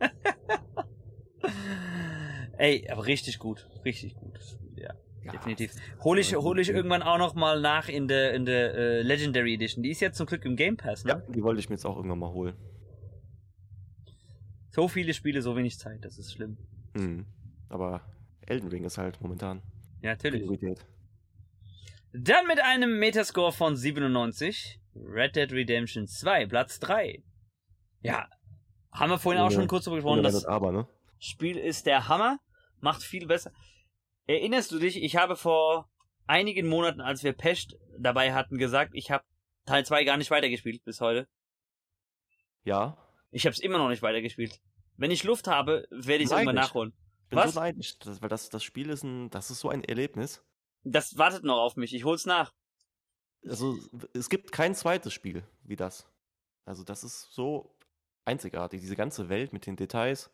Ey, 2.58 2.88
aber 2.90 3.06
richtig 3.06 3.38
gut. 3.38 3.68
Richtig 3.84 4.16
gut. 4.16 4.38
Ja, 4.76 4.94
definitiv. 5.32 5.72
Hol 6.02 6.18
ich, 6.18 6.34
hol 6.34 6.58
ich 6.58 6.68
irgendwann 6.68 7.02
auch 7.02 7.18
noch 7.18 7.34
mal 7.34 7.60
nach 7.60 7.88
in 7.88 8.08
der, 8.08 8.34
in 8.34 8.44
der 8.44 8.74
äh, 8.74 9.02
Legendary 9.02 9.54
Edition. 9.54 9.82
Die 9.82 9.90
ist 9.90 10.00
jetzt 10.00 10.16
zum 10.16 10.26
Glück 10.26 10.44
im 10.44 10.56
Game 10.56 10.76
Pass, 10.76 11.04
ne? 11.04 11.12
Ja, 11.12 11.32
die 11.32 11.42
wollte 11.42 11.60
ich 11.60 11.68
mir 11.68 11.76
jetzt 11.76 11.84
auch 11.84 11.96
irgendwann 11.96 12.18
mal 12.18 12.32
holen. 12.32 12.54
So 14.70 14.88
viele 14.88 15.14
Spiele, 15.14 15.40
so 15.40 15.56
wenig 15.56 15.78
Zeit, 15.78 16.04
das 16.04 16.18
ist 16.18 16.32
schlimm. 16.32 16.58
Mhm. 16.94 17.26
Aber 17.68 18.02
Elden 18.46 18.68
Ring 18.68 18.84
ist 18.84 18.98
halt 18.98 19.20
momentan. 19.20 19.62
Ja, 20.02 20.10
natürlich. 20.10 20.42
Priorität. 20.42 20.84
Dann 22.12 22.46
mit 22.46 22.60
einem 22.60 22.98
Metascore 22.98 23.52
von 23.52 23.76
97. 23.76 24.80
Red 24.96 25.36
Dead 25.36 25.50
Redemption 25.52 26.06
2, 26.06 26.46
Platz 26.46 26.78
3. 26.78 27.22
Ja, 28.02 28.28
haben 28.92 29.10
wir 29.10 29.18
vorhin 29.18 29.40
ohne, 29.40 29.48
auch 29.48 29.52
schon 29.52 29.66
kurz 29.66 29.84
darüber 29.84 29.96
gesprochen. 29.96 30.22
Das 30.22 30.44
aber, 30.44 30.70
ne? 30.70 30.86
Spiel 31.18 31.56
ist 31.56 31.86
der 31.86 32.08
Hammer, 32.08 32.38
macht 32.80 33.02
viel 33.02 33.26
besser. 33.26 33.50
Erinnerst 34.26 34.72
du 34.72 34.78
dich, 34.78 35.02
ich 35.02 35.16
habe 35.16 35.36
vor 35.36 35.90
einigen 36.26 36.66
Monaten, 36.68 37.00
als 37.00 37.22
wir 37.22 37.32
Pest 37.32 37.76
dabei 37.98 38.32
hatten, 38.32 38.58
gesagt, 38.58 38.92
ich 38.94 39.10
habe 39.10 39.24
Teil 39.66 39.84
2 39.84 40.04
gar 40.04 40.16
nicht 40.16 40.30
weitergespielt 40.30 40.84
bis 40.84 41.00
heute. 41.00 41.28
Ja. 42.64 42.96
Ich 43.30 43.44
habe 43.46 43.52
es 43.52 43.60
immer 43.60 43.78
noch 43.78 43.88
nicht 43.88 44.02
weitergespielt. 44.02 44.60
Wenn 44.96 45.10
ich 45.10 45.24
Luft 45.24 45.48
habe, 45.48 45.86
werde 45.90 46.22
ich 46.22 46.30
es 46.30 46.32
irgendwann 46.32 46.54
nachholen. 46.54 46.92
Ich 47.24 47.30
bin 47.30 47.38
Was? 47.38 47.54
so 47.54 47.60
neidisch, 47.60 47.98
das, 47.98 48.22
weil 48.22 48.28
das, 48.28 48.48
das 48.48 48.62
Spiel 48.62 48.90
ist 48.90 49.02
ein, 49.02 49.30
das 49.30 49.50
ist 49.50 49.60
so 49.60 49.68
ein 49.68 49.82
Erlebnis. 49.84 50.42
Das 50.84 51.16
wartet 51.18 51.44
noch 51.44 51.58
auf 51.58 51.76
mich, 51.76 51.94
ich 51.94 52.04
hol's 52.04 52.26
nach. 52.26 52.52
also 53.46 53.78
es 54.12 54.28
gibt 54.28 54.52
kein 54.52 54.74
zweites 54.74 55.12
Spiel 55.12 55.42
wie 55.62 55.76
das. 55.76 56.06
Also 56.66 56.84
das 56.84 57.04
ist 57.04 57.32
so 57.32 57.74
einzigartig, 58.24 58.80
diese 58.80 58.96
ganze 58.96 59.28
Welt 59.28 59.52
mit 59.52 59.66
den 59.66 59.76
Details. 59.76 60.30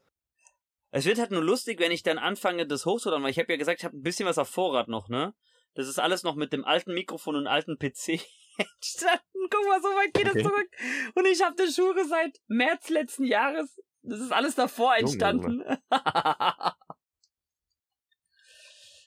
Es 0.90 1.04
wird 1.04 1.18
halt 1.18 1.30
nur 1.30 1.42
lustig, 1.42 1.78
wenn 1.78 1.92
ich 1.92 2.02
dann 2.02 2.18
anfange, 2.18 2.66
das 2.66 2.86
hochzuladen, 2.86 3.22
weil 3.22 3.30
ich 3.30 3.38
habe 3.38 3.52
ja 3.52 3.58
gesagt, 3.58 3.80
ich 3.80 3.84
habe 3.84 3.96
ein 3.96 4.02
bisschen 4.02 4.26
was 4.26 4.38
auf 4.38 4.48
Vorrat 4.48 4.88
noch, 4.88 5.08
ne? 5.08 5.34
Das 5.74 5.86
ist 5.86 6.00
alles 6.00 6.24
noch 6.24 6.34
mit 6.34 6.52
dem 6.52 6.64
alten 6.64 6.94
Mikrofon 6.94 7.36
und 7.36 7.46
alten 7.46 7.78
PC 7.78 8.20
entstanden. 8.56 9.48
Guck 9.50 9.68
mal, 9.68 9.80
so 9.80 9.88
weit 9.88 10.12
geht 10.14 10.28
okay. 10.28 10.38
es 10.38 10.44
zurück. 10.44 10.68
Und 11.14 11.26
ich 11.26 11.42
habe 11.42 11.54
das 11.56 11.74
Schuhe 11.74 12.04
seit 12.06 12.40
März 12.48 12.88
letzten 12.88 13.24
Jahres. 13.24 13.80
Das 14.02 14.20
ist 14.20 14.32
alles 14.32 14.54
davor 14.54 14.96
entstanden. 14.96 15.62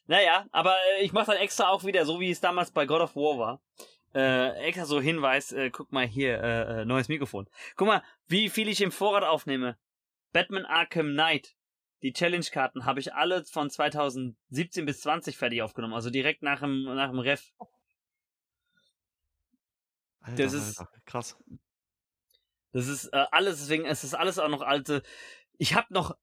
Naja, 0.06 0.46
aber 0.52 0.76
äh, 0.98 1.04
ich 1.04 1.14
mache 1.14 1.28
dann 1.28 1.38
extra 1.38 1.70
auch 1.70 1.86
wieder, 1.86 2.06
so 2.06 2.20
wie 2.20 2.30
es 2.30 2.42
damals 2.42 2.72
bei 2.72 2.86
God 2.86 3.02
of 3.02 3.16
War 3.16 3.38
war. 3.38 3.62
Äh, 4.14 4.68
extra 4.68 4.86
so 4.86 5.02
Hinweis, 5.02 5.52
äh, 5.52 5.70
guck 5.72 5.92
mal 5.92 6.06
hier, 6.06 6.42
äh, 6.44 6.82
äh 6.82 6.86
neues 6.86 7.08
Mikrofon. 7.08 7.50
Guck 7.76 7.88
mal, 7.88 8.04
wie 8.28 8.50
viel 8.50 8.68
ich 8.68 8.82
im 8.82 8.92
Vorrat 8.92 9.24
aufnehme. 9.24 9.78
Batman 10.34 10.66
Arkham 10.66 11.14
Knight, 11.14 11.56
die 12.04 12.12
Challenge-Karten 12.12 12.86
habe 12.86 13.00
ich 13.00 13.14
alle 13.14 13.46
von 13.46 13.70
2017 13.70 14.86
bis 14.86 15.02
20 15.02 15.38
fertig 15.38 15.62
aufgenommen, 15.62 15.94
also 15.94 16.10
direkt 16.10 16.44
nach 16.44 16.60
dem, 16.60 16.84
nach 16.84 17.10
dem 17.10 17.20
Ref. 17.20 17.54
Alter, 20.20 20.44
das 20.44 20.54
ist 20.54 20.80
Alter, 20.80 21.02
krass. 21.06 21.38
Das 22.74 22.88
ist 22.88 23.06
äh, 23.08 23.26
alles, 23.32 23.60
deswegen 23.60 23.86
es 23.86 24.04
ist 24.04 24.14
alles 24.14 24.38
auch 24.38 24.50
noch 24.50 24.62
alte. 24.62 25.02
Ich 25.58 25.76
habe 25.76 25.94
noch 25.94 26.18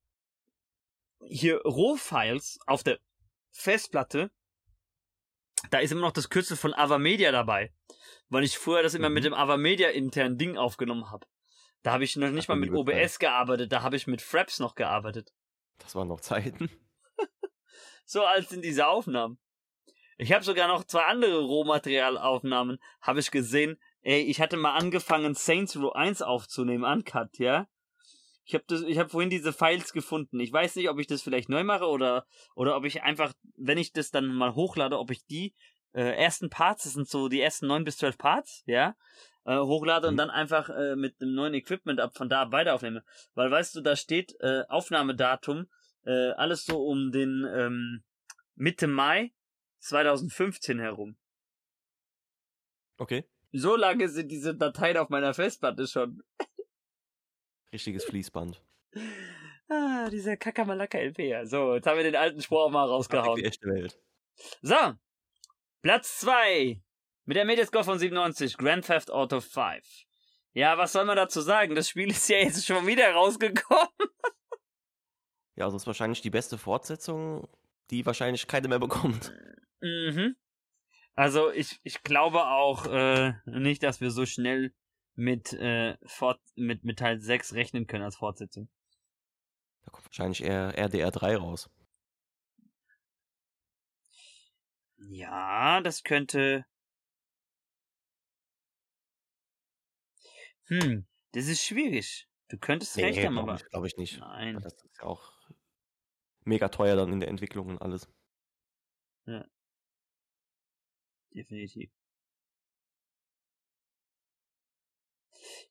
hier 1.27 1.63
Rohfiles 1.63 2.59
auf 2.67 2.83
der 2.83 2.99
Festplatte. 3.51 4.31
Da 5.71 5.79
ist 5.79 5.93
immer 5.93 6.01
noch 6.03 6.13
das 6.13 6.29
Kürzel 6.29 6.57
von 6.57 6.75
Avamedia 6.75 7.33
dabei, 7.33 7.73
weil 8.29 8.45
ich 8.45 8.59
früher 8.59 8.83
das 8.83 8.95
immer 8.95 9.09
mhm. 9.09 9.15
mit 9.15 9.25
dem 9.25 9.35
Avamedia 9.35 9.91
internen 9.91 10.37
Ding 10.37 10.59
aufgenommen 10.59 11.11
habe. 11.11 11.27
Da 11.83 11.93
habe 11.93 12.05
ich 12.05 12.17
noch 12.17 12.31
nicht 12.31 12.45
Ach, 12.45 12.55
mal 12.55 12.57
mit 12.57 12.73
OBS 12.73 13.19
gearbeitet, 13.19 13.73
da 13.73 13.83
habe 13.83 13.97
ich 13.97 14.07
mit 14.07 14.21
Fraps 14.21 14.59
noch 14.59 14.75
gearbeitet. 14.75 15.33
Das 15.81 15.95
waren 15.95 16.09
noch 16.09 16.21
Zeiten. 16.21 16.71
so 18.05 18.25
alt 18.25 18.49
sind 18.49 18.65
diese 18.65 18.87
Aufnahmen. 18.87 19.39
Ich 20.19 20.33
habe 20.33 20.45
sogar 20.45 20.69
noch 20.69 20.85
zwei 20.85 21.05
andere 21.05 21.41
Rohmaterialaufnahmen, 21.41 22.79
habe 23.01 23.21
ich 23.21 23.31
gesehen. 23.31 23.79
Ey, 24.03 24.21
ich 24.23 24.41
hatte 24.41 24.57
mal 24.57 24.75
angefangen, 24.75 25.35
Saints 25.35 25.77
Row 25.77 25.95
1 25.95 26.23
aufzunehmen, 26.23 26.85
Uncut, 26.85 27.39
ja? 27.39 27.69
Ich 28.45 28.55
habe 28.55 28.65
das, 28.67 28.83
vorhin 29.11 29.31
diese 29.31 29.53
Files 29.53 29.93
gefunden. 29.93 30.41
Ich 30.41 30.53
weiß 30.53 30.77
nicht, 30.77 30.91
ob 30.91 30.99
ich 30.99 31.07
das 31.07 31.23
vielleicht 31.23 31.49
neu 31.49 31.65
mache 31.65 31.87
oder 31.87 32.27
oder 32.55 32.77
ob 32.77 32.85
ich 32.85 33.03
einfach, 33.03 33.33
wenn 33.57 33.79
ich 33.79 33.93
das 33.93 34.11
dann 34.11 34.27
mal 34.27 34.55
hochlade, 34.55 34.99
ob 34.99 35.11
ich 35.11 35.25
die 35.27 35.55
äh, 35.93 36.17
ersten 36.17 36.51
Parts, 36.51 36.85
das 36.85 36.95
sind 36.95 37.09
so 37.09 37.29
die 37.29 37.41
ersten 37.41 37.67
neun 37.67 37.85
bis 37.85 37.99
zwölf 37.99 38.19
Parts, 38.19 38.63
ja, 38.67 38.97
äh, 39.51 39.59
hochlade 39.59 40.07
mhm. 40.07 40.13
und 40.13 40.17
dann 40.17 40.31
einfach 40.31 40.69
äh, 40.69 40.95
mit 40.95 41.21
dem 41.21 41.35
neuen 41.35 41.55
Equipment 41.55 42.01
ab 42.01 42.17
von 42.17 42.29
da 42.29 42.53
weiter 42.53 42.75
aufnehme. 42.75 43.05
Weil 43.35 43.51
weißt 43.51 43.75
du, 43.75 43.81
da 43.81 43.97
steht 43.97 44.37
äh, 44.41 44.63
Aufnahmedatum, 44.69 45.67
äh, 46.05 46.31
alles 46.31 46.65
so 46.65 46.81
um 46.87 47.11
den 47.11 47.45
ähm, 47.53 48.05
Mitte 48.55 48.87
Mai 48.87 49.33
2015 49.81 50.79
herum. 50.79 51.17
Okay. 52.99 53.25
So 53.53 53.75
lange 53.75 54.09
sind 54.09 54.29
diese 54.29 54.55
Dateien 54.55 54.97
auf 54.97 55.09
meiner 55.09 55.35
Festplatte 55.35 55.89
schon. 55.89 56.23
Richtiges 57.73 58.05
Fließband. 58.05 58.63
Ah, 59.73 60.11
dieser 60.11 60.37
Kakamalaka 60.37 60.99
LP. 60.99 61.47
So, 61.47 61.77
jetzt 61.77 61.87
haben 61.87 61.97
wir 61.97 62.03
den 62.03 62.17
alten 62.17 62.43
Spruch 62.43 62.63
auch 62.63 62.71
mal 62.71 62.89
rausgehauen. 62.89 63.37
Die 63.37 63.45
echte 63.45 63.69
Welt. 63.69 64.01
So. 64.63 64.75
Platz 65.81 66.19
2. 66.19 66.83
Mit 67.31 67.37
der 67.37 67.45
Metascore 67.45 67.85
von 67.85 67.97
97, 67.97 68.57
Grand 68.57 68.85
Theft 68.85 69.13
Auto 69.13 69.41
5. 69.41 69.87
Ja, 70.53 70.77
was 70.79 70.91
soll 70.91 71.05
man 71.05 71.15
dazu 71.15 71.41
sagen? 71.41 71.77
Das 71.77 71.89
Spiel 71.89 72.11
ist 72.11 72.29
ja 72.29 72.39
jetzt 72.39 72.67
schon 72.67 72.89
wieder 72.89 73.09
rausgekommen. 73.13 73.87
ja, 75.55 75.65
also 75.65 75.77
ist 75.77 75.87
wahrscheinlich 75.87 76.23
die 76.23 76.31
beste 76.31 76.59
Fortsetzung, 76.59 77.47
die 77.91 78.05
wahrscheinlich 78.05 78.49
keine 78.49 78.67
mehr 78.67 78.81
bekommt. 78.81 79.33
Mhm. 79.81 80.35
Also 81.15 81.53
ich, 81.53 81.79
ich 81.85 82.03
glaube 82.03 82.47
auch 82.47 82.87
äh, 82.87 83.35
nicht, 83.45 83.85
dass 83.85 84.01
wir 84.01 84.11
so 84.11 84.27
schnell 84.27 84.75
mit, 85.15 85.53
äh, 85.53 85.99
Fort 86.07 86.41
mit, 86.57 86.83
mit 86.83 86.99
Teil 86.99 87.21
6 87.21 87.55
rechnen 87.55 87.87
können 87.87 88.03
als 88.03 88.17
Fortsetzung. 88.17 88.69
Da 89.85 89.93
kommt 89.93 90.07
wahrscheinlich 90.07 90.43
eher 90.43 90.77
RDR 90.77 91.13
3 91.13 91.37
raus. 91.37 91.71
Ja, 94.97 95.81
das 95.81 96.03
könnte 96.03 96.67
Hm, 100.71 101.05
das 101.33 101.49
ist 101.49 101.65
schwierig. 101.65 102.29
Du 102.49 102.57
könntest 102.57 102.97
nee, 102.97 103.05
recht 103.05 103.25
haben, 103.25 103.39
aber. 103.39 103.57
Glaube 103.57 103.89
ich 103.89 103.97
nicht. 103.97 104.21
Nein. 104.21 104.61
Das 104.61 104.73
ist 104.73 104.99
ja 104.99 105.05
auch 105.05 105.33
mega 106.45 106.69
teuer 106.69 106.97
dann 106.97 107.13
in 107.13 107.21
der 107.21 107.29
Entwicklung 107.29 107.69
und 107.69 107.83
alles. 107.83 108.09
Ja. 109.27 109.45
Definitiv. 111.35 111.91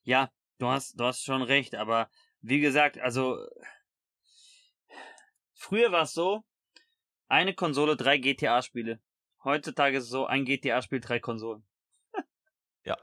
Ja, 0.03 0.31
du 0.57 0.67
hast, 0.67 0.99
du 0.99 1.05
hast 1.05 1.23
schon 1.23 1.41
recht, 1.41 1.75
aber 1.75 2.09
wie 2.41 2.59
gesagt, 2.59 2.97
also 2.97 3.45
früher 5.53 5.91
war 5.91 6.03
es 6.03 6.13
so, 6.13 6.43
eine 7.27 7.53
Konsole, 7.53 7.95
drei 7.95 8.17
GTA-Spiele. 8.17 9.01
Heutzutage 9.43 9.97
ist 9.97 10.05
es 10.05 10.09
so, 10.09 10.25
ein 10.25 10.45
GTA-Spiel, 10.45 10.99
drei 10.99 11.19
Konsolen. 11.19 11.65
ja. 12.83 12.97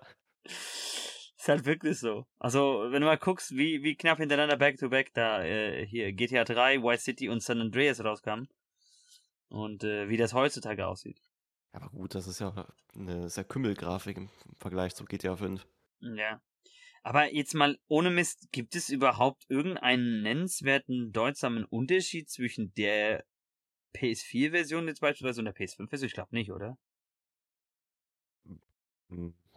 Ist 1.46 1.48
halt 1.48 1.64
wirklich 1.64 2.00
so. 2.00 2.26
Also, 2.40 2.88
wenn 2.90 3.02
du 3.02 3.06
mal 3.06 3.18
guckst, 3.18 3.56
wie, 3.56 3.84
wie 3.84 3.94
knapp 3.94 4.18
hintereinander 4.18 4.56
Back-to-Back 4.56 5.10
-back 5.10 5.14
da 5.14 5.44
äh, 5.44 5.86
hier 5.86 6.12
GTA 6.12 6.42
3, 6.42 6.82
Vice 6.82 7.04
City 7.04 7.28
und 7.28 7.40
San 7.40 7.60
Andreas 7.60 8.02
rauskamen. 8.02 8.48
Und 9.48 9.84
äh, 9.84 10.08
wie 10.08 10.16
das 10.16 10.34
heutzutage 10.34 10.88
aussieht. 10.88 11.22
Aber 11.70 11.88
gut, 11.90 12.16
das 12.16 12.26
ist 12.26 12.40
ja 12.40 12.66
eine 12.96 13.28
sehr 13.28 13.44
Kümmelgrafik 13.44 14.16
im 14.16 14.28
Vergleich 14.58 14.96
zu 14.96 15.04
GTA 15.04 15.36
5. 15.36 15.64
Ja. 16.00 16.42
Aber 17.04 17.32
jetzt 17.32 17.54
mal 17.54 17.78
ohne 17.86 18.10
Mist, 18.10 18.50
gibt 18.50 18.74
es 18.74 18.88
überhaupt 18.88 19.46
irgendeinen 19.48 20.22
nennenswerten 20.22 21.12
deutsamen 21.12 21.64
Unterschied 21.64 22.28
zwischen 22.28 22.74
der 22.74 23.24
PS4-Version 23.94 24.88
jetzt 24.88 25.00
beispielsweise 25.00 25.42
und 25.42 25.44
der 25.44 25.54
PS5-Version? 25.54 26.08
Ich 26.08 26.14
glaube 26.14 26.34
nicht, 26.34 26.50
oder? 26.50 26.76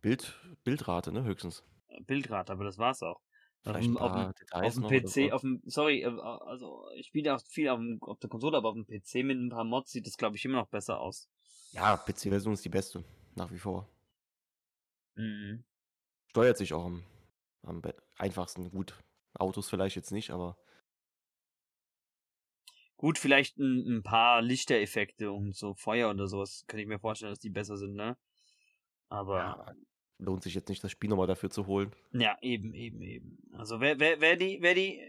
Bild, 0.04 0.36
Bildrate, 0.64 1.12
ne, 1.12 1.24
höchstens. 1.24 1.64
Bildrate, 2.06 2.52
aber 2.52 2.64
das 2.64 2.78
war's 2.78 3.04
auch. 3.04 3.22
Vielleicht 3.62 3.98
auf, 3.98 4.14
dem, 4.14 4.34
auf 4.52 4.74
dem 4.74 4.84
PC, 4.84 5.34
auf 5.34 5.42
dem, 5.42 5.62
sorry, 5.66 6.02
äh, 6.02 6.08
also 6.08 6.90
ich 6.96 7.08
spiele 7.08 7.36
auch 7.36 7.42
viel 7.46 7.68
auf, 7.68 7.78
dem, 7.78 8.02
auf 8.02 8.18
der 8.20 8.30
Konsole, 8.30 8.58
aber 8.58 8.70
auf 8.70 8.76
dem 8.76 8.86
PC 8.86 9.26
mit 9.26 9.38
ein 9.38 9.50
paar 9.50 9.66
Mods 9.66 9.92
sieht 9.92 10.08
das, 10.08 10.18
glaube 10.18 10.38
ich, 10.38 10.46
immer 10.46 10.58
noch 10.58 10.70
besser 10.70 11.00
aus. 11.00 11.28
Ja, 11.72 11.98
PC-Version 11.98 12.54
ist 12.54 12.64
die 12.64 12.70
beste, 12.70 13.04
nach 13.36 13.52
wie 13.52 13.60
vor. 13.60 13.90
Mhm. 15.16 15.66
Steuert 16.30 16.58
sich 16.58 16.74
auch 16.74 16.86
am, 16.86 17.04
am 17.64 17.82
einfachsten. 18.18 18.72
Gut, 18.72 18.94
Autos 19.34 19.70
vielleicht 19.70 19.98
jetzt 19.98 20.12
nicht, 20.12 20.32
aber. 20.32 20.58
Gut, 22.96 23.18
vielleicht 23.18 23.58
ein, 23.58 23.98
ein 23.98 24.04
paar 24.04 24.42
Lichtereffekte 24.42 25.32
und 25.32 25.56
so 25.56 25.74
Feuer 25.74 26.10
oder 26.10 26.28
sowas, 26.28 26.64
kann 26.68 26.80
ich 26.80 26.88
mir 26.88 27.00
vorstellen, 27.00 27.32
dass 27.32 27.40
die 27.40 27.50
besser 27.50 27.78
sind, 27.78 27.94
ne? 27.96 28.18
Aber. 29.10 29.38
Ja, 29.38 29.76
lohnt 30.20 30.44
sich 30.44 30.54
jetzt 30.54 30.70
nicht, 30.70 30.84
das 30.84 30.92
Spiel 30.92 31.10
nochmal 31.10 31.28
dafür 31.28 31.50
zu 31.50 31.66
holen. 31.66 31.92
Ja, 32.12 32.38
eben, 32.42 32.74
eben, 32.74 33.02
eben. 33.02 33.38
Also 33.54 33.80
wer, 33.80 34.00
wer, 34.00 34.22
wer 34.22 34.36
die, 34.36 34.60
wer 34.62 34.76
die, 34.76 35.02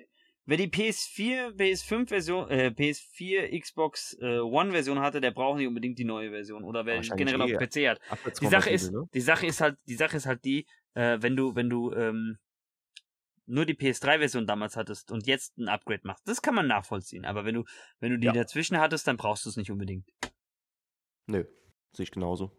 wer 0.46 0.56
die 0.56 0.68
PS4, 0.68 1.56
PS5 1.56 2.08
Version, 2.08 2.48
äh, 2.48 2.72
PS4, 2.74 3.60
Xbox 3.60 4.16
äh, 4.20 4.38
One 4.38 4.70
Version 4.70 5.00
hatte, 5.00 5.20
der 5.20 5.32
braucht 5.32 5.58
nicht 5.58 5.66
unbedingt 5.66 5.98
die 5.98 6.04
neue 6.04 6.30
Version. 6.30 6.64
Oder 6.64 6.86
wer 6.86 7.00
generell 7.00 7.50
eh 7.50 7.56
auf 7.56 7.60
PC 7.60 7.88
hat. 7.88 8.00
Die 8.40 8.46
Sache 8.46 8.70
ist, 8.70 8.92
ne? 8.92 9.08
die 9.12 9.20
Sache 9.20 9.46
ist 9.46 9.60
halt, 9.60 9.76
die 9.86 9.96
Sache 9.96 10.16
ist 10.16 10.26
halt 10.26 10.44
die, 10.44 10.66
äh, 10.94 11.18
wenn 11.20 11.36
du, 11.36 11.54
wenn 11.54 11.68
du, 11.68 11.92
ähm, 11.92 12.38
nur 13.46 13.66
die 13.66 13.74
PS3-Version 13.74 14.46
damals 14.46 14.76
hattest 14.76 15.10
und 15.10 15.26
jetzt 15.26 15.58
ein 15.58 15.68
Upgrade 15.68 16.02
machst, 16.04 16.26
das 16.28 16.40
kann 16.40 16.54
man 16.54 16.68
nachvollziehen. 16.68 17.24
Aber 17.24 17.44
wenn 17.44 17.56
du, 17.56 17.64
wenn 17.98 18.12
du 18.12 18.18
die 18.18 18.26
ja. 18.26 18.32
dazwischen 18.32 18.78
hattest, 18.78 19.08
dann 19.08 19.16
brauchst 19.16 19.44
du 19.44 19.48
es 19.48 19.56
nicht 19.56 19.72
unbedingt. 19.72 20.08
Nö, 21.26 21.44
sehe 21.92 22.04
ich 22.04 22.12
genauso. 22.12 22.56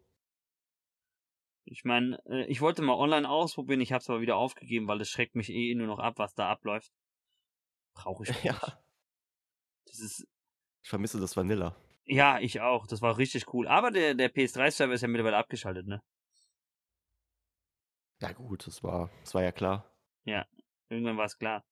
Ich 1.65 1.83
meine, 1.83 2.19
äh, 2.25 2.45
ich 2.45 2.61
wollte 2.61 2.81
mal 2.81 2.95
online 2.95 3.29
ausprobieren, 3.29 3.81
ich 3.81 3.91
habe 3.91 4.01
es 4.01 4.09
aber 4.09 4.21
wieder 4.21 4.35
aufgegeben, 4.35 4.87
weil 4.87 5.01
es 5.01 5.09
schreckt 5.09 5.35
mich 5.35 5.49
eh 5.49 5.73
nur 5.75 5.87
noch 5.87 5.99
ab, 5.99 6.15
was 6.17 6.33
da 6.33 6.49
abläuft. 6.49 6.91
Brauche 7.93 8.23
ich 8.23 8.29
nicht. 8.43 8.43
Ja. 8.43 8.59
Das 9.85 9.99
ist. 9.99 10.27
Ich 10.83 10.89
vermisse 10.89 11.19
das 11.19 11.37
Vanilla. 11.37 11.75
Ja, 12.05 12.39
ich 12.39 12.59
auch. 12.61 12.87
Das 12.87 13.01
war 13.01 13.17
richtig 13.17 13.53
cool. 13.53 13.67
Aber 13.67 13.91
der, 13.91 14.15
der 14.15 14.33
PS3-Server 14.33 14.93
ist 14.93 15.01
ja 15.01 15.07
mittlerweile 15.07 15.37
abgeschaltet, 15.37 15.87
ne? 15.87 16.01
Ja, 18.19 18.31
gut, 18.33 18.67
das 18.67 18.83
war, 18.83 19.09
das 19.21 19.33
war 19.33 19.43
ja 19.43 19.51
klar. 19.51 19.91
Ja, 20.25 20.45
irgendwann 20.89 21.17
war 21.17 21.25
es 21.25 21.37
klar. 21.37 21.63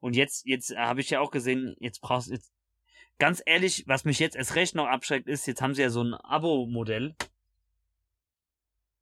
Und 0.00 0.14
jetzt, 0.14 0.46
jetzt 0.46 0.76
habe 0.76 1.00
ich 1.00 1.10
ja 1.10 1.20
auch 1.20 1.30
gesehen, 1.30 1.74
jetzt 1.80 2.00
brauchst 2.00 2.28
du 2.28 2.34
jetzt. 2.34 2.52
Ganz 3.18 3.42
ehrlich, 3.46 3.84
was 3.86 4.04
mich 4.04 4.18
jetzt 4.18 4.36
erst 4.36 4.56
recht 4.56 4.74
noch 4.74 4.86
abschreckt, 4.86 5.26
ist, 5.26 5.46
jetzt 5.46 5.62
haben 5.62 5.74
sie 5.74 5.80
ja 5.80 5.88
so 5.88 6.02
ein 6.02 6.12
Abo-Modell 6.12 7.16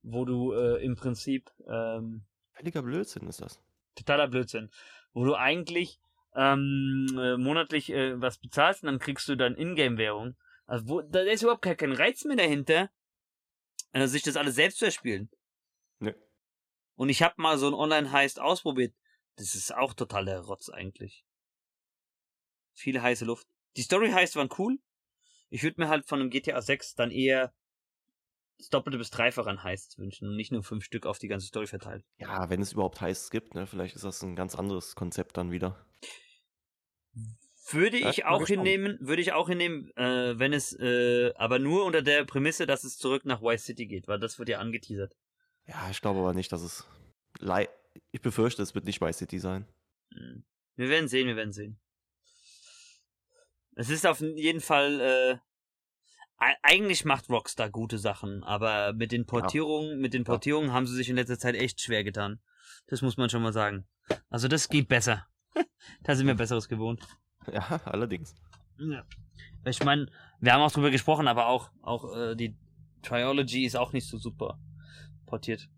wo 0.05 0.25
du 0.25 0.53
äh, 0.53 0.85
im 0.85 0.95
Prinzip 0.95 1.51
ähm, 1.67 2.25
völliger 2.53 2.83
Blödsinn 2.83 3.27
ist 3.27 3.41
das. 3.41 3.61
Totaler 3.97 4.29
Blödsinn, 4.29 4.71
wo 5.13 5.25
du 5.25 5.35
eigentlich 5.35 5.99
ähm, 6.37 7.07
äh, 7.19 7.37
monatlich 7.37 7.91
äh, 7.91 8.21
was 8.21 8.39
bezahlst 8.39 8.83
und 8.83 8.89
dann 8.89 8.99
kriegst 8.99 9.29
du 9.29 9.37
dann 9.37 9.57
Ingame-Währung. 9.57 10.37
Also 10.67 10.89
wo, 10.89 11.01
da 11.01 11.21
ist 11.21 11.43
überhaupt 11.43 11.63
kein, 11.63 11.77
kein 11.77 11.93
Reiz 11.93 12.25
mehr 12.25 12.37
dahinter, 12.37 12.91
äh, 13.93 14.07
sich 14.07 14.23
das 14.23 14.37
alles 14.37 14.57
selbst 14.57 14.79
zu 14.79 14.85
erspielen. 14.85 15.31
Ne. 16.01 16.15
Und 16.97 17.09
ich 17.09 17.23
habe 17.23 17.35
mal 17.39 17.57
so 17.59 17.67
ein 17.67 17.75
Online-Heist 17.75 18.41
ausprobiert. 18.41 18.95
Das 19.37 19.55
ist 19.55 19.75
auch 19.75 19.95
total 19.95 20.27
der 20.27 20.41
Rotz 20.41 20.69
eigentlich. 20.69 21.25
Viel 22.73 23.01
heiße 23.01 23.25
Luft. 23.25 23.49
Die 23.77 23.83
Story-Heist 23.83 24.37
waren 24.37 24.51
cool. 24.59 24.79
Ich 25.49 25.63
würde 25.63 25.81
mir 25.81 25.89
halt 25.89 26.07
von 26.07 26.21
einem 26.21 26.31
GTA 26.31 26.61
6 26.61 26.95
dann 26.95 27.11
eher 27.11 27.55
das 28.59 28.69
Doppelte 28.69 28.99
bis 28.99 29.11
Dreifache 29.11 29.51
an 29.51 29.63
Heists 29.63 29.99
wünschen 29.99 30.29
und 30.29 30.37
nicht 30.37 30.53
nur 30.53 30.63
fünf 30.63 30.85
Stück 30.85 31.07
auf 31.07 31.19
die 31.19 31.29
ganze 31.29 31.47
Story 31.47 31.67
verteilt. 31.67 32.05
Ja, 32.19 32.49
wenn 32.51 32.63
es 32.63 32.73
überhaupt 32.73 33.01
Heists 33.01 33.31
gibt, 33.31 33.55
ne? 33.55 33.67
Vielleicht 33.67 33.97
ist 33.97 34.05
das 34.05 34.23
ein 34.23 34.37
ganz 34.37 34.55
anderes 34.55 34.95
Konzept 34.95 35.37
dann 35.37 35.51
wieder. 35.51 35.85
Würde 37.71 37.97
ich, 37.97 38.05
ich 38.07 38.25
auch 38.27 38.47
hinnehmen, 38.47 38.99
würde 39.01 39.23
ich 39.23 39.33
auch 39.33 39.49
hinnehmen, 39.49 39.91
äh, 39.97 40.39
wenn 40.39 40.53
es, 40.53 40.79
äh, 40.79 41.33
aber 41.37 41.59
nur 41.59 41.85
unter 41.85 42.03
der 42.03 42.25
Prämisse, 42.25 42.67
dass 42.67 42.85
es 42.85 42.99
zurück 42.99 43.25
nach 43.25 43.41
Vice 43.41 43.65
City 43.65 43.87
geht, 43.87 44.07
weil 44.07 44.21
das 44.21 44.39
wird 44.39 44.51
ja 44.51 44.59
angeteasert. 44.59 45.17
Ja, 45.67 45.89
ich 45.91 46.01
glaube 46.01 46.21
aber 46.21 46.35
nicht, 46.35 46.53
dass 46.53 46.63
es. 46.63 46.87
Ich 48.13 48.21
befürchte, 48.21 48.63
es 48.63 48.75
wird 48.75 48.85
nicht 48.85 49.01
Vice 49.01 49.19
City 49.19 49.39
sein. 49.39 49.67
Hm. 50.13 50.45
Wir 50.77 50.89
werden 50.89 51.09
sehen, 51.09 51.27
wir 51.27 51.37
werden 51.37 51.53
sehen. 51.53 51.81
Es 53.77 53.89
ist 53.89 54.07
auf 54.07 54.21
jeden 54.21 54.61
Fall, 54.61 55.01
äh, 55.01 55.39
eigentlich 56.37 57.05
macht 57.05 57.29
Rockstar 57.31 57.71
gute 57.71 57.99
Sachen, 57.99 58.43
aber 58.45 58.93
mit 58.93 59.13
den 59.13 59.27
Portierungen, 59.27 59.91
ja. 59.91 59.97
mit 59.97 60.15
den 60.15 60.25
Portierungen 60.25 60.73
haben 60.73 60.87
sie 60.87 60.95
sich 60.95 61.09
in 61.09 61.17
letzter 61.17 61.39
Zeit 61.39 61.55
echt 61.55 61.81
schwer 61.81 62.05
getan. 62.05 62.41
Das 62.87 63.03
muss 63.03 63.17
man 63.17 63.31
schon 63.31 63.43
mal 63.43 63.53
sagen. 63.53 63.87
Also 64.29 64.49
das 64.49 64.69
geht 64.69 64.89
besser. 64.89 65.27
da 66.03 66.15
sind 66.15 66.27
wir 66.27 66.35
Besseres 66.35 66.69
gewohnt. 66.69 67.01
Ja, 67.53 67.81
allerdings. 67.85 68.35
Ja. 68.79 69.05
Ich 69.65 69.83
meine, 69.83 70.07
wir 70.41 70.53
haben 70.53 70.63
auch 70.63 70.73
drüber 70.73 70.91
gesprochen, 70.91 71.29
aber 71.29 71.47
auch, 71.47 71.71
auch 71.83 72.15
äh, 72.15 72.35
die 72.35 72.57
Triology 73.03 73.65
ist 73.65 73.77
auch 73.77 73.93
nicht 73.93 74.07
so 74.07 74.19
super 74.19 74.59
portiert. 75.27 75.69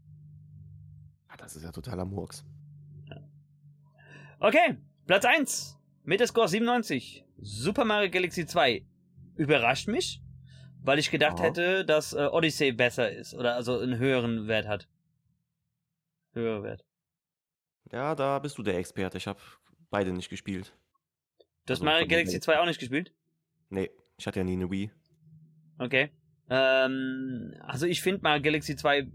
Ah, 1.28 1.37
das 1.37 1.57
ist 1.57 1.62
ja 1.62 1.73
totaler 1.73 2.05
Murks. 2.05 2.45
Ja. 3.09 3.23
Okay, 4.39 4.78
Platz 5.07 5.24
1. 5.24 5.78
Metascore 6.05 6.49
97. 6.49 7.24
Super 7.39 7.85
Mario 7.85 8.11
Galaxy 8.11 8.47
2. 8.47 8.87
Überrascht 9.37 9.89
mich, 9.89 10.23
weil 10.86 11.00
ich 11.00 11.10
gedacht 11.10 11.36
oh. 11.40 11.42
hätte, 11.42 11.84
dass 11.84 12.12
äh, 12.12 12.28
Odyssey 12.30 12.72
besser 12.72 13.10
ist 13.10 13.34
oder 13.34 13.56
also 13.56 13.78
einen 13.78 13.98
höheren 13.98 14.46
Wert 14.46 14.68
hat. 14.68 14.88
Höherer 16.32 16.62
Wert. 16.62 16.84
Ja, 17.90 18.14
da 18.14 18.38
bist 18.38 18.56
du 18.56 18.62
der 18.62 18.78
Experte. 18.78 19.18
Ich 19.18 19.26
habe 19.26 19.40
beide 19.90 20.12
nicht 20.12 20.30
gespielt. 20.30 20.72
Du 21.66 21.72
hast 21.72 21.80
also 21.80 21.84
Mario 21.84 22.06
Galaxy 22.06 22.38
2 22.38 22.60
auch 22.60 22.66
nicht 22.66 22.78
gespielt? 22.78 23.12
Nee, 23.68 23.90
ich 24.16 24.26
hatte 24.26 24.38
ja 24.40 24.44
nie 24.44 24.52
eine 24.52 24.70
Wii. 24.70 24.90
Okay. 25.78 26.10
Ähm, 26.48 27.54
also 27.60 27.86
ich 27.86 28.00
finde 28.00 28.22
Mario 28.22 28.42
Galaxy 28.42 28.76
2 28.76 29.08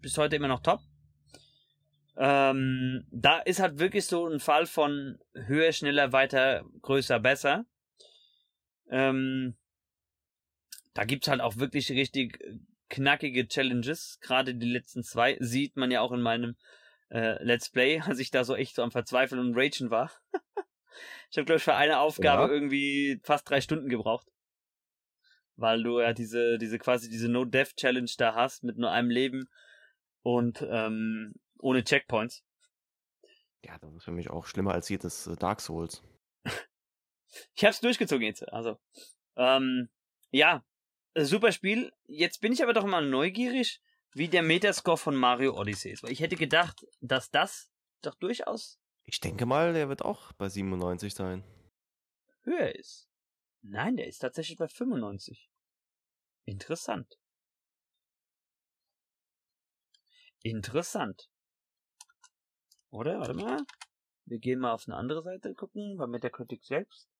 bis 0.00 0.16
heute 0.16 0.36
immer 0.36 0.48
noch 0.48 0.60
top. 0.60 0.80
Ähm, 2.16 3.04
da 3.10 3.40
ist 3.40 3.60
halt 3.60 3.78
wirklich 3.80 4.06
so 4.06 4.28
ein 4.28 4.38
Fall 4.38 4.66
von 4.66 5.18
höher, 5.34 5.72
schneller, 5.72 6.12
weiter, 6.12 6.64
größer, 6.82 7.18
besser. 7.18 7.64
Ähm, 8.90 9.56
da 10.94 11.04
gibt's 11.04 11.28
halt 11.28 11.40
auch 11.40 11.56
wirklich 11.56 11.90
richtig 11.90 12.38
knackige 12.88 13.46
Challenges. 13.48 14.18
Gerade 14.20 14.54
die 14.54 14.70
letzten 14.70 15.02
zwei 15.02 15.36
sieht 15.40 15.76
man 15.76 15.90
ja 15.90 16.00
auch 16.00 16.12
in 16.12 16.22
meinem 16.22 16.56
äh, 17.10 17.42
Let's 17.42 17.70
Play, 17.70 18.00
als 18.00 18.18
ich 18.18 18.30
da 18.30 18.44
so 18.44 18.54
echt 18.54 18.74
so 18.74 18.82
am 18.82 18.90
Verzweifeln 18.90 19.40
und 19.40 19.56
Ragen 19.56 19.90
war. 19.90 20.10
Ich 21.30 21.38
habe, 21.38 21.44
glaube 21.44 21.58
ich, 21.58 21.62
für 21.62 21.76
eine 21.76 22.00
Aufgabe 22.00 22.42
ja. 22.42 22.48
irgendwie 22.48 23.20
fast 23.22 23.48
drei 23.48 23.60
Stunden 23.60 23.88
gebraucht. 23.88 24.26
Weil 25.54 25.82
du 25.84 26.00
ja 26.00 26.12
diese, 26.12 26.58
diese 26.58 26.78
quasi 26.78 27.08
diese 27.08 27.28
No-Death-Challenge 27.28 28.10
da 28.18 28.34
hast 28.34 28.64
mit 28.64 28.78
nur 28.78 28.90
einem 28.90 29.10
Leben 29.10 29.48
und 30.22 30.66
ähm, 30.68 31.34
ohne 31.60 31.84
Checkpoints. 31.84 32.44
Ja, 33.64 33.78
das 33.78 33.94
ist 33.94 34.04
für 34.04 34.10
mich 34.10 34.30
auch 34.30 34.46
schlimmer 34.46 34.72
als 34.72 34.88
jedes 34.88 35.28
äh, 35.28 35.36
Dark 35.36 35.60
Souls. 35.60 36.02
ich 37.54 37.64
hab's 37.64 37.80
durchgezogen 37.80 38.26
jetzt. 38.26 38.52
Also, 38.52 38.78
ähm, 39.36 39.88
ja, 40.30 40.64
super 41.16 41.52
Spiel. 41.52 41.92
Jetzt 42.06 42.40
bin 42.40 42.52
ich 42.52 42.62
aber 42.62 42.72
doch 42.72 42.86
mal 42.86 43.06
neugierig, 43.06 43.80
wie 44.12 44.28
der 44.28 44.42
Metascore 44.42 44.98
von 44.98 45.16
Mario 45.16 45.58
Odyssey 45.58 45.92
ist. 45.92 46.02
Weil 46.02 46.12
ich 46.12 46.20
hätte 46.20 46.36
gedacht, 46.36 46.86
dass 47.00 47.30
das 47.30 47.70
doch 48.02 48.14
durchaus 48.14 48.80
ich 49.10 49.18
denke 49.18 49.44
mal, 49.44 49.72
der 49.72 49.88
wird 49.88 50.02
auch 50.02 50.32
bei 50.34 50.48
97 50.48 51.12
sein. 51.12 51.42
Höher 52.42 52.74
ist. 52.76 53.10
Nein, 53.60 53.96
der 53.96 54.06
ist 54.06 54.20
tatsächlich 54.20 54.56
bei 54.56 54.68
95. 54.68 55.50
Interessant. 56.44 57.18
Interessant. 60.42 61.28
Oder? 62.90 63.18
Warte 63.18 63.34
mal. 63.34 63.58
Wir 64.26 64.38
gehen 64.38 64.60
mal 64.60 64.72
auf 64.72 64.86
eine 64.86 64.96
andere 64.96 65.22
Seite 65.22 65.54
gucken, 65.54 65.96
bei 65.96 66.06
Metacritic 66.06 66.64
selbst. 66.64 67.10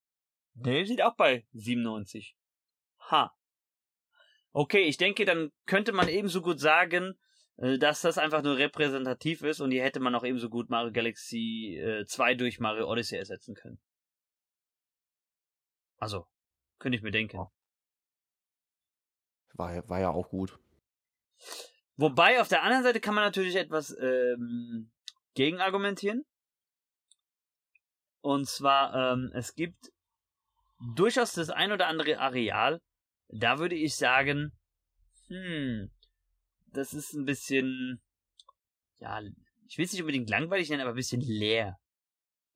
Der 0.54 0.86
sieht 0.86 1.02
auch 1.02 1.16
bei 1.16 1.44
97. 1.54 2.36
Ha. 3.10 3.36
Okay, 4.52 4.82
ich 4.82 4.96
denke, 4.96 5.24
dann 5.24 5.52
könnte 5.66 5.92
man 5.92 6.08
ebenso 6.08 6.42
gut 6.42 6.58
sagen, 6.58 7.14
äh, 7.56 7.78
dass 7.78 8.00
das 8.00 8.18
einfach 8.18 8.42
nur 8.42 8.56
repräsentativ 8.56 9.42
ist 9.42 9.60
und 9.60 9.70
hier 9.70 9.82
hätte 9.82 10.00
man 10.00 10.14
auch 10.14 10.24
ebenso 10.24 10.48
gut 10.48 10.70
Mario 10.70 10.92
Galaxy 10.92 11.78
äh, 11.80 12.04
2 12.06 12.34
durch 12.34 12.58
Mario 12.58 12.90
Odyssey 12.90 13.18
ersetzen 13.18 13.54
können. 13.54 13.80
Also, 15.98 16.26
könnte 16.78 16.96
ich 16.96 17.02
mir 17.02 17.10
denken. 17.10 17.38
War, 19.52 19.88
war 19.88 20.00
ja 20.00 20.10
auch 20.10 20.30
gut. 20.30 20.58
Wobei, 21.96 22.40
auf 22.40 22.48
der 22.48 22.62
anderen 22.62 22.82
Seite 22.82 23.00
kann 23.00 23.14
man 23.14 23.24
natürlich 23.24 23.56
etwas 23.56 23.94
ähm, 24.00 24.90
gegenargumentieren. 25.34 26.24
Und 28.22 28.48
zwar, 28.48 29.12
ähm, 29.12 29.30
es 29.34 29.54
gibt 29.54 29.92
durchaus 30.94 31.32
das 31.32 31.50
ein 31.50 31.72
oder 31.72 31.88
andere 31.88 32.18
Areal, 32.18 32.80
da 33.32 33.58
würde 33.58 33.74
ich 33.74 33.96
sagen, 33.96 34.52
hm, 35.28 35.90
das 36.66 36.94
ist 36.94 37.14
ein 37.14 37.24
bisschen, 37.24 38.00
ja, 38.98 39.20
ich 39.68 39.78
will 39.78 39.84
es 39.84 39.92
nicht 39.92 40.02
unbedingt 40.02 40.30
langweilig 40.30 40.68
nennen, 40.68 40.82
aber 40.82 40.90
ein 40.90 40.96
bisschen 40.96 41.20
leer. 41.20 41.78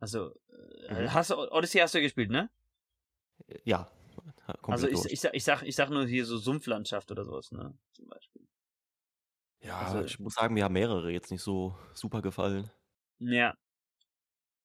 Also, 0.00 0.34
äh, 0.88 1.02
mhm. 1.02 1.14
hast 1.14 1.30
du, 1.30 1.36
Odyssey 1.36 1.80
hast 1.80 1.94
du 1.94 2.00
gespielt, 2.00 2.30
ne? 2.30 2.50
Ja. 3.64 3.90
Also 4.62 4.88
ich, 4.88 5.04
ich, 5.06 5.20
sag, 5.20 5.34
ich, 5.34 5.44
sag, 5.44 5.62
ich 5.62 5.76
sag 5.76 5.90
nur 5.90 6.06
hier 6.06 6.26
so 6.26 6.36
Sumpflandschaft 6.36 7.10
oder 7.10 7.24
sowas, 7.24 7.50
ne? 7.52 7.76
Zum 7.92 8.08
Beispiel. 8.08 8.46
Ja, 9.60 9.78
also, 9.78 10.04
ich 10.04 10.18
muss 10.18 10.34
sagen, 10.34 10.54
mir 10.54 10.64
haben 10.64 10.74
mehrere 10.74 11.10
jetzt 11.10 11.30
nicht 11.30 11.42
so 11.42 11.76
super 11.94 12.20
gefallen. 12.20 12.70
Ja. 13.18 13.54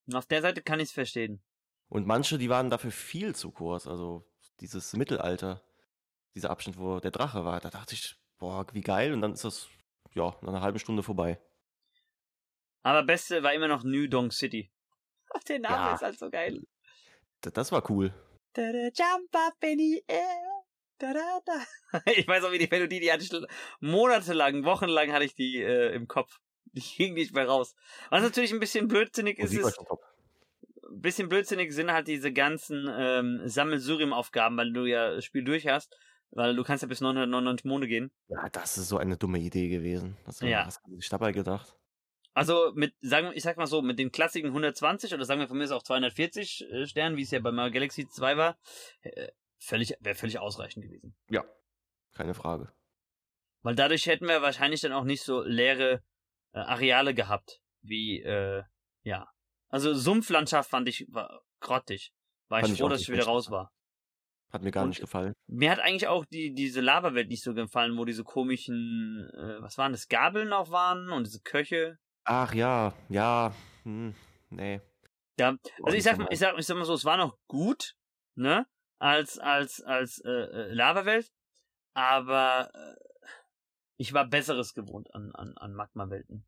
Und 0.08 0.16
auf 0.16 0.26
der 0.26 0.42
Seite 0.42 0.62
kann 0.62 0.80
ich 0.80 0.90
es 0.90 0.92
verstehen. 0.92 1.42
Und 1.88 2.06
manche, 2.06 2.38
die 2.38 2.50
waren 2.50 2.70
dafür 2.70 2.92
viel 2.92 3.36
zu 3.36 3.52
kurz. 3.52 3.88
Also 3.88 4.28
dieses 4.60 4.94
Mittelalter, 4.94 5.62
dieser 6.36 6.50
Abschnitt, 6.50 6.78
wo 6.78 7.00
der 7.00 7.12
Drache 7.12 7.46
war, 7.46 7.60
da 7.60 7.70
dachte 7.70 7.96
ich, 7.96 8.16
boah, 8.38 8.66
wie 8.74 8.82
geil. 8.82 9.14
Und 9.14 9.22
dann 9.22 9.34
ist 9.34 9.44
das, 9.44 9.70
ja, 10.14 10.36
nach 10.42 10.50
einer 10.50 10.62
halben 10.62 10.80
Stunde 10.80 11.04
vorbei. 11.04 11.40
Aber 12.84 13.04
Beste 13.04 13.44
war 13.44 13.54
immer 13.54 13.68
noch 13.68 13.84
New 13.84 14.08
Dong 14.08 14.32
City. 14.32 14.72
Ach, 15.34 15.44
der 15.44 15.60
Name 15.60 15.76
ja. 15.76 15.96
ist 15.96 16.02
halt 16.02 16.20
so 16.20 16.30
geil. 16.30 16.62
Das 17.42 17.72
war 17.72 17.90
cool. 17.90 18.14
Jump 18.56 19.34
up 19.34 19.56
in 19.62 19.78
the 19.78 20.04
air. 20.08 20.64
Da, 20.98 21.14
da, 21.14 21.40
da. 21.46 22.12
Ich 22.12 22.28
weiß 22.28 22.44
auch, 22.44 22.52
wie 22.52 22.58
die 22.58 22.68
Melodie, 22.68 23.00
die 23.00 23.12
hatte 23.12 23.24
ich 23.24 23.32
monatelang, 23.80 24.66
wochenlang 24.66 25.14
hatte 25.14 25.26
ich 25.26 25.36
die 25.36 25.62
äh, 25.62 25.94
im 25.94 26.08
Kopf. 26.08 26.40
Die 26.74 26.82
ging 26.82 27.14
nicht 27.14 27.34
mehr 27.34 27.48
raus. 27.48 27.74
Was 28.10 28.22
natürlich 28.22 28.52
ein 28.52 28.60
bisschen 28.60 28.88
blödsinnig 28.88 29.40
ist, 29.40 29.54
ist 29.54 29.80
ein 29.80 31.02
bisschen 31.02 31.30
blödsinnig 31.30 31.72
sind 31.72 31.92
halt 31.92 32.08
diese 32.08 32.34
ganzen 32.34 32.88
ähm, 32.92 33.42
Sammelsurium-Aufgaben, 33.46 34.58
weil 34.58 34.74
du 34.74 34.86
ja 34.86 35.16
das 35.16 35.26
Spiel 35.26 35.44
durch 35.44 35.68
hast 35.68 35.96
weil 36.32 36.56
du 36.56 36.64
kannst 36.64 36.82
ja 36.82 36.88
bis 36.88 37.02
999 37.02 37.66
Monde 37.66 37.88
gehen. 37.88 38.12
Ja, 38.28 38.50
das 38.50 38.78
ist 38.78 38.90
so 38.90 38.98
eine 38.98 39.18
dumme 39.18 39.40
Idee 39.40 39.70
gewesen. 39.70 40.18
Das, 40.26 40.40
ja. 40.42 40.66
Was 40.66 40.82
haben 40.84 40.96
sich 40.96 41.10
dabei 41.10 41.32
gedacht? 41.32 41.76
Also 42.34 42.72
mit, 42.76 42.94
sagen 43.02 43.32
ich 43.34 43.44
sag 43.44 43.58
mal 43.58 43.68
so, 43.68 43.82
mit 43.82 44.00
den 44.00 44.12
klassischen 44.12 44.48
120 44.48 45.14
oder 45.14 45.26
sagen 45.26 45.42
wir 45.42 45.48
von 45.48 45.58
mir 45.58 45.64
ist 45.64 45.72
auch 45.72 45.84
240 45.84 46.62
äh, 46.72 46.86
Sternen, 46.86 47.18
wie 47.18 47.24
es 47.24 47.32
ja 47.32 47.40
bei 47.40 47.52
Mario 47.52 47.74
Galaxy 47.74 48.08
2 48.08 48.38
war, 48.38 48.58
äh, 49.02 49.30
völlig, 49.58 49.96
wäre 50.00 50.16
völlig 50.16 50.40
ausreichend 50.40 50.86
gewesen. 50.86 51.16
Ja, 51.30 51.44
keine 52.14 52.34
Frage. 52.34 52.72
Weil 53.62 53.76
dadurch 53.76 54.06
hätten 54.06 54.28
wir 54.28 54.42
wahrscheinlich 54.42 54.82
dann 54.82 54.94
auch 54.94 55.04
nicht 55.04 55.24
so 55.24 55.42
leere 55.42 56.04
äh, 56.54 56.60
Areale 56.60 57.14
gehabt, 57.14 57.62
wie, 57.82 58.22
äh, 58.22 58.64
ja. 59.04 59.28
Also 59.68 59.94
Sumpflandschaft 59.94 60.70
fand 60.70 60.88
ich 60.88 61.06
war 61.10 61.42
grottig. 61.60 62.14
War 62.48 62.62
fand 62.62 62.74
ich 62.74 62.80
froh, 62.80 62.90
dass 62.90 63.02
ich 63.02 63.10
wieder 63.10 63.26
raus 63.26 63.52
war. 63.52 63.72
Hat 64.52 64.64
mir 64.64 64.72
gar 64.72 64.84
Und 64.84 64.90
nicht 64.90 65.02
gefallen. 65.02 65.34
Mir 65.48 65.70
hat 65.70 65.80
eigentlich 65.80 66.08
auch 66.08 66.26
die, 66.26 66.54
diese 66.54 66.82
Lava-Welt 66.82 67.30
nicht 67.30 67.44
so 67.44 67.54
gefallen, 67.54 67.98
wo 67.98 68.06
diese 68.06 68.24
komischen, 68.24 69.30
äh, 69.34 69.62
was 69.62 69.78
waren 69.78 69.92
das, 69.92 70.08
Gabeln 70.08 70.54
auch 70.54 70.72
waren 70.72 71.12
und 71.12 71.28
diese 71.28 71.42
Köche. 71.42 72.00
Ach 72.24 72.54
ja, 72.54 72.94
ja, 73.10 73.54
hm, 73.84 74.16
nee. 74.50 74.82
Ja, 75.40 75.56
also 75.84 75.96
ich 75.96 76.04
sag, 76.04 76.18
mal, 76.18 76.28
ich, 76.32 76.40
sag, 76.40 76.58
ich 76.58 76.66
sag 76.66 76.78
mal 76.78 76.86
so, 76.86 76.94
es 76.94 77.06
war 77.06 77.18
noch 77.18 77.38
gut, 77.48 77.96
ne, 78.36 78.66
als, 78.98 79.38
als, 79.38 79.82
als 79.82 80.20
äh, 80.26 80.30
äh 80.30 80.74
Lava-Welt, 80.74 81.32
aber 81.94 82.72
äh, 82.74 82.96
ich 83.98 84.14
war 84.14 84.28
Besseres 84.28 84.74
gewohnt 84.74 85.14
an, 85.14 85.32
an, 85.36 85.54
an 85.58 85.74
Magma-Welten. 85.74 86.46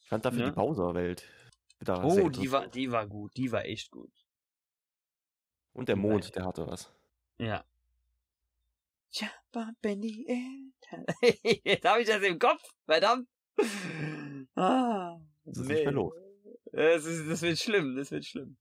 Ich 0.00 0.08
fand 0.08 0.24
dafür 0.24 0.40
ne? 0.40 0.44
die 0.46 0.56
Bowser-Welt. 0.56 1.28
Oh, 1.86 2.28
die 2.28 2.50
war, 2.50 2.66
die 2.66 2.90
war 2.90 3.06
gut, 3.06 3.36
die 3.36 3.52
war 3.52 3.64
echt 3.64 3.90
gut. 3.90 4.12
Und 5.72 5.88
der 5.88 5.96
Mond, 5.96 6.34
der 6.34 6.44
hatte 6.44 6.66
was. 6.66 6.90
Ja. 7.38 7.64
Jump 9.10 9.32
up 9.68 9.86
in 9.86 10.02
the 10.02 10.26
air. 10.26 10.74
Jetzt 11.64 11.84
habe 11.84 12.00
ich 12.00 12.06
das 12.06 12.22
im 12.22 12.38
Kopf, 12.38 12.62
verdammt. 12.86 13.28
Ah, 14.56 15.18
das 15.44 15.58
ist 15.58 15.66
nee. 15.66 15.74
nicht 15.74 15.84
mehr 15.84 15.92
los. 15.92 16.14
Das, 16.72 17.04
ist, 17.04 17.28
das 17.28 17.42
wird 17.42 17.58
schlimm, 17.58 17.96
das 17.96 18.10
wird 18.10 18.24
schlimm. 18.24 18.56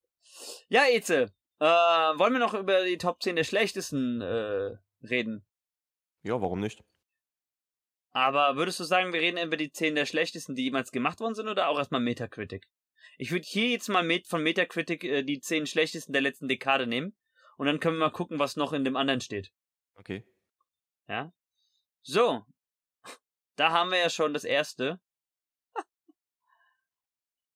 Ja, 0.69 0.85
Eze, 0.87 1.31
äh, 1.59 1.65
wollen 1.65 2.33
wir 2.33 2.39
noch 2.39 2.53
über 2.53 2.83
die 2.83 2.97
Top 2.97 3.21
10 3.21 3.35
der 3.35 3.43
schlechtesten 3.43 4.21
äh, 4.21 4.77
reden? 5.03 5.45
Ja, 6.23 6.41
warum 6.41 6.59
nicht? 6.59 6.83
Aber 8.11 8.55
würdest 8.55 8.79
du 8.79 8.83
sagen, 8.83 9.13
wir 9.13 9.21
reden 9.21 9.43
über 9.43 9.57
die 9.57 9.71
10 9.71 9.95
der 9.95 10.05
schlechtesten, 10.05 10.55
die 10.55 10.63
jemals 10.63 10.91
gemacht 10.91 11.19
worden 11.19 11.35
sind, 11.35 11.47
oder 11.47 11.67
auch 11.67 11.77
erstmal 11.77 12.01
Metacritic? 12.01 12.67
Ich 13.17 13.31
würde 13.31 13.45
hier 13.47 13.69
jetzt 13.69 13.89
mal 13.89 14.03
mit 14.03 14.27
von 14.27 14.43
Metacritic 14.43 15.03
äh, 15.03 15.23
die 15.23 15.39
10 15.39 15.65
schlechtesten 15.65 16.13
der 16.13 16.21
letzten 16.21 16.47
Dekade 16.47 16.87
nehmen. 16.87 17.15
Und 17.57 17.67
dann 17.67 17.79
können 17.79 17.97
wir 17.97 18.07
mal 18.07 18.11
gucken, 18.11 18.39
was 18.39 18.55
noch 18.55 18.73
in 18.73 18.83
dem 18.83 18.95
anderen 18.95 19.21
steht. 19.21 19.51
Okay. 19.95 20.25
Ja. 21.07 21.33
So. 22.01 22.45
Da 23.55 23.69
haben 23.69 23.91
wir 23.91 23.99
ja 23.99 24.09
schon 24.09 24.33
das 24.33 24.45
erste. 24.45 24.99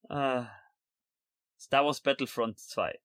uh, 0.09 0.45
Star 1.59 1.85
Wars 1.85 2.01
Battlefront 2.01 2.59
2. 2.59 3.01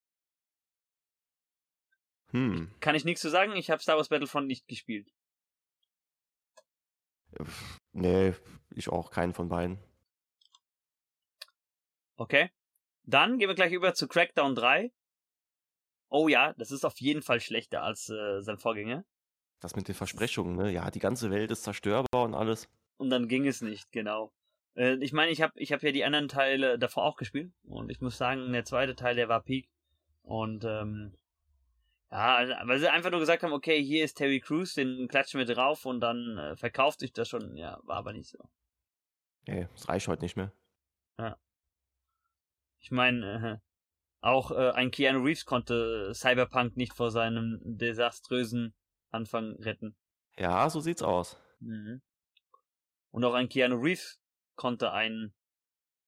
Hm. 2.27 2.71
Kann 2.79 2.93
ich 2.93 3.03
nichts 3.03 3.21
zu 3.21 3.29
sagen? 3.29 3.55
Ich 3.55 3.71
habe 3.71 3.81
Star 3.81 3.97
Wars 3.97 4.09
Battlefront 4.09 4.45
nicht 4.45 4.67
gespielt. 4.67 5.11
Nee, 7.93 8.33
ich 8.71 8.89
auch 8.89 9.09
keinen 9.09 9.33
von 9.33 9.49
beiden. 9.49 9.79
Okay. 12.15 12.51
Dann 13.03 13.37
gehen 13.37 13.49
wir 13.49 13.55
gleich 13.55 13.73
über 13.73 13.93
zu 13.93 14.07
Crackdown 14.07 14.55
3. 14.55 14.91
Oh 16.15 16.27
ja, 16.27 16.53
das 16.59 16.69
ist 16.69 16.85
auf 16.85 17.01
jeden 17.01 17.23
Fall 17.23 17.39
schlechter 17.39 17.81
als 17.81 18.07
äh, 18.07 18.39
sein 18.39 18.59
Vorgänger. 18.59 19.03
Das 19.59 19.75
mit 19.75 19.87
den 19.87 19.95
Versprechungen, 19.95 20.55
ne? 20.55 20.71
Ja, 20.71 20.91
die 20.91 20.99
ganze 20.99 21.31
Welt 21.31 21.49
ist 21.49 21.63
zerstörbar 21.63 22.25
und 22.25 22.35
alles. 22.35 22.69
Und 22.97 23.09
dann 23.09 23.27
ging 23.27 23.47
es 23.47 23.61
nicht, 23.61 23.91
genau. 23.91 24.31
Äh, 24.75 24.97
ich 24.97 25.11
meine, 25.11 25.31
ich 25.31 25.41
habe 25.41 25.53
ich 25.55 25.73
hab 25.73 25.81
ja 25.81 25.91
die 25.91 26.03
anderen 26.03 26.27
Teile 26.27 26.77
davor 26.77 27.05
auch 27.05 27.15
gespielt. 27.15 27.51
Und 27.63 27.89
ich 27.89 27.99
muss 27.99 28.15
sagen, 28.15 28.53
der 28.53 28.63
zweite 28.63 28.95
Teil, 28.95 29.15
der 29.15 29.27
war 29.27 29.41
Peak. 29.41 29.67
Und 30.21 30.63
ähm, 30.65 31.17
ja, 32.11 32.35
also, 32.35 32.53
weil 32.65 32.77
sie 32.77 32.91
einfach 32.91 33.09
nur 33.09 33.19
gesagt 33.19 33.41
haben, 33.41 33.53
okay, 33.53 33.83
hier 33.83 34.05
ist 34.05 34.13
Terry 34.13 34.39
Crews, 34.39 34.75
den 34.75 35.07
klatschen 35.07 35.39
wir 35.39 35.51
drauf 35.51 35.83
und 35.83 35.99
dann 35.99 36.37
äh, 36.37 36.55
verkauft 36.55 36.99
sich 36.99 37.11
das 37.11 37.27
schon. 37.27 37.57
Ja, 37.57 37.79
war 37.85 37.97
aber 37.97 38.13
nicht 38.13 38.29
so. 38.29 38.37
Nee, 39.47 39.67
es 39.73 39.89
reicht 39.89 40.07
heute 40.07 40.21
nicht 40.21 40.37
mehr. 40.37 40.51
Ja. 41.17 41.39
Ich 42.77 42.91
meine, 42.91 43.59
äh, 43.63 43.72
auch 44.23 44.51
äh, 44.51 44.71
ein 44.71 44.89
Keanu 44.89 45.21
Reeves 45.21 45.45
konnte 45.45 46.13
Cyberpunk 46.13 46.77
nicht 46.77 46.93
vor 46.93 47.11
seinem 47.11 47.59
desaströsen 47.63 48.73
Anfang 49.11 49.57
retten. 49.59 49.97
Ja, 50.37 50.69
so 50.69 50.79
sieht's 50.79 51.03
aus. 51.03 51.37
Mhm. 51.59 52.01
Und 53.11 53.25
auch 53.25 53.33
ein 53.33 53.49
Keanu 53.49 53.75
Reeves 53.75 54.21
konnte 54.55 54.93
einen 54.93 55.33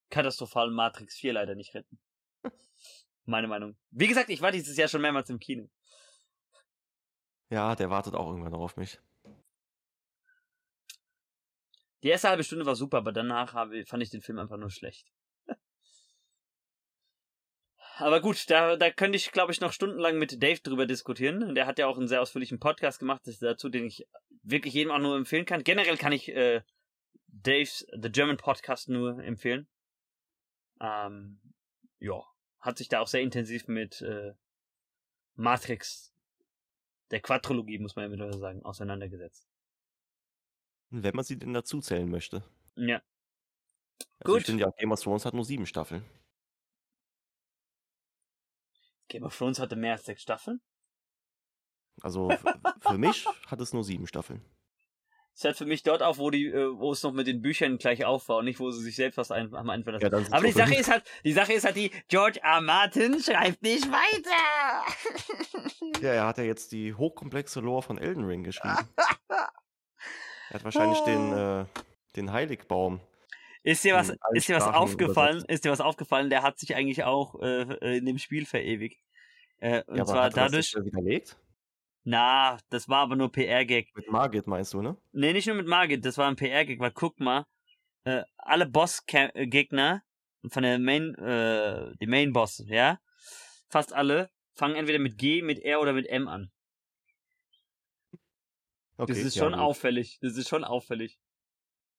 katastrophalen 0.10 0.74
Matrix 0.74 1.18
4 1.18 1.34
leider 1.34 1.56
nicht 1.56 1.76
retten. 1.76 2.00
Meine 3.26 3.48
Meinung. 3.48 3.76
Wie 3.92 4.08
gesagt, 4.08 4.30
ich 4.30 4.42
war 4.42 4.52
dieses 4.52 4.78
Jahr 4.78 4.88
schon 4.88 5.02
mehrmals 5.02 5.30
im 5.30 5.40
Kino. 5.40 5.70
Ja, 7.50 7.76
der 7.76 7.90
wartet 7.90 8.16
auch 8.16 8.28
irgendwann 8.28 8.54
noch 8.54 8.62
auf 8.62 8.78
mich. 8.78 9.00
Die 12.02 12.10
erste 12.10 12.30
halbe 12.30 12.44
Stunde 12.44 12.66
war 12.66 12.76
super, 12.76 12.98
aber 12.98 13.12
danach 13.12 13.54
habe, 13.54 13.86
fand 13.86 14.04
ich 14.04 14.10
den 14.10 14.22
Film 14.22 14.40
einfach 14.40 14.58
nur 14.58 14.70
schlecht. 14.70 15.12
Aber 17.98 18.20
gut, 18.22 18.50
da, 18.50 18.76
da 18.76 18.92
könnte 18.92 19.16
ich, 19.16 19.32
glaube 19.32 19.52
ich, 19.52 19.62
noch 19.62 19.72
stundenlang 19.72 20.18
mit 20.18 20.42
Dave 20.44 20.60
drüber 20.60 20.86
diskutieren. 20.86 21.56
Der 21.56 21.66
hat 21.66 21.80
ja 21.80 21.88
auch 21.88 21.98
einen 21.98 22.08
sehr 22.08 22.22
ausführlichen 22.22 22.60
Podcast 22.60 23.00
gemacht 23.00 23.22
dazu, 23.42 23.70
den 23.70 23.86
ich 23.86 24.08
wirklich 24.44 24.74
jedem 24.74 24.92
auch 24.92 25.00
nur 25.00 25.16
empfehlen 25.16 25.46
kann. 25.46 25.64
Generell 25.64 25.98
kann 25.98 26.12
ich 26.12 26.30
äh, 26.30 26.62
Daves 27.28 27.88
The 27.92 28.12
German 28.12 28.38
Podcast 28.38 28.90
nur 28.90 29.20
empfehlen. 29.24 29.68
Ähm, 30.80 31.40
ja, 32.00 32.22
hat 32.60 32.78
sich 32.78 32.90
da 32.90 33.00
auch 33.00 33.08
sehr 33.08 33.22
intensiv 33.22 33.68
mit 33.68 34.02
äh, 34.02 34.34
Matrix, 35.36 36.14
der 37.12 37.22
Quadrologie, 37.22 37.80
muss 37.80 37.96
man 37.96 38.06
ja 38.06 38.12
wieder 38.12 38.34
sagen, 38.38 38.64
auseinandergesetzt. 38.64 39.48
Wenn 40.90 41.16
man 41.16 41.26
sie 41.26 41.38
denn 41.38 41.54
dazu 41.54 41.82
zählen 41.82 42.10
möchte. 42.10 42.44
Ja. 42.76 43.02
Also 44.20 44.34
Gut. 44.34 44.42
Ich 44.42 44.46
finde 44.48 44.64
ja, 44.64 44.70
Game 44.72 44.92
of 44.92 45.02
Thrones 45.02 45.26
hat 45.26 45.34
nur 45.34 45.46
sieben 45.46 45.66
Staffeln. 45.66 46.04
Game 49.16 49.24
of 49.24 49.38
Thrones 49.38 49.60
hatte 49.60 49.78
mehr 49.78 49.94
als 49.94 50.04
sechs 50.04 50.24
Staffeln? 50.24 50.60
Also 52.02 52.30
für 52.82 52.98
mich 52.98 53.26
hat 53.48 53.62
es 53.62 53.72
nur 53.72 53.86
sieben 53.86 54.08
Staffeln. 54.08 54.44
Es 55.34 55.46
hört 55.46 55.58
für 55.58 55.66
mich 55.66 55.84
dort 55.84 56.04
auf, 56.04 56.18
wo 56.18 56.30
die, 56.30 56.48
äh, 56.48 56.78
wo 56.78 56.92
es 56.92 57.02
noch 57.02 57.14
mit 57.14 57.28
den 57.28 57.42
Büchern 57.42 57.78
gleich 57.78 58.04
aufbaut, 58.04 58.44
nicht 58.44 58.60
wo 58.60 58.72
sie 58.72 58.84
sich 58.84 58.98
selbst 58.98 59.16
was 59.16 59.32
ein, 59.32 59.54
haben 59.54 59.70
einfallen 59.70 60.02
lassen. 60.02 60.32
Ja, 60.32 60.38
Aber 60.38 60.46
die 60.46 60.52
Sache 60.52 60.76
ist 60.76 60.92
halt, 60.92 61.04
die 61.24 61.32
Sache 61.32 61.54
ist 61.54 61.64
halt 61.64 61.78
die, 61.78 61.92
George 62.10 62.42
R. 62.44 62.60
Martin 62.60 63.22
schreibt 63.22 63.62
nicht 63.64 63.90
weiter. 63.90 64.86
Ja, 66.02 66.12
er 66.12 66.28
hat 66.28 66.38
ja 66.38 66.44
jetzt 66.44 66.74
die 66.74 66.94
hochkomplexe 66.94 67.62
Lore 67.62 67.82
von 67.82 67.98
Elden 67.98 68.26
Ring 68.26 68.44
geschrieben. 68.44 68.90
er 69.30 70.54
hat 70.54 70.64
wahrscheinlich 70.66 71.00
den, 71.02 71.32
äh, 71.32 71.66
den 72.18 72.34
Heiligbaum 72.34 73.00
ist 73.66 73.84
dir 73.84 73.96
was, 73.96 74.14
ist 74.34 74.48
dir 74.48 74.58
was 74.58 74.68
aufgefallen? 74.68 75.44
Ist 75.48 75.66
dir 75.66 75.72
was 75.72 75.82
aufgefallen? 75.82 76.30
Der 76.30 76.44
hat 76.44 76.60
sich 76.60 76.76
eigentlich 76.76 77.04
auch 77.04 77.42
äh, 77.42 77.98
in 77.98 78.06
dem 78.06 78.20
Spiel 78.20 78.46
verewigt. 78.46 79.02
Äh, 79.60 79.84
und 79.88 79.98
ja, 79.98 80.06
zwar 80.06 80.30
dadurch. 80.30 80.72
Das 80.72 80.86
widerlegt? 80.86 81.38
Na, 82.04 82.60
das 82.70 82.88
war 82.88 83.00
aber 83.00 83.16
nur 83.16 83.32
PR-Gag. 83.32 83.96
Mit 83.96 84.12
Margit 84.12 84.46
meinst 84.46 84.74
du, 84.74 84.82
ne? 84.82 84.96
Nee, 85.12 85.34
nicht 85.34 85.48
nur 85.48 85.56
mit 85.56 85.68
Margit, 85.68 86.06
das 86.06 86.20
war 86.20 86.28
ein 86.28 86.36
PR-Gag, 86.36 86.80
weil 86.80 86.92
guck 86.92 87.20
mal, 87.20 87.48
äh, 88.04 88.24
alle 88.38 88.68
Boss-Gegner 88.68 90.04
von 90.48 90.64
der 90.64 90.78
Main, 90.78 91.16
äh, 91.16 91.96
die 92.00 92.06
Main-Boss, 92.06 92.66
ja, 92.68 93.00
fast 93.70 93.94
alle 93.94 94.30
fangen 94.54 94.76
entweder 94.76 95.00
mit 95.00 95.18
G, 95.18 95.42
mit 95.42 95.60
R 95.60 95.82
oder 95.82 95.94
mit 95.94 96.08
M 96.08 96.28
an. 96.28 96.52
Okay, 98.98 99.12
das 99.12 99.24
ist 99.24 99.38
schon 99.38 99.54
ja, 99.54 99.60
auffällig. 99.60 100.20
Das 100.22 100.38
ist 100.38 100.48
schon 100.48 100.64
auffällig. 100.64 101.20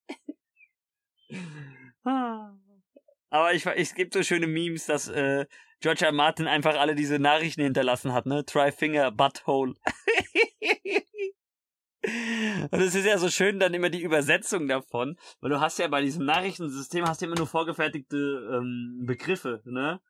Aber 2.05 3.53
ich, 3.53 3.67
es 3.67 3.95
gibt 3.95 4.15
so 4.15 4.23
schöne 4.23 4.47
Memes, 4.47 4.87
dass 4.87 5.09
äh, 5.09 5.47
George 5.81 6.05
R. 6.05 6.13
Martin 6.13 6.47
einfach 6.47 6.77
alle 6.77 6.95
diese 6.95 7.19
Nachrichten 7.19 7.63
hinterlassen 7.63 8.13
hat, 8.13 8.27
ne? 8.27 8.45
Try 8.45 8.73
Finger, 8.73 9.11
Butthole. 9.11 9.75
Und 12.71 12.81
es 12.81 12.95
ist 12.95 13.05
ja 13.05 13.19
so 13.19 13.29
schön 13.29 13.59
dann 13.59 13.75
immer 13.75 13.91
die 13.91 14.03
Übersetzung 14.03 14.69
davon, 14.69 15.17
weil 15.41 15.51
du 15.51 15.61
hast 15.61 15.79
ja 15.79 15.89
bei 15.89 16.03
diesem 16.03 16.25
Nachrichtensystem 16.25 17.05
hast 17.05 17.21
du 17.21 17.27
immer 17.27 17.35
nur 17.37 17.49
vorgefertigte 17.49 18.17
ähm, 18.17 19.03
Begriffe, 19.07 19.61
ne? 19.65 20.01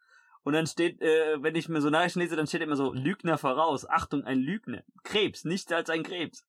Und 0.42 0.52
dann 0.52 0.66
steht, 0.66 1.00
äh, 1.00 1.42
wenn 1.42 1.56
ich 1.56 1.68
mir 1.68 1.80
so 1.80 1.90
Nachrichten 1.90 2.20
lese, 2.20 2.36
dann 2.36 2.46
steht 2.46 2.60
immer 2.60 2.76
so 2.76 2.92
Lügner 2.92 3.36
voraus. 3.36 3.88
Achtung, 3.88 4.22
ein 4.24 4.38
Lügner. 4.38 4.84
Krebs, 5.02 5.44
nichts 5.44 5.72
als 5.72 5.90
ein 5.90 6.02
Krebs. 6.02 6.46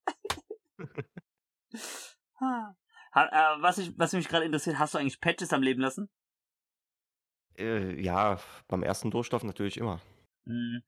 Ha, 2.40 2.76
äh, 3.56 3.62
was, 3.62 3.78
ich, 3.78 3.98
was 3.98 4.12
mich 4.12 4.28
gerade 4.28 4.44
interessiert, 4.44 4.78
hast 4.78 4.94
du 4.94 4.98
eigentlich 4.98 5.20
Patches 5.20 5.52
am 5.52 5.62
Leben 5.62 5.80
lassen? 5.80 6.08
Äh, 7.58 8.00
ja, 8.00 8.40
beim 8.68 8.82
ersten 8.82 9.10
Durchlauf 9.10 9.42
natürlich 9.42 9.76
immer. 9.76 10.00
Hm. 10.46 10.82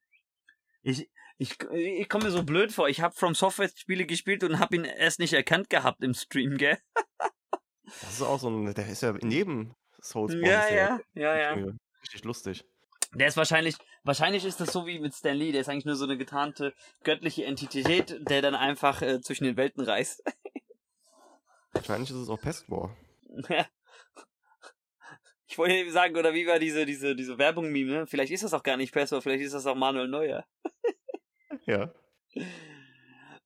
Ich, 0.83 1.09
ich, 1.37 1.59
ich 1.71 2.09
komme 2.09 2.25
mir 2.25 2.31
so 2.31 2.43
blöd 2.43 2.71
vor. 2.71 2.87
Ich 2.87 3.01
habe 3.01 3.13
From 3.13 3.35
Software 3.35 3.69
Spiele 3.75 4.05
gespielt 4.05 4.43
und 4.43 4.59
habe 4.59 4.75
ihn 4.75 4.85
erst 4.85 5.19
nicht 5.19 5.33
erkannt 5.33 5.69
gehabt 5.69 6.03
im 6.03 6.13
Stream, 6.13 6.57
gell? 6.57 6.77
das 7.85 8.13
ist 8.13 8.21
auch 8.21 8.39
so 8.39 8.49
ein, 8.49 8.73
der 8.73 8.87
ist 8.87 9.01
ja 9.01 9.15
in 9.15 9.31
jedem 9.31 9.75
Souls 10.01 10.33
Ja, 10.33 10.69
ja, 10.69 10.99
ja, 11.13 11.37
ja. 11.37 11.71
Richtig 12.01 12.23
lustig. 12.23 12.65
Der 13.13 13.27
ist 13.27 13.35
wahrscheinlich, 13.35 13.75
wahrscheinlich 14.03 14.45
ist 14.45 14.61
das 14.61 14.71
so 14.71 14.85
wie 14.85 14.99
mit 14.99 15.13
Stan 15.13 15.35
Lee, 15.35 15.51
der 15.51 15.61
ist 15.61 15.69
eigentlich 15.69 15.85
nur 15.85 15.95
so 15.95 16.05
eine 16.05 16.17
getarnte 16.17 16.73
göttliche 17.03 17.45
Entität, 17.45 18.17
der 18.29 18.41
dann 18.41 18.55
einfach 18.55 19.01
äh, 19.01 19.19
zwischen 19.19 19.43
den 19.43 19.57
Welten 19.57 19.83
reist. 19.83 20.23
Wahrscheinlich 21.73 22.09
ist 22.09 22.15
es 22.15 22.29
auch 22.29 22.39
Pestwar. 22.39 22.95
ich 25.51 25.57
wollte 25.57 25.91
sagen, 25.91 26.15
oder 26.15 26.33
wie 26.33 26.47
war 26.47 26.59
diese, 26.59 26.85
diese, 26.85 27.13
diese 27.13 27.37
Werbung-Meme, 27.37 27.91
ne? 27.91 28.07
Vielleicht 28.07 28.31
ist 28.31 28.43
das 28.43 28.53
auch 28.53 28.63
gar 28.63 28.77
nicht 28.77 28.93
Pestwar, 28.93 29.21
vielleicht 29.21 29.43
ist 29.43 29.53
das 29.53 29.65
auch 29.65 29.75
Manuel 29.75 30.07
Neuer. 30.07 30.45
ja. 31.65 31.93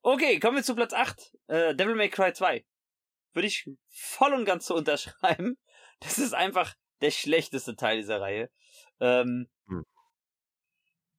Okay, 0.04 0.40
kommen 0.40 0.58
wir 0.58 0.64
zu 0.64 0.76
Platz 0.76 0.94
8. 0.94 1.36
Äh, 1.48 1.76
Devil 1.76 1.96
May 1.96 2.10
Cry 2.10 2.32
2. 2.32 2.64
Würde 3.34 3.48
ich 3.48 3.68
voll 3.90 4.34
und 4.34 4.46
ganz 4.46 4.68
so 4.68 4.76
unterschreiben. 4.76 5.58
Das 6.02 6.20
ist 6.20 6.34
einfach 6.34 6.76
der 7.00 7.10
schlechteste 7.10 7.78
Teil 7.78 7.96
dieser 7.96 8.20
Reihe. 8.20 8.52
Ähm, 9.00 9.48
hm. 9.66 9.86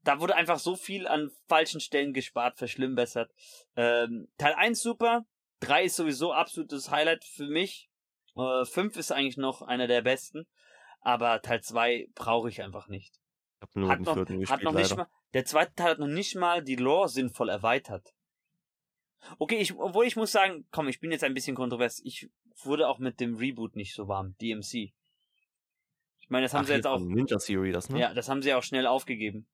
Da 0.02 0.20
wurde 0.20 0.36
einfach 0.36 0.58
so 0.58 0.76
viel 0.76 1.08
an 1.08 1.30
falschen 1.48 1.80
Stellen 1.80 2.12
gespart, 2.12 2.58
verschlimmbessert. 2.58 3.32
Ähm, 3.74 4.28
Teil 4.36 4.52
1 4.52 4.82
super, 4.82 5.24
3 5.60 5.84
ist 5.84 5.96
sowieso 5.96 6.34
absolutes 6.34 6.90
Highlight 6.90 7.24
für 7.24 7.46
mich. 7.46 7.88
Äh, 8.36 8.66
5 8.66 8.96
ist 8.98 9.12
eigentlich 9.12 9.38
noch 9.38 9.62
einer 9.62 9.86
der 9.86 10.02
besten. 10.02 10.46
Aber 11.06 11.40
Teil 11.40 11.62
2 11.62 12.08
brauche 12.16 12.48
ich 12.48 12.62
einfach 12.62 12.88
nicht. 12.88 13.14
Ich 13.14 13.62
hab 13.62 13.76
nur 13.76 13.88
hat 13.88 14.00
den 14.00 14.04
noch, 14.06 14.14
vierten 14.14 14.40
gespielt, 14.40 14.58
hat 14.58 14.64
noch 14.64 14.72
nicht 14.72 14.96
mal, 14.96 15.06
Der 15.34 15.44
zweite 15.44 15.72
Teil 15.76 15.90
hat 15.92 15.98
noch 16.00 16.08
nicht 16.08 16.34
mal 16.34 16.64
die 16.64 16.74
Lore 16.74 17.08
sinnvoll 17.08 17.48
erweitert. 17.48 18.12
Okay, 19.38 19.58
ich, 19.58 19.72
obwohl 19.76 20.04
ich 20.04 20.16
muss 20.16 20.32
sagen, 20.32 20.66
komm, 20.72 20.88
ich 20.88 20.98
bin 20.98 21.12
jetzt 21.12 21.22
ein 21.22 21.32
bisschen 21.32 21.54
kontrovers. 21.54 22.00
Ich 22.02 22.28
wurde 22.64 22.88
auch 22.88 22.98
mit 22.98 23.20
dem 23.20 23.36
Reboot 23.36 23.76
nicht 23.76 23.94
so 23.94 24.08
warm, 24.08 24.34
DMC. 24.38 24.92
Ich 26.18 26.28
meine, 26.28 26.46
das 26.46 26.54
haben 26.54 26.62
Ach, 26.62 26.66
sie 26.66 26.72
jetzt 26.72 26.88
auch. 26.88 26.98
Ninja 26.98 27.38
Theory, 27.38 27.70
das, 27.70 27.88
ne? 27.88 28.00
Ja, 28.00 28.12
das 28.12 28.28
haben 28.28 28.42
sie 28.42 28.52
auch 28.52 28.64
schnell 28.64 28.88
aufgegeben. 28.88 29.46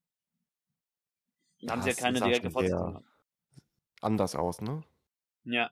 Da 1.60 1.72
haben 1.72 1.82
sie 1.82 1.90
ja 1.90 1.94
keine 1.94 2.18
direkte 2.18 2.50
Fortsetzung. 2.50 3.04
Anders 4.00 4.34
aus, 4.36 4.62
ne? 4.62 4.82
Ja. 5.44 5.70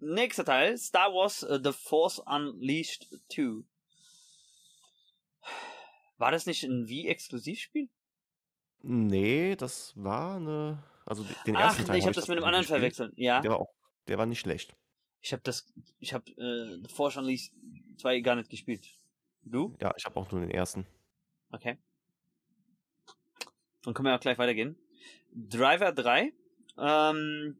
Nächster 0.00 0.44
Teil, 0.44 0.78
Star 0.78 1.12
Wars 1.12 1.42
uh, 1.42 1.58
The 1.62 1.72
Force 1.72 2.20
Unleashed 2.20 3.08
2. 3.32 3.64
War 6.18 6.30
das 6.30 6.46
nicht 6.46 6.64
ein 6.64 6.88
Wii-Exklusivspiel? 6.88 7.88
Nee, 8.82 9.56
das 9.56 9.92
war 9.96 10.36
eine. 10.36 10.82
Also 11.04 11.24
den 11.46 11.56
Ach, 11.56 11.60
ersten 11.60 11.84
Teil. 11.84 11.94
Nee, 11.94 11.98
ich 12.00 12.04
habe 12.04 12.14
das 12.14 12.28
mit 12.28 12.36
einem 12.36 12.46
anderen 12.46 12.64
verwechselt. 12.64 13.12
Ja. 13.16 13.40
Der 13.40 13.52
war, 13.52 13.60
auch, 13.60 13.74
der 14.06 14.18
war 14.18 14.26
nicht 14.26 14.40
schlecht. 14.40 14.76
Ich 15.20 15.32
habe 15.32 15.42
das. 15.42 15.66
Ich 15.98 16.12
habe 16.12 16.30
äh, 16.32 16.80
The 16.82 16.94
Force 16.94 17.16
Unleashed 17.16 17.52
2 17.98 18.20
gar 18.20 18.36
nicht 18.36 18.50
gespielt. 18.50 18.86
Du? 19.42 19.74
Ja, 19.80 19.92
ich 19.96 20.04
habe 20.04 20.18
auch 20.18 20.30
nur 20.30 20.40
den 20.40 20.50
ersten. 20.50 20.86
Okay. 21.50 21.78
Dann 23.82 23.94
können 23.94 24.06
wir 24.06 24.14
auch 24.14 24.20
gleich 24.20 24.38
weitergehen. 24.38 24.76
Driver 25.32 25.92
3. 25.92 26.32
Ähm, 26.78 27.56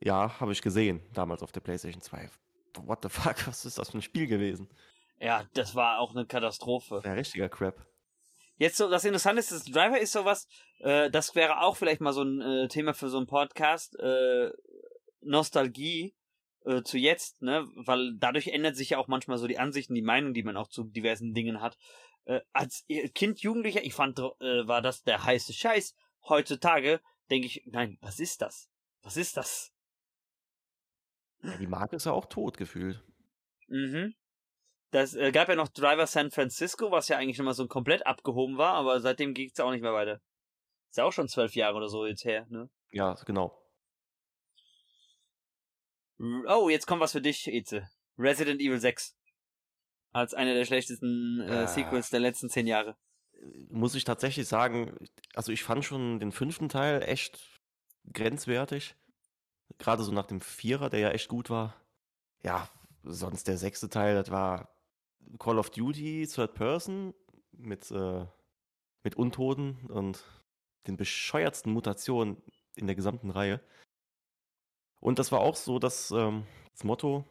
ja, 0.00 0.40
habe 0.40 0.52
ich 0.52 0.62
gesehen, 0.62 1.02
damals 1.12 1.42
auf 1.42 1.52
der 1.52 1.60
PlayStation 1.60 2.02
2. 2.02 2.30
What 2.82 3.00
the 3.02 3.08
fuck, 3.08 3.36
was 3.46 3.64
ist 3.64 3.78
das 3.78 3.90
für 3.90 3.98
ein 3.98 4.02
Spiel 4.02 4.26
gewesen? 4.26 4.68
Ja, 5.20 5.44
das 5.54 5.74
war 5.74 5.98
auch 5.98 6.14
eine 6.14 6.26
Katastrophe. 6.26 7.02
Ja, 7.04 7.12
richtiger 7.12 7.48
Crap. 7.48 7.84
Jetzt 8.56 8.76
so, 8.76 8.88
das 8.88 9.04
Interessante 9.04 9.40
ist, 9.40 9.52
das 9.52 9.64
Driver 9.64 9.98
ist 9.98 10.12
sowas, 10.12 10.48
äh, 10.80 11.10
das 11.10 11.34
wäre 11.34 11.60
auch 11.60 11.76
vielleicht 11.76 12.00
mal 12.00 12.12
so 12.12 12.22
ein 12.22 12.40
äh, 12.40 12.68
Thema 12.68 12.92
für 12.92 13.08
so 13.08 13.16
einen 13.16 13.26
Podcast, 13.26 13.98
äh, 14.00 14.50
Nostalgie 15.20 16.14
äh, 16.64 16.82
zu 16.82 16.98
jetzt, 16.98 17.40
ne, 17.40 17.66
weil 17.74 18.14
dadurch 18.16 18.48
ändert 18.48 18.76
sich 18.76 18.90
ja 18.90 18.98
auch 18.98 19.08
manchmal 19.08 19.38
so 19.38 19.46
die 19.46 19.58
Ansichten, 19.58 19.94
die 19.94 20.02
Meinung, 20.02 20.34
die 20.34 20.42
man 20.42 20.56
auch 20.56 20.68
zu 20.68 20.84
diversen 20.84 21.34
Dingen 21.34 21.60
hat. 21.60 21.78
Äh, 22.24 22.40
als 22.52 22.84
Kind, 23.14 23.40
Jugendlicher, 23.40 23.82
ich 23.84 23.94
fand, 23.94 24.18
äh, 24.18 24.66
war 24.66 24.82
das 24.82 25.02
der 25.02 25.24
heiße 25.24 25.52
Scheiß. 25.52 25.94
Heutzutage 26.28 27.00
denke 27.30 27.46
ich, 27.46 27.62
nein, 27.66 27.96
was 28.00 28.18
ist 28.18 28.42
das? 28.42 28.68
Was 29.02 29.16
ist 29.16 29.36
das? 29.36 29.72
Ja, 31.42 31.56
die 31.56 31.66
Marke 31.66 31.96
ist 31.96 32.06
ja 32.06 32.12
auch 32.12 32.26
tot 32.26 32.56
gefühlt. 32.56 33.02
Mhm. 33.68 34.14
Das 34.90 35.14
äh, 35.14 35.32
gab 35.32 35.48
ja 35.48 35.54
noch 35.54 35.68
Driver 35.68 36.06
San 36.06 36.30
Francisco, 36.30 36.90
was 36.90 37.08
ja 37.08 37.18
eigentlich 37.18 37.38
nochmal 37.38 37.54
so 37.54 37.66
komplett 37.66 38.06
abgehoben 38.06 38.56
war, 38.56 38.74
aber 38.74 39.00
seitdem 39.00 39.34
ging 39.34 39.50
es 39.52 39.60
auch 39.60 39.70
nicht 39.70 39.82
mehr 39.82 39.92
weiter. 39.92 40.20
Ist 40.90 40.96
ja 40.96 41.04
auch 41.04 41.12
schon 41.12 41.28
zwölf 41.28 41.54
Jahre 41.54 41.76
oder 41.76 41.88
so 41.88 42.06
jetzt 42.06 42.24
her, 42.24 42.46
ne? 42.48 42.70
Ja, 42.90 43.14
genau. 43.26 43.62
Oh, 46.18 46.68
jetzt 46.68 46.86
kommt 46.86 47.00
was 47.00 47.12
für 47.12 47.20
dich, 47.20 47.46
Eze. 47.46 47.88
Resident 48.18 48.60
Evil 48.60 48.80
6. 48.80 49.14
Als 50.12 50.34
einer 50.34 50.54
der 50.54 50.64
schlechtesten 50.64 51.40
äh, 51.40 51.64
äh, 51.64 51.66
Sequels 51.66 52.10
der 52.10 52.20
letzten 52.20 52.48
zehn 52.48 52.66
Jahre. 52.66 52.96
Muss 53.70 53.94
ich 53.94 54.04
tatsächlich 54.04 54.48
sagen, 54.48 54.96
also 55.34 55.52
ich 55.52 55.62
fand 55.62 55.84
schon 55.84 56.18
den 56.18 56.32
fünften 56.32 56.68
Teil 56.68 57.02
echt 57.02 57.60
grenzwertig. 58.12 58.96
Gerade 59.76 60.02
so 60.02 60.12
nach 60.12 60.26
dem 60.26 60.40
Vierer, 60.40 60.88
der 60.88 61.00
ja 61.00 61.10
echt 61.10 61.28
gut 61.28 61.50
war. 61.50 61.74
Ja, 62.42 62.68
sonst 63.02 63.48
der 63.48 63.58
sechste 63.58 63.88
Teil, 63.88 64.14
das 64.14 64.30
war 64.30 64.68
Call 65.38 65.58
of 65.58 65.70
Duty 65.70 66.26
Third 66.26 66.54
Person 66.54 67.14
mit, 67.52 67.90
äh, 67.90 68.26
mit 69.02 69.16
Untoten 69.16 69.86
und 69.90 70.24
den 70.86 70.96
bescheuertsten 70.96 71.72
Mutationen 71.72 72.42
in 72.76 72.86
der 72.86 72.96
gesamten 72.96 73.30
Reihe. 73.30 73.60
Und 75.00 75.18
das 75.18 75.30
war 75.32 75.40
auch 75.40 75.56
so 75.56 75.78
dass, 75.78 76.10
ähm, 76.10 76.46
das 76.72 76.84
Motto, 76.84 77.24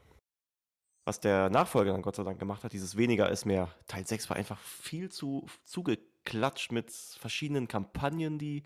was 1.06 1.20
der 1.20 1.50
Nachfolger 1.50 1.94
dann 1.94 2.02
Gott 2.02 2.16
sei 2.18 2.24
Dank 2.24 2.40
gemacht 2.40 2.64
hat, 2.64 2.74
dieses 2.74 2.98
weniger 2.98 3.30
ist 3.30 3.46
mehr. 3.46 3.74
Teil 3.88 4.06
6 4.06 4.30
war 4.30 4.36
einfach 4.36 4.60
viel 4.60 5.10
zu 5.10 5.46
zugeklatscht 5.64 6.72
mit 6.72 6.92
verschiedenen 6.92 7.68
Kampagnen, 7.68 8.38
die 8.38 8.64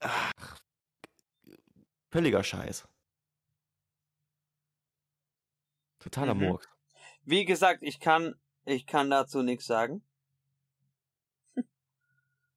ach, 0.00 0.60
völliger 2.12 2.44
Scheiß. 2.44 2.86
Totaler 5.98 6.34
mhm. 6.34 6.44
Murks. 6.44 6.68
Wie 7.24 7.44
gesagt, 7.44 7.82
ich 7.82 7.98
kann, 8.00 8.34
ich 8.64 8.86
kann 8.86 9.10
dazu 9.10 9.42
nichts 9.42 9.66
sagen. 9.66 10.04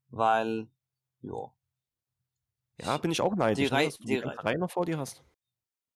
Weil, 0.09 0.67
jo. 1.21 1.53
Ja, 2.77 2.97
bin 2.97 3.11
ich 3.11 3.21
auch 3.21 3.35
neidisch, 3.35 3.69
die 3.69 3.71
ne, 3.71 3.71
Rei 3.71 3.85
dass 3.85 3.97
du 3.97 4.05
die, 4.05 4.15
die 4.15 4.27
Reihe 4.27 4.57
noch 4.57 4.71
vor 4.71 4.85
dir 4.85 4.97
hast. 4.97 5.23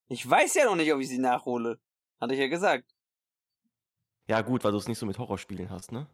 Ich 0.07 0.27
weiß 0.27 0.55
ja 0.55 0.65
noch 0.65 0.75
nicht, 0.75 0.91
ob 0.93 1.01
ich 1.01 1.09
sie 1.09 1.19
nachhole. 1.19 1.79
Hatte 2.21 2.33
ich 2.33 2.39
ja 2.39 2.47
gesagt. 2.47 2.95
Ja, 4.27 4.41
gut, 4.41 4.63
weil 4.63 4.71
du 4.71 4.77
es 4.77 4.87
nicht 4.87 4.99
so 4.99 5.05
mit 5.05 5.17
Horrorspielen 5.17 5.69
hast, 5.69 5.91
ne? 5.91 6.07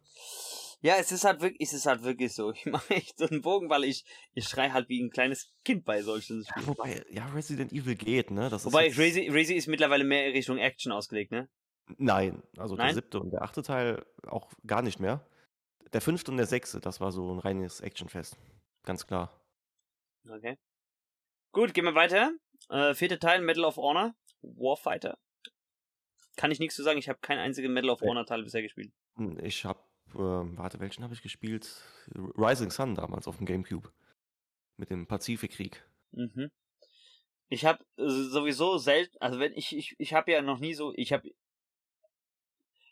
Ja, 0.81 0.95
es 0.97 1.11
ist 1.11 1.23
halt 1.23 1.41
wirklich, 1.41 1.61
es 1.61 1.73
ist 1.73 1.85
halt 1.85 2.03
wirklich 2.03 2.34
so. 2.34 2.52
Ich 2.56 2.65
mache 2.65 2.95
echt 2.95 3.18
so 3.18 3.27
einen 3.27 3.41
Bogen, 3.41 3.69
weil 3.69 3.84
ich, 3.84 4.06
ich 4.34 4.47
schrei 4.47 4.69
halt 4.69 4.89
wie 4.89 5.02
ein 5.02 5.10
kleines 5.10 5.52
Kind 5.64 5.85
bei 5.85 6.02
solchen 6.02 6.43
Spielen. 6.45 6.65
Ja, 6.65 6.68
wobei, 6.68 7.06
ja, 7.10 7.26
Resident 7.27 7.72
Evil 7.72 7.95
geht, 7.95 8.31
ne? 8.31 8.49
Das 8.49 8.65
wobei, 8.65 8.88
ist 8.88 8.97
Resi, 8.97 9.30
Resi 9.30 9.56
ist 9.56 9.68
mittlerweile 9.68 10.03
mehr 10.03 10.34
Richtung 10.34 10.57
Action 10.57 10.91
ausgelegt, 10.91 11.31
ne? 11.31 11.49
Nein, 11.97 12.41
also 12.57 12.76
Nein? 12.76 12.88
der 12.88 12.95
siebte 12.95 13.19
und 13.19 13.31
der 13.31 13.43
achte 13.43 13.61
Teil 13.61 14.06
auch 14.27 14.52
gar 14.65 14.81
nicht 14.81 14.99
mehr. 14.99 15.26
Der 15.93 16.02
fünfte 16.02 16.31
und 16.31 16.38
der 16.38 16.47
sechste, 16.47 16.80
das 16.80 16.99
war 16.99 17.11
so 17.11 17.31
ein 17.31 17.39
reines 17.39 17.80
Actionfest. 17.80 18.38
Ganz 18.84 19.06
klar. 19.06 19.39
Okay. 20.27 20.57
Gut, 21.52 21.73
gehen 21.73 21.85
wir 21.85 21.95
weiter. 21.95 22.31
Äh, 22.69 22.93
vierter 22.95 23.19
Teil, 23.19 23.41
Medal 23.41 23.65
of 23.65 23.77
Honor, 23.77 24.15
Warfighter. 24.41 25.18
Kann 26.35 26.52
ich 26.52 26.60
nichts 26.60 26.76
zu 26.76 26.84
sagen, 26.84 26.99
ich 26.99 27.07
habe 27.07 27.19
keinen 27.19 27.39
einzigen 27.39 27.72
Medal 27.72 27.91
of 27.91 28.02
Honor 28.02 28.26
Teil 28.26 28.43
bisher 28.43 28.61
gespielt. 28.61 28.91
Hm, 29.15 29.39
ich 29.43 29.64
habe, 29.64 29.80
äh, 30.16 30.58
warte, 30.58 30.80
welchen 30.80 31.04
habe 31.04 31.14
ich 31.14 31.22
gespielt? 31.22 31.84
Rising 32.14 32.72
Sun 32.72 32.96
damals 32.96 33.28
auf 33.28 33.38
dem 33.38 33.46
Gamecube. 33.46 33.92
Mit 34.78 34.90
dem 34.90 35.08
Pazifikkrieg. 35.08 35.86
Mhm. 36.12 36.52
Ich 37.48 37.66
habe 37.66 37.86
sowieso 37.96 38.78
selten, 38.78 39.16
also 39.20 39.40
wenn 39.40 39.54
ich, 39.54 39.76
ich, 39.76 39.96
ich 40.00 40.14
habe 40.14 40.32
ja 40.32 40.42
noch 40.42 40.60
nie 40.60 40.74
so, 40.74 40.94
ich 40.96 41.14
habe, 41.14 41.30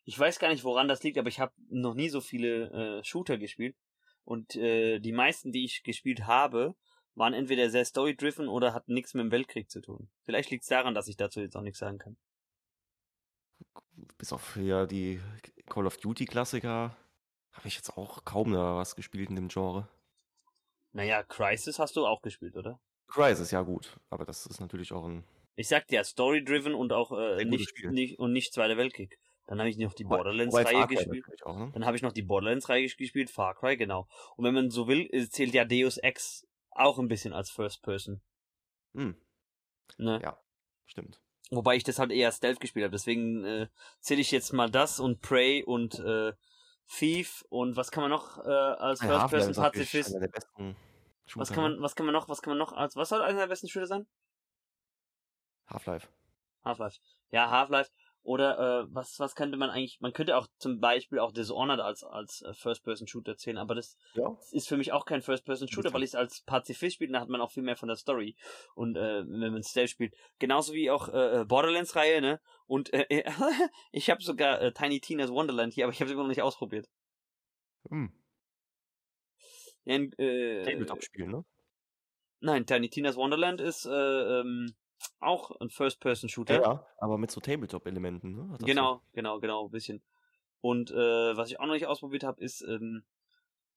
ich 0.06 0.18
weiß 0.18 0.40
gar 0.40 0.50
nicht, 0.50 0.64
woran 0.64 0.88
das 0.88 1.02
liegt, 1.04 1.18
aber 1.18 1.30
ich 1.30 1.40
habe 1.40 1.54
noch 1.70 1.96
nie 1.96 2.10
so 2.10 2.22
viele 2.22 3.00
äh, 3.00 3.04
Shooter 3.04 3.38
gespielt. 3.38 3.76
Und 4.26 4.56
äh, 4.56 5.00
die 5.00 5.12
meisten, 5.12 5.52
die 5.52 5.66
ich 5.66 5.84
gespielt 5.84 6.28
habe, 6.28 6.76
waren 7.16 7.34
entweder 7.34 7.70
sehr 7.70 7.86
story-driven 7.86 8.48
oder 8.48 8.74
hatten 8.74 8.94
nichts 8.94 9.14
mit 9.14 9.24
dem 9.24 9.32
Weltkrieg 9.32 9.70
zu 9.70 9.82
tun. 9.82 10.10
Vielleicht 10.24 10.50
liegt 10.52 10.64
es 10.64 10.70
daran, 10.70 10.94
dass 10.94 11.08
ich 11.08 11.18
dazu 11.18 11.42
jetzt 11.42 11.56
auch 11.56 11.62
nichts 11.62 11.80
sagen 11.80 11.98
kann. 11.98 12.18
Bis 14.18 14.34
auf 14.34 14.56
ja 14.56 14.86
die 14.86 15.20
Call 15.68 15.86
of 15.86 15.98
Duty 15.98 16.26
Klassiker 16.26 16.96
habe 17.54 17.68
ich 17.68 17.76
jetzt 17.76 17.98
auch 17.98 18.26
kaum 18.26 18.52
da 18.52 18.76
was 18.76 18.96
gespielt 18.96 19.30
in 19.30 19.36
dem 19.36 19.48
Genre. 19.48 19.88
Naja, 20.92 21.24
Crisis 21.24 21.80
hast 21.80 21.96
du 21.96 22.06
auch 22.06 22.22
gespielt, 22.22 22.56
oder? 22.56 22.80
Crisis, 23.08 23.52
ja 23.52 23.62
gut. 23.62 24.00
Aber 24.10 24.26
das 24.26 24.46
ist 24.46 24.60
natürlich 24.60 24.92
auch 24.92 25.06
ein. 25.06 25.24
Ich 25.56 25.68
sagte 25.68 25.96
ja, 25.96 26.04
story-driven 26.04 26.74
und 26.74 26.94
auch 26.94 27.12
äh, 27.12 27.46
nicht, 27.46 27.84
nicht, 27.86 28.20
und 28.20 28.34
nicht 28.34 28.54
Zweiter 28.54 28.78
Weltkrieg. 28.78 29.20
Dann 29.46 29.60
habe 29.60 29.70
ich 29.70 29.78
noch 29.78 29.94
die 29.94 30.06
Borderlands-Reihe 30.06 30.88
gespielt. 30.88 31.26
Auch, 31.46 31.58
ne? 31.58 31.72
Dann 31.74 31.86
habe 31.86 31.98
ich 31.98 32.02
noch 32.02 32.14
die 32.14 32.22
Borderlands-Reihe 32.22 32.88
gespielt, 32.88 33.30
Far 33.30 33.56
Cry, 33.56 33.76
genau. 33.76 34.08
Und 34.36 34.46
wenn 34.46 34.54
man 34.54 34.70
so 34.70 34.88
will, 34.88 35.10
zählt 35.30 35.54
ja 35.54 35.66
Deus 35.66 35.98
Ex 35.98 36.48
auch 36.72 36.98
ein 36.98 37.08
bisschen 37.08 37.34
als 37.34 37.52
First 37.52 37.82
Person. 37.84 38.22
Hm. 38.94 39.16
Ne? 39.98 40.20
Ja, 40.24 40.40
stimmt. 40.86 41.20
Wobei 41.52 41.76
ich 41.76 41.84
das 41.84 42.00
halt 42.00 42.12
eher 42.12 42.32
Stealth 42.32 42.60
gespielt 42.60 42.86
habe. 42.86 42.94
Deswegen 42.94 43.44
äh, 43.44 43.68
zähle 44.00 44.22
ich 44.22 44.32
jetzt 44.32 44.54
mal 44.54 44.72
das 44.72 45.00
und 45.00 45.22
Prey 45.22 45.64
und 45.64 46.00
äh, 46.00 46.34
Thief 46.88 47.46
und 47.50 47.76
was 47.76 47.92
kann 47.92 48.04
man 48.04 48.12
noch 48.12 48.46
äh, 48.46 48.50
als 48.50 49.02
ja, 49.02 49.28
First 49.28 49.52
Person 49.52 49.64
Pazifist? 49.64 50.16
Was 51.36 51.52
kann 51.52 51.64
man, 51.64 51.82
was 51.82 51.96
kann 51.96 52.06
man 52.06 52.14
noch, 52.14 52.30
was 52.30 52.42
kann 52.42 52.52
man 52.52 52.58
noch 52.58 52.74
als 52.74 52.96
was 52.96 53.10
soll 53.10 53.22
einer 53.22 53.40
der 53.40 53.48
besten 53.48 53.68
Shooter 53.68 53.88
sein? 53.88 54.08
Half-Life. 55.68 56.08
Half-Life. 56.64 57.00
Ja, 57.32 57.50
Half-Life. 57.50 57.90
Oder 58.24 58.58
äh, 58.58 58.86
was, 58.90 59.20
was 59.20 59.36
könnte 59.36 59.58
man 59.58 59.70
eigentlich, 59.70 60.00
man 60.00 60.14
könnte 60.14 60.38
auch 60.38 60.48
zum 60.58 60.80
Beispiel 60.80 61.20
auch 61.20 61.34
Dishonored 61.34 61.82
als, 61.82 62.06
als 62.06 62.42
äh, 62.42 62.54
First-Person-Shooter 62.54 63.36
zählen, 63.36 63.58
aber 63.58 63.76
das 63.76 63.98
ja. 64.14 64.38
ist 64.52 64.70
für 64.70 64.78
mich 64.78 64.94
auch 64.94 65.06
kein 65.06 65.22
First-Person-Shooter, 65.22 65.94
weil 65.94 66.04
ich 66.04 66.12
es 66.12 66.16
als 66.16 66.40
Pazifist 66.42 66.96
spiele, 66.96 67.12
da 67.12 67.20
hat 67.20 67.28
man 67.28 67.42
auch 67.42 67.52
viel 67.52 67.64
mehr 67.64 67.76
von 67.76 67.90
der 67.90 67.98
Story. 67.98 68.38
Und 68.76 68.96
äh, 68.96 69.24
wenn 69.28 69.52
man 69.52 69.62
Stealth 69.62 69.90
spielt, 69.90 70.16
genauso 70.40 70.74
wie 70.74 70.90
auch 70.90 71.10
äh, 71.10 71.42
äh 71.42 71.46
Borderlands-Reihe, 71.46 72.22
ne? 72.22 72.40
Und 72.66 72.94
äh, 72.94 73.06
ich 73.92 74.10
habe 74.10 74.24
sogar 74.24 74.62
äh, 74.62 74.72
Tiny 74.72 75.02
Tina's 75.02 75.30
Wonderland 75.30 75.74
hier, 75.74 75.84
aber 75.84 75.92
ich 75.92 76.00
habe 76.00 76.08
es 76.08 76.14
immer 76.14 76.24
noch 76.24 76.30
nicht 76.30 76.42
ausprobiert. 76.42 76.90
Hm. 77.90 78.14
Ja, 79.84 79.96
äh, 79.96 80.64
Tabletop-Spiel, 80.64 81.28
ne? 81.28 81.44
Nein, 82.40 82.66
Tiny 82.66 82.90
Tina's 82.90 83.18
Wonderland 83.18 83.60
ist 83.60 83.86
äh, 83.86 83.92
ähm, 84.40 84.74
auch 85.20 85.52
ein 85.60 85.70
First-Person-Shooter. 85.70 86.62
Ja, 86.62 86.86
aber 86.98 87.18
mit 87.18 87.32
so 87.32 87.42
Tabletop-Elementen, 87.42 88.36
ne? 88.36 88.58
Genau, 88.60 88.96
so. 88.96 89.02
genau, 89.14 89.40
genau, 89.40 89.66
ein 89.66 89.72
bisschen. 89.72 90.04
Und 90.62 90.92
äh, 90.92 91.38
was 91.38 91.50
ich 91.50 91.60
auch 91.60 91.66
noch 91.66 91.74
nicht 91.74 91.88
ausprobiert 91.88 92.24
habe, 92.24 92.42
ist, 92.42 92.62
ähm, 92.62 93.04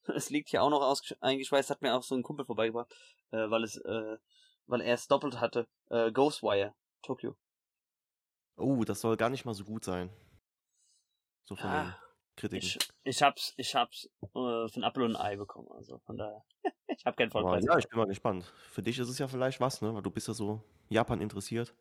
es 0.14 0.30
liegt 0.30 0.50
hier 0.50 0.62
auch 0.62 0.70
noch 0.70 1.00
eingeschweißt, 1.20 1.70
hat 1.70 1.82
mir 1.82 1.94
auch 1.94 2.02
so 2.02 2.14
ein 2.14 2.22
Kumpel 2.22 2.46
vorbeigebracht, 2.46 2.94
äh, 3.30 3.50
weil 3.50 3.64
es, 3.64 3.76
äh, 3.76 4.18
weil 4.66 4.80
er 4.80 4.94
es 4.94 5.08
doppelt 5.08 5.40
hatte. 5.40 5.66
Äh, 5.90 6.12
Ghostwire, 6.12 6.74
Tokyo. 7.02 7.36
Oh, 8.56 8.84
das 8.84 9.00
soll 9.00 9.16
gar 9.16 9.30
nicht 9.30 9.44
mal 9.44 9.54
so 9.54 9.64
gut 9.64 9.84
sein. 9.84 10.10
So 11.44 11.56
von 11.56 11.70
ah, 11.70 11.98
Kritiken. 12.36 12.66
Ich, 12.66 12.78
ich 13.04 13.22
hab's, 13.22 13.54
ich 13.56 13.74
hab's 13.74 14.08
äh, 14.34 14.66
ein 14.76 14.84
Apfel 14.84 15.04
und 15.04 15.16
Ei 15.16 15.36
bekommen, 15.36 15.68
also 15.72 15.98
von 16.00 16.18
daher. 16.18 16.44
ich 16.86 17.04
hab 17.04 17.16
keinen 17.16 17.30
Vollpreis. 17.30 17.64
ja, 17.64 17.78
ich 17.78 17.88
bin 17.88 17.98
mal 17.98 18.06
gespannt. 18.06 18.52
Für 18.70 18.82
dich 18.82 18.98
ist 18.98 19.08
es 19.08 19.18
ja 19.18 19.26
vielleicht 19.26 19.60
was, 19.60 19.80
ne? 19.80 19.94
Weil 19.94 20.02
du 20.02 20.10
bist 20.10 20.28
ja 20.28 20.34
so 20.34 20.62
Japan 20.88 21.20
interessiert. 21.20 21.74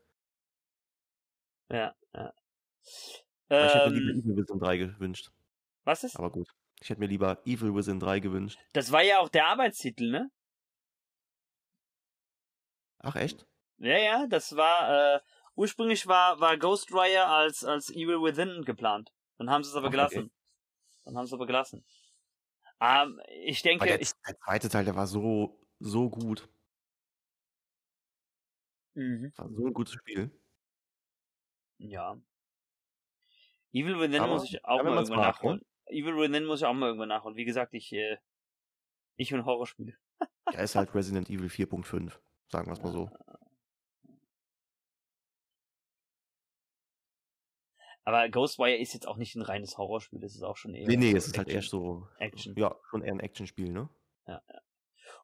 Ja, 1.70 1.94
ja. 2.14 2.34
Ähm, 3.50 3.66
ich 3.66 3.74
hätte 3.74 3.90
mir 3.90 4.00
lieber 4.00 4.12
ähm 4.12 4.20
Evil 4.20 4.38
Within 4.38 4.60
3 4.60 4.78
gewünscht. 4.78 5.32
Was 5.84 6.04
ist? 6.04 6.18
Aber 6.18 6.32
gut. 6.32 6.50
Ich 6.82 6.90
hätte 6.90 7.00
mir 7.00 7.08
lieber 7.08 7.42
Evil 7.46 7.76
Within 7.76 8.00
3 8.00 8.20
gewünscht. 8.20 8.60
Das 8.74 8.92
war 8.92 9.04
ja 9.04 9.20
auch 9.20 9.30
der 9.30 9.48
Arbeitstitel, 9.48 10.10
ne? 10.10 10.32
Ach, 13.00 13.16
echt? 13.16 13.46
Ja, 13.78 13.98
ja, 13.98 14.28
das 14.28 14.56
war, 14.56 15.16
äh, 15.16 15.20
ursprünglich 15.56 16.08
war, 16.08 16.40
war 16.40 16.58
Ghost 16.58 16.92
Rider 16.92 17.28
als, 17.28 17.64
als 17.64 17.90
Evil 17.90 18.22
Within 18.22 18.64
geplant. 18.64 19.12
Dann 19.38 19.50
haben 19.50 19.64
sie 19.64 19.70
es 19.70 19.76
aber 19.76 19.88
Ach, 19.88 19.92
gelassen. 19.92 20.26
Okay. 20.26 20.32
Dann 21.06 21.18
haben 21.18 21.26
sie 21.26 21.30
es 21.30 21.34
aber 21.34 21.46
gelassen. 21.46 21.86
Ähm, 22.82 23.22
ich 23.44 23.62
denke. 23.62 23.86
Der, 23.86 23.98
der, 23.98 24.08
zweite 24.44 24.70
Teil, 24.70 24.86
der 24.86 24.96
war 24.96 25.08
so, 25.08 25.58
so 25.80 26.10
gut. 26.10 26.50
Mhm. 28.96 29.32
War 29.36 29.50
so 29.50 29.66
ein 29.68 29.74
gutes 29.74 29.94
Spiel. 29.94 30.32
Ja. 31.78 32.18
Evil 33.72 34.00
Within 34.00 34.22
aber, 34.22 34.34
muss 34.34 34.46
ich 34.46 34.64
auch 34.64 34.84
mal 34.84 34.94
irgendwann 34.94 35.18
mag, 35.18 35.36
nachholen. 35.36 35.60
Ne? 35.60 35.98
Evil 35.98 36.16
Within 36.16 36.46
muss 36.46 36.62
ich 36.62 36.66
auch 36.66 36.74
mal 36.74 36.88
irgendwann 36.88 37.10
nachholen. 37.10 37.36
Wie 37.36 37.46
gesagt, 37.46 37.74
ich, 37.74 37.92
äh, 37.94 38.18
ich 39.18 39.34
und 39.34 39.46
Horrorspiele. 39.46 39.98
ja, 40.52 40.60
ist 40.60 40.76
halt 40.76 40.96
Resident 40.96 41.30
Evil 41.30 41.48
4.5. 41.48 42.14
Sagen 42.48 42.68
wir 42.68 42.74
es 42.74 42.82
mal 42.82 42.92
so. 42.92 43.10
Aber 48.06 48.30
Ghostwire 48.30 48.78
ist 48.78 48.94
jetzt 48.94 49.08
auch 49.08 49.18
nicht 49.18 49.36
ein 49.36 49.42
reines 49.42 49.78
Horrorspiel, 49.80 50.20
das 50.20 50.36
ist 50.36 50.44
auch 50.44 50.58
schon 50.58 50.76
eher. 50.76 50.88
Nee, 50.88 50.96
nee, 50.96 51.12
es 51.12 51.26
ist 51.26 51.38
halt 51.38 51.50
eher 51.50 51.64
so. 51.64 52.08
Action. 52.20 52.56
Ja, 52.56 52.76
schon 52.90 53.04
eher 53.04 53.14
ein 53.14 53.20
Actionspiel, 53.20 53.72
ne? 53.72 53.90
Ja, 54.28 54.42
ja. 54.48 54.62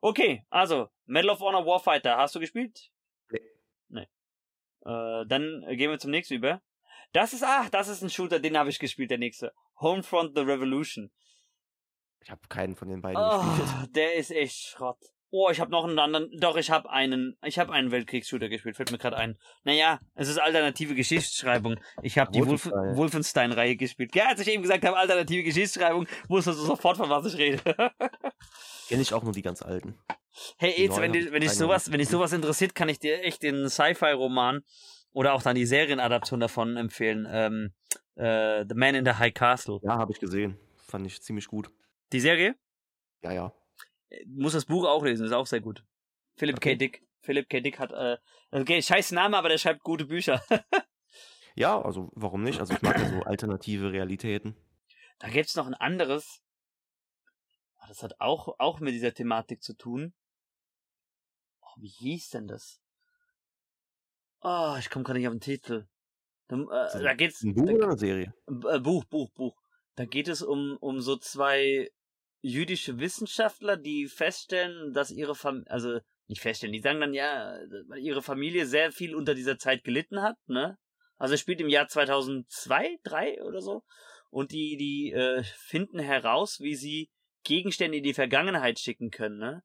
Okay, 0.02 0.46
also, 0.50 0.90
Medal 1.06 1.30
of 1.30 1.40
Honor 1.40 1.66
Warfighter, 1.66 2.18
hast 2.18 2.34
du 2.34 2.40
gespielt? 2.40 2.92
Nee. 3.30 3.42
Nee. 3.88 4.08
Äh, 4.84 5.28
dann 5.28 5.64
gehen 5.78 5.92
wir 5.92 6.00
zum 6.00 6.10
nächsten 6.10 6.34
über. 6.34 6.62
Das 7.14 7.34
ist, 7.34 7.44
ach, 7.44 7.70
das 7.70 7.88
ist 7.88 8.02
ein 8.02 8.10
Shooter, 8.10 8.40
den 8.40 8.58
habe 8.58 8.70
ich 8.70 8.80
gespielt, 8.80 9.12
der 9.12 9.20
nächste. 9.20 9.54
Homefront 9.80 10.36
The 10.36 10.42
Revolution. 10.42 11.12
Ich 12.24 12.32
habe 12.32 12.42
keinen 12.50 12.76
von 12.76 12.88
den 12.88 13.02
beiden 13.02 13.22
oh, 13.22 13.58
gespielt. 13.58 13.96
Der 13.96 14.16
ist 14.16 14.32
echt 14.32 14.56
Schrott. 14.56 15.00
Oh, 15.34 15.50
ich 15.50 15.62
habe 15.62 15.72
noch 15.72 15.86
einen 15.86 15.98
anderen. 15.98 16.30
Doch, 16.38 16.58
ich 16.58 16.70
habe 16.72 16.90
einen. 16.90 17.38
Ich 17.46 17.58
habe 17.58 17.72
einen 17.72 17.90
Weltkriegsshooter 17.90 18.50
gespielt. 18.50 18.76
Fällt 18.76 18.92
mir 18.92 18.98
gerade 18.98 19.16
ein. 19.16 19.38
Naja, 19.64 20.02
es 20.14 20.28
ist 20.28 20.38
alternative 20.38 20.94
Geschichtsschreibung. 20.94 21.78
Ich 22.02 22.18
habe 22.18 22.34
die 22.34 22.46
Wolf 22.46 22.66
Wolfenstein-Reihe 22.66 23.78
gespielt. 23.78 24.14
Ja, 24.14 24.28
als 24.28 24.42
ich 24.42 24.50
eben 24.50 24.62
gesagt 24.62 24.86
habe, 24.86 24.98
alternative 24.98 25.44
Geschichtsschreibung, 25.44 26.06
wusstest 26.28 26.60
du 26.60 26.66
sofort, 26.66 26.98
von 26.98 27.10
was 27.10 27.26
ich 27.34 27.38
rede. 27.38 27.62
Kenne 28.90 29.02
ich 29.02 29.14
auch 29.14 29.24
nur 29.24 29.32
die 29.32 29.42
ganz 29.42 29.62
alten. 29.62 29.98
Hey, 30.58 30.86
Eds, 30.86 31.00
wenn, 31.00 31.14
die, 31.14 31.32
wenn 31.32 31.42
dich 31.42 31.52
sowas, 31.52 31.90
wenn 31.90 32.00
dich 32.00 32.10
sowas 32.10 32.34
interessiert, 32.34 32.76
kann 32.76 32.90
ich 32.90 33.00
dir 33.00 33.24
echt 33.24 33.42
den 33.42 33.70
Sci-Fi-Roman 33.70 34.64
oder 35.14 35.34
auch 35.34 35.44
dann 35.44 35.56
die 35.56 35.66
Serienadaption 35.66 36.42
davon 36.42 36.76
empfehlen. 36.76 37.26
Ähm, 37.32 37.74
äh, 38.16 38.66
The 38.68 38.76
Man 38.76 38.96
in 38.96 39.06
the 39.06 39.14
High 39.14 39.34
Castle. 39.34 39.80
Ja, 39.82 39.98
habe 39.98 40.12
ich 40.12 40.20
gesehen. 40.20 40.58
Fand 40.88 41.08
ich 41.08 41.22
ziemlich 41.22 41.48
gut. 41.48 41.70
Die 42.12 42.20
Serie? 42.20 42.56
Ja, 43.24 43.32
ja 43.32 43.54
muss 44.28 44.54
das 44.54 44.66
Buch 44.66 44.86
auch 44.86 45.04
lesen, 45.04 45.26
ist 45.26 45.32
auch 45.32 45.48
sehr 45.48 45.62
gut. 45.62 45.84
Philip 46.36 46.58
okay. 46.58 46.74
K. 46.74 46.78
Dick. 46.78 47.08
Philip 47.22 47.50
K. 47.50 47.62
Dick 47.62 47.80
hat, 47.80 47.92
äh, 47.92 48.18
okay, 48.52 48.82
scheiß 48.82 49.12
Name, 49.12 49.38
aber 49.38 49.50
der 49.50 49.58
schreibt 49.58 49.84
gute 49.84 50.06
Bücher. 50.06 50.42
ja, 51.56 51.80
also 51.82 52.10
warum 52.14 52.44
nicht? 52.44 52.60
Also 52.60 52.74
ich 52.74 52.82
mag 52.82 52.98
ja 52.98 53.10
so 53.10 53.22
alternative 53.24 53.92
Realitäten. 53.92 54.56
Da 55.20 55.30
gibt's 55.30 55.56
noch 55.56 55.68
ein 55.68 55.76
anderes. 55.76 56.42
Ah, 57.78 57.88
das 57.88 58.02
hat 58.02 58.20
auch, 58.20 58.60
auch 58.60 58.80
mit 58.80 58.94
dieser 58.94 59.14
Thematik 59.14 59.62
zu 59.62 59.76
tun. 59.76 60.14
Oh, 61.62 61.76
wie 61.78 61.90
hieß 61.90 62.32
denn 62.32 62.48
das? 62.48 62.82
Oh, 64.42 64.76
ich 64.80 64.90
komme 64.90 65.04
gerade 65.04 65.20
nicht 65.20 65.28
auf 65.28 65.34
den 65.34 65.42
Titel. 65.42 65.88
Da, 66.48 66.56
äh, 66.56 67.04
da 67.04 67.14
geht's. 67.14 67.44
Ein 67.44 67.54
Buch 67.54 67.68
da, 67.68 67.74
oder 67.74 67.86
eine 67.86 67.98
Serie? 67.98 68.34
Äh, 68.48 68.80
Buch, 68.80 69.06
Buch, 69.06 69.30
Buch. 69.32 69.62
Da 69.96 70.06
geht 70.06 70.28
es 70.28 70.42
um, 70.42 70.78
um 70.80 71.02
so 71.02 71.18
zwei 71.18 71.92
jüdische 72.42 73.00
Wissenschaftler, 73.00 73.78
die 73.78 74.08
feststellen, 74.08 74.94
dass 74.94 75.12
ihre 75.12 75.36
Familie, 75.36 75.72
also 75.72 76.00
nicht 76.28 76.42
feststellen, 76.42 76.74
die 76.74 76.82
sagen 76.82 77.00
dann 77.00 77.14
ja, 77.14 77.58
ihre 77.98 78.22
Familie 78.22 78.66
sehr 78.66 78.92
viel 78.92 79.16
unter 79.16 79.36
dieser 79.36 79.58
Zeit 79.58 79.84
gelitten 79.84 80.22
hat, 80.22 80.38
ne? 80.48 80.78
Also 81.18 81.36
es 81.36 81.40
spielt 81.40 81.62
im 81.62 81.70
Jahr 81.70 81.88
2002, 81.88 82.98
3 83.04 83.44
oder 83.44 83.62
so. 83.62 83.84
Und 84.32 84.52
die, 84.52 84.76
die 84.78 85.12
äh, 85.12 85.44
finden 85.44 86.00
heraus, 86.00 86.60
wie 86.62 86.76
sie 86.76 87.12
Gegenstände 87.44 87.98
in 87.98 88.04
die 88.04 88.14
Vergangenheit 88.14 88.80
schicken 88.80 89.12
können, 89.12 89.38
ne? 89.38 89.64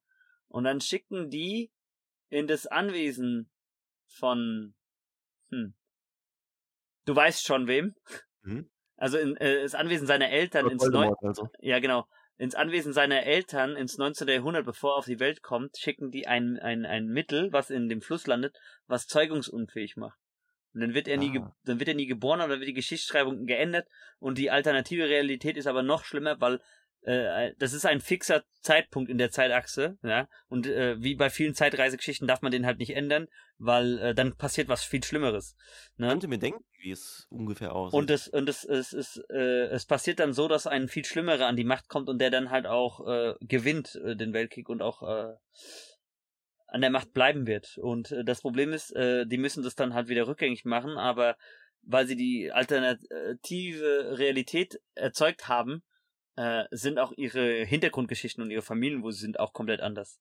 Und 0.48 0.64
dann 0.64 0.80
schicken 0.80 1.30
die 1.30 1.70
in 2.28 2.46
das 2.46 2.66
Anwesen 2.66 3.50
von, 4.06 4.74
hm, 5.50 5.74
du 7.04 7.16
weißt 7.16 7.44
schon 7.44 7.68
wem. 7.68 7.94
Mhm. 8.42 8.70
Also 8.96 9.18
in 9.18 9.36
äh, 9.36 9.62
das 9.62 9.74
Anwesen 9.74 10.06
seiner 10.06 10.30
Eltern 10.30 10.70
ins 10.70 10.86
Neu 10.86 11.12
also. 11.22 11.48
Ja, 11.60 11.78
genau 11.78 12.06
ins 12.38 12.54
Anwesen 12.54 12.92
seiner 12.92 13.22
Eltern 13.24 13.76
ins 13.76 13.98
19. 13.98 14.28
Jahrhundert, 14.28 14.66
bevor 14.66 14.92
er 14.92 14.98
auf 14.98 15.06
die 15.06 15.20
Welt 15.20 15.42
kommt, 15.42 15.76
schicken 15.78 16.10
die 16.10 16.26
ein, 16.26 16.58
ein, 16.58 16.84
ein 16.84 17.06
Mittel, 17.06 17.52
was 17.52 17.70
in 17.70 17.88
dem 17.88 18.02
Fluss 18.02 18.26
landet, 18.26 18.56
was 18.86 19.06
zeugungsunfähig 19.06 19.96
macht. 19.96 20.18
Und 20.74 20.82
dann 20.82 20.94
wird 20.94 21.08
er 21.08 21.16
nie, 21.16 21.38
ah. 21.38 21.56
dann 21.64 21.78
wird 21.78 21.88
er 21.88 21.94
nie 21.94 22.06
geboren 22.06 22.42
oder 22.42 22.58
wird 22.58 22.68
die 22.68 22.74
Geschichtsschreibung 22.74 23.46
geändert 23.46 23.88
und 24.18 24.36
die 24.36 24.50
alternative 24.50 25.08
Realität 25.08 25.56
ist 25.56 25.66
aber 25.66 25.82
noch 25.82 26.04
schlimmer, 26.04 26.38
weil 26.38 26.60
äh, 27.02 27.52
das 27.58 27.72
ist 27.72 27.86
ein 27.86 28.00
fixer 28.00 28.44
Zeitpunkt 28.60 29.10
in 29.10 29.18
der 29.18 29.30
Zeitachse, 29.30 29.98
ja, 30.02 30.28
und 30.48 30.66
äh, 30.66 31.00
wie 31.00 31.14
bei 31.14 31.30
vielen 31.30 31.54
Zeitreisegeschichten 31.54 32.26
darf 32.26 32.42
man 32.42 32.52
den 32.52 32.66
halt 32.66 32.78
nicht 32.78 32.96
ändern, 32.96 33.28
weil 33.58 33.98
äh, 33.98 34.14
dann 34.14 34.36
passiert 34.36 34.68
was 34.68 34.84
viel 34.84 35.02
Schlimmeres. 35.04 35.56
Ne? 35.96 36.08
Könnte 36.08 36.28
mir 36.28 36.38
denken, 36.38 36.64
wie 36.80 36.90
es 36.90 37.26
ungefähr 37.30 37.74
aussieht. 37.74 37.98
Und 37.98 38.10
es 38.10 38.28
und 38.28 38.48
es 38.48 38.64
es 38.64 38.92
es, 38.92 39.22
äh, 39.30 39.66
es 39.68 39.86
passiert 39.86 40.20
dann 40.20 40.32
so, 40.32 40.48
dass 40.48 40.66
ein 40.66 40.88
viel 40.88 41.04
schlimmerer 41.04 41.46
an 41.46 41.56
die 41.56 41.64
Macht 41.64 41.88
kommt 41.88 42.08
und 42.08 42.18
der 42.18 42.30
dann 42.30 42.50
halt 42.50 42.66
auch 42.66 43.06
äh, 43.06 43.34
gewinnt 43.40 43.94
äh, 44.04 44.16
den 44.16 44.32
Weltkrieg 44.32 44.68
und 44.68 44.82
auch 44.82 45.02
äh, 45.02 45.34
an 46.66 46.80
der 46.80 46.90
Macht 46.90 47.12
bleiben 47.12 47.46
wird. 47.46 47.78
Und 47.78 48.12
äh, 48.12 48.24
das 48.24 48.40
Problem 48.40 48.72
ist, 48.72 48.94
äh, 48.96 49.26
die 49.26 49.38
müssen 49.38 49.62
das 49.62 49.74
dann 49.74 49.94
halt 49.94 50.08
wieder 50.08 50.26
rückgängig 50.26 50.64
machen, 50.64 50.98
aber 50.98 51.36
weil 51.82 52.06
sie 52.06 52.16
die 52.16 52.50
alternative 52.50 54.18
Realität 54.18 54.80
erzeugt 54.94 55.48
haben, 55.48 55.82
äh, 56.36 56.64
sind 56.70 56.98
auch 56.98 57.12
ihre 57.16 57.64
Hintergrundgeschichten 57.64 58.42
und 58.42 58.50
ihre 58.50 58.62
Familien, 58.62 59.02
wo 59.02 59.10
sie 59.10 59.20
sind, 59.20 59.40
auch 59.40 59.52
komplett 59.52 59.80
anders. 59.80 60.20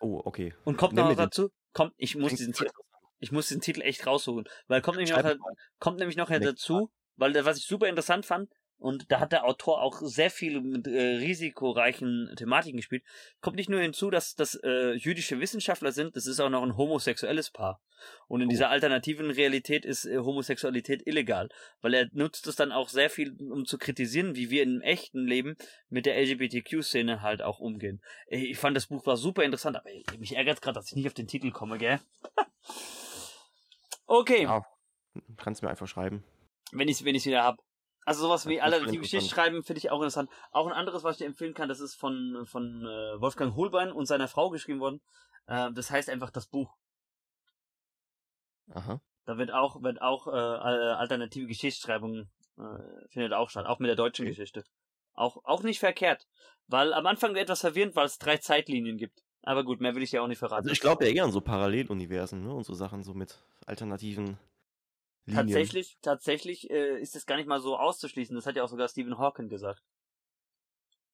Oh, 0.00 0.22
okay. 0.24 0.54
Und 0.64 0.76
kommt 0.76 0.94
noch 0.94 1.14
dazu, 1.14 1.50
kommt, 1.72 1.92
ich 1.96 2.16
muss 2.16 2.34
diesen 2.34 2.54
Titel, 2.54 2.70
ich 3.18 3.32
muss 3.32 3.48
diesen 3.48 3.60
Titel 3.60 3.82
echt 3.82 4.06
raussuchen, 4.06 4.44
weil 4.66 4.80
kommt 4.80 4.96
nämlich 4.96 5.14
noch, 5.14 5.36
kommt 5.78 5.98
nämlich 5.98 6.16
noch 6.16 6.30
dazu, 6.30 6.90
weil 7.16 7.44
was 7.44 7.58
ich 7.58 7.66
super 7.66 7.86
interessant 7.88 8.24
fand, 8.24 8.50
und 8.80 9.12
da 9.12 9.20
hat 9.20 9.32
der 9.32 9.44
Autor 9.44 9.82
auch 9.82 10.00
sehr 10.00 10.30
viel 10.30 10.60
mit 10.60 10.86
äh, 10.86 11.16
risikoreichen 11.16 12.32
Thematiken 12.36 12.78
gespielt. 12.78 13.04
Kommt 13.40 13.56
nicht 13.56 13.68
nur 13.68 13.80
hinzu, 13.80 14.10
dass 14.10 14.34
das 14.34 14.54
äh, 14.54 14.94
jüdische 14.94 15.38
Wissenschaftler 15.38 15.92
sind, 15.92 16.16
das 16.16 16.26
ist 16.26 16.40
auch 16.40 16.48
noch 16.48 16.62
ein 16.62 16.76
homosexuelles 16.76 17.50
Paar. 17.50 17.82
Und 18.26 18.40
in 18.40 18.48
oh. 18.48 18.50
dieser 18.50 18.70
alternativen 18.70 19.30
Realität 19.30 19.84
ist 19.84 20.06
äh, 20.06 20.18
Homosexualität 20.18 21.06
illegal, 21.06 21.50
weil 21.82 21.92
er 21.92 22.08
nutzt 22.12 22.46
es 22.46 22.56
dann 22.56 22.72
auch 22.72 22.88
sehr 22.88 23.10
viel, 23.10 23.36
um 23.38 23.66
zu 23.66 23.76
kritisieren, 23.76 24.34
wie 24.34 24.48
wir 24.48 24.62
im 24.62 24.80
echten 24.80 25.26
Leben 25.26 25.56
mit 25.90 26.06
der 26.06 26.16
LGBTQ-Szene 26.18 27.20
halt 27.20 27.42
auch 27.42 27.58
umgehen. 27.58 28.02
Ich 28.28 28.56
fand 28.58 28.76
das 28.76 28.86
Buch 28.86 29.04
war 29.04 29.18
super 29.18 29.44
interessant, 29.44 29.76
aber 29.76 29.90
mich 30.18 30.36
ärgert 30.36 30.62
gerade, 30.62 30.76
dass 30.76 30.88
ich 30.88 30.96
nicht 30.96 31.06
auf 31.06 31.14
den 31.14 31.28
Titel 31.28 31.50
komme, 31.50 31.76
gell? 31.76 32.00
okay. 34.06 34.44
Ja, 34.44 34.64
kannst 35.36 35.62
mir 35.62 35.68
einfach 35.68 35.86
schreiben. 35.86 36.24
Wenn 36.72 36.88
ich 36.88 37.00
es 37.00 37.04
wenn 37.04 37.14
wieder 37.14 37.44
hab. 37.44 37.58
Also 38.06 38.22
sowas 38.22 38.46
wie 38.46 38.60
alternative 38.60 39.02
Geschichte 39.02 39.28
schreiben 39.28 39.62
finde 39.62 39.78
ich 39.78 39.90
auch 39.90 39.98
interessant. 40.00 40.30
Auch 40.52 40.66
ein 40.66 40.72
anderes, 40.72 41.04
was 41.04 41.16
ich 41.16 41.18
dir 41.18 41.26
empfehlen 41.26 41.54
kann, 41.54 41.68
das 41.68 41.80
ist 41.80 41.94
von, 41.94 42.44
von 42.46 42.84
äh, 42.84 43.20
Wolfgang 43.20 43.54
Holbein 43.54 43.92
und 43.92 44.06
seiner 44.06 44.28
Frau 44.28 44.50
geschrieben 44.50 44.80
worden. 44.80 45.00
Äh, 45.46 45.70
das 45.72 45.90
heißt 45.90 46.08
einfach 46.08 46.30
das 46.30 46.46
Buch. 46.46 46.76
Aha. 48.72 49.00
Da 49.26 49.38
wird 49.38 49.52
auch, 49.52 49.82
wird 49.82 50.00
auch 50.00 50.26
äh, 50.26 50.30
alternative 50.30 51.46
Geschichtsschreibung 51.46 52.28
äh, 52.60 53.08
findet 53.08 53.32
auch 53.32 53.50
statt, 53.50 53.66
auch 53.66 53.78
mit 53.78 53.88
der 53.88 53.96
deutschen 53.96 54.24
okay. 54.24 54.30
Geschichte. 54.30 54.64
Auch, 55.14 55.44
auch 55.44 55.62
nicht 55.62 55.78
verkehrt. 55.78 56.26
Weil 56.66 56.92
am 56.94 57.06
Anfang 57.06 57.34
wird 57.34 57.44
etwas 57.44 57.60
verwirrend, 57.60 57.96
weil 57.96 58.06
es 58.06 58.18
drei 58.18 58.36
Zeitlinien 58.36 58.96
gibt. 58.96 59.22
Aber 59.42 59.64
gut, 59.64 59.80
mehr 59.80 59.94
will 59.94 60.02
ich 60.02 60.12
ja 60.12 60.22
auch 60.22 60.26
nicht 60.26 60.38
verraten. 60.38 60.64
Also 60.64 60.72
ich 60.72 60.80
glaube 60.80 61.06
ja 61.06 61.12
eher 61.12 61.24
an 61.24 61.32
so 61.32 61.40
Paralleluniversen, 61.40 62.42
ne? 62.44 62.52
Und 62.52 62.64
so 62.64 62.74
Sachen 62.74 63.02
so 63.02 63.14
mit 63.14 63.38
alternativen 63.66 64.38
Linien. 65.26 65.46
Tatsächlich, 65.46 65.98
tatsächlich 66.02 66.70
äh, 66.70 67.00
ist 67.00 67.16
es 67.16 67.26
gar 67.26 67.36
nicht 67.36 67.48
mal 67.48 67.60
so 67.60 67.76
auszuschließen. 67.76 68.34
Das 68.34 68.46
hat 68.46 68.56
ja 68.56 68.64
auch 68.64 68.68
sogar 68.68 68.88
Stephen 68.88 69.18
Hawking 69.18 69.48
gesagt. 69.48 69.82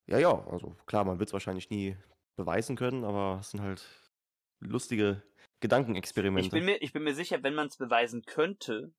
Ja, 0.07 0.19
ja, 0.19 0.47
also 0.47 0.77
klar, 0.87 1.05
man 1.05 1.19
wird 1.19 1.29
es 1.29 1.33
wahrscheinlich 1.33 1.71
nie 1.71 1.97
beweisen 2.37 2.77
können, 2.77 3.05
aber 3.05 3.39
es 3.41 3.51
sind 3.51 3.61
halt 3.61 3.85
lustige 4.61 5.23
Gedankenexperimente. 5.61 6.47
Ich 6.47 6.53
bin 6.53 6.65
mir, 6.65 6.81
ich 6.83 6.93
bin 6.93 7.03
mir 7.03 7.15
sicher, 7.15 7.43
wenn 7.43 7.55
man 7.55 7.67
es 7.67 7.77
beweisen 7.77 8.23
könnte, 8.23 8.93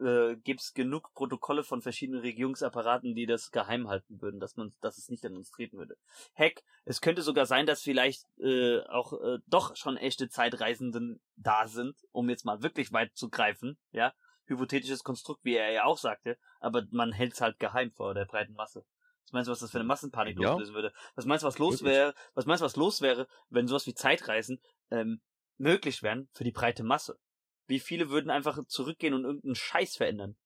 äh, 0.00 0.36
gibt 0.36 0.60
es 0.60 0.74
genug 0.74 1.12
Protokolle 1.14 1.62
von 1.62 1.80
verschiedenen 1.80 2.20
Regierungsapparaten, 2.20 3.14
die 3.14 3.26
das 3.26 3.50
geheim 3.50 3.88
halten 3.88 4.20
würden, 4.20 4.40
dass 4.40 4.56
man, 4.56 4.74
dass 4.80 4.98
es 4.98 5.08
nicht 5.08 5.22
treten 5.22 5.78
würde. 5.78 5.96
Heck, 6.34 6.62
es 6.84 7.00
könnte 7.00 7.22
sogar 7.22 7.46
sein, 7.46 7.66
dass 7.66 7.82
vielleicht 7.82 8.26
äh, 8.38 8.80
auch 8.88 9.12
äh, 9.22 9.38
doch 9.46 9.76
schon 9.76 9.96
echte 9.96 10.28
Zeitreisenden 10.28 11.20
da 11.36 11.66
sind, 11.66 11.96
um 12.10 12.28
jetzt 12.28 12.44
mal 12.44 12.62
wirklich 12.62 12.92
weit 12.92 13.16
zu 13.16 13.30
greifen, 13.30 13.78
ja. 13.92 14.12
Hypothetisches 14.46 15.04
Konstrukt, 15.04 15.44
wie 15.44 15.54
er 15.54 15.70
ja 15.70 15.84
auch 15.84 15.98
sagte, 15.98 16.38
aber 16.60 16.84
man 16.90 17.12
hält 17.12 17.34
es 17.34 17.40
halt 17.40 17.58
geheim 17.58 17.92
vor 17.92 18.14
der 18.14 18.24
breiten 18.24 18.54
Masse. 18.54 18.84
Was 19.24 19.32
meinst 19.32 19.48
du, 19.48 19.52
was 19.52 19.60
das 19.60 19.70
für 19.70 19.78
eine 19.78 19.86
Massenpanik 19.86 20.38
ja. 20.38 20.50
loslösen 20.50 20.74
würde? 20.74 20.92
Was 21.14 21.26
meinst 21.26 21.42
du, 21.42 21.46
was 21.46 21.58
los 21.58 21.82
wäre? 21.82 22.14
Was 22.34 22.46
meinst 22.46 22.60
du, 22.60 22.64
was 22.64 22.76
los 22.76 23.00
wäre, 23.00 23.28
wenn 23.50 23.68
sowas 23.68 23.86
wie 23.86 23.94
Zeitreisen 23.94 24.60
ähm, 24.90 25.20
möglich 25.58 26.02
wären 26.02 26.28
für 26.32 26.44
die 26.44 26.52
breite 26.52 26.82
Masse? 26.82 27.18
Wie 27.66 27.80
viele 27.80 28.10
würden 28.10 28.30
einfach 28.30 28.64
zurückgehen 28.66 29.14
und 29.14 29.24
irgendeinen 29.24 29.54
Scheiß 29.54 29.96
verändern? 29.96 30.36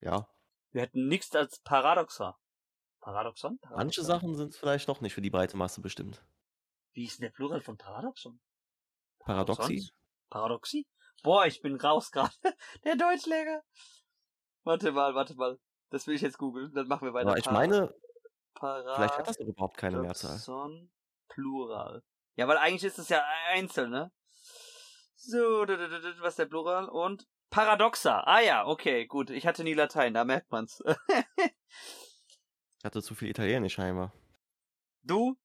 Ja. 0.00 0.28
Wir 0.70 0.82
hätten 0.82 1.08
nichts 1.08 1.34
als 1.34 1.60
Paradoxon. 1.60 2.34
Paradoxon? 3.00 3.58
Paradoxon? 3.58 3.86
Manche 3.86 4.04
Sachen 4.04 4.36
sind 4.36 4.54
vielleicht 4.54 4.88
doch 4.88 5.00
nicht 5.00 5.14
für 5.14 5.22
die 5.22 5.30
breite 5.30 5.56
Masse 5.56 5.80
bestimmt. 5.80 6.22
Wie 6.92 7.04
ist 7.04 7.18
denn 7.18 7.24
der 7.24 7.30
Plural 7.30 7.60
von 7.60 7.78
Paradoxon? 7.78 8.38
Paradoxie? 9.20 9.88
Paradoxie? 10.28 10.86
Boah, 11.22 11.46
ich 11.46 11.60
bin 11.62 11.76
raus 11.76 12.10
gerade. 12.10 12.32
der 12.84 12.96
Deutschlehrer. 12.96 13.62
Warte 14.64 14.92
mal, 14.92 15.14
warte 15.14 15.34
mal. 15.34 15.58
Das 15.90 16.06
will 16.06 16.14
ich 16.14 16.22
jetzt 16.22 16.38
googeln, 16.38 16.72
dann 16.74 16.86
machen 16.86 17.06
wir 17.06 17.14
weiter. 17.14 17.30
Aber 17.30 17.38
ich 17.38 17.50
meine, 17.50 17.94
Parad 18.54 18.96
vielleicht 18.96 19.18
hat 19.18 19.28
das 19.28 19.38
doch 19.38 19.46
überhaupt 19.46 19.78
keine 19.78 19.98
Mehrzahl. 19.98 20.38
Plural. 21.28 22.02
Ja, 22.36 22.46
weil 22.46 22.58
eigentlich 22.58 22.84
ist 22.84 22.98
es 22.98 23.08
ja 23.08 23.24
einzeln, 23.50 23.90
ne? 23.90 24.12
So, 25.16 25.38
was 25.38 26.32
ist 26.32 26.38
der 26.38 26.46
Plural? 26.46 26.88
Und 26.88 27.26
Paradoxa. 27.50 28.20
Ah 28.20 28.40
ja, 28.40 28.66
okay, 28.66 29.06
gut. 29.06 29.30
Ich 29.30 29.46
hatte 29.46 29.64
nie 29.64 29.74
Latein, 29.74 30.14
da 30.14 30.24
merkt 30.24 30.50
man's. 30.50 30.82
ich 32.78 32.84
hatte 32.84 33.02
zu 33.02 33.14
viel 33.14 33.28
Italienisch 33.28 33.74
scheinbar. 33.74 34.12
Du? 35.02 35.36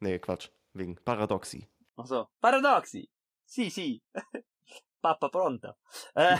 Nee, 0.00 0.18
Quatsch. 0.18 0.50
Wegen 0.72 0.96
Paradoxi. 0.96 1.68
Ach 1.96 2.06
so. 2.06 2.28
Paradoxi. 2.40 3.10
Si, 3.46 3.70
si. 3.70 4.02
Papa 5.04 5.28
pronta. 5.28 5.76
Äh, 6.14 6.38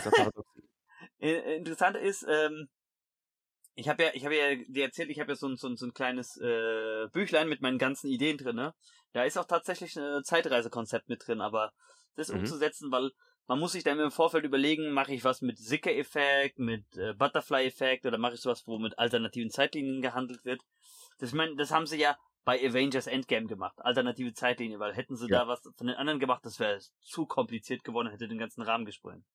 interessant 1.57 1.97
ist, 1.97 2.25
ähm, 2.27 2.67
ich 3.75 3.87
habe 3.87 4.03
ja, 4.03 4.09
ich 4.13 4.25
habe 4.25 4.35
ja 4.35 4.55
dir 4.55 4.85
erzählt, 4.85 5.09
ich 5.11 5.19
habe 5.19 5.33
ja 5.33 5.35
so 5.35 5.47
ein, 5.47 5.55
so, 5.55 5.67
ein, 5.67 5.77
so 5.77 5.85
ein 5.85 5.93
kleines 5.93 6.37
äh, 6.37 7.07
Büchlein 7.11 7.47
mit 7.47 7.61
meinen 7.61 7.77
ganzen 7.77 8.07
Ideen 8.07 8.37
drin, 8.37 8.55
ne? 8.55 8.73
Da 9.13 9.23
ist 9.23 9.37
auch 9.37 9.45
tatsächlich 9.45 9.95
ein 9.97 10.23
Zeitreisekonzept 10.23 11.09
mit 11.09 11.27
drin, 11.27 11.41
aber 11.41 11.73
das 12.15 12.29
mhm. 12.29 12.39
umzusetzen, 12.39 12.91
weil 12.91 13.11
man 13.45 13.59
muss 13.59 13.73
sich 13.73 13.83
dann 13.83 13.99
im 13.99 14.09
Vorfeld 14.09 14.45
überlegen, 14.45 14.91
mache 14.91 15.13
ich 15.13 15.23
was 15.23 15.41
mit 15.41 15.59
Sicker-Effekt, 15.59 16.57
mit 16.57 16.85
äh, 16.97 17.13
Butterfly-Effekt 17.13 18.07
oder 18.07 18.17
mache 18.17 18.33
ich 18.33 18.41
sowas, 18.41 18.63
wo 18.65 18.79
mit 18.79 18.97
alternativen 18.97 19.51
Zeitlinien 19.51 20.01
gehandelt 20.01 20.43
wird. 20.43 20.61
Das, 21.19 21.29
ich 21.29 21.35
meine, 21.35 21.55
das 21.55 21.69
haben 21.69 21.85
sie 21.85 21.99
ja 21.99 22.17
bei 22.45 22.59
Avengers 22.63 23.07
Endgame 23.07 23.47
gemacht, 23.47 23.75
alternative 23.83 24.33
Zeitlinie, 24.33 24.79
weil 24.79 24.93
hätten 24.93 25.15
sie 25.15 25.27
ja. 25.27 25.39
da 25.39 25.47
was 25.47 25.61
von 25.61 25.87
den 25.87 25.95
anderen 25.95 26.19
gemacht, 26.19 26.45
das 26.45 26.59
wäre 26.59 26.79
zu 27.01 27.25
kompliziert 27.25 27.83
geworden, 27.83 28.09
hätte 28.09 28.27
den 28.27 28.37
ganzen 28.37 28.61
Rahmen 28.61 28.85
gesprungen. 28.85 29.25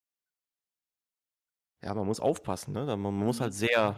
Ja, 1.82 1.94
man 1.94 2.06
muss 2.06 2.20
aufpassen, 2.20 2.72
ne? 2.72 2.96
Man 2.96 3.14
muss 3.14 3.40
halt 3.40 3.54
sehr, 3.54 3.96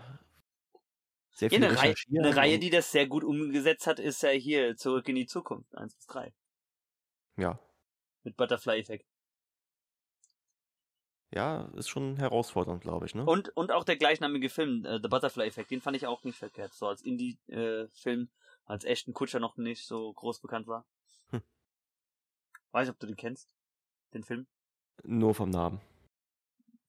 sehr 1.31 1.51
viel 1.51 1.63
ja, 1.63 1.69
eine, 1.69 1.79
Reihe, 1.79 1.95
eine 2.17 2.37
Reihe, 2.37 2.59
die 2.59 2.71
das 2.71 2.91
sehr 2.91 3.07
gut 3.07 3.25
umgesetzt 3.25 3.87
hat, 3.87 3.99
ist 3.99 4.23
ja 4.23 4.31
hier 4.31 4.77
Zurück 4.77 5.09
in 5.09 5.17
die 5.17 5.27
Zukunft, 5.27 5.77
1 5.77 5.95
bis 5.95 6.07
3. 6.07 6.33
Ja, 7.37 7.59
mit 8.25 8.37
Butterfly-Effekt. 8.37 9.07
Ja, 11.35 11.71
ist 11.77 11.89
schon 11.89 12.17
herausfordernd, 12.17 12.83
glaube 12.83 13.07
ich, 13.07 13.15
ne? 13.15 13.25
Und, 13.25 13.57
und 13.57 13.73
auch 13.73 13.85
der 13.85 13.97
gleichnamige 13.97 14.51
Film, 14.51 14.85
äh, 14.85 15.01
The 15.03 15.09
Butterfly 15.09 15.47
Effect, 15.47 15.71
den 15.71 15.81
fand 15.81 15.97
ich 15.97 16.07
auch 16.07 16.25
nicht 16.25 16.39
verkehrt. 16.39 16.75
So 16.75 16.87
als 16.87 17.03
Indie-Film, 17.03 18.23
äh, 18.23 18.27
als 18.65 18.85
echten 18.85 19.13
Kutscher 19.13 19.41
noch 19.41 19.57
nicht 19.57 19.87
so 19.87 20.13
groß 20.13 20.41
bekannt 20.41 20.67
war. 20.67 20.87
Hm. 21.31 21.43
Weiß 22.71 22.87
nicht, 22.87 22.95
ob 22.95 23.01
du 23.01 23.07
den 23.07 23.17
kennst, 23.17 23.49
den 24.15 24.25
Film? 24.25 24.47
Nur 25.05 25.35
vom 25.35 25.51
Namen. 25.51 25.81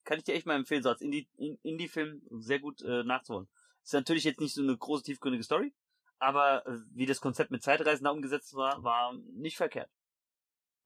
Kann 0.04 0.18
ich 0.18 0.26
dir 0.26 0.36
echt 0.36 0.45
mal 0.45 0.56
empfehlen, 0.56 0.84
so 0.84 0.90
als 0.90 1.02
Indie-Film 1.02 2.22
sehr 2.30 2.60
gut 2.60 2.82
äh, 2.82 3.04
nachzuholen. 3.04 3.48
Ist 3.84 3.94
natürlich 3.94 4.24
jetzt 4.26 4.40
nicht 4.40 4.54
so 4.54 4.62
eine 4.62 4.78
große, 4.78 5.04
tiefgründige 5.04 5.44
Story, 5.44 5.74
aber 6.20 6.66
äh, 6.68 6.80
wie 6.91 7.06
das 7.06 7.22
Konzept 7.22 7.52
mit 7.52 7.64
Zeitreisen 7.64 8.04
da 8.04 8.12
umgesetzt 8.12 8.54
war, 8.54 8.84
war 8.84 9.14
nicht 9.14 9.58
verkehrt. 9.58 9.90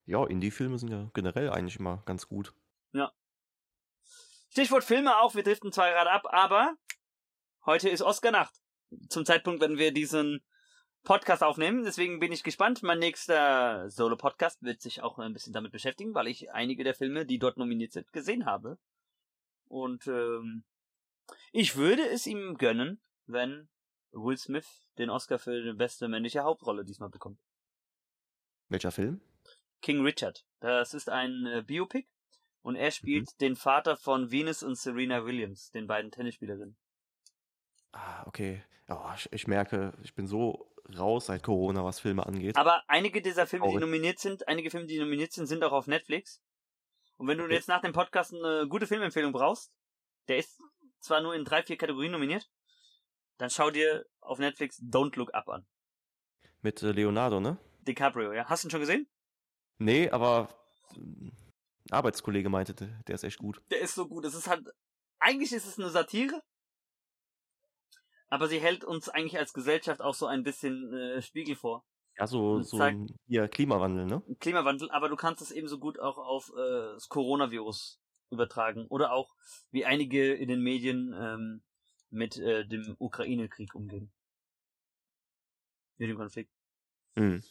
Ja, 0.04 0.24
Indie-Filme 0.26 0.78
sind 0.78 0.90
ja 0.90 1.10
generell 1.14 1.50
eigentlich 1.50 1.78
immer 1.78 2.02
ganz 2.06 2.28
gut. 2.28 2.54
Ja. 2.92 3.12
Stichwort 4.50 4.84
Filme 4.84 5.18
auch, 5.18 5.34
wir 5.34 5.42
driften 5.42 5.70
zwar 5.70 5.90
gerade 5.90 6.10
ab, 6.10 6.24
aber 6.30 6.76
heute 7.66 7.88
ist 7.88 8.02
Oscar-Nacht. 8.02 8.54
Zum 9.10 9.26
Zeitpunkt, 9.26 9.60
wenn 9.60 9.76
wir 9.76 9.92
diesen 9.92 10.42
Podcast 11.04 11.42
aufnehmen, 11.42 11.84
deswegen 11.84 12.20
bin 12.20 12.32
ich 12.32 12.42
gespannt. 12.42 12.82
Mein 12.82 12.98
nächster 12.98 13.88
Solo-Podcast 13.90 14.62
wird 14.62 14.80
sich 14.80 15.02
auch 15.02 15.18
ein 15.18 15.32
bisschen 15.32 15.52
damit 15.52 15.72
beschäftigen, 15.72 16.14
weil 16.14 16.26
ich 16.26 16.50
einige 16.52 16.84
der 16.84 16.94
Filme, 16.94 17.24
die 17.24 17.38
dort 17.38 17.56
nominiert 17.56 17.92
sind, 17.92 18.12
gesehen 18.12 18.44
habe. 18.46 18.78
Und 19.68 20.06
ähm, 20.06 20.64
ich 21.52 21.76
würde 21.76 22.06
es 22.08 22.26
ihm 22.26 22.56
gönnen, 22.56 23.00
wenn 23.26 23.68
Will 24.12 24.36
Smith 24.36 24.82
den 24.98 25.10
Oscar 25.10 25.38
für 25.38 25.62
die 25.62 25.72
beste 25.72 26.08
männliche 26.08 26.42
Hauptrolle 26.42 26.84
diesmal 26.84 27.10
bekommt. 27.10 27.38
Welcher 28.68 28.90
Film? 28.90 29.20
King 29.80 30.02
Richard. 30.02 30.44
Das 30.60 30.94
ist 30.94 31.08
ein 31.08 31.46
äh, 31.46 31.62
Biopic 31.62 32.08
und 32.62 32.76
er 32.76 32.90
spielt 32.90 33.32
mhm. 33.34 33.38
den 33.40 33.56
Vater 33.56 33.96
von 33.96 34.30
Venus 34.30 34.62
und 34.62 34.76
Serena 34.76 35.24
Williams, 35.24 35.70
den 35.70 35.86
beiden 35.86 36.10
Tennisspielerinnen. 36.10 36.76
Ah, 37.92 38.26
okay. 38.26 38.62
Oh, 38.88 39.10
ich, 39.14 39.32
ich, 39.32 39.46
merke, 39.46 39.92
ich 40.02 40.14
bin 40.14 40.26
so 40.26 40.70
raus 40.96 41.26
seit 41.26 41.42
Corona, 41.42 41.84
was 41.84 42.00
Filme 42.00 42.24
angeht. 42.26 42.56
Aber 42.56 42.82
einige 42.86 43.20
dieser 43.20 43.46
Filme, 43.46 43.64
Traurig. 43.66 43.78
die 43.78 43.84
nominiert 43.84 44.18
sind, 44.18 44.48
einige 44.48 44.70
Filme, 44.70 44.86
die 44.86 44.98
nominiert 44.98 45.32
sind, 45.32 45.46
sind 45.46 45.62
auch 45.64 45.72
auf 45.72 45.86
Netflix. 45.86 46.40
Und 47.16 47.26
wenn 47.26 47.38
du 47.38 47.44
okay. 47.44 47.54
jetzt 47.54 47.68
nach 47.68 47.80
dem 47.80 47.92
Podcast 47.92 48.32
eine 48.32 48.66
gute 48.68 48.86
Filmempfehlung 48.86 49.32
brauchst, 49.32 49.72
der 50.28 50.38
ist 50.38 50.60
zwar 51.00 51.20
nur 51.20 51.34
in 51.34 51.44
drei, 51.44 51.62
vier 51.62 51.76
Kategorien 51.76 52.12
nominiert, 52.12 52.48
dann 53.38 53.50
schau 53.50 53.70
dir 53.70 54.06
auf 54.20 54.38
Netflix 54.38 54.80
Don't 54.80 55.16
Look 55.16 55.34
Up 55.34 55.48
an. 55.48 55.66
Mit 56.62 56.82
äh, 56.82 56.92
Leonardo, 56.92 57.40
ne? 57.40 57.58
DiCaprio, 57.86 58.32
ja. 58.32 58.46
Hast 58.46 58.64
du 58.64 58.68
ihn 58.68 58.70
schon 58.70 58.80
gesehen? 58.80 59.08
Nee, 59.78 60.10
aber 60.10 60.48
ein 60.96 61.32
Arbeitskollege 61.90 62.48
meinte, 62.48 62.74
der 62.74 63.14
ist 63.14 63.24
echt 63.24 63.38
gut. 63.38 63.62
Der 63.70 63.80
ist 63.80 63.94
so 63.94 64.08
gut. 64.08 64.24
Es 64.24 64.34
ist 64.34 64.48
halt, 64.48 64.66
eigentlich 65.18 65.52
ist 65.52 65.66
es 65.66 65.78
eine 65.78 65.90
Satire, 65.90 66.42
aber 68.28 68.48
sie 68.48 68.60
hält 68.60 68.84
uns 68.84 69.08
eigentlich 69.08 69.38
als 69.38 69.52
Gesellschaft 69.52 70.00
auch 70.00 70.14
so 70.14 70.26
ein 70.26 70.42
bisschen 70.42 70.92
äh, 70.92 71.22
Spiegel 71.22 71.56
vor. 71.56 71.84
Ja, 72.16 72.26
so, 72.26 72.60
so 72.62 72.80
ja, 73.26 73.46
Klimawandel, 73.46 74.06
ne? 74.06 74.22
Klimawandel, 74.40 74.90
aber 74.90 75.08
du 75.08 75.16
kannst 75.16 75.40
es 75.40 75.52
ebenso 75.52 75.78
gut 75.78 76.00
auch 76.00 76.18
auf 76.18 76.50
äh, 76.56 76.94
das 76.94 77.08
Coronavirus 77.08 78.00
übertragen. 78.30 78.86
Oder 78.88 79.12
auch, 79.12 79.34
wie 79.70 79.84
einige 79.84 80.34
in 80.34 80.48
den 80.48 80.60
Medien 80.60 81.14
ähm, 81.16 81.62
mit 82.10 82.36
äh, 82.38 82.66
dem 82.66 82.96
Ukraine-Krieg 82.98 83.74
umgehen. 83.74 84.12
Mit 85.96 86.10
dem 86.10 86.16
Konflikt. 86.16 86.50
Mhm. 87.14 87.42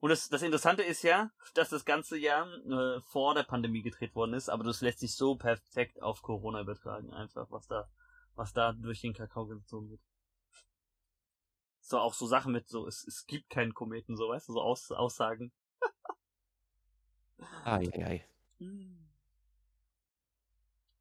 Und 0.00 0.10
das, 0.10 0.28
das 0.28 0.42
Interessante 0.42 0.82
ist 0.82 1.02
ja, 1.02 1.32
dass 1.54 1.70
das 1.70 1.84
ganze 1.84 2.16
Jahr 2.16 2.46
äh, 2.66 3.00
vor 3.00 3.34
der 3.34 3.42
Pandemie 3.42 3.82
gedreht 3.82 4.14
worden 4.14 4.34
ist, 4.34 4.48
aber 4.48 4.62
das 4.62 4.80
lässt 4.80 5.00
sich 5.00 5.16
so 5.16 5.34
perfekt 5.34 6.00
auf 6.02 6.22
Corona 6.22 6.60
übertragen, 6.60 7.12
einfach, 7.12 7.50
was 7.50 7.66
da, 7.66 7.88
was 8.38 8.52
da 8.52 8.72
durch 8.72 9.00
den 9.00 9.12
Kakao 9.12 9.46
gezogen 9.46 9.90
wird. 9.90 10.00
So 11.80 11.98
auch 11.98 12.14
so 12.14 12.26
Sachen 12.26 12.52
mit 12.52 12.68
so, 12.68 12.86
es, 12.86 13.04
es 13.06 13.26
gibt 13.26 13.50
keinen 13.50 13.74
Kometen, 13.74 14.16
so 14.16 14.28
weißt 14.28 14.48
du, 14.48 14.52
so 14.54 14.62
Aus, 14.62 14.90
Aussagen. 14.92 15.52
ai, 17.64 17.88
ai. 18.04 18.24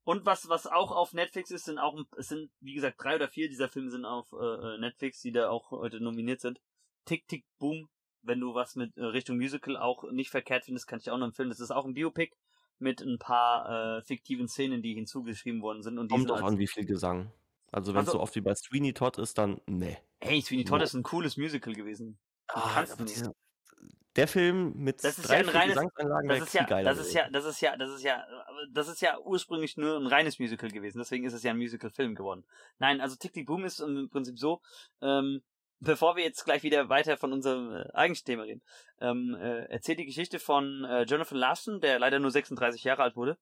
Und 0.04 0.26
was, 0.26 0.48
was 0.50 0.68
auch 0.68 0.92
auf 0.92 1.14
Netflix 1.14 1.52
ist, 1.52 1.66
sind 1.66 1.80
auch, 1.80 2.02
es 2.18 2.30
sind, 2.30 2.50
wie 2.62 2.74
gesagt, 2.74 3.02
drei 3.02 3.16
oder 3.16 3.28
vier 3.28 3.50
dieser 3.50 3.70
Filme 3.70 3.92
sind 3.92 4.06
auf 4.06 4.32
äh, 4.32 4.76
äh, 4.76 4.78
Netflix, 4.78 5.22
die 5.22 5.34
da 5.34 5.50
auch 5.50 5.72
heute 5.72 6.00
nominiert 6.00 6.40
sind. 6.40 6.62
Tick, 7.06 7.28
Tick, 7.28 7.46
Boom. 7.60 7.90
Wenn 8.22 8.40
du 8.40 8.56
was 8.56 8.76
mit 8.76 8.96
äh, 8.98 9.04
Richtung 9.04 9.38
Musical 9.38 9.78
auch 9.78 10.10
nicht 10.12 10.30
verkehrt 10.30 10.66
findest, 10.66 10.88
kann 10.88 11.00
ich 11.00 11.12
auch 11.12 11.18
noch 11.18 11.28
empfehlen. 11.28 11.50
Das 11.50 11.60
ist 11.60 11.72
auch 11.72 11.86
ein 11.86 11.94
Biopic 11.94 12.36
mit 12.80 13.02
ein 13.02 13.18
paar 13.20 13.98
äh, 13.98 14.02
fiktiven 14.04 14.48
Szenen, 14.48 14.82
die 14.82 14.94
hinzugeschrieben 14.94 15.62
worden 15.62 15.84
sind. 15.84 15.98
Und 15.98 16.10
Kommt 16.10 16.32
auch 16.32 16.42
an, 16.42 16.58
wie 16.58 16.68
viel 16.68 16.86
Gesang. 16.86 17.32
Also 17.72 17.94
wenn 17.94 18.02
es 18.02 18.08
also, 18.08 18.20
so 18.20 18.24
oft 18.24 18.36
wie 18.36 18.42
bei 18.42 18.56
Sweeney 18.56 18.94
Todd 18.94 19.18
ist, 19.18 19.38
dann 19.38 19.60
ne. 19.68 19.98
Hey, 20.20 20.42
Sweeney 20.42 20.64
Todd 20.64 20.80
no. 20.80 20.84
ist 20.86 20.94
ein 20.94 21.04
cooles 21.04 21.38
Musical 21.38 21.74
gewesen. 21.74 22.18
Ah, 22.48 22.86
der 24.18 24.28
Film 24.28 24.74
mit 24.76 25.04
das 25.04 25.20
ist 25.20 25.30
drei 25.30 25.36
ja 25.36 25.40
ein 25.42 25.50
reines, 25.50 25.76
Gesangsanlagen 25.76 26.30
das 26.30 26.42
ist 26.42 26.54
ja, 26.54 26.66
das 26.84 26.98
ist 26.98 27.14
ja, 27.14 27.30
das 27.30 27.46
ist 27.46 27.62
ja, 27.62 27.78
das 27.78 27.90
ist 27.92 28.04
ja, 28.04 28.26
das 28.74 28.88
ist 28.88 29.02
ja 29.02 29.20
ursprünglich 29.20 29.78
nur 29.78 29.96
ein 29.98 30.08
reines 30.08 30.40
Musical 30.40 30.72
gewesen. 30.72 30.98
Deswegen 30.98 31.26
ist 31.26 31.34
es 31.34 31.44
ja 31.44 31.52
ein 31.52 31.58
Musical-Film 31.58 32.16
geworden. 32.16 32.44
Nein, 32.80 33.00
also 33.00 33.16
Tick 33.16 33.34
Tick 33.34 33.46
Boom 33.46 33.64
ist 33.64 33.80
im 33.80 34.10
Prinzip 34.10 34.40
so. 34.40 34.62
Ähm, 35.02 35.44
bevor 35.80 36.16
wir 36.16 36.24
jetzt 36.24 36.44
gleich 36.46 36.64
wieder 36.64 36.90
weiter 36.90 37.18
von 37.18 37.34
unserem 37.34 37.72
äh, 37.72 37.90
eigentlichen 37.94 38.26
Thema 38.26 38.44
reden, 38.44 38.62
ähm, 39.00 39.36
äh, 39.40 39.66
erzählt 39.66 40.00
die 40.00 40.06
Geschichte 40.06 40.40
von 40.40 40.84
äh, 40.86 41.04
Jonathan 41.04 41.38
Larson, 41.38 41.80
der 41.82 42.00
leider 42.00 42.20
nur 42.20 42.32
36 42.32 42.84
Jahre 42.84 43.04
alt 43.04 43.16
wurde, 43.16 43.38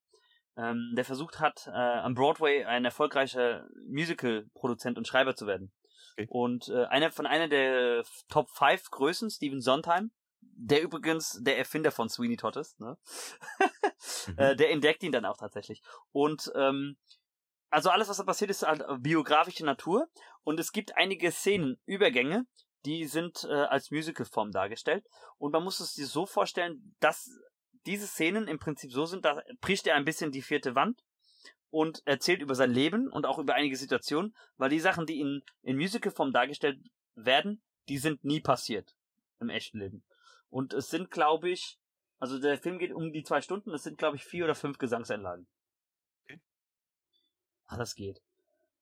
ähm, 0.57 0.93
der 0.95 1.05
versucht 1.05 1.39
hat, 1.39 1.67
äh, 1.67 1.71
am 1.71 2.13
Broadway 2.13 2.65
ein 2.65 2.85
erfolgreicher 2.85 3.67
Musical-Produzent 3.87 4.97
und 4.97 5.07
Schreiber 5.07 5.35
zu 5.35 5.47
werden. 5.47 5.71
Okay. 6.13 6.27
Und 6.29 6.69
äh, 6.69 6.85
einer 6.85 7.11
von 7.11 7.25
einer 7.25 7.47
der 7.47 8.03
Top 8.29 8.49
5 8.49 8.89
Größen, 8.89 9.29
Steven 9.29 9.61
Sondheim, 9.61 10.11
der 10.41 10.81
übrigens 10.81 11.41
der 11.43 11.57
Erfinder 11.57 11.91
von 11.91 12.07
Sweeney 12.07 12.37
Todd 12.37 12.55
ist, 12.55 12.79
ne? 12.79 12.97
mhm. 14.27 14.37
äh, 14.37 14.55
der 14.55 14.71
entdeckt 14.71 15.03
ihn 15.03 15.11
dann 15.11 15.25
auch 15.25 15.37
tatsächlich. 15.37 15.81
Und 16.11 16.51
ähm, 16.55 16.97
also 17.69 17.89
alles, 17.89 18.07
was 18.07 18.17
da 18.17 18.23
passiert, 18.23 18.51
ist 18.51 18.63
halt 18.63 18.83
biografische 18.99 19.65
Natur. 19.65 20.07
Und 20.43 20.59
es 20.59 20.71
gibt 20.71 20.95
einige 20.97 21.31
Szenen, 21.31 21.77
Übergänge, 21.85 22.45
die 22.85 23.05
sind 23.05 23.43
äh, 23.49 23.53
als 23.53 23.91
Musicalform 23.91 24.51
dargestellt. 24.51 25.05
Und 25.37 25.51
man 25.51 25.63
muss 25.63 25.79
es 25.79 25.93
sich 25.93 26.07
so 26.07 26.25
vorstellen, 26.25 26.95
dass 26.99 27.29
diese 27.85 28.07
Szenen 28.07 28.47
im 28.47 28.59
Prinzip 28.59 28.91
so 28.91 29.05
sind, 29.05 29.25
da 29.25 29.41
bricht 29.61 29.87
er 29.87 29.95
ein 29.95 30.05
bisschen 30.05 30.31
die 30.31 30.41
vierte 30.41 30.75
Wand 30.75 31.03
und 31.69 32.01
erzählt 32.05 32.41
über 32.41 32.55
sein 32.55 32.71
Leben 32.71 33.11
und 33.11 33.25
auch 33.25 33.39
über 33.39 33.55
einige 33.55 33.75
Situationen, 33.75 34.35
weil 34.57 34.69
die 34.69 34.79
Sachen, 34.79 35.05
die 35.05 35.19
in, 35.19 35.43
in 35.61 35.77
Musicalform 35.77 36.31
dargestellt 36.31 36.79
werden, 37.15 37.61
die 37.89 37.97
sind 37.97 38.23
nie 38.23 38.39
passiert 38.39 38.95
im 39.39 39.49
echten 39.49 39.79
Leben. 39.79 40.03
Und 40.49 40.73
es 40.73 40.89
sind, 40.89 41.11
glaube 41.11 41.49
ich, 41.49 41.77
also 42.17 42.39
der 42.39 42.57
Film 42.57 42.79
geht 42.79 42.93
um 42.93 43.11
die 43.11 43.23
zwei 43.23 43.41
Stunden, 43.41 43.71
es 43.71 43.83
sind, 43.83 43.97
glaube 43.97 44.15
ich, 44.15 44.23
vier 44.23 44.45
oder 44.45 44.55
fünf 44.55 44.77
Gesangseinlagen. 44.77 45.47
Ah, 47.67 47.77
das 47.77 47.95
geht. 47.95 48.21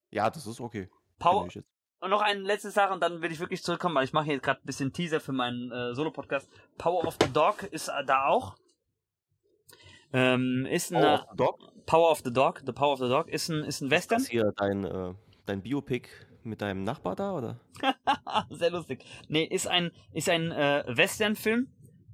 Ja, 0.09 0.29
das 0.29 0.45
ist 0.45 0.59
okay. 0.59 0.89
Power. 1.19 1.47
Und 1.99 2.09
noch 2.09 2.21
eine 2.21 2.41
letzte 2.41 2.69
Sache 2.69 2.93
und 2.93 3.01
dann 3.01 3.21
will 3.21 3.31
ich 3.31 3.39
wirklich 3.39 3.63
zurückkommen, 3.63 3.95
weil 3.95 4.03
ich 4.03 4.11
mache 4.11 4.25
hier 4.25 4.39
gerade 4.39 4.59
ein 4.59 4.65
bisschen 4.65 4.91
Teaser 4.91 5.21
für 5.21 5.31
meinen 5.31 5.71
äh, 5.71 5.95
Solo-Podcast. 5.95 6.49
Power 6.77 7.07
of 7.07 7.17
the 7.21 7.31
Dog 7.31 7.63
ist 7.63 7.87
äh, 7.87 8.03
da 8.05 8.27
auch. 8.27 8.55
Ähm, 10.11 10.67
ist 10.69 10.91
Power 10.91 11.13
of 11.13 11.25
the 11.31 11.37
Dog? 11.37 11.85
Power 11.85 12.11
of 12.11 12.21
the 12.23 12.33
Dog, 12.33 12.61
The 12.65 12.73
Power 12.73 12.93
of 12.93 12.99
the 12.99 13.07
Dog 13.07 13.29
ist 13.29 13.49
ein, 13.49 13.63
ist 13.63 13.81
ein 13.81 13.89
Western. 13.89 14.19
Ist 14.19 14.29
hier 14.29 14.51
dein, 14.57 14.83
äh, 14.83 15.13
dein 15.45 15.61
Biopic 15.61 16.09
mit 16.43 16.61
deinem 16.61 16.83
Nachbar 16.83 17.15
da, 17.15 17.33
oder? 17.33 17.59
Sehr 18.49 18.71
lustig. 18.71 19.05
Nee, 19.29 19.45
ist 19.45 19.67
ein, 19.67 19.91
ist 20.11 20.29
ein 20.29 20.51
äh, 20.51 20.83
Western-Film 20.87 21.67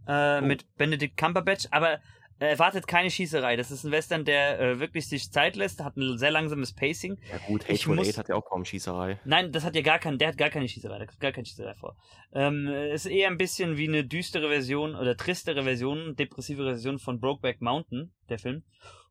äh, 0.07 0.39
oh. 0.39 0.45
mit 0.45 0.65
Benedict 0.77 1.17
Cumberbatch, 1.17 1.67
aber 1.71 1.99
erwartet 2.39 2.87
keine 2.87 3.11
Schießerei. 3.11 3.55
Das 3.55 3.71
ist 3.71 3.83
ein 3.83 3.91
Western, 3.91 4.25
der 4.25 4.59
äh, 4.59 4.79
wirklich 4.79 5.07
sich 5.07 5.31
Zeit 5.31 5.55
lässt, 5.55 5.83
hat 5.83 5.97
ein 5.97 6.17
sehr 6.17 6.31
langsames 6.31 6.73
Pacing. 6.73 7.19
Ja 7.29 7.37
gut, 7.47 7.67
Hate 7.67 7.89
muss... 7.89 8.17
hat 8.17 8.29
ja 8.29 8.35
auch 8.35 8.45
kaum 8.45 8.65
Schießerei. 8.65 9.19
Nein, 9.25 9.51
das 9.51 9.63
hat 9.63 9.75
ja 9.75 9.81
gar 9.81 9.99
kein, 9.99 10.17
der 10.17 10.29
hat 10.29 10.37
gar 10.37 10.49
keine 10.49 10.67
Schießerei, 10.67 10.99
da 10.99 11.05
kommt 11.05 11.19
gar 11.19 11.31
keine 11.31 11.45
Schießerei 11.45 11.75
vor. 11.75 11.97
Ähm, 12.33 12.67
ist 12.67 13.05
eher 13.05 13.29
ein 13.29 13.37
bisschen 13.37 13.77
wie 13.77 13.87
eine 13.87 14.05
düstere 14.05 14.49
Version 14.49 14.95
oder 14.95 15.17
tristere 15.17 15.63
Version, 15.63 16.15
depressive 16.15 16.63
Version 16.63 16.99
von 16.99 17.19
Brokeback 17.19 17.61
Mountain, 17.61 18.13
der 18.29 18.39
Film. 18.39 18.63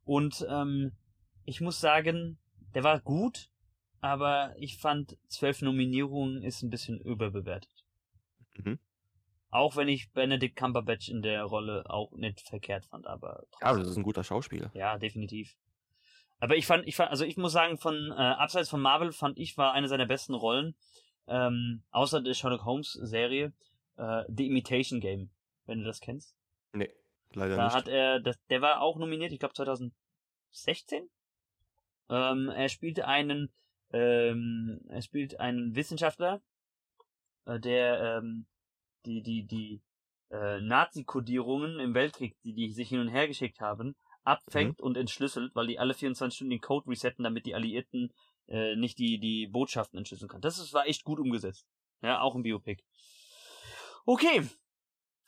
Und 0.05 0.46
ähm, 0.50 0.92
ich 1.44 1.60
muss 1.60 1.80
sagen, 1.80 2.38
der 2.74 2.84
war 2.84 3.00
gut, 3.00 3.50
aber 4.00 4.55
ich 4.59 4.78
fand 4.78 5.18
zwölf 5.28 5.62
Nominierungen 5.62 6.42
ist 6.42 6.62
ein 6.62 6.70
bisschen 6.70 7.00
überbewertet. 7.00 7.84
Mhm. 8.56 8.78
Auch 9.51 9.77
wenn 9.77 9.89
ich 9.89 10.12
Benedict 10.12 10.57
Cumberbatch 10.57 11.09
in 11.09 11.23
der 11.23 11.45
Rolle 11.45 11.85
auch 11.89 12.12
nicht 12.12 12.47
verkehrt 12.47 12.85
fand, 12.85 13.07
aber 13.07 13.45
trotzdem. 13.51 13.69
Ja, 13.69 13.79
das 13.79 13.89
ist 13.89 13.97
ein 13.97 14.03
guter 14.03 14.25
Schauspieler. 14.25 14.70
Ja, 14.75 14.99
definitiv. 14.99 15.57
Aber 16.39 16.57
ich 16.57 16.66
fand, 16.66 16.87
ich 16.87 16.97
fand, 16.97 17.11
also 17.11 17.25
ich 17.25 17.37
muss 17.37 17.53
sagen, 17.53 17.79
von 17.79 18.12
äh, 18.12 18.15
abseits 18.15 18.69
von 18.69 18.81
Marvel 18.81 19.12
fand 19.12 19.39
ich 19.39 19.57
war 19.57 19.73
eine 19.73 19.89
seiner 19.89 20.07
besten 20.07 20.35
Rollen, 20.35 20.77
ähm, 21.27 21.83
außer 21.91 22.20
der 22.20 22.35
Sherlock 22.35 22.65
Holmes 22.65 22.93
Serie, 22.93 23.53
äh, 23.97 24.25
The 24.29 24.47
Imitation 24.47 25.01
Game, 25.01 25.31
wenn 25.66 25.81
du 25.81 25.85
das 25.85 26.01
kennst. 26.01 26.37
Nee, 26.75 26.91
leider 27.33 27.57
da 27.57 27.65
nicht. 27.65 27.75
Da 27.75 27.79
hat 27.79 27.89
er, 27.89 28.20
das, 28.20 28.37
der 28.51 28.61
war 28.61 28.83
auch 28.83 28.99
nominiert, 28.99 29.33
ich 29.33 29.41
glaube 29.41 29.55
2016. 29.55 31.09
Ähm, 32.11 32.51
er 32.51 32.69
spielte 32.69 33.09
einen, 33.09 33.51
ähm, 33.93 34.81
er 34.89 35.03
spielt 35.03 35.41
einen 35.41 35.75
Wissenschaftler, 35.75 36.41
äh, 37.47 37.59
der 37.59 38.19
ähm, 38.19 38.47
die, 39.09 39.22
die, 39.22 39.47
die 39.47 39.82
äh, 40.30 40.60
Nazi-Kodierungen 40.60 41.80
im 41.80 41.94
Weltkrieg, 41.94 42.36
die 42.44 42.55
die 42.55 42.70
sich 42.70 42.89
hin 42.89 43.01
und 43.01 43.09
her 43.09 43.26
geschickt 43.26 43.60
haben, 43.60 43.97
abfängt 44.24 44.80
mhm. 44.80 44.85
und 44.85 44.97
entschlüsselt, 44.97 45.55
weil 45.55 45.66
die 45.66 45.78
alle 45.78 45.94
24 45.94 46.36
Stunden 46.36 46.51
den 46.51 46.60
Code 46.60 46.89
resetten, 46.89 47.24
damit 47.24 47.47
die 47.47 47.55
Alliierten 47.55 48.12
äh, 48.47 48.76
nicht 48.76 48.98
die, 48.98 49.18
die 49.18 49.47
Botschaften 49.47 49.98
entschlüsseln 49.98 50.28
können. 50.28 50.43
Das 50.43 50.59
ist, 50.59 50.72
war 50.72 50.86
echt 50.86 51.05
gut 51.05 51.18
umgesetzt. 51.18 51.66
Ja, 52.02 52.20
auch 52.20 52.35
ein 52.35 52.43
Biopic. 52.43 52.82
Okay. 54.06 54.48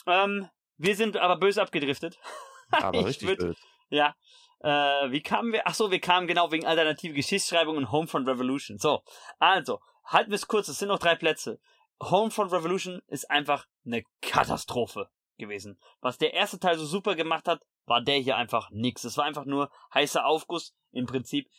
Ähm, 0.07 0.48
wir 0.77 0.97
sind 0.97 1.16
aber 1.16 1.36
böse 1.36 1.61
abgedriftet. 1.61 2.19
Aber 2.70 3.05
richtig 3.05 3.28
würd, 3.28 3.40
böse. 3.40 3.61
Ja. 3.89 4.15
Äh, 4.61 5.11
wie 5.11 5.23
kamen 5.23 5.52
wir? 5.52 5.66
Ach 5.66 5.74
so, 5.74 5.90
wir 5.90 6.01
kamen 6.01 6.28
genau 6.28 6.52
wegen 6.52 6.66
alternative 6.66 7.15
Geschichtsschreibung 7.15 7.77
und 7.77 7.90
Homefront 7.90 8.28
Revolution. 8.28 8.78
So, 8.78 9.02
also, 9.40 9.81
halten 10.05 10.31
wir 10.31 10.36
es 10.36 10.47
kurz, 10.47 10.69
es 10.69 10.78
sind 10.78 10.89
noch 10.89 11.01
drei 11.01 11.16
Plätze. 11.16 11.59
Homefront 12.02 12.52
Revolution 12.52 13.02
ist 13.09 13.31
einfach 13.31 13.66
eine 13.85 14.05
Katastrophe 14.22 15.09
gewesen. 15.36 15.78
Was 16.01 16.18
der 16.18 16.35
erste 16.35 16.59
Teil 16.59 16.78
so 16.78 16.86
super 16.86 17.14
gemacht 17.14 17.48
hat, 17.48 17.62
war 17.86 18.02
der 18.02 18.18
hier 18.18 18.36
einfach 18.36 18.70
nix. 18.70 19.05
Es 19.05 19.16
war 19.16 19.24
einfach 19.24 19.44
nur 19.44 19.70
heißer 19.93 20.24
Aufguss. 20.24 20.74
Im 20.93 21.06
Prinzip 21.06 21.51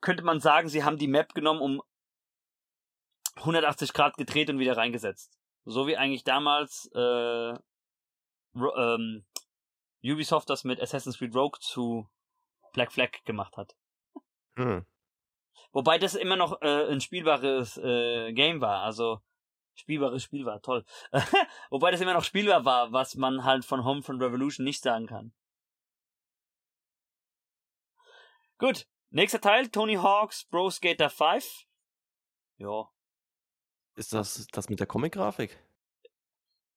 könnte 0.00 0.24
man 0.24 0.40
sagen, 0.40 0.68
sie 0.68 0.84
haben 0.84 0.96
die 0.96 1.08
Map 1.08 1.34
genommen, 1.34 1.60
um 1.60 1.82
180 3.36 3.92
Grad 3.92 4.16
gedreht 4.16 4.50
und 4.50 4.58
wieder 4.58 4.76
reingesetzt. 4.76 5.38
So 5.64 5.86
wie 5.86 5.96
eigentlich 5.96 6.24
damals 6.24 6.90
äh, 6.94 7.54
ähm, 8.54 9.24
Ubisoft 10.02 10.48
das 10.50 10.64
mit 10.64 10.80
Assassin's 10.80 11.18
Creed 11.18 11.34
Rogue 11.34 11.58
zu 11.60 12.08
Black 12.72 12.92
Flag 12.92 13.10
gemacht 13.24 13.56
hat. 13.56 13.76
Hm. 14.56 14.86
Wobei 15.72 15.98
das 15.98 16.14
immer 16.14 16.36
noch 16.36 16.60
äh, 16.62 16.90
ein 16.90 17.00
spielbares 17.00 17.76
äh, 17.76 18.32
Game 18.32 18.60
war. 18.60 18.82
Also 18.82 19.20
spielbares 19.80 20.22
Spiel 20.22 20.46
war, 20.46 20.62
toll. 20.62 20.84
Wobei 21.70 21.90
das 21.90 22.00
immer 22.00 22.14
noch 22.14 22.24
spielbar 22.24 22.64
war, 22.64 22.92
was 22.92 23.16
man 23.16 23.44
halt 23.44 23.64
von 23.64 23.84
Homefront 23.84 24.22
Revolution 24.22 24.64
nicht 24.64 24.82
sagen 24.82 25.06
kann. 25.06 25.32
Gut, 28.58 28.86
nächster 29.10 29.40
Teil, 29.40 29.68
Tony 29.68 29.94
Hawk's 29.94 30.44
Pro 30.44 30.70
Skater 30.70 31.10
5. 31.10 31.66
Ja. 32.58 32.88
Ist 33.96 34.12
das 34.12 34.46
das 34.52 34.68
mit 34.68 34.80
der 34.80 34.86
Comic-Grafik? 34.86 35.58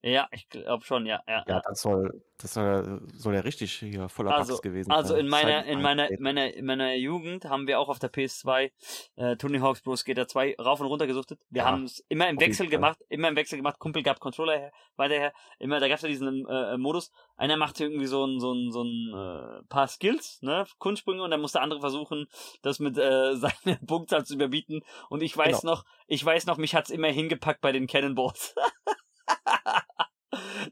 Ja, 0.05 0.27
ich 0.31 0.49
glaube 0.49 0.83
schon, 0.83 1.05
ja. 1.05 1.21
Ja, 1.29 1.45
ja 1.47 1.61
das 1.65 1.81
soll, 1.81 2.21
das 2.37 2.53
soll, 2.53 3.01
soll 3.13 3.35
ja 3.35 3.39
richtig 3.39 3.71
hier 3.71 4.09
voller 4.09 4.35
also, 4.35 4.57
gewesen 4.57 4.89
sein. 4.89 4.97
Also 4.97 5.15
in 5.15 5.29
meiner, 5.29 5.63
in 5.63 5.81
meiner, 5.81 6.11
in 6.11 6.21
meiner, 6.21 6.53
in 6.53 6.65
meiner 6.65 6.93
Jugend 6.95 7.45
haben 7.45 7.67
wir 7.67 7.79
auch 7.79 7.87
auf 7.87 7.99
der 7.99 8.11
PS2 8.11 8.71
äh, 9.15 9.37
Tony 9.37 9.59
Hawk's 9.59 9.81
Pro 9.81 9.95
Skater 9.95 10.27
2 10.27 10.57
rauf 10.59 10.81
und 10.81 10.87
runter 10.87 11.07
gesuchtet. 11.07 11.39
Wir 11.49 11.61
ja, 11.61 11.67
haben 11.69 11.85
es 11.85 12.03
immer 12.09 12.27
im 12.27 12.37
Wechsel 12.37 12.67
gemacht, 12.67 12.99
immer 13.07 13.29
im 13.29 13.37
Wechsel 13.37 13.55
gemacht. 13.55 13.79
Kumpel 13.79 14.03
gab 14.03 14.19
Controller 14.19 14.59
her, 14.59 14.71
weiterher. 14.97 15.31
Immer, 15.57 15.79
da 15.79 15.87
gab 15.87 15.95
es 15.95 16.01
ja 16.01 16.09
diesen 16.09 16.45
äh, 16.47 16.77
Modus. 16.77 17.09
Einer 17.37 17.55
macht 17.55 17.79
irgendwie 17.79 18.07
so 18.07 18.25
ein, 18.25 18.41
so 18.41 18.51
ein, 18.51 18.73
so 18.73 18.83
ein 18.83 19.13
äh, 19.13 19.63
paar 19.69 19.87
Skills, 19.87 20.41
ne, 20.41 20.65
Kunstsprünge 20.79 21.23
und 21.23 21.31
dann 21.31 21.39
muss 21.39 21.53
der 21.53 21.61
andere 21.61 21.79
versuchen, 21.79 22.27
das 22.61 22.79
mit 22.79 22.97
äh, 22.97 23.35
seiner 23.37 23.77
Punktzahl 23.87 24.25
zu 24.25 24.33
überbieten. 24.33 24.81
Und 25.09 25.23
ich 25.23 25.37
weiß 25.37 25.61
genau. 25.61 25.75
noch, 25.75 25.85
ich 26.07 26.25
weiß 26.25 26.45
noch, 26.45 26.57
mich 26.57 26.75
hat's 26.75 26.89
immer 26.89 27.07
hingepackt 27.07 27.61
bei 27.61 27.71
den 27.71 27.87
Cannonballs. 27.87 28.53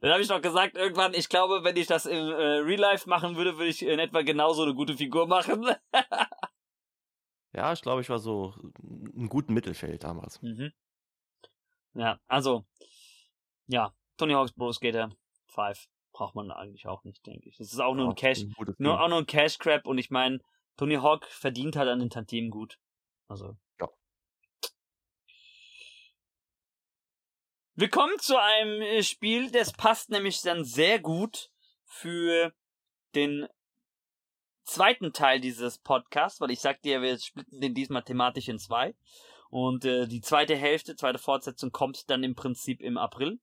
Dann 0.01 0.11
habe 0.11 0.21
ich 0.21 0.29
noch 0.29 0.41
gesagt, 0.41 0.75
irgendwann, 0.75 1.13
ich 1.13 1.29
glaube, 1.29 1.63
wenn 1.63 1.75
ich 1.77 1.87
das 1.87 2.05
im 2.05 2.17
äh, 2.17 2.59
Real 2.59 2.79
Life 2.79 3.09
machen 3.09 3.35
würde, 3.35 3.57
würde 3.57 3.69
ich 3.69 3.85
in 3.85 3.99
etwa 3.99 4.21
genauso 4.21 4.63
eine 4.63 4.73
gute 4.73 4.95
Figur 4.95 5.27
machen. 5.27 5.65
ja, 7.53 7.73
ich 7.73 7.81
glaube, 7.81 8.01
ich 8.01 8.09
war 8.09 8.19
so 8.19 8.53
ein 8.81 9.29
guten 9.29 9.53
Mittelfeld 9.53 10.03
damals. 10.03 10.41
Mhm. 10.41 10.71
Ja, 11.93 12.19
also, 12.27 12.65
ja, 13.67 13.93
Tony 14.17 14.33
Hawk's 14.33 14.53
Pro 14.53 14.71
Skater 14.71 15.09
5 15.47 15.87
braucht 16.13 16.35
man 16.35 16.51
eigentlich 16.51 16.87
auch 16.87 17.03
nicht, 17.03 17.25
denke 17.25 17.49
ich. 17.49 17.57
Das 17.57 17.71
ist 17.71 17.79
auch 17.79 17.95
nur 17.95 18.05
ja, 18.05 18.11
ein 18.11 18.15
Cash, 18.15 18.45
nur, 18.77 19.01
auch 19.01 19.07
nur 19.07 19.19
ein 19.19 19.25
Cash 19.25 19.57
Crap 19.57 19.87
und 19.87 19.97
ich 19.97 20.09
meine, 20.09 20.39
Tony 20.77 20.95
Hawk 20.95 21.25
verdient 21.25 21.75
halt 21.75 21.89
an 21.89 21.99
den 21.99 22.09
Tantiemen 22.09 22.49
gut. 22.49 22.79
Also. 23.27 23.57
Ja. 23.79 23.89
Wir 27.75 27.89
kommen 27.89 28.19
zu 28.19 28.37
einem 28.37 28.81
äh, 28.81 29.03
Spiel, 29.03 29.49
das 29.49 29.71
passt 29.71 30.09
nämlich 30.09 30.41
dann 30.41 30.65
sehr 30.65 30.99
gut 30.99 31.49
für 31.85 32.53
den 33.15 33.47
zweiten 34.63 35.13
Teil 35.13 35.39
dieses 35.39 35.77
Podcasts, 35.77 36.41
weil 36.41 36.51
ich 36.51 36.59
sagte 36.59 36.89
ja, 36.89 37.01
wir 37.01 37.17
splitten 37.17 37.61
den 37.61 37.73
diesmal 37.73 38.03
thematisch 38.03 38.49
in 38.49 38.59
zwei. 38.59 38.93
Und 39.49 39.85
äh, 39.85 40.07
die 40.07 40.21
zweite 40.21 40.55
Hälfte, 40.55 40.95
zweite 40.95 41.19
Fortsetzung 41.19 41.71
kommt 41.71 42.09
dann 42.09 42.23
im 42.23 42.35
Prinzip 42.35 42.81
im 42.81 42.97
April. 42.97 43.39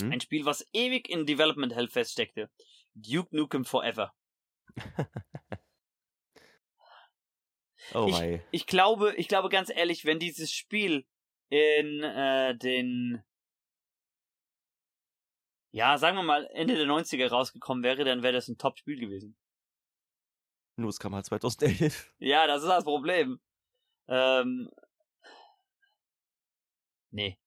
Hm? 0.00 0.12
Ein 0.12 0.20
Spiel, 0.20 0.44
was 0.44 0.66
ewig 0.72 1.08
in 1.08 1.26
Development 1.26 1.74
Hell 1.74 1.88
feststeckte. 1.88 2.50
Duke 2.94 3.34
Nukem 3.34 3.64
Forever. 3.64 4.14
oh 7.94 8.06
ich, 8.08 8.40
ich 8.50 8.66
glaube, 8.66 9.14
ich 9.16 9.28
glaube 9.28 9.48
ganz 9.48 9.70
ehrlich, 9.70 10.04
wenn 10.04 10.18
dieses 10.18 10.52
Spiel 10.52 11.06
in 11.48 12.02
äh, 12.02 12.56
den 12.56 13.22
ja, 15.76 15.98
sagen 15.98 16.16
wir 16.16 16.22
mal, 16.22 16.46
Ende 16.54 16.74
der 16.74 16.86
90er 16.86 17.28
rausgekommen 17.28 17.84
wäre, 17.84 18.02
dann 18.04 18.22
wäre 18.22 18.32
das 18.32 18.48
ein 18.48 18.56
Top-Spiel 18.56 18.98
gewesen. 18.98 19.36
Nur 20.76 20.88
es 20.88 20.98
kam 20.98 21.14
halt 21.14 21.26
2011. 21.26 22.14
Ja, 22.18 22.46
das 22.46 22.62
ist 22.62 22.68
das 22.68 22.84
Problem. 22.84 23.38
Ähm, 24.08 24.70
nee. 27.10 27.38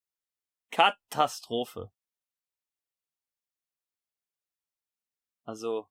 Katastrophe. 0.70 1.92
Also, 5.44 5.88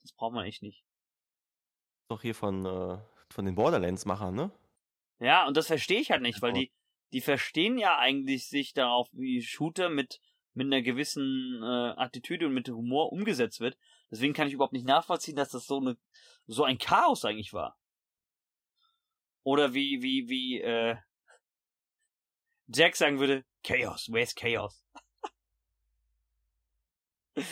das 0.00 0.12
braucht 0.12 0.32
man 0.32 0.46
echt 0.46 0.62
nicht. 0.62 0.82
Doch 2.08 2.22
hier 2.22 2.34
von, 2.34 2.64
äh, 2.64 2.98
von 3.28 3.44
den 3.44 3.54
Borderlands-Machern, 3.54 4.34
ne? 4.34 4.50
Ja, 5.18 5.46
und 5.46 5.58
das 5.58 5.66
verstehe 5.66 6.00
ich 6.00 6.10
halt 6.10 6.22
nicht, 6.22 6.40
weil 6.40 6.54
die, 6.54 6.72
die 7.12 7.20
verstehen 7.20 7.78
ja 7.78 7.98
eigentlich 7.98 8.48
sich 8.48 8.72
darauf, 8.72 9.08
wie 9.12 9.42
Shooter 9.42 9.88
mit, 9.88 10.20
mit 10.54 10.66
einer 10.66 10.82
gewissen 10.82 11.60
äh, 11.62 12.00
Attitüde 12.00 12.46
und 12.46 12.54
mit 12.54 12.68
Humor 12.68 13.12
umgesetzt 13.12 13.60
wird. 13.60 13.76
Deswegen 14.10 14.34
kann 14.34 14.48
ich 14.48 14.54
überhaupt 14.54 14.72
nicht 14.72 14.86
nachvollziehen, 14.86 15.36
dass 15.36 15.50
das 15.50 15.66
so 15.66 15.80
eine 15.80 15.96
so 16.46 16.64
ein 16.64 16.78
Chaos 16.78 17.24
eigentlich 17.24 17.52
war. 17.52 17.76
Oder 19.42 19.74
wie, 19.74 20.02
wie, 20.02 20.28
wie, 20.28 20.60
äh, 20.60 20.96
Jack 22.68 22.96
sagen 22.96 23.20
würde, 23.20 23.44
Chaos, 23.62 24.08
where's 24.10 24.34
Chaos? 24.34 24.82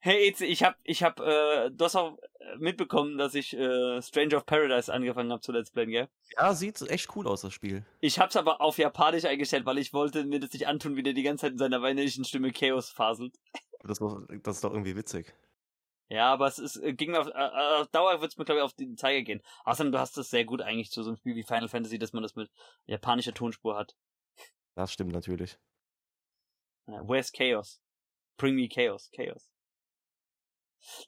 hey, 0.00 0.34
ich 0.38 0.62
hab, 0.62 0.78
ich 0.84 1.02
hab, 1.02 1.18
äh, 1.20 1.70
du 1.70 1.84
hast 1.84 1.96
auch 1.96 2.18
mitbekommen, 2.58 3.18
dass 3.18 3.34
ich 3.34 3.56
äh, 3.56 4.00
Stranger 4.02 4.38
of 4.38 4.46
Paradise 4.46 4.92
angefangen 4.92 5.30
habe 5.32 5.40
zu 5.40 5.52
Let's 5.52 5.70
Playen, 5.70 5.90
gell? 5.90 6.08
Ja, 6.36 6.54
sieht 6.54 6.80
echt 6.82 7.14
cool 7.16 7.26
aus, 7.26 7.42
das 7.42 7.52
Spiel. 7.52 7.84
Ich 8.00 8.18
hab's 8.18 8.36
aber 8.36 8.60
auf 8.60 8.78
Japanisch 8.78 9.24
eingestellt, 9.24 9.66
weil 9.66 9.78
ich 9.78 9.92
wollte 9.92 10.24
mir 10.24 10.40
das 10.40 10.52
nicht 10.52 10.66
antun, 10.66 10.96
wie 10.96 11.02
der 11.02 11.12
die 11.12 11.22
ganze 11.22 11.42
Zeit 11.42 11.52
in 11.52 11.58
seiner 11.58 11.82
weinerlichen 11.82 12.24
Stimme 12.24 12.52
Chaos 12.52 12.90
faselt. 12.90 13.34
Das, 13.82 13.98
das 14.42 14.56
ist 14.56 14.64
doch 14.64 14.72
irgendwie 14.72 14.96
witzig. 14.96 15.34
Ja, 16.08 16.32
aber 16.32 16.46
es 16.46 16.58
ist, 16.58 16.76
äh, 16.76 16.92
ging 16.92 17.16
auf, 17.16 17.26
äh, 17.26 17.80
auf 17.80 17.88
Dauer 17.88 18.20
wird's 18.20 18.36
mir, 18.36 18.44
glaube 18.44 18.60
ich, 18.60 18.64
auf 18.64 18.74
den 18.74 18.96
Zeiger 18.96 19.22
gehen. 19.22 19.42
Außerdem, 19.64 19.92
du 19.92 19.98
hast 19.98 20.16
das 20.16 20.30
sehr 20.30 20.44
gut 20.44 20.62
eigentlich 20.62 20.90
zu 20.90 21.02
so 21.02 21.10
einem 21.10 21.16
Spiel 21.16 21.34
wie 21.34 21.42
Final 21.42 21.68
Fantasy, 21.68 21.98
dass 21.98 22.12
man 22.12 22.22
das 22.22 22.36
mit 22.36 22.50
japanischer 22.86 23.34
Tonspur 23.34 23.76
hat. 23.76 23.96
Das 24.76 24.92
stimmt 24.92 25.12
natürlich. 25.12 25.58
Ja, 26.86 27.02
where's 27.08 27.32
Chaos? 27.32 27.80
Bring 28.36 28.54
me 28.54 28.68
Chaos, 28.68 29.10
Chaos. 29.16 29.50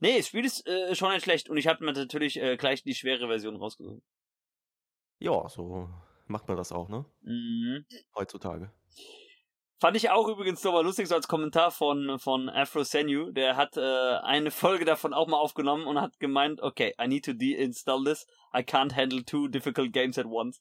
Nee, 0.01 0.19
das 0.19 0.29
Spiel 0.29 0.45
ist 0.45 0.67
äh, 0.67 0.95
schon 0.95 1.13
nicht 1.13 1.25
schlecht 1.25 1.49
und 1.49 1.57
ich 1.57 1.67
habe 1.67 1.85
mir 1.85 1.93
natürlich 1.93 2.41
äh, 2.41 2.57
gleich 2.57 2.83
die 2.83 2.95
schwere 2.95 3.29
Version 3.29 3.57
rausgesucht. 3.57 4.03
Ja, 5.19 5.49
so 5.49 5.89
macht 6.27 6.49
man 6.49 6.57
das 6.57 6.73
auch, 6.73 6.89
ne? 6.89 7.05
Mhm. 7.23 7.85
Heutzutage. 8.15 8.73
Fand 9.81 9.97
ich 9.97 10.11
auch 10.11 10.27
übrigens 10.27 10.65
nochmal 10.65 10.83
lustig, 10.83 11.07
so 11.07 11.15
als 11.15 11.29
Kommentar 11.29 11.71
von, 11.71 12.19
von 12.19 12.49
Afro 12.49 12.83
Senu. 12.83 13.31
Der 13.31 13.55
hat 13.55 13.77
äh, 13.77 14.17
eine 14.23 14.51
Folge 14.51 14.85
davon 14.85 15.15
auch 15.15 15.29
mal 15.29 15.37
aufgenommen 15.37 15.87
und 15.87 16.01
hat 16.01 16.19
gemeint, 16.19 16.61
okay, 16.61 16.95
I 17.01 17.07
need 17.07 17.25
to 17.25 17.33
deinstall 17.33 18.03
this. 18.05 18.27
I 18.53 18.59
can't 18.59 18.97
handle 18.97 19.25
two 19.25 19.47
difficult 19.47 19.93
games 19.93 20.19
at 20.19 20.27
once. 20.27 20.61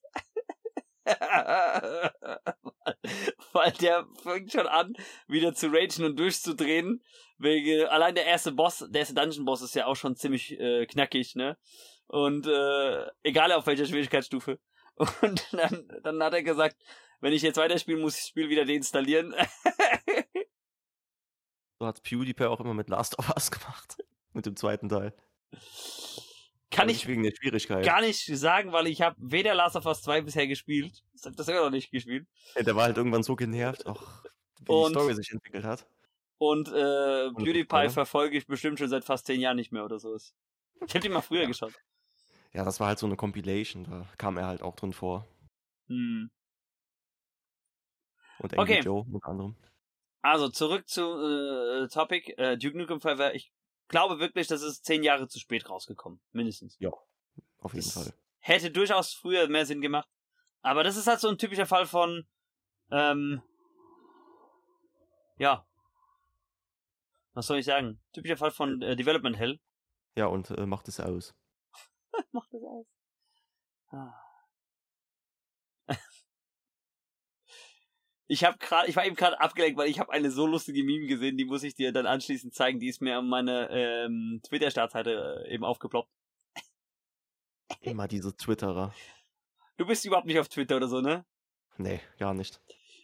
Weil 3.53 3.71
der 3.81 4.05
fängt 4.21 4.51
schon 4.51 4.67
an, 4.67 4.93
wieder 5.27 5.55
zu 5.55 5.71
ragen 5.71 6.05
und 6.05 6.19
durchzudrehen. 6.19 7.01
Wegen, 7.39 7.85
allein 7.87 8.15
der 8.15 8.25
erste 8.25 8.51
Boss, 8.51 8.85
der 8.89 9.01
erste 9.01 9.13
Dungeon 9.13 9.45
Boss 9.45 9.61
ist 9.61 9.75
ja 9.75 9.85
auch 9.85 9.95
schon 9.95 10.15
ziemlich 10.15 10.59
äh, 10.59 10.85
knackig, 10.85 11.35
ne? 11.35 11.57
Und 12.07 12.47
äh, 12.47 13.05
egal 13.23 13.51
auf 13.51 13.67
welcher 13.67 13.85
Schwierigkeitsstufe. 13.85 14.59
Und 15.21 15.47
dann, 15.51 15.87
dann 16.03 16.23
hat 16.23 16.33
er 16.33 16.41
gesagt, 16.41 16.77
wenn 17.19 17.33
ich 17.33 17.43
jetzt 17.43 17.57
weiterspielen 17.57 18.01
muss, 18.01 18.15
ich 18.15 18.21
das 18.21 18.29
Spiel 18.29 18.49
wieder 18.49 18.65
deinstallieren. 18.65 19.35
so 21.79 21.85
hat 21.85 22.01
PewDiePie 22.01 22.45
auch 22.45 22.59
immer 22.59 22.73
mit 22.73 22.89
Last 22.89 23.19
of 23.19 23.29
Us 23.29 23.51
gemacht. 23.51 23.97
mit 24.33 24.45
dem 24.45 24.55
zweiten 24.55 24.89
Teil. 24.89 25.13
Kann 26.71 26.89
ich 26.89 27.07
wegen 27.07 27.23
der 27.23 27.31
Schwierigkeit. 27.31 27.85
gar 27.85 28.01
nicht 28.01 28.25
sagen, 28.25 28.71
weil 28.71 28.87
ich 28.87 29.01
habe 29.01 29.15
weder 29.19 29.55
Last 29.55 29.75
of 29.75 29.85
Us 29.85 30.01
2 30.01 30.21
bisher 30.21 30.47
gespielt. 30.47 31.03
Ich 31.13 31.25
habe 31.25 31.35
das 31.35 31.47
immer 31.47 31.61
noch 31.61 31.69
nicht 31.69 31.91
gespielt. 31.91 32.27
Ja, 32.55 32.63
der 32.63 32.75
war 32.75 32.83
halt 32.83 32.97
irgendwann 32.97 33.23
so 33.23 33.35
genervt, 33.35 33.85
auch 33.85 34.03
wie 34.59 34.65
die 34.65 34.89
Story 34.89 35.15
sich 35.15 35.31
entwickelt 35.31 35.63
hat. 35.63 35.87
Und 36.37 36.67
äh, 36.69 37.31
PewDiePie 37.31 37.89
verfolge 37.89 38.37
ich 38.37 38.45
bestimmt 38.45 38.79
schon 38.79 38.89
seit 38.89 39.03
fast 39.03 39.25
zehn 39.25 39.41
Jahren 39.41 39.55
nicht 39.55 39.71
mehr 39.71 39.83
oder 39.83 39.99
so. 39.99 40.15
Ich 40.15 40.33
habe 40.81 40.99
die 40.99 41.09
mal 41.09 41.21
früher 41.21 41.41
ja. 41.41 41.47
geschaut. 41.47 41.73
Ja, 42.53 42.63
das 42.63 42.79
war 42.79 42.87
halt 42.87 42.99
so 42.99 43.07
eine 43.07 43.15
Compilation, 43.15 43.83
da 43.83 44.07
kam 44.17 44.37
er 44.37 44.47
halt 44.47 44.61
auch 44.61 44.75
drin 44.75 44.93
vor. 44.93 45.27
Hm. 45.87 46.29
Und 48.39 48.57
Angry 48.57 48.73
okay. 48.73 48.81
Joe 48.83 49.05
unter 49.11 49.27
anderem. 49.29 49.55
Also 50.21 50.49
zurück 50.49 50.87
zu 50.87 51.01
äh, 51.01 51.87
Topic. 51.87 52.33
Äh, 52.37 52.57
Duke 52.57 52.77
Nukem 52.77 52.99
Forever. 52.99 53.33
Ich 53.33 53.51
glaube 53.87 54.19
wirklich, 54.19 54.47
das 54.47 54.61
ist 54.61 54.85
zehn 54.85 55.03
Jahre 55.03 55.27
zu 55.27 55.39
spät 55.39 55.69
rausgekommen. 55.69 56.19
Mindestens. 56.31 56.75
Ja, 56.79 56.91
auf 57.59 57.73
jeden 57.73 57.85
das 57.85 57.93
Fall. 57.93 58.13
Hätte 58.39 58.71
durchaus 58.71 59.13
früher 59.13 59.47
mehr 59.47 59.65
Sinn 59.65 59.81
gemacht. 59.81 60.07
Aber 60.61 60.83
das 60.83 60.97
ist 60.97 61.07
halt 61.07 61.19
so 61.19 61.29
ein 61.29 61.37
typischer 61.37 61.65
Fall 61.65 61.85
von, 61.85 62.27
ähm, 62.91 63.41
ja. 65.37 65.66
Was 67.37 67.45
soll 67.45 67.59
ich 67.59 67.65
sagen? 67.65 68.01
Typischer 68.13 68.35
Fall 68.35 68.49
von 68.49 68.81
äh, 68.81 68.95
Development 68.95 69.37
Hell. 69.37 69.59
Ja, 70.15 70.25
und 70.25 70.49
äh, 70.49 70.65
macht 70.65 70.87
es 70.87 70.99
aus. 70.99 71.35
macht 72.31 72.51
es 72.51 72.63
aus. 72.63 72.87
Ah. 73.89 74.11
Ich 78.25 78.43
habe 78.43 78.57
gerade, 78.57 78.89
ich 78.89 78.95
war 78.95 79.05
eben 79.05 79.15
gerade 79.15 79.39
abgelenkt, 79.39 79.77
weil 79.77 79.87
ich 79.87 79.99
habe 79.99 80.11
eine 80.11 80.31
so 80.31 80.47
lustige 80.47 80.83
Meme 80.83 81.05
gesehen, 81.05 81.37
die 81.37 81.45
muss 81.45 81.61
ich 81.61 81.75
dir 81.75 81.93
dann 81.93 82.07
anschließend 82.07 82.55
zeigen. 82.55 82.79
Die 82.79 82.89
ist 82.89 83.03
mir 83.03 83.19
an 83.19 83.29
meine 83.29 83.69
ähm, 83.69 84.41
Twitter-Startseite 84.43 85.45
äh, 85.45 85.53
eben 85.53 85.63
aufgeploppt. 85.63 86.09
Immer 87.81 88.07
diese 88.07 88.35
Twitterer. 88.35 88.95
Du 89.77 89.85
bist 89.85 90.03
überhaupt 90.05 90.25
nicht 90.25 90.39
auf 90.39 90.49
Twitter 90.49 90.77
oder 90.77 90.87
so, 90.87 91.01
ne? 91.01 91.23
Nee, 91.77 92.01
gar 92.17 92.33
nicht. 92.33 92.59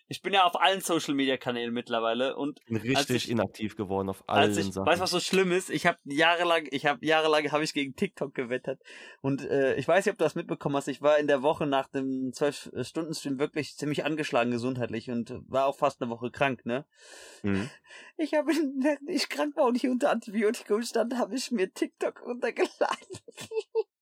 Ich 0.07 0.21
bin 0.21 0.33
ja 0.33 0.43
auf 0.43 0.59
allen 0.59 0.81
Social 0.81 1.13
Media 1.13 1.37
Kanälen 1.37 1.73
mittlerweile 1.73 2.35
und 2.35 2.63
bin 2.65 2.77
richtig 2.77 3.25
ich, 3.25 3.29
inaktiv 3.29 3.75
geworden 3.75 4.09
auf 4.09 4.23
allen 4.27 4.57
ich, 4.57 4.71
Sachen. 4.71 4.85
Weißt 4.85 4.99
du, 4.99 5.03
was 5.03 5.11
so 5.11 5.19
schlimm 5.19 5.51
ist? 5.51 5.69
Ich 5.69 5.85
habe 5.85 5.97
jahrelang, 6.03 6.67
ich 6.71 6.85
habe 6.85 7.05
jahrelang 7.05 7.51
habe 7.51 7.63
ich 7.63 7.73
gegen 7.73 7.95
TikTok 7.95 8.35
gewettert 8.35 8.81
und 9.21 9.49
äh, 9.49 9.75
ich 9.75 9.87
weiß 9.87 10.05
nicht, 10.05 10.13
ob 10.13 10.17
du 10.17 10.25
das 10.25 10.35
mitbekommen 10.35 10.75
hast. 10.75 10.87
Ich 10.87 11.01
war 11.01 11.17
in 11.19 11.27
der 11.27 11.41
Woche 11.41 11.65
nach 11.65 11.87
dem 11.87 12.31
12 12.33 12.71
Stunden 12.81 13.13
Stream 13.13 13.39
wirklich 13.39 13.77
ziemlich 13.77 14.03
angeschlagen 14.03 14.51
gesundheitlich 14.51 15.09
und 15.09 15.33
war 15.47 15.67
auch 15.67 15.77
fast 15.77 16.01
eine 16.01 16.11
Woche 16.11 16.31
krank, 16.31 16.65
ne? 16.65 16.85
Mhm. 17.43 17.69
Ich 18.17 18.33
habe 18.33 18.51
während 18.51 19.09
ich 19.09 19.29
krank 19.29 19.55
war 19.55 19.65
und 19.65 19.75
hier 19.75 19.91
unter 19.91 20.09
Antibiotikum 20.09 20.83
stand, 20.83 21.17
habe 21.17 21.35
ich 21.35 21.51
mir 21.51 21.73
TikTok 21.73 22.21
runtergeladen. 22.25 23.07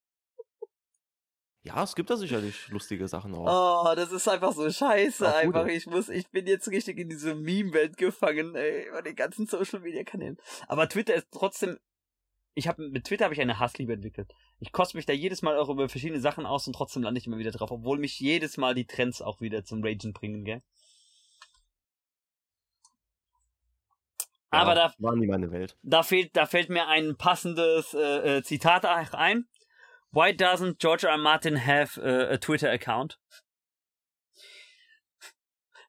Ja, 1.63 1.83
es 1.83 1.95
gibt 1.95 2.09
da 2.09 2.17
sicherlich 2.17 2.69
lustige 2.69 3.07
Sachen 3.07 3.35
auch. 3.35 3.91
Oh, 3.91 3.95
das 3.95 4.11
ist 4.11 4.27
einfach 4.27 4.51
so 4.51 4.69
scheiße. 4.69 5.27
Ach, 5.27 5.35
einfach, 5.35 5.67
ich 5.67 5.85
muss, 5.85 6.09
ich 6.09 6.27
bin 6.29 6.47
jetzt 6.47 6.67
richtig 6.69 6.97
in 6.97 7.07
diese 7.07 7.35
Meme-Welt 7.35 7.97
gefangen, 7.97 8.55
ey, 8.55 8.89
bei 8.91 9.03
den 9.03 9.15
ganzen 9.15 9.45
Social-Media-Kanälen. 9.45 10.37
Aber 10.67 10.89
Twitter 10.89 11.13
ist 11.13 11.27
trotzdem, 11.29 11.77
ich 12.55 12.67
habe 12.67 12.89
mit 12.89 13.05
Twitter 13.05 13.25
habe 13.25 13.35
ich 13.35 13.41
eine 13.41 13.59
Hassliebe 13.59 13.93
entwickelt. 13.93 14.33
Ich 14.59 14.71
koste 14.71 14.97
mich 14.97 15.05
da 15.05 15.13
jedes 15.13 15.43
Mal 15.43 15.57
auch 15.57 15.69
über 15.69 15.87
verschiedene 15.87 16.19
Sachen 16.19 16.47
aus 16.47 16.65
und 16.65 16.73
trotzdem 16.73 17.03
lande 17.03 17.19
ich 17.19 17.27
immer 17.27 17.37
wieder 17.37 17.51
drauf, 17.51 17.69
obwohl 17.69 17.99
mich 17.99 18.19
jedes 18.19 18.57
Mal 18.57 18.73
die 18.73 18.87
Trends 18.87 19.21
auch 19.21 19.39
wieder 19.39 19.63
zum 19.63 19.83
Ragen 19.83 20.13
bringen, 20.13 20.43
gell? 20.43 20.63
Ja, 24.51 24.59
Aber 24.59 24.75
da 24.75 24.93
war 24.97 25.15
nie 25.15 25.27
meine 25.27 25.51
Welt. 25.51 25.77
Da 25.83 26.01
fehlt, 26.03 26.35
da 26.35 26.45
fällt 26.45 26.69
mir 26.69 26.87
ein 26.87 27.15
passendes 27.15 27.93
äh, 27.93 28.37
äh 28.37 28.43
Zitat 28.43 28.83
ein. 28.85 29.47
Why 30.11 30.33
doesn't 30.33 30.79
George 30.79 31.05
R. 31.05 31.17
Martin 31.17 31.55
have 31.55 31.97
a, 31.97 32.33
a 32.33 32.37
Twitter 32.37 32.69
account? 32.69 33.17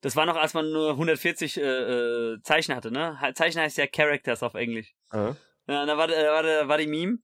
Das 0.01 0.16
war 0.16 0.27
noch, 0.27 0.36
als 0.36 0.55
man 0.55 0.70
nur 0.73 0.90
140 0.90 1.57
äh, 1.57 1.62
äh, 1.62 2.43
Zeichen 2.43 2.74
hatte, 2.74 2.90
ne? 2.90 3.19
Zeichen 3.35 3.61
heißt 3.61 3.78
ja 3.78 3.86
Characters 3.86 4.43
auf 4.43 4.55
Englisch. 4.55 4.93
Uh 5.12 5.35
Ja, 5.69 5.86
da 5.86 5.97
war, 5.97 6.09
da 6.09 6.32
war, 6.32 6.43
da 6.43 6.69
war 6.69 6.78
die 6.78 6.89
Meme. 6.89 7.19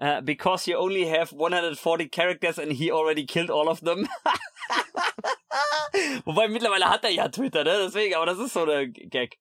uh, 0.00 0.20
because 0.22 0.66
you 0.66 0.76
only 0.76 1.04
have 1.04 1.32
140 1.32 2.08
characters 2.08 2.58
and 2.58 2.72
he 2.72 2.90
already 2.90 3.24
killed 3.24 3.50
all 3.50 3.68
of 3.68 3.80
them. 3.80 4.08
Wobei 6.24 6.48
mittlerweile 6.48 6.88
hat 6.88 7.04
er 7.04 7.10
ja 7.10 7.28
Twitter, 7.28 7.64
ne? 7.64 7.78
Deswegen, 7.84 8.14
aber 8.14 8.26
das 8.26 8.38
ist 8.38 8.54
so 8.54 8.62
eine 8.62 8.90
Gag. 8.90 9.36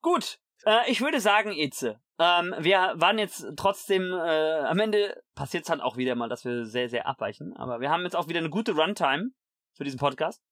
Gut, 0.00 0.38
äh, 0.64 0.90
ich 0.90 1.00
würde 1.00 1.20
sagen, 1.20 1.52
Itze. 1.52 2.00
Ähm, 2.18 2.54
wir 2.58 2.94
waren 2.96 3.18
jetzt 3.18 3.46
trotzdem, 3.56 4.12
äh, 4.12 4.60
am 4.60 4.78
Ende 4.78 5.22
passiert 5.36 5.64
es 5.64 5.70
halt 5.70 5.82
auch 5.82 5.96
wieder 5.96 6.16
mal, 6.16 6.28
dass 6.28 6.44
wir 6.44 6.66
sehr, 6.66 6.88
sehr 6.88 7.06
abweichen. 7.06 7.56
Aber 7.56 7.80
wir 7.80 7.90
haben 7.90 8.02
jetzt 8.02 8.16
auch 8.16 8.26
wieder 8.26 8.40
eine 8.40 8.50
gute 8.50 8.72
Runtime 8.72 9.30
für 9.74 9.84
diesen 9.84 10.00
Podcast. 10.00 10.42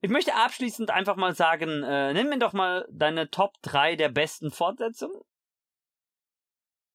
Ich 0.00 0.10
möchte 0.10 0.34
abschließend 0.34 0.90
einfach 0.90 1.16
mal 1.16 1.34
sagen, 1.34 1.82
äh, 1.82 2.12
nenn 2.12 2.28
mir 2.28 2.38
doch 2.38 2.52
mal 2.52 2.86
deine 2.90 3.30
Top 3.30 3.54
3 3.62 3.96
der 3.96 4.10
besten 4.10 4.50
Fortsetzungen. 4.50 5.20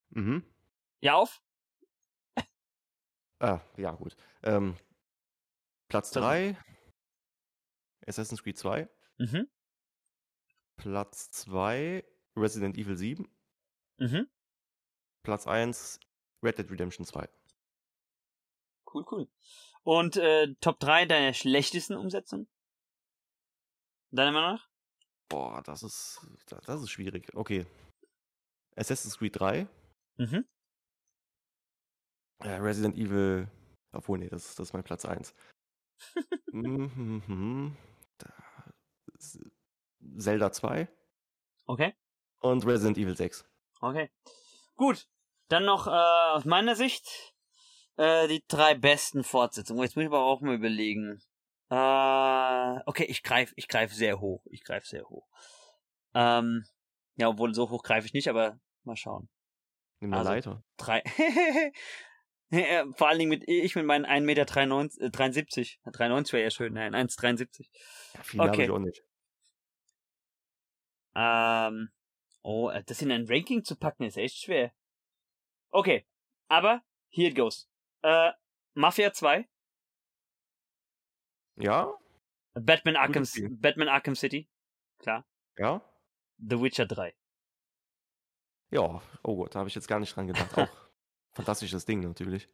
Mhm. 0.09 0.45
Ja, 1.01 1.15
auf? 1.15 1.41
ah, 3.39 3.61
ja, 3.77 3.91
gut. 3.91 4.15
Ähm, 4.43 4.77
Platz 5.89 6.11
3, 6.11 6.57
Assassin's 8.05 8.43
Creed 8.43 8.57
2. 8.57 8.89
Mhm. 9.17 9.49
Platz 10.77 11.31
2, 11.31 12.05
Resident 12.37 12.77
Evil 12.77 12.97
7. 12.97 13.27
Mhm. 13.99 14.29
Platz 15.23 15.47
1, 15.47 15.99
Red 16.43 16.57
Dead 16.57 16.69
Redemption 16.69 17.05
2. 17.05 17.27
Cool, 18.93 19.05
cool. 19.11 19.27
Und 19.83 20.17
äh, 20.17 20.53
Top 20.61 20.79
3 20.79 21.05
deiner 21.05 21.33
schlechtesten 21.33 21.95
Umsetzungen? 21.95 22.47
Deiner 24.11 24.31
Meinung 24.31 24.55
nach? 24.55 24.69
Boah, 25.29 25.63
das 25.63 25.83
ist, 25.83 26.21
das 26.65 26.81
ist 26.81 26.91
schwierig. 26.91 27.33
Okay. 27.33 27.65
Assassin's 28.75 29.17
Creed 29.17 29.39
3. 29.39 29.67
Mhm. 30.17 30.45
Äh, 32.39 32.49
Resident 32.55 32.97
Evil. 32.97 33.49
Obwohl, 33.91 34.19
nee, 34.19 34.29
das, 34.29 34.55
das 34.55 34.69
ist 34.69 34.73
mein 34.73 34.83
Platz 34.83 35.05
1. 35.05 35.33
mhm, 36.51 37.75
Zelda 40.17 40.51
2. 40.51 40.87
Okay. 41.65 41.95
Und 42.41 42.65
Resident 42.65 42.97
Evil 42.97 43.15
6. 43.15 43.45
Okay. 43.81 44.11
Gut. 44.75 45.07
Dann 45.49 45.65
noch 45.65 45.87
äh, 45.87 45.89
aus 45.89 46.45
meiner 46.45 46.75
Sicht 46.75 47.33
äh, 47.97 48.27
die 48.27 48.43
drei 48.47 48.75
besten 48.75 49.23
Fortsetzungen. 49.23 49.83
Jetzt 49.83 49.95
muss 49.95 50.03
ich 50.03 50.09
aber 50.09 50.23
auch 50.23 50.41
mal 50.41 50.55
überlegen. 50.55 51.21
Äh, 51.69 52.79
okay, 52.85 53.05
ich 53.05 53.23
greife 53.23 53.53
ich 53.55 53.67
greif 53.67 53.93
sehr 53.93 54.19
hoch. 54.19 54.45
Ich 54.49 54.63
greife 54.63 54.87
sehr 54.87 55.05
hoch. 55.09 55.27
Ähm, 56.13 56.65
ja, 57.15 57.29
obwohl 57.29 57.53
so 57.53 57.69
hoch 57.69 57.83
greife 57.83 58.07
ich 58.07 58.13
nicht, 58.13 58.27
aber 58.27 58.59
mal 58.83 58.95
schauen. 58.95 59.29
Nimm 59.99 60.13
eine 60.13 60.19
also, 60.19 60.31
Leiter. 60.31 60.63
Drei. 60.77 61.03
Vor 62.95 63.07
allen 63.07 63.19
Dingen 63.19 63.29
mit 63.29 63.47
ich 63.47 63.75
mit 63.75 63.85
meinen 63.85 64.05
1,73 64.05 64.21
Meter. 64.21 64.45
73. 64.45 65.79
93 65.91 66.33
wäre 66.33 66.43
ja 66.43 66.51
schön. 66.51 66.73
Nein, 66.73 66.93
1,73. 66.93 67.67
Ja, 68.13 68.23
viel 68.23 68.41
okay. 68.41 68.63
ich 68.65 68.69
auch 68.69 68.79
nicht. 68.79 69.03
Ähm, 71.15 71.89
oh, 72.41 72.69
äh, 72.69 72.83
das 72.85 73.01
in 73.01 73.11
ein 73.11 73.25
Ranking 73.27 73.63
zu 73.63 73.75
packen 73.75 74.03
ist 74.03 74.17
echt 74.17 74.37
schwer. 74.37 74.71
Okay, 75.73 76.05
aber 76.49 76.83
here 77.09 77.29
it 77.29 77.35
goes. 77.35 77.67
Äh, 78.03 78.31
Mafia 78.75 79.11
2. 79.11 79.49
Ja. 81.55 81.91
Batman 82.53 82.95
Arkham, 82.95 83.23
Batman 83.59 83.87
Arkham 83.89 84.15
City. 84.15 84.47
Klar. 84.99 85.25
Ja. 85.57 85.81
The 86.37 86.61
Witcher 86.61 86.85
3. 86.85 87.15
Ja, 88.69 89.01
oh 89.23 89.35
Gott, 89.35 89.55
da 89.55 89.59
habe 89.59 89.69
ich 89.69 89.75
jetzt 89.75 89.87
gar 89.87 89.99
nicht 89.99 90.15
dran 90.15 90.27
gedacht. 90.27 90.55
Auch 90.57 90.69
fantastisches 91.31 91.85
Ding 91.85 92.01
natürlich. 92.01 92.47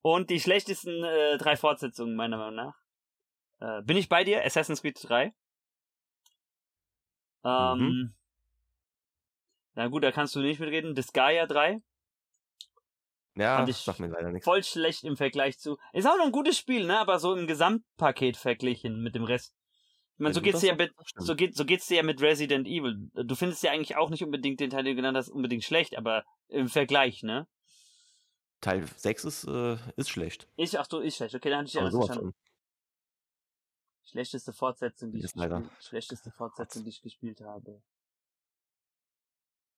Und 0.00 0.30
die 0.30 0.40
schlechtesten 0.40 1.04
äh, 1.04 1.36
drei 1.36 1.56
Fortsetzungen 1.56 2.16
meiner 2.16 2.38
Meinung 2.38 2.54
nach. 2.54 2.78
Äh, 3.60 3.82
bin 3.82 3.98
ich 3.98 4.08
bei 4.08 4.24
dir? 4.24 4.42
Assassin's 4.42 4.80
Creed 4.80 4.98
3. 5.02 5.34
Ähm, 7.44 7.78
mhm. 7.78 8.14
Na 9.74 9.88
gut, 9.88 10.02
da 10.02 10.12
kannst 10.12 10.34
du 10.34 10.40
nicht 10.40 10.60
mitreden. 10.60 10.94
Disgaea 10.94 11.46
3. 11.46 11.82
Ja, 13.36 13.56
Fand 13.56 13.68
ich 13.68 13.76
sag 13.76 13.98
mir 13.98 14.08
leider 14.08 14.30
nichts. 14.30 14.44
Voll 14.44 14.62
schlecht 14.62 15.04
im 15.04 15.16
Vergleich 15.16 15.58
zu. 15.58 15.76
Ist 15.92 16.06
auch 16.06 16.16
noch 16.16 16.26
ein 16.26 16.32
gutes 16.32 16.56
Spiel, 16.56 16.86
ne? 16.86 16.98
Aber 16.98 17.18
so 17.18 17.34
im 17.34 17.46
Gesamtpaket 17.46 18.36
verglichen 18.36 19.02
mit 19.02 19.14
dem 19.14 19.24
Rest. 19.24 19.52
Ich 20.14 20.20
meine, 20.20 20.30
ja, 20.30 20.34
so 20.34 20.40
geht's 20.40 20.60
dir 20.60 20.68
ja 20.68 20.74
mit, 20.76 20.92
so 21.16 21.34
geht, 21.34 21.56
so 21.56 21.64
geht's 21.64 21.88
dir 21.88 21.96
ja 21.96 22.02
mit 22.04 22.20
Resident 22.22 22.68
Evil. 22.68 23.10
Du 23.14 23.34
findest 23.34 23.64
ja 23.64 23.72
eigentlich 23.72 23.96
auch 23.96 24.10
nicht 24.10 24.22
unbedingt 24.22 24.60
den 24.60 24.70
Teil, 24.70 24.84
den 24.84 24.92
du 24.92 24.96
genannt 24.96 25.16
hast, 25.16 25.28
unbedingt 25.28 25.64
schlecht, 25.64 25.98
aber 25.98 26.24
im 26.46 26.68
Vergleich, 26.68 27.24
ne? 27.24 27.48
Teil 28.60 28.86
6 28.86 29.24
ist, 29.24 29.44
äh, 29.44 29.76
ist 29.96 30.10
schlecht. 30.10 30.48
Ist, 30.56 30.76
ach 30.76 30.86
so, 30.88 31.00
ist 31.00 31.16
schlecht. 31.16 31.34
Okay, 31.34 31.50
dann 31.50 31.58
hatte 31.60 31.68
ich 31.68 31.74
ja 31.74 31.82
das 31.82 31.94
verstanden. 31.94 32.34
Schlechteste 34.04 34.52
Fortsetzung, 34.52 35.10
die 35.10 35.18
ich, 35.18 35.24
gespielt, 35.24 35.70
schlechteste 35.80 36.30
Fortsetzung, 36.30 36.84
die 36.84 36.90
ich 36.90 37.02
gespielt 37.02 37.40
habe. 37.40 37.82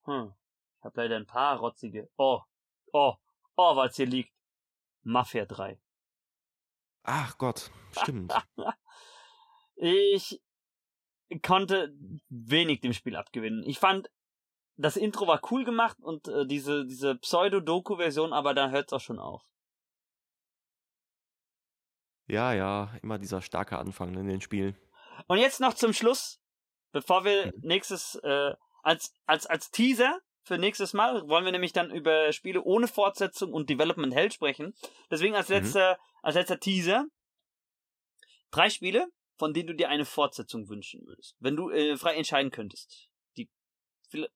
Hm. 0.05 0.35
Ich 0.79 0.85
habe 0.85 1.01
leider 1.01 1.17
ein 1.17 1.27
paar 1.27 1.59
rotzige. 1.59 2.11
Oh, 2.17 2.43
oh, 2.93 3.15
oh, 3.57 3.77
was 3.77 3.97
hier 3.97 4.07
liegt. 4.07 4.33
Mafia 5.03 5.45
3. 5.45 5.79
Ach 7.05 7.39
Gott, 7.39 7.71
stimmt. 7.93 8.35
ich 9.77 10.43
konnte 11.43 11.95
wenig 12.29 12.81
dem 12.81 12.93
Spiel 12.93 13.17
abgewinnen. 13.17 13.63
Ich 13.65 13.79
fand, 13.79 14.11
das 14.77 14.97
Intro 14.97 15.27
war 15.27 15.41
cool 15.51 15.65
gemacht 15.65 15.99
und 16.01 16.29
äh, 16.29 16.47
diese, 16.47 16.85
diese 16.85 17.17
Pseudo-Doku-Version, 17.17 18.33
aber 18.33 18.55
da 18.55 18.71
hört's 18.71 18.93
auch 18.93 19.01
schon 19.01 19.19
auf. 19.19 19.43
Ja, 22.27 22.53
ja, 22.53 22.93
immer 23.03 23.19
dieser 23.19 23.41
starke 23.41 23.79
Anfang 23.79 24.15
in 24.15 24.27
den 24.27 24.41
Spielen. 24.41 24.77
Und 25.29 25.39
jetzt 25.39 25.61
noch 25.61 25.75
zum 25.75 25.93
Schluss, 25.93 26.41
bevor 26.93 27.25
wir 27.25 27.47
mhm. 27.47 27.53
nächstes, 27.61 28.17
äh, 28.17 28.55
als, 28.83 29.15
als, 29.27 29.47
als 29.47 29.71
Teaser 29.71 30.21
für 30.47 30.59
nächstes 30.59 30.93
Mal 30.93 31.29
wollen 31.29 31.45
wir 31.45 31.51
nämlich 31.51 31.73
dann 31.73 31.91
über 31.91 32.33
Spiele 32.33 32.63
ohne 32.63 32.87
Fortsetzung 32.87 33.53
und 33.53 33.69
Development 33.69 34.15
Hell 34.15 34.31
sprechen. 34.31 34.75
Deswegen 35.11 35.35
als 35.35 35.49
mhm. 35.49 35.57
letzter, 35.57 35.95
mhm. 35.95 36.19
als 36.23 36.35
letzter 36.37 36.61
Teaser 36.61 37.07
drei 38.53 38.71
Spiele, 38.71 39.09
von 39.39 39.53
denen 39.53 39.67
du 39.67 39.75
dir 39.75 39.89
eine 39.89 40.05
Fortsetzung 40.05 40.69
wünschen 40.69 41.05
würdest. 41.05 41.35
Wenn 41.41 41.57
du 41.57 41.71
äh, 41.71 41.97
frei 41.97 42.15
entscheiden 42.15 42.53
könntest. 42.53 43.09
Die 43.37 43.51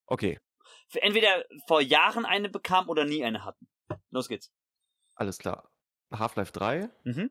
okay. 0.07 0.41
entweder 0.95 1.45
vor 1.69 1.81
Jahren 1.81 2.27
eine 2.27 2.49
bekam 2.49 2.89
oder 2.89 3.05
nie 3.05 3.25
eine 3.25 3.45
hatten. 3.45 3.69
Los 4.11 4.29
geht's. 4.29 4.53
Alles 5.15 5.39
klar. 5.39 5.71
Half-Life 6.11 6.51
3. 6.51 6.91
Mhm. 7.05 7.31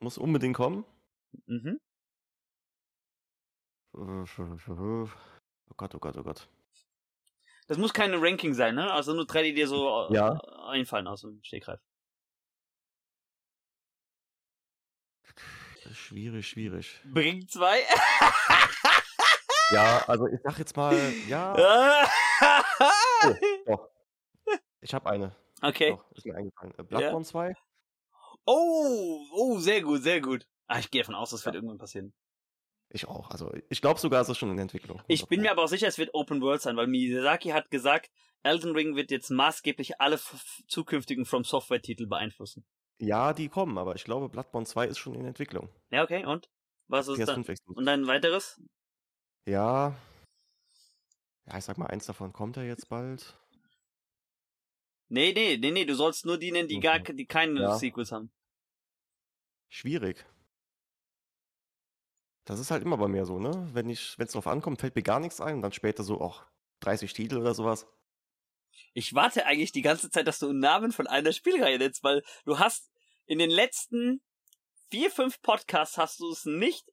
Muss 0.00 0.18
unbedingt 0.18 0.56
kommen. 0.56 0.84
Mhm. 1.46 1.80
Oh 3.92 4.24
Gott, 5.76 5.94
oh 5.94 5.98
Gott, 5.98 6.16
oh 6.16 6.22
Gott. 6.24 6.48
Das 7.72 7.78
muss 7.78 7.94
keine 7.94 8.20
Ranking 8.20 8.52
sein, 8.52 8.74
ne? 8.74 8.92
Also 8.92 9.14
nur 9.14 9.24
drei, 9.24 9.44
die 9.44 9.54
dir 9.54 9.66
so 9.66 10.06
äh, 10.10 10.14
ja. 10.14 10.38
einfallen 10.66 11.06
aus 11.06 11.22
dem 11.22 11.42
Stegreif. 11.42 11.80
Schwierig, 15.90 16.46
schwierig. 16.46 17.00
Bring 17.06 17.48
zwei. 17.48 17.80
ja, 19.70 20.04
also 20.06 20.26
ich 20.26 20.38
sag 20.44 20.58
jetzt 20.58 20.76
mal, 20.76 20.94
ja. 21.26 21.54
oh, 23.24 23.34
doch. 23.64 23.88
Ich 24.82 24.92
habe 24.92 25.08
eine. 25.08 25.34
Okay. 25.62 25.92
Doch, 25.92 26.12
ist 26.12 26.26
mir 26.26 26.36
eingefallen. 26.36 26.74
Äh, 26.76 26.82
Bloodborne 26.82 27.24
ja. 27.24 27.30
2. 27.30 27.54
Oh, 28.44 29.18
oh, 29.32 29.58
sehr 29.60 29.80
gut, 29.80 30.02
sehr 30.02 30.20
gut. 30.20 30.46
Ah, 30.66 30.78
ich 30.78 30.90
gehe 30.90 31.00
davon 31.00 31.14
aus, 31.14 31.30
das 31.30 31.46
wird 31.46 31.54
irgendwann 31.54 31.78
passieren. 31.78 32.12
Ich 32.94 33.08
auch. 33.08 33.30
Also 33.30 33.50
ich 33.70 33.80
glaube 33.80 33.98
sogar, 33.98 34.20
es 34.20 34.28
ist 34.28 34.38
schon 34.38 34.50
in 34.50 34.58
Entwicklung. 34.58 35.00
Ich 35.08 35.26
bin 35.26 35.40
mir 35.40 35.50
aber 35.50 35.64
auch 35.64 35.68
sicher, 35.68 35.88
es 35.88 35.96
wird 35.96 36.12
Open 36.12 36.42
World 36.42 36.60
sein, 36.60 36.76
weil 36.76 36.86
Miyazaki 36.86 37.48
hat 37.48 37.70
gesagt, 37.70 38.10
Elden 38.42 38.72
Ring 38.72 38.96
wird 38.96 39.10
jetzt 39.10 39.30
maßgeblich 39.30 40.00
alle 40.00 40.20
zukünftigen 40.68 41.24
From 41.24 41.44
Software 41.44 41.80
Titel 41.80 42.06
beeinflussen. 42.06 42.66
Ja, 42.98 43.32
die 43.32 43.48
kommen, 43.48 43.78
aber 43.78 43.96
ich 43.96 44.04
glaube, 44.04 44.28
Bloodborne 44.28 44.66
2 44.66 44.86
ist 44.86 44.98
schon 44.98 45.14
in 45.14 45.24
Entwicklung. 45.24 45.70
Ja, 45.90 46.02
okay, 46.02 46.24
und? 46.26 46.50
Was 46.88 47.08
ist 47.08 47.26
dann? 47.26 47.44
Und 47.66 47.88
ein 47.88 48.06
weiteres? 48.06 48.60
Ja. 49.46 49.96
Ja, 51.46 51.58
ich 51.58 51.64
sag 51.64 51.78
mal, 51.78 51.86
eins 51.86 52.06
davon 52.06 52.32
kommt 52.32 52.56
ja 52.56 52.62
jetzt 52.62 52.88
bald. 52.88 53.36
Nee, 55.08 55.32
nee, 55.32 55.56
nee, 55.56 55.70
nee, 55.70 55.84
du 55.84 55.94
sollst 55.94 56.26
nur 56.26 56.38
die 56.38 56.52
nennen, 56.52 56.68
die 56.68 56.80
gar 56.80 57.00
die 57.00 57.26
keine 57.26 57.60
ja. 57.60 57.74
Sequels 57.76 58.12
haben. 58.12 58.30
Schwierig. 59.68 60.26
Das 62.44 62.58
ist 62.58 62.70
halt 62.70 62.82
immer 62.82 62.96
bei 62.96 63.08
mir 63.08 63.24
so, 63.24 63.38
ne? 63.38 63.68
Wenn 63.72 63.88
ich, 63.88 64.18
wenn 64.18 64.26
es 64.26 64.32
drauf 64.32 64.46
ankommt, 64.46 64.80
fällt 64.80 64.96
mir 64.96 65.02
gar 65.02 65.20
nichts 65.20 65.40
ein 65.40 65.56
und 65.56 65.62
dann 65.62 65.72
später 65.72 66.02
so, 66.02 66.20
auch 66.20 66.44
30 66.80 67.12
Titel 67.12 67.38
oder 67.38 67.54
sowas. 67.54 67.86
Ich 68.94 69.14
warte 69.14 69.46
eigentlich 69.46 69.72
die 69.72 69.82
ganze 69.82 70.10
Zeit, 70.10 70.26
dass 70.26 70.38
du 70.38 70.48
einen 70.48 70.58
Namen 70.58 70.92
von 70.92 71.06
einer 71.06 71.32
Spielreihe 71.32 71.78
nennst, 71.78 72.02
weil 72.02 72.22
du 72.44 72.58
hast 72.58 72.90
in 73.26 73.38
den 73.38 73.50
letzten 73.50 74.22
vier, 74.90 75.10
fünf 75.10 75.40
Podcasts 75.40 75.98
hast 75.98 76.20
du 76.20 76.30
es 76.30 76.44
nicht. 76.44 76.92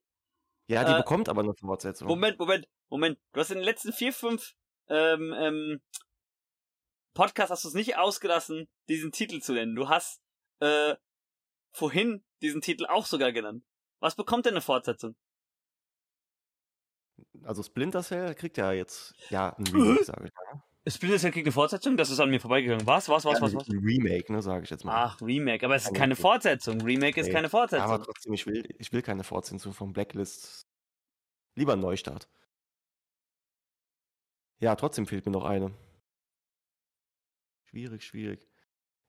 Ja, 0.67 0.83
die 0.83 0.91
äh, 0.91 0.97
bekommt 0.97 1.29
aber 1.29 1.41
eine 1.41 1.55
Fortsetzung. 1.55 2.07
Moment, 2.07 2.37
Moment, 2.37 2.67
Moment. 2.89 3.19
Du 3.33 3.39
hast 3.39 3.49
in 3.49 3.57
den 3.57 3.65
letzten 3.65 3.91
vier, 3.91 4.13
fünf 4.13 4.53
ähm, 4.87 5.33
ähm, 5.37 5.81
Podcast 7.13 7.51
hast 7.51 7.63
du 7.63 7.69
es 7.69 7.73
nicht 7.73 7.97
ausgelassen, 7.97 8.69
diesen 8.87 9.11
Titel 9.11 9.41
zu 9.41 9.53
nennen. 9.53 9.75
Du 9.75 9.89
hast 9.89 10.21
äh, 10.59 10.95
vorhin 11.71 12.23
diesen 12.41 12.61
Titel 12.61 12.85
auch 12.85 13.05
sogar 13.05 13.31
genannt. 13.31 13.63
Was 13.99 14.15
bekommt 14.15 14.45
denn 14.45 14.53
eine 14.53 14.61
Fortsetzung? 14.61 15.15
Also 17.43 17.63
Splinter 17.63 18.03
Cell 18.03 18.35
kriegt 18.35 18.57
ja 18.57 18.71
jetzt 18.71 19.13
ja 19.29 19.55
ein 19.57 19.65
Remake, 19.67 20.03
sage 20.03 20.27
ich 20.27 20.33
mal. 20.33 20.63
Splinter 20.87 21.19
Cell 21.19 21.31
kriegt 21.31 21.45
eine 21.45 21.51
Fortsetzung? 21.51 21.97
Das 21.97 22.09
ist 22.09 22.19
an 22.19 22.29
mir 22.29 22.39
vorbeigegangen. 22.39 22.85
Was, 22.87 23.09
was, 23.09 23.25
was, 23.25 23.39
ja, 23.39 23.41
was, 23.41 23.53
was? 23.53 23.69
Ein 23.69 23.79
Remake, 23.79 24.31
ne, 24.31 24.41
sage 24.41 24.63
ich 24.63 24.69
jetzt 24.69 24.85
mal. 24.85 24.95
Ach, 24.95 25.21
Remake, 25.21 25.65
aber 25.65 25.75
es 25.75 25.85
ist 25.85 25.93
keine 25.93 26.15
Fortsetzung. 26.15 26.81
Remake 26.81 27.19
ist 27.19 27.27
nee. 27.27 27.33
keine 27.33 27.49
Fortsetzung. 27.49 27.85
Aber 27.85 28.03
trotzdem, 28.03 28.33
ich 28.33 28.45
will, 28.45 28.63
ich 28.79 28.91
will 28.91 29.01
keine 29.01 29.23
Fortsetzung 29.23 29.73
von 29.73 29.93
Blacklist. 29.93 30.67
Lieber 31.55 31.73
ein 31.73 31.79
Neustart. 31.79 32.29
Ja, 34.59 34.75
trotzdem 34.75 35.07
fehlt 35.07 35.25
mir 35.25 35.31
noch 35.31 35.45
eine. 35.45 35.73
Schwierig, 37.69 38.03
schwierig. 38.03 38.47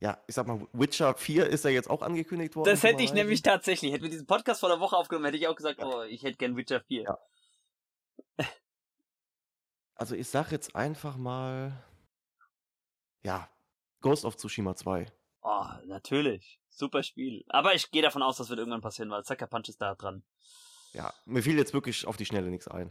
Ja, 0.00 0.22
ich 0.26 0.34
sag 0.34 0.46
mal, 0.46 0.66
Witcher 0.72 1.14
4 1.14 1.46
ist 1.46 1.64
ja 1.64 1.70
jetzt 1.70 1.90
auch 1.90 2.00
angekündigt 2.00 2.56
worden. 2.56 2.70
Das 2.70 2.82
hätte 2.82 3.02
ich 3.02 3.12
nämlich 3.12 3.42
tatsächlich. 3.42 3.92
Hätten 3.92 4.04
wir 4.04 4.10
diesen 4.10 4.26
Podcast 4.26 4.60
vor 4.60 4.70
der 4.70 4.80
Woche 4.80 4.96
aufgenommen, 4.96 5.26
hätte 5.26 5.36
ich 5.36 5.46
auch 5.46 5.56
gesagt, 5.56 5.80
ja. 5.80 5.86
oh, 5.86 6.02
ich 6.02 6.22
hätte 6.22 6.38
gern 6.38 6.56
Witcher 6.56 6.80
4. 6.80 7.02
Ja. 7.02 7.18
Also 9.94 10.14
ich 10.14 10.28
sag 10.28 10.50
jetzt 10.50 10.74
einfach 10.74 11.18
mal, 11.18 11.84
ja, 13.22 13.50
Ghost 14.00 14.24
of 14.24 14.36
Tsushima 14.36 14.74
2. 14.74 15.06
Oh, 15.42 15.64
natürlich. 15.84 16.58
Super 16.70 17.02
Spiel. 17.02 17.44
Aber 17.48 17.74
ich 17.74 17.90
gehe 17.90 18.00
davon 18.00 18.22
aus, 18.22 18.38
das 18.38 18.48
wird 18.48 18.58
irgendwann 18.58 18.80
passieren, 18.80 19.10
weil 19.10 19.24
Sucker 19.24 19.46
Punch 19.46 19.68
ist 19.68 19.82
da 19.82 19.94
dran. 19.94 20.22
Ja, 20.92 21.12
mir 21.26 21.42
fiel 21.42 21.58
jetzt 21.58 21.74
wirklich 21.74 22.06
auf 22.06 22.16
die 22.16 22.24
Schnelle 22.24 22.48
nichts 22.48 22.66
ein. 22.66 22.90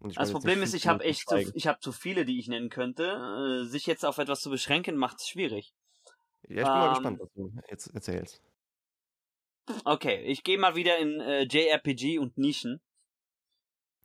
Das 0.00 0.32
Problem 0.32 0.62
ist, 0.62 0.72
ich 0.72 0.86
habe 0.86 1.04
echt 1.04 1.28
zu, 1.28 1.36
ich 1.54 1.66
habe 1.66 1.78
zu 1.80 1.92
viele, 1.92 2.24
die 2.24 2.38
ich 2.38 2.48
nennen 2.48 2.70
könnte. 2.70 3.64
Äh, 3.64 3.68
sich 3.68 3.84
jetzt 3.84 4.06
auf 4.06 4.16
etwas 4.16 4.40
zu 4.40 4.48
beschränken, 4.48 4.96
macht 4.96 5.18
es 5.18 5.28
schwierig. 5.28 5.74
Ja, 6.48 6.48
ich 6.48 6.56
bin 6.56 6.66
ähm, 6.66 6.72
mal 6.72 6.88
gespannt, 6.88 7.20
was 7.20 7.32
du 7.34 7.52
jetzt 7.68 7.86
erzählst. 7.88 8.42
Okay, 9.84 10.22
ich 10.22 10.42
gehe 10.42 10.58
mal 10.58 10.74
wieder 10.74 10.98
in 10.98 11.20
äh, 11.20 11.42
JRPG 11.42 12.18
und 12.18 12.38
Nischen. 12.38 12.80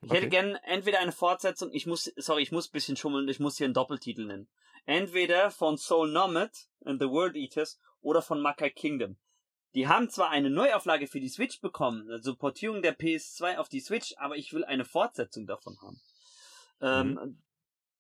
Ich 0.02 0.10
okay. 0.10 0.18
hätte 0.18 0.30
gern 0.30 0.56
entweder 0.64 1.00
eine 1.00 1.12
Fortsetzung, 1.12 1.72
ich 1.72 1.88
muss, 1.88 2.12
sorry, 2.18 2.44
ich 2.44 2.52
muss 2.52 2.70
ein 2.70 2.74
bisschen 2.74 2.98
schummeln, 2.98 3.28
ich 3.28 3.40
muss 3.40 3.58
hier 3.58 3.66
einen 3.66 3.74
Doppeltitel 3.74 4.26
nennen. 4.26 4.48
Entweder 4.86 5.50
von 5.50 5.78
Soul 5.78 6.12
Nomad 6.12 6.52
and 6.84 7.02
the 7.02 7.10
World 7.10 7.36
Eaters 7.36 7.80
oder 8.02 8.22
von 8.22 8.40
Makai 8.40 8.70
Kingdom. 8.70 9.18
Die 9.74 9.88
haben 9.88 10.10
zwar 10.10 10.30
eine 10.30 10.50
Neuauflage 10.50 11.08
für 11.08 11.20
die 11.20 11.28
Switch 11.28 11.60
bekommen, 11.60 12.10
also 12.10 12.36
Portierung 12.36 12.82
der 12.82 12.98
PS2 12.98 13.58
auf 13.58 13.68
die 13.68 13.82
Switch, 13.82 14.14
aber 14.18 14.38
ich 14.38 14.54
will 14.54 14.64
eine 14.64 14.86
Fortsetzung 14.86 15.48
davon 15.48 15.78
haben. 15.82 16.02
Ähm, 16.82 17.12
mhm. 17.12 17.18
Ähm, 17.18 17.44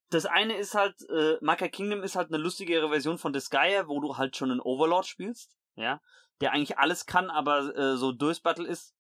das 0.10 0.26
eine 0.26 0.56
ist 0.56 0.76
halt, 0.76 1.02
äh, 1.10 1.38
Makai 1.42 1.70
Kingdom 1.70 2.04
ist 2.04 2.16
halt 2.16 2.30
eine 2.30 2.42
lustigere 2.42 2.90
Version 2.90 3.18
von 3.18 3.34
Disgaea, 3.34 3.88
wo 3.88 4.00
du 4.00 4.18
halt 4.18 4.38
schon 4.38 4.52
einen 4.52 4.62
Overlord 4.62 5.06
spielst, 5.06 5.58
ja, 5.76 6.02
der 6.40 6.52
eigentlich 6.52 6.78
alles 6.78 7.06
kann, 7.06 7.30
aber 7.30 7.76
äh, 7.76 7.98
so 7.98 8.12
Durchbattle 8.12 8.68
ist, 8.68 8.96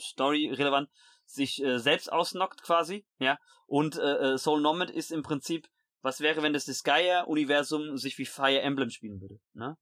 Story 0.00 0.50
relevant, 0.52 0.90
sich 1.32 1.62
äh, 1.62 1.78
selbst 1.78 2.12
ausnockt 2.12 2.62
quasi, 2.62 3.04
ja. 3.18 3.38
Und 3.66 3.96
äh, 3.96 4.32
äh, 4.32 4.38
Soul 4.38 4.60
Nomad 4.60 4.90
ist 4.90 5.12
im 5.12 5.22
Prinzip, 5.22 5.68
was 6.02 6.20
wäre, 6.20 6.42
wenn 6.42 6.52
das 6.52 6.64
Disgaea-Universum 6.64 7.96
sich 7.96 8.18
wie 8.18 8.26
Fire 8.26 8.60
Emblem 8.60 8.90
spielen 8.90 9.20
würde, 9.20 9.38
ne? 9.54 9.76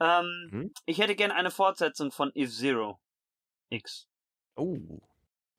Ähm, 0.00 0.48
hm? 0.50 0.72
Ich 0.86 0.98
hätte 0.98 1.14
gern 1.14 1.30
eine 1.30 1.50
Fortsetzung 1.50 2.10
von 2.10 2.34
F-Zero 2.34 2.98
X. 3.68 4.08
Oh, 4.56 5.00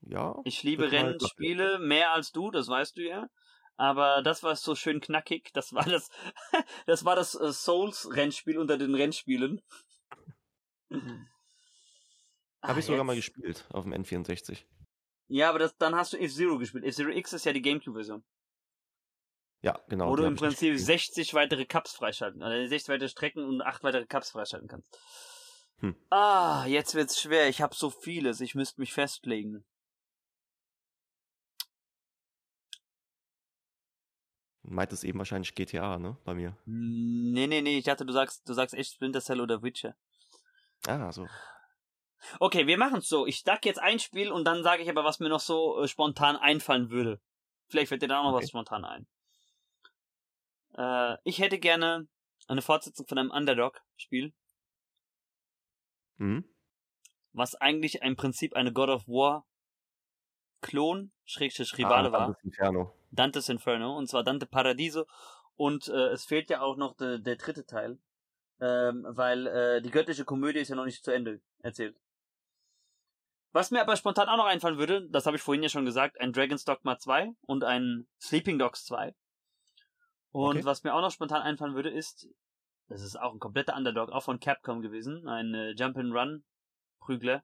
ja. 0.01 0.35
Ich 0.43 0.63
liebe 0.63 0.91
Rennspiele 0.91 1.79
mehr 1.79 2.13
als 2.13 2.31
du, 2.31 2.51
das 2.51 2.67
weißt 2.67 2.97
du 2.97 3.01
ja. 3.01 3.27
Aber 3.75 4.21
das 4.21 4.43
war 4.43 4.55
so 4.55 4.75
schön 4.75 5.01
knackig. 5.01 5.51
Das 5.53 5.73
war 5.73 5.85
das, 5.85 6.09
das 6.85 7.05
war 7.05 7.15
das 7.15 7.35
äh, 7.35 7.51
Souls-Rennspiel 7.51 8.57
unter 8.57 8.77
den 8.77 8.93
Rennspielen. 8.95 9.61
Habe 12.61 12.79
ich 12.79 12.85
sogar 12.85 13.03
mal 13.03 13.15
gespielt 13.15 13.65
auf 13.71 13.83
dem 13.83 13.93
N64. 13.93 14.63
Ja, 15.33 15.49
aber 15.49 15.57
das, 15.57 15.75
dann 15.77 15.95
hast 15.95 16.13
du 16.13 16.17
F-Zero 16.17 16.59
gespielt. 16.59 16.85
F-Zero 16.85 17.09
X 17.09 17.33
ist 17.33 17.43
ja 17.45 17.53
die 17.53 17.63
Gamecube-Version. 17.63 18.23
Ja, 19.63 19.79
genau. 19.89 20.11
Wo 20.11 20.15
du 20.15 20.25
im 20.25 20.35
Prinzip 20.35 20.77
60 20.77 21.33
weitere 21.33 21.65
Cups 21.65 21.95
freischalten, 21.95 22.43
also 22.43 22.67
60 22.67 22.93
weitere 22.93 23.09
Strecken 23.09 23.43
und 23.43 23.63
8 23.63 23.83
weitere 23.83 24.05
Cups 24.05 24.29
freischalten 24.29 24.67
kannst. 24.67 24.95
Hm. 25.79 25.95
Ah, 26.11 26.65
jetzt 26.67 26.93
wird's 26.93 27.19
schwer. 27.19 27.49
Ich 27.49 27.63
habe 27.63 27.73
so 27.73 27.89
vieles. 27.89 28.41
Ich 28.41 28.53
müsste 28.53 28.79
mich 28.79 28.93
festlegen. 28.93 29.65
Meintest 34.61 35.03
eben 35.03 35.17
wahrscheinlich 35.17 35.55
GTA, 35.55 35.97
ne? 35.97 36.15
Bei 36.25 36.35
mir. 36.35 36.55
Nee, 36.65 37.47
nee, 37.47 37.61
nee. 37.61 37.79
Ich 37.79 37.85
dachte, 37.85 38.05
du 38.05 38.13
sagst, 38.13 38.47
du 38.47 38.53
sagst 38.53 38.75
echt 38.75 38.93
Splinter 38.93 39.19
Cell 39.19 39.41
oder 39.41 39.63
Witcher. 39.63 39.95
Ah, 40.85 41.11
so. 41.11 41.27
Okay, 42.39 42.67
wir 42.67 42.77
machen's 42.77 43.07
so. 43.07 43.25
Ich 43.25 43.41
sag 43.41 43.65
jetzt 43.65 43.79
ein 43.79 43.99
Spiel 43.99 44.31
und 44.31 44.45
dann 44.45 44.63
sage 44.63 44.83
ich 44.83 44.89
aber, 44.89 45.03
was 45.03 45.19
mir 45.19 45.29
noch 45.29 45.39
so 45.39 45.81
äh, 45.81 45.87
spontan 45.87 46.35
einfallen 46.35 46.89
würde. 46.89 47.19
Vielleicht 47.67 47.89
fällt 47.89 48.01
dir 48.01 48.07
da 48.07 48.19
auch 48.19 48.25
noch 48.25 48.33
okay. 48.33 48.43
was 48.43 48.49
spontan 48.49 48.85
ein. 48.85 49.07
Äh, 50.75 51.17
ich 51.23 51.39
hätte 51.39 51.59
gerne 51.59 52.07
eine 52.47 52.61
Fortsetzung 52.61 53.07
von 53.07 53.17
einem 53.17 53.31
Underdog-Spiel. 53.31 54.33
Mhm. 56.17 56.45
Was 57.31 57.55
eigentlich 57.55 58.01
im 58.01 58.15
Prinzip 58.15 58.55
eine 58.55 58.71
God 58.71 58.89
of 58.89 59.07
War 59.07 59.45
Klon, 60.61 61.11
Schrägstrich 61.25 61.77
Rivale 61.77 62.09
ah, 62.09 62.11
war. 62.11 62.19
Dantes 62.27 62.43
Inferno. 62.43 62.95
Dantes 63.11 63.49
Inferno, 63.49 63.97
und 63.97 64.07
zwar 64.07 64.23
Dante 64.23 64.45
Paradiso. 64.45 65.05
Und 65.55 65.87
äh, 65.87 66.09
es 66.09 66.25
fehlt 66.25 66.49
ja 66.49 66.61
auch 66.61 66.77
noch 66.77 66.95
de, 66.95 67.19
der 67.19 67.35
dritte 67.35 67.65
Teil. 67.65 67.99
Ähm, 68.59 69.05
weil 69.09 69.47
äh, 69.47 69.81
die 69.81 69.91
göttliche 69.91 70.25
Komödie 70.25 70.59
ist 70.59 70.69
ja 70.69 70.75
noch 70.75 70.85
nicht 70.85 71.03
zu 71.03 71.11
Ende 71.11 71.41
erzählt. 71.59 71.99
Was 73.53 73.69
mir 73.69 73.81
aber 73.81 73.95
spontan 73.95 74.29
auch 74.29 74.37
noch 74.37 74.45
einfallen 74.45 74.79
würde, 74.79 75.07
das 75.09 75.27
habe 75.27 75.37
ich 75.37 75.43
vorhin 75.43 75.61
ja 75.61 75.69
schon 75.69 75.85
gesagt, 75.85 76.19
ein 76.19 76.33
Dragon's 76.33 76.65
Dogma 76.65 76.97
2 76.97 77.33
und 77.41 77.63
ein 77.63 78.07
Sleeping 78.19 78.57
Dogs 78.57 78.83
2. 78.85 79.15
Und 80.31 80.57
okay. 80.57 80.65
was 80.65 80.83
mir 80.83 80.95
auch 80.95 81.01
noch 81.01 81.11
spontan 81.11 81.43
einfallen 81.43 81.75
würde, 81.75 81.91
ist, 81.91 82.27
das 82.87 83.03
ist 83.03 83.15
auch 83.15 83.31
ein 83.31 83.39
kompletter 83.39 83.75
Underdog, 83.75 84.09
auch 84.09 84.23
von 84.23 84.39
Capcom 84.39 84.81
gewesen, 84.81 85.27
ein 85.27 85.53
äh, 85.53 85.71
Jump-and-Run 85.71 86.43
Prügler, 86.99 87.43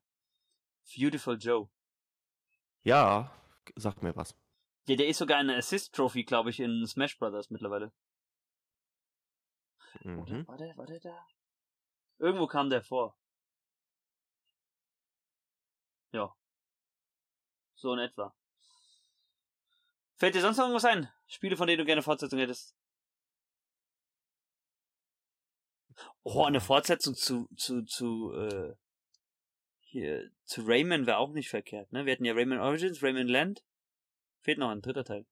Beautiful 0.96 1.38
Joe. 1.38 1.70
Ja, 2.82 3.32
sagt 3.76 4.02
mir 4.02 4.16
was. 4.16 4.36
Ja, 4.88 4.96
der 4.96 5.08
ist 5.08 5.20
sogar 5.20 5.38
eine 5.38 5.58
Assist-Trophy, 5.58 6.24
glaube 6.24 6.50
ich, 6.50 6.60
in 6.60 6.88
Smash 6.88 7.20
Brothers 7.20 7.52
mittlerweile. 7.52 7.92
Mhm. 10.02 10.22
Oder 10.22 10.48
war 10.48 10.58
der, 10.58 10.78
war 10.78 10.86
der 10.88 11.00
da? 11.00 11.28
Irgendwo 12.18 12.48
kam 12.48 12.72
der 12.72 12.82
vor. 12.82 13.16
Ja. 16.12 16.36
So 17.76 17.94
in 17.94 18.00
etwa. 18.00 18.36
Fällt 20.16 20.36
dir 20.36 20.42
sonst 20.42 20.58
noch 20.58 20.66
irgendwas 20.66 20.86
ein? 20.86 21.10
Spiele, 21.28 21.56
von 21.56 21.68
denen 21.68 21.80
du 21.80 21.86
gerne 21.86 22.02
Fortsetzung 22.02 22.40
hättest? 22.40 22.76
Oh, 26.24 26.44
eine 26.44 26.60
Fortsetzung 26.60 27.16
zu, 27.16 27.48
zu, 27.56 27.84
zu, 27.84 28.34
äh, 28.34 28.76
hier, 29.80 30.30
zu 30.44 30.62
Rayman 30.66 31.08
wäre 31.08 31.18
auch 31.18 31.32
nicht 31.32 31.50
verkehrt, 31.50 31.92
ne? 31.92 32.06
Wir 32.06 32.14
hatten 32.14 32.26
ja 32.26 32.34
Rayman 32.34 32.60
Origins, 32.60 33.02
Rayman 33.02 33.28
Land. 33.28 33.64
Fehlt 34.42 34.58
noch 34.58 34.70
ein 34.70 34.82
dritter 34.82 35.06
Teil. 35.06 35.26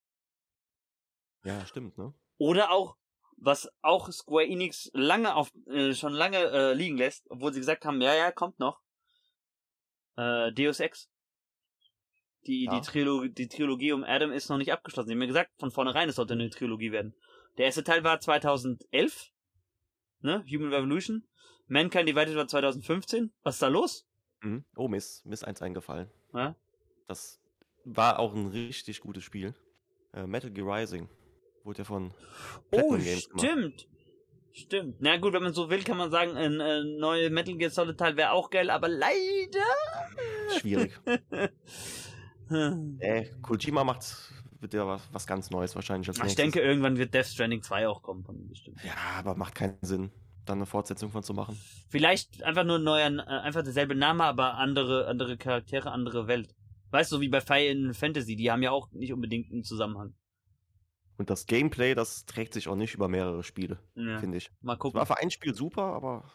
Ja, 1.44 1.66
stimmt, 1.66 1.98
ne? 1.98 2.14
Oder 2.38 2.72
auch, 2.72 2.98
was 3.38 3.70
auch 3.82 4.10
Square 4.12 4.48
Enix 4.48 4.90
lange 4.94 5.36
auf, 5.36 5.52
äh, 5.68 5.94
schon 5.94 6.14
lange 6.14 6.38
äh, 6.38 6.74
liegen 6.74 6.98
lässt, 6.98 7.30
obwohl 7.30 7.54
sie 7.54 7.60
gesagt 7.60 7.86
haben, 7.86 8.02
ja, 8.02 8.16
ja, 8.16 8.32
kommt 8.32 8.60
noch. 8.60 8.82
Äh, 10.18 10.52
Deus 10.52 10.80
Ex. 10.80 11.10
Die, 12.46 12.66
ja. 12.66 12.76
die, 12.80 12.82
Trilogie, 12.82 13.30
die 13.30 13.48
Trilogie 13.48 13.92
um 13.92 14.04
Adam 14.04 14.32
ist 14.32 14.50
noch 14.50 14.58
nicht 14.58 14.72
abgeschlossen. 14.72 15.08
Sie 15.08 15.14
haben 15.14 15.20
mir 15.20 15.28
gesagt, 15.28 15.52
von 15.60 15.72
vornherein, 15.72 16.10
es 16.10 16.16
sollte 16.16 16.34
eine 16.34 16.50
Trilogie 16.50 16.92
werden. 16.92 17.14
Der 17.58 17.66
erste 17.66 17.84
Teil 17.84 18.04
war 18.04 18.20
2011, 18.20 19.32
ne? 20.22 20.46
Human 20.50 20.74
Revolution. 20.74 21.28
Mankind 21.68 22.08
Divided 22.08 22.36
war 22.36 22.48
2015. 22.48 23.34
Was 23.44 23.56
ist 23.56 23.62
da 23.62 23.68
los? 23.68 24.08
Mhm. 24.42 24.64
Oh, 24.76 24.88
mir 24.88 24.98
ist, 24.98 25.26
mir 25.26 25.34
ist 25.34 25.44
eins 25.44 25.62
eingefallen. 25.62 26.10
Ja? 26.34 26.56
Das 27.08 27.42
war 27.84 28.20
auch 28.20 28.34
ein 28.34 28.48
richtig 28.48 29.02
gutes 29.02 29.24
Spiel. 29.24 29.54
Äh, 30.14 30.28
Metal 30.28 30.52
Gear 30.52 30.68
Rising 30.68 31.10
wurde 31.64 31.80
ja 31.80 31.84
von 31.84 32.14
Platinum 32.72 33.00
Oh, 33.00 33.04
Games 33.04 33.24
stimmt. 33.24 33.78
Gemacht. 33.78 33.88
Stimmt. 34.58 34.96
Na 35.00 35.18
gut, 35.18 35.34
wenn 35.34 35.44
man 35.44 35.54
so 35.54 35.70
will, 35.70 35.84
kann 35.84 35.98
man 35.98 36.10
sagen, 36.10 36.36
ein, 36.36 36.60
ein 36.60 36.98
neues 36.98 37.30
Metal 37.30 37.56
Gear 37.56 37.70
Solid 37.70 37.98
Teil 37.98 38.18
wäre 38.18 38.32
auch 38.32 38.50
geil, 38.50 38.72
aber 38.72 38.88
leider 38.88 39.64
schwierig. 40.60 41.00
äh, 43.00 43.26
Kojima 43.42 43.84
macht 43.84 44.34
wird 44.60 44.74
ja 44.74 44.88
was, 44.88 45.08
was 45.12 45.28
ganz 45.28 45.52
Neues 45.52 45.76
wahrscheinlich 45.76 46.10
als 46.10 46.20
Ich 46.26 46.36
denke, 46.36 46.60
irgendwann 46.60 46.98
wird 46.98 47.14
Death 47.14 47.28
Stranding 47.28 47.62
2 47.62 47.88
auch 47.88 48.02
kommen 48.02 48.24
von 48.24 48.48
bestimmt. 48.48 48.84
Ja, 48.84 49.20
aber 49.20 49.36
macht 49.36 49.54
keinen 49.54 49.78
Sinn, 49.82 50.12
dann 50.46 50.58
eine 50.58 50.66
Fortsetzung 50.66 51.12
von 51.12 51.22
zu 51.22 51.36
machen. 51.36 51.60
Vielleicht 51.90 52.42
einfach 52.44 52.64
nur 52.64 52.78
ein 52.78 52.84
neuer, 52.84 53.12
äh, 53.12 53.42
einfach 53.42 53.62
derselbe 53.62 53.94
Name, 53.94 54.24
aber 54.24 54.56
andere, 54.56 55.08
andere 55.08 55.38
Charaktere, 55.38 55.92
andere 55.92 56.28
Welt. 56.28 56.56
Weißt 56.90 57.12
du, 57.12 57.18
so 57.18 57.22
wie 57.22 57.30
bei 57.30 57.42
Fire 57.42 57.66
in 57.68 57.94
Fantasy, 57.94 58.36
die 58.36 58.50
haben 58.50 58.64
ja 58.64 58.72
auch 58.72 58.92
nicht 58.92 59.14
unbedingt 59.14 59.52
einen 59.52 59.64
Zusammenhang. 59.64 60.16
Und 61.18 61.30
das 61.30 61.46
Gameplay, 61.48 61.96
das 61.96 62.26
trägt 62.26 62.54
sich 62.54 62.68
auch 62.68 62.76
nicht 62.76 62.94
über 62.94 63.08
mehrere 63.08 63.44
Spiele, 63.44 63.80
Ja. 63.96 64.20
finde 64.20 64.38
ich. 64.38 64.52
Mal 64.62 64.74
Es 64.74 64.80
gucken. 64.80 65.00
war 65.00 65.06
für 65.06 65.18
ein 65.18 65.32
Spiel 65.32 65.56
super, 65.56 65.94
aber 65.94 66.32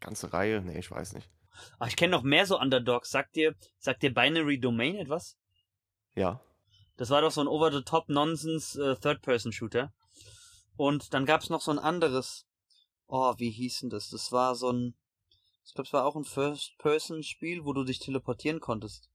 ganze 0.00 0.32
Reihe, 0.32 0.60
nee, 0.62 0.78
ich 0.78 0.90
weiß 0.90 1.12
nicht. 1.14 1.30
Ah, 1.78 1.86
ich 1.86 1.96
kenne 1.96 2.10
noch 2.12 2.22
mehr 2.22 2.46
so 2.46 2.58
Underdogs. 2.58 3.10
Sagt 3.10 3.36
dir, 3.36 3.54
sagt 3.78 4.02
dir 4.02 4.12
Binary 4.14 4.58
Domain 4.58 4.96
etwas? 4.96 5.36
Ja. 6.14 6.40
Das 6.96 7.10
war 7.10 7.20
doch 7.20 7.30
so 7.30 7.40
ein 7.40 7.48
Over-the-Top-Nonsense 7.48 8.82
äh, 8.92 8.96
Third-Person-Shooter. 8.96 9.92
Und 10.76 11.12
dann 11.14 11.26
gab's 11.26 11.50
noch 11.50 11.60
so 11.60 11.70
ein 11.70 11.78
anderes. 11.78 12.46
Oh, 13.06 13.34
wie 13.38 13.50
hieß 13.50 13.80
denn 13.80 13.90
das? 13.90 14.08
Das 14.10 14.32
war 14.32 14.54
so 14.54 14.70
ein. 14.72 14.94
Ich 15.64 15.74
glaube, 15.74 15.86
es 15.86 15.92
war 15.92 16.04
auch 16.06 16.16
ein 16.16 16.24
First-Person-Spiel, 16.24 17.64
wo 17.64 17.72
du 17.74 17.84
dich 17.84 17.98
teleportieren 17.98 18.60
konntest. 18.60 19.10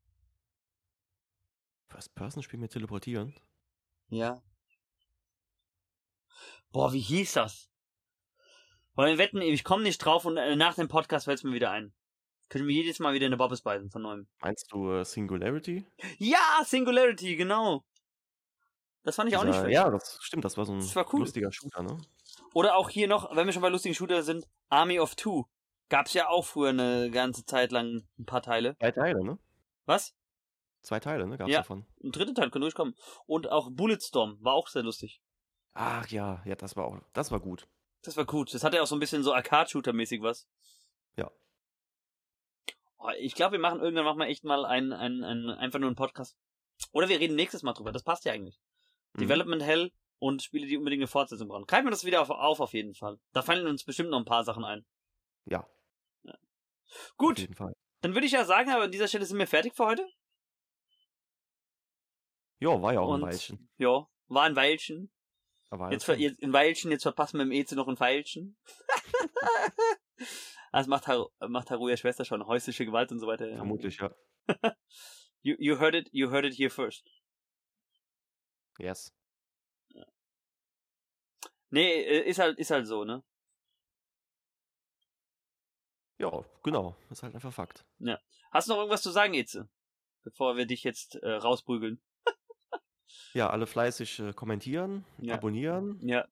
First-Person-Spiel 1.90 2.60
mit 2.60 2.72
Teleportieren. 2.72 3.34
Ja. 4.10 4.42
Boah, 6.76 6.92
wie 6.92 7.00
hieß 7.00 7.32
das? 7.36 7.70
Wollen 8.96 9.12
wir 9.12 9.18
wetten, 9.18 9.42
ich 9.42 9.64
komme 9.64 9.84
nicht 9.84 9.98
drauf 10.00 10.26
und 10.26 10.36
äh, 10.36 10.58
nach 10.58 10.76
dem 10.76 10.90
Podcast 10.90 11.24
fällt's 11.24 11.42
mir 11.46 11.54
wieder 11.54 11.72
ein. 11.72 11.94
Können 12.50 12.68
wir 12.68 12.76
jedes 12.76 13.00
Mal 13.00 13.14
wieder 13.14 13.28
eine 13.28 13.38
Bobbes 13.38 13.62
beißen 13.62 13.90
von 13.92 14.02
neuem. 14.02 14.28
Meinst 14.42 14.70
du 14.74 14.92
äh, 14.92 15.06
Singularity? 15.06 15.88
Ja, 16.18 16.62
Singularity, 16.66 17.38
genau. 17.38 17.86
Das 19.04 19.16
fand 19.16 19.30
ich 19.30 19.38
auch 19.38 19.46
nicht 19.46 19.54
Dieser- 19.54 19.64
schlecht. 19.64 19.74
Ja, 19.76 19.90
das 19.90 20.18
stimmt, 20.22 20.44
das 20.44 20.58
war 20.58 20.66
so 20.66 20.74
ein 20.74 20.96
war 20.96 21.14
cool. 21.14 21.22
lustiger 21.22 21.50
Shooter, 21.50 21.82
ne? 21.82 21.98
Oder 22.54 22.76
auch 22.76 22.90
hier 22.90 23.08
noch, 23.08 23.34
wenn 23.34 23.46
wir 23.46 23.54
schon 23.54 23.62
bei 23.62 23.70
lustigen 23.70 23.96
Shooter 23.96 24.22
sind, 24.22 24.46
Army 24.68 25.00
of 25.00 25.16
Two. 25.16 25.46
Gab's 25.88 26.12
ja 26.14 26.28
auch 26.28 26.44
früher 26.44 26.72
eine 26.72 27.10
ganze 27.10 27.46
Zeit 27.46 27.72
lang 27.72 28.06
ein 28.20 28.26
paar 28.26 28.42
Teile. 28.42 28.76
Zwei 28.80 28.92
Teile, 28.92 29.24
ne? 29.24 29.40
Was? 29.86 30.14
Zwei 30.82 31.00
Teile, 31.00 31.26
ne? 31.26 31.38
Gab's 31.38 31.50
Ja. 31.54 31.60
davon. 31.60 31.86
Ein 32.04 32.12
dritter 32.12 32.34
Teil 32.34 32.50
könnte 32.52 32.60
durchkommen. 32.60 32.96
Und 33.28 33.50
auch 33.50 33.70
Bulletstorm 33.72 34.40
war 34.42 34.56
auch 34.56 34.68
sehr 34.68 34.84
lustig. 34.84 35.22
Ach 35.76 36.08
ja, 36.08 36.42
ja, 36.46 36.56
das 36.56 36.76
war 36.76 36.86
auch, 36.86 36.98
das 37.14 37.32
war 37.32 37.40
gut. 37.40 37.68
Das 38.02 38.16
war 38.18 38.26
gut. 38.26 38.54
Das 38.54 38.64
hatte 38.64 38.82
auch 38.82 38.88
so 38.88 38.96
ein 38.96 39.00
bisschen 39.00 39.24
so 39.24 39.34
Arcade-Shooter-mäßig 39.34 40.22
was. 40.22 40.48
Ja. 41.18 41.30
Oh, 42.98 43.10
ich 43.20 43.36
glaube, 43.36 43.54
wir 43.54 43.60
machen 43.60 43.82
irgendwann 43.82 44.06
machen 44.06 44.20
wir 44.20 44.28
echt 44.28 44.44
mal 44.46 44.66
einen, 44.66 44.94
einen, 44.94 45.24
einen, 45.24 45.50
einfach 45.50 45.80
nur 45.80 45.88
einen 45.90 45.96
Podcast. 45.98 46.38
Oder 46.92 47.10
wir 47.10 47.20
reden 47.20 47.36
nächstes 47.36 47.62
Mal 47.62 47.74
drüber. 47.74 47.92
Das 47.92 48.04
passt 48.04 48.24
ja 48.26 48.32
eigentlich. 48.32 48.60
Mhm. 49.14 49.22
Development 49.22 49.64
Hell 49.64 49.92
und 50.20 50.44
Spiele, 50.44 50.66
die 50.66 50.78
unbedingt 50.78 51.02
eine 51.02 51.08
Fortsetzung 51.08 51.50
brauchen. 51.50 51.66
Greifen 51.68 51.86
wir 51.88 51.92
das 51.92 52.06
wieder 52.06 52.22
auf, 52.22 52.30
auf, 52.30 52.60
auf 52.62 52.74
jeden 52.74 52.94
Fall. 52.96 53.20
Da 53.34 53.42
fallen 53.42 53.68
uns 53.68 53.84
bestimmt 53.84 54.12
noch 54.12 54.20
ein 54.20 54.26
paar 54.26 54.44
Sachen 54.46 54.64
ein. 54.64 54.86
Ja, 55.46 55.68
auf 56.26 57.14
Gut, 57.18 57.40
jeden 57.40 57.56
Fall. 57.56 57.74
dann 58.02 58.14
würde 58.14 58.28
ich 58.28 58.32
ja 58.34 58.46
sagen, 58.46 58.70
aber 58.70 58.84
an 58.84 58.92
dieser 58.92 59.08
Stelle 59.08 59.26
sind 59.26 59.40
wir 59.40 59.48
fertig 59.48 59.76
für 59.76 59.86
heute. 59.86 60.08
Ja, 62.60 62.82
war 62.82 62.94
ja 62.94 63.02
auch 63.02 63.10
Und- 63.10 63.24
ein 63.24 63.28
Weilchen. 63.30 63.70
Ja, 63.78 64.08
war 64.28 64.44
ein 64.44 64.56
Weilchen. 64.56 65.12
Aber 65.76 65.92
Jetzt, 65.92 66.06
ver- 66.06 66.18
jetzt 66.18 66.42
ein 66.42 66.54
Weilchen, 66.54 66.90
jetzt 66.92 67.04
verpassen 67.04 67.38
wir 67.38 67.44
im 67.44 67.52
EZ 67.52 67.74
noch 67.74 67.90
ein 67.90 67.98
Pfeilchen. 67.98 68.58
das 70.72 70.88
macht, 70.88 71.08
Haru, 71.08 71.28
macht 71.50 71.70
Haruya 71.70 71.98
Schwester 71.98 72.24
schon. 72.24 72.46
Häusliche 72.48 72.86
Gewalt 72.86 73.12
und 73.12 73.20
so 73.20 73.28
weiter. 73.28 73.50
ja. 73.50 73.58
vermutlich, 73.58 73.98
ja. 74.00 74.16
You, 75.42 75.56
you 75.60 75.78
heard 75.80 75.94
it, 75.94 76.10
you 76.12 76.32
heard 76.32 76.46
it 76.46 76.56
here 76.58 76.70
first. 76.72 77.06
Yes. 78.80 79.14
Nee, 81.70 82.02
äh, 82.04 82.28
ist 82.30 82.40
halt, 82.40 82.58
ist 82.58 82.72
halt 82.72 82.88
so, 82.88 83.04
ne? 83.04 83.22
Ja, 86.18 86.44
genau. 86.64 86.96
Ist 87.10 87.22
halt 87.22 87.36
einfach 87.36 87.54
Fakt. 87.54 87.86
Hast 88.52 88.68
du 88.68 88.72
noch 88.74 88.80
irgendwas 88.80 89.02
zu 89.02 89.12
sagen, 89.12 89.34
Eze? 89.34 89.70
Bevor 90.24 90.56
wir 90.56 90.66
dich 90.66 90.84
jetzt 90.84 91.16
äh, 91.16 91.30
rausprügeln. 91.34 92.02
Ja, 93.34 93.50
alle 93.50 93.68
fleißig 93.68 94.20
äh, 94.20 94.34
kommentieren, 94.34 95.06
Ja. 95.20 95.36
abonnieren. 95.36 96.00
Ja. 96.02 96.28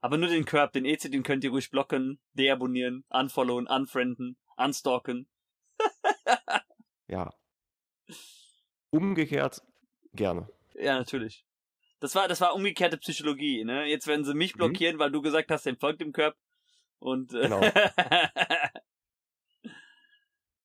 Aber 0.00 0.18
nur 0.18 0.28
den 0.28 0.44
Curb, 0.44 0.72
den 0.72 0.84
EZ, 0.84 1.10
den 1.10 1.22
könnt 1.22 1.44
ihr 1.44 1.50
ruhig 1.50 1.70
blocken, 1.70 2.20
deabonnieren, 2.32 3.04
unfollowen, 3.08 3.66
unfrienden, 3.68 4.36
unstalken. 4.56 5.28
Ja. 7.06 7.32
Umgekehrt 8.90 9.62
gerne. 10.12 10.48
Ja, 10.74 10.98
natürlich. 10.98 11.46
Das 12.00 12.14
war, 12.16 12.26
das 12.26 12.40
war 12.40 12.54
umgekehrte 12.54 12.96
Psychologie, 12.98 13.64
ne? 13.64 13.84
Jetzt 13.86 14.06
werden 14.08 14.24
sie 14.24 14.34
mich 14.34 14.54
Mhm. 14.54 14.58
blockieren, 14.58 14.98
weil 14.98 15.12
du 15.12 15.22
gesagt 15.22 15.50
hast, 15.50 15.66
dem 15.66 15.78
folgt 15.78 16.00
dem 16.00 16.12
Curb. 16.12 16.36
Und, 16.98 17.32
äh, 17.34 17.42
Genau. 17.42 17.60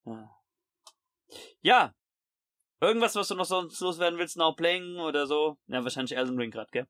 Ah. 0.06 0.30
ja. 1.62 1.94
Irgendwas, 2.80 3.16
was 3.16 3.28
du 3.28 3.36
noch 3.36 3.46
sonst 3.46 3.80
loswerden 3.80 4.20
willst, 4.20 4.38
Now 4.38 4.54
Playing 4.54 4.98
oder 4.98 5.26
so? 5.26 5.58
Ja, 5.68 5.84
wahrscheinlich 5.84 6.16
Elden 6.16 6.38
Ring 6.38 6.52
grad, 6.52 6.72
gell? 6.72 6.88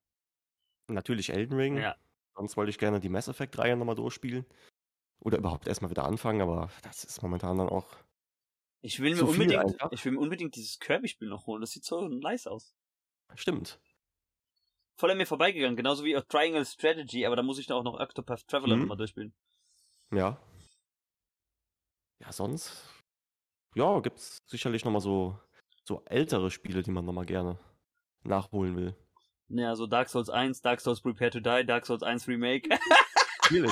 Natürlich 0.89 1.30
Elden 1.30 1.57
Ring. 1.57 1.77
Ja. 1.77 1.95
Sonst 2.35 2.57
wollte 2.57 2.69
ich 2.69 2.77
gerne 2.77 2.99
die 2.99 3.09
Mass 3.09 3.27
Effect-Reihe 3.27 3.76
nochmal 3.77 3.95
durchspielen. 3.95 4.45
Oder 5.19 5.38
überhaupt 5.39 5.68
erstmal 5.68 5.89
wieder 5.89 6.05
anfangen, 6.05 6.41
aber 6.41 6.69
das 6.84 7.03
ist 7.03 7.22
momentan 7.22 7.57
dann 7.57 7.69
auch. 7.69 7.88
Ich 8.81 8.99
will 8.99 9.15
mir 9.15 9.26
unbedingt, 9.26 9.76
ich 9.91 10.05
will 10.05 10.11
mir 10.11 10.19
unbedingt 10.19 10.55
dieses 10.55 10.80
Kirby-Spiel 10.80 11.27
noch 11.30 11.47
holen. 11.47 11.61
Das 11.61 11.72
sieht 11.72 11.84
so 11.84 12.07
nice 12.07 12.47
aus. 12.47 12.76
Stimmt. 13.35 13.80
Voll 14.99 15.11
an 15.11 15.18
mir 15.18 15.26
vorbeigegangen, 15.26 15.76
genauso 15.76 16.03
wie 16.03 16.15
auch 16.18 16.23
Triangle 16.23 16.65
Strategy, 16.65 17.26
aber 17.26 17.35
da 17.35 17.43
muss 17.43 17.59
ich 17.59 17.68
dann 17.68 17.77
auch 17.77 17.84
noch 17.84 17.99
Octopath 17.99 18.47
Traveler 18.47 18.76
Mhm. 18.76 18.81
nochmal 18.84 18.97
durchspielen. 18.97 19.34
Ja. 20.11 20.38
Ja, 22.19 22.31
sonst. 22.31 22.84
Ja, 23.76 23.99
gibt's 23.99 24.38
sicherlich 24.47 24.85
nochmal 24.85 25.01
so, 25.01 25.39
so 25.88 26.01
ältere 26.05 26.51
Spiele, 26.51 26.84
die 26.84 26.91
man 26.91 27.05
nochmal 27.05 27.26
gerne 27.26 27.57
nachholen 28.23 28.76
will. 28.76 28.95
Ja, 29.49 29.73
so 29.76 29.88
Dark 29.88 30.09
Souls 30.09 30.30
1, 30.30 30.61
Dark 30.61 30.81
Souls 30.81 30.99
Prepare 31.01 31.31
to 31.31 31.39
Die, 31.39 31.65
Dark 31.65 31.85
Souls 31.85 32.03
1 32.03 32.27
Remake. 32.27 32.68
Schwierig. 33.45 33.72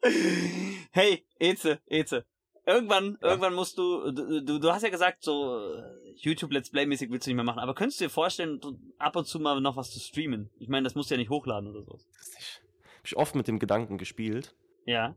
hey, 0.92 1.24
Eze, 1.38 1.80
Eze. 1.86 2.24
Irgendwann, 2.64 3.18
Ja. 3.20 3.28
irgendwann 3.28 3.54
musst 3.54 3.76
du, 3.76 4.10
du, 4.12 4.58
du, 4.60 4.72
hast 4.72 4.82
ja 4.82 4.88
gesagt, 4.88 5.22
so 5.24 5.74
äh, 5.74 6.14
YouTube 6.16 6.52
Let's 6.52 6.70
Play 6.70 6.86
mäßig 6.86 7.10
willst 7.10 7.26
du 7.26 7.30
nicht 7.30 7.36
mehr 7.36 7.44
machen, 7.44 7.58
aber 7.58 7.74
könntest 7.74 8.00
du 8.00 8.04
dir 8.04 8.10
vorstellen, 8.10 8.60
ab 8.98 9.16
und 9.16 9.26
zu 9.26 9.40
mal 9.40 9.60
noch 9.60 9.76
was 9.76 9.90
zu 9.90 9.98
streamen? 10.00 10.48
Ich 10.58 10.68
meine, 10.68 10.84
das 10.84 10.94
musst 10.94 11.10
du 11.10 11.14
ja 11.14 11.18
nicht 11.18 11.30
hochladen 11.30 11.68
oder 11.68 11.82
so. 11.82 11.92
Hab 11.94 13.04
ich 13.04 13.16
oft 13.16 13.34
mit 13.34 13.48
dem 13.48 13.58
Gedanken 13.58 13.98
gespielt, 13.98 14.54
Ja. 14.86 15.14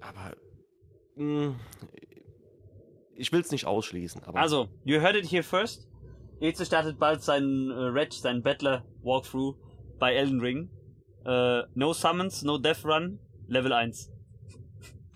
aber. 0.00 0.36
Mh, 1.16 1.56
ich 3.20 3.32
will 3.32 3.40
es 3.40 3.50
nicht 3.50 3.66
ausschließen, 3.66 4.22
aber. 4.24 4.38
Also, 4.40 4.68
you 4.84 5.00
heard 5.00 5.16
it 5.16 5.30
here 5.30 5.42
first. 5.42 5.86
Eze 6.40 6.64
startet 6.64 6.98
bald 6.98 7.22
seinen 7.22 7.70
äh, 7.70 7.74
Reg, 7.74 8.12
seinen 8.12 8.42
Battler 8.42 8.84
Walkthrough 9.02 9.56
bei 9.98 10.14
Elden 10.14 10.40
Ring. 10.40 10.70
Äh, 11.26 11.62
no 11.74 11.92
Summons, 11.92 12.42
no 12.42 12.56
Death 12.58 12.84
Run, 12.84 13.18
Level 13.46 13.72
1. 13.74 14.10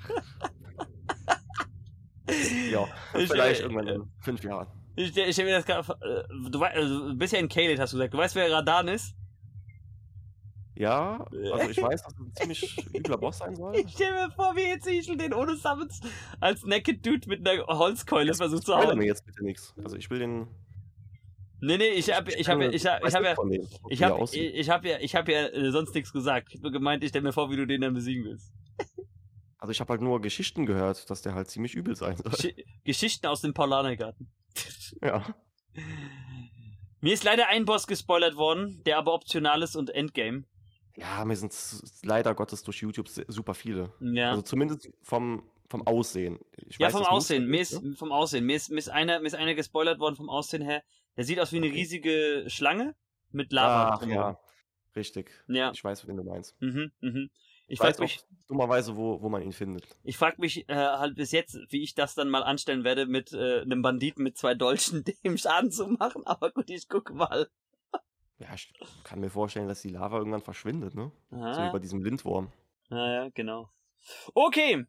ja, 2.71 2.87
Ich, 3.19 3.31
vielleicht 3.31 3.61
äh, 3.61 3.63
irgendwann 3.65 3.89
in 3.89 4.03
fünf 4.21 4.43
Jahren. 4.45 4.69
Ich, 4.97 5.17
ich 5.17 5.33
stell 5.35 5.47
mir 5.47 5.61
das 5.63 5.87
vor, 5.87 5.97
äh, 6.03 6.23
du, 6.51 6.61
wei- 6.61 6.73
also, 6.75 7.09
du 7.09 7.17
bist 7.17 7.33
ja 7.33 7.39
in 7.39 7.49
Kaled, 7.49 7.79
hast 7.81 7.93
du 7.93 7.97
gesagt. 7.97 8.13
Du 8.15 8.19
weißt, 8.19 8.35
wer 8.35 8.51
Radan 8.53 8.89
ist? 8.89 9.15
Ja, 10.77 11.25
also 11.53 11.71
ich 11.71 11.81
weiß, 11.81 12.03
dass 12.03 12.13
es 12.15 12.19
ein 12.19 12.33
ziemlich 12.35 12.87
übler 12.95 13.17
Boss 13.17 13.39
sein 13.39 13.55
soll. 13.55 13.77
Ich 13.77 13.93
stell 13.93 14.13
mir 14.13 14.31
vor, 14.33 14.57
wie 14.57 14.63
jetzt 14.63 14.87
Ischl 14.89 15.17
den 15.17 15.33
ohne 15.33 15.55
Summons 15.57 16.01
als 16.41 16.65
Naked 16.65 17.07
Dude 17.07 17.29
mit 17.29 17.47
einer 17.49 17.65
Holzkeule 17.67 18.35
versucht 18.35 18.65
zu 18.67 18.75
hauen. 18.77 18.99
mir 18.99 19.07
jetzt 19.07 19.25
bitte 19.25 19.45
nichts. 19.45 19.73
Also 19.85 19.97
ich 19.97 20.11
will 20.11 20.19
den. 20.19 20.49
Nee, 21.61 21.79
nee, 21.79 21.85
ich 21.91 22.13
hab, 22.15 22.29
ich 22.29 22.49
hab, 22.49 22.61
ja- 22.61 22.71
ich 22.71 22.85
hab, 22.87 23.05
ich 23.07 23.15
hab 23.15 23.23
ich 23.89 24.03
hab, 24.03 24.21
ich 24.35 24.69
hab 24.71 24.85
ja, 24.85 24.99
ich 24.99 25.15
hab 25.15 25.29
ja 25.29 25.47
äh, 25.47 25.71
sonst 25.71 25.95
nichts 25.95 26.13
gesagt. 26.13 26.49
Ich 26.51 26.57
hab 26.57 26.63
nur 26.65 26.73
gemeint, 26.73 27.03
ich 27.05 27.11
stell 27.11 27.23
mir 27.23 27.33
vor, 27.33 27.51
wie 27.51 27.57
du 27.57 27.67
den 27.67 27.81
dann 27.81 27.95
besiegen 27.95 28.25
willst. 28.25 28.53
Also 29.59 29.71
ich 29.71 29.81
habe 29.81 29.91
halt 29.93 30.03
nur 30.03 30.21
Geschichten 30.21 30.67
gehört, 30.67 31.09
dass 31.09 31.23
der 31.23 31.35
halt 31.35 31.49
ziemlich 31.49 31.75
übel 31.75 31.95
sein 31.97 32.17
soll. 32.17 32.33
Gesch- 32.33 32.65
Geschichten 32.85 33.27
aus 33.29 33.41
dem 33.41 33.55
Paulanergarten. 33.55 34.29
Ja. 35.01 35.25
Mir 37.01 37.15
ist 37.15 37.25
leider 37.25 37.49
ein 37.49 37.65
Boss 37.65 37.87
gespoilert 37.87 38.37
worden, 38.37 38.83
der 38.85 38.99
aber 38.99 39.15
optional 39.15 39.63
ist 39.63 39.77
und 39.77 39.89
Endgame. 39.91 40.45
Ja, 40.97 41.25
mir 41.25 41.37
sind 41.37 41.53
leider 42.05 42.35
Gottes 42.35 42.62
durch 42.62 42.79
YouTube 42.83 43.09
super 43.09 43.55
viele. 43.55 43.93
Ja. 44.01 44.31
Also 44.31 44.43
zumindest 44.43 44.91
vom, 45.03 45.43
vom 45.69 45.87
Aussehen. 45.87 46.39
Ich 46.69 46.79
Ja, 46.79 46.87
weiß, 46.87 46.93
vom 46.93 47.07
Aussehen. 47.07 47.47
Mir 47.47 47.61
ist, 47.61 47.83
ne? 47.83 47.95
vom 47.97 48.12
Aussehen. 48.12 48.45
Mir 48.47 48.57
ist, 48.57 48.71
mir 48.71 48.79
ist 48.79 48.89
einer, 48.91 49.19
mir 49.21 49.27
ist 49.27 49.35
einer 49.35 49.55
gespoilert 49.55 49.99
worden 49.99 50.15
vom 50.16 50.31
Aussehen 50.31 50.62
her. 50.62 50.83
Der 51.16 51.25
sieht 51.25 51.41
aus 51.41 51.53
wie 51.53 51.57
eine 51.57 51.66
Okay. 51.66 51.77
riesige 51.77 52.45
Schlange 52.49 52.95
mit 53.33 53.53
Lava 53.53 53.99
Ach, 54.01 54.07
ja. 54.07 54.39
Richtig. 54.95 55.31
Ja. 55.49 55.73
Ich 55.73 55.83
weiß, 55.83 56.07
wen 56.07 56.16
du 56.16 56.23
meinst. 56.23 56.55
Mhm, 56.61 56.93
mhm. 57.01 57.31
Ich 57.66 57.75
Ich 57.75 57.81
weiß 57.81 57.99
mich, 57.99 58.21
auch 58.21 58.47
dummerweise, 58.47 58.97
wo, 58.97 59.21
wo 59.23 59.29
man 59.29 59.43
ihn 59.43 59.53
findet. 59.53 59.87
ich 60.05 60.16
frag 60.16 60.39
mich 60.39 60.69
äh, 60.69 60.75
halt 60.75 61.16
bis 61.16 61.33
jetzt, 61.33 61.59
wie 61.71 61.83
ich 61.83 61.95
das 61.95 62.15
dann 62.15 62.29
mal 62.29 62.43
anstellen 62.45 62.85
werde, 62.85 63.07
mit 63.07 63.33
äh, 63.33 63.62
einem 63.62 63.83
Banditen 63.83 64.23
mit 64.23 64.37
zwei 64.39 64.55
Dolchen 64.55 65.03
dem 65.25 65.37
Schaden 65.39 65.73
zu 65.73 65.89
machen. 65.89 66.25
Aber 66.27 66.53
gut, 66.53 66.71
ich 66.71 66.89
guck 66.89 67.12
mal. 67.12 67.49
Ja, 68.39 68.48
ich 68.55 68.73
kann 69.05 69.20
mir 69.20 69.31
vorstellen, 69.31 69.69
dass 69.69 69.82
die 69.82 69.90
Lava 69.90 70.19
irgendwann 70.19 70.43
verschwindet, 70.43 70.94
ne? 70.94 71.12
So 71.31 71.36
wie 71.39 71.73
bei 71.73 71.78
diesem 71.78 72.02
Lindwurm. 72.02 72.52
ja, 72.90 73.12
ja, 73.12 73.28
genau. 73.35 73.70
Okay. 74.35 74.86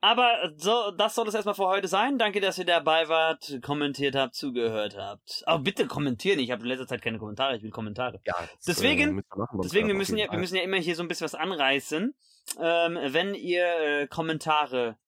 Aber 0.00 0.52
so, 0.56 0.90
das 0.92 1.14
soll 1.14 1.26
es 1.26 1.34
erstmal 1.34 1.54
für 1.54 1.66
heute 1.66 1.88
sein. 1.88 2.18
Danke, 2.18 2.40
dass 2.40 2.58
ihr 2.58 2.64
dabei 2.64 3.08
wart, 3.08 3.58
kommentiert 3.62 4.14
habt, 4.14 4.34
zugehört 4.34 4.96
habt. 4.96 5.42
Aber 5.46 5.62
bitte 5.62 5.86
kommentieren. 5.86 6.38
Ich 6.38 6.50
habe 6.50 6.62
in 6.62 6.68
letzter 6.68 6.86
Zeit 6.86 7.02
keine 7.02 7.18
Kommentare, 7.18 7.56
ich 7.56 7.62
will 7.62 7.70
Kommentare. 7.70 8.20
Ja, 8.24 8.34
das, 8.38 8.64
deswegen, 8.66 9.18
äh, 9.18 9.22
wir 9.22 9.62
deswegen, 9.64 9.88
wir 9.88 9.94
müssen 9.94 10.18
ja, 10.18 10.30
wir 10.30 10.38
müssen 10.38 10.56
ja 10.56 10.62
immer 10.62 10.76
hier 10.76 10.94
so 10.94 11.02
ein 11.02 11.08
bisschen 11.08 11.24
was 11.24 11.34
anreißen. 11.34 12.14
Ähm, 12.60 12.98
wenn 13.12 13.34
ihr 13.34 13.66
äh, 13.66 14.06
Kommentare 14.06 14.98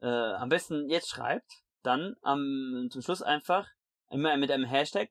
äh, 0.00 0.06
am 0.06 0.48
besten 0.48 0.88
jetzt 0.88 1.10
schreibt, 1.10 1.62
dann 1.82 2.16
am, 2.22 2.88
zum 2.90 3.02
Schluss 3.02 3.22
einfach 3.22 3.68
immer 4.10 4.36
mit 4.38 4.50
einem 4.50 4.64
Hashtag. 4.64 5.10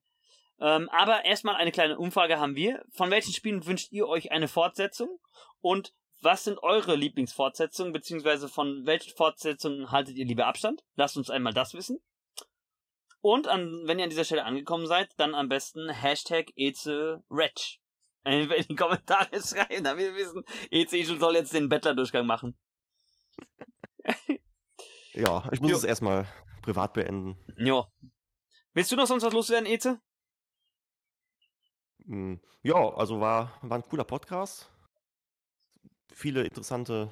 Ähm, 0.60 0.90
aber 0.90 1.26
erstmal 1.26 1.56
eine 1.56 1.72
kleine 1.72 1.98
Umfrage 1.98 2.40
haben 2.40 2.56
wir. 2.56 2.84
Von 2.92 3.12
welchen 3.12 3.34
Spielen 3.34 3.66
wünscht 3.66 3.92
ihr 3.92 4.08
euch 4.08 4.32
eine 4.32 4.48
Fortsetzung? 4.48 5.20
Und 5.62 5.94
was 6.22 6.44
sind 6.44 6.62
eure 6.64 6.96
Lieblingsfortsetzungen, 6.96 7.94
beziehungsweise 7.94 8.50
von 8.50 8.86
welchen 8.86 9.16
Fortsetzungen 9.16 9.92
haltet 9.92 10.18
ihr 10.18 10.26
lieber 10.26 10.48
Abstand? 10.48 10.84
Lasst 10.96 11.18
uns 11.18 11.30
einmal 11.30 11.54
das 11.54 11.74
wissen. 11.74 12.00
Und 13.22 13.48
an, 13.48 13.84
wenn 13.86 14.00
ihr 14.00 14.04
an 14.04 14.10
dieser 14.10 14.24
Stelle 14.24 14.46
angekommen 14.46 14.88
seid, 14.88 15.12
dann 15.18 15.36
am 15.36 15.50
besten 15.50 15.90
Hashtag 15.90 16.52
EzeRetch. 16.56 17.80
In 18.26 18.50
die 18.68 18.76
Kommentare 18.76 19.42
schreiben, 19.42 19.84
damit 19.84 20.06
wir 20.06 20.16
wissen, 20.16 20.44
EZ 20.70 21.20
soll 21.20 21.36
jetzt 21.36 21.54
den 21.54 21.70
Bettler-Durchgang 21.70 22.26
machen. 22.26 22.58
ja, 25.14 25.48
ich 25.52 25.62
muss 25.62 25.72
jo. 25.72 25.78
es 25.78 25.84
erstmal 25.84 26.28
privat 26.62 26.94
beenden. 26.94 27.38
Ja. 27.58 27.88
Willst 28.74 28.92
du 28.92 28.96
noch 28.98 29.08
sonst 29.08 29.24
was 29.24 29.34
loswerden, 29.34 29.66
Eze? 29.66 30.02
Hm, 32.08 32.40
ja, 32.64 32.76
also 32.76 33.22
war, 33.22 33.60
war 33.62 33.78
ein 33.78 33.84
cooler 33.84 34.06
Podcast 34.06 34.72
viele 36.18 36.44
interessante 36.44 37.12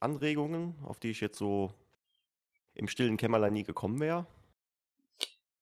Anregungen, 0.00 0.74
auf 0.84 0.98
die 0.98 1.10
ich 1.10 1.20
jetzt 1.20 1.38
so 1.38 1.72
im 2.74 2.88
stillen 2.88 3.18
Kämmerlein 3.18 3.52
nie 3.52 3.64
gekommen 3.64 4.00
wäre. 4.00 4.26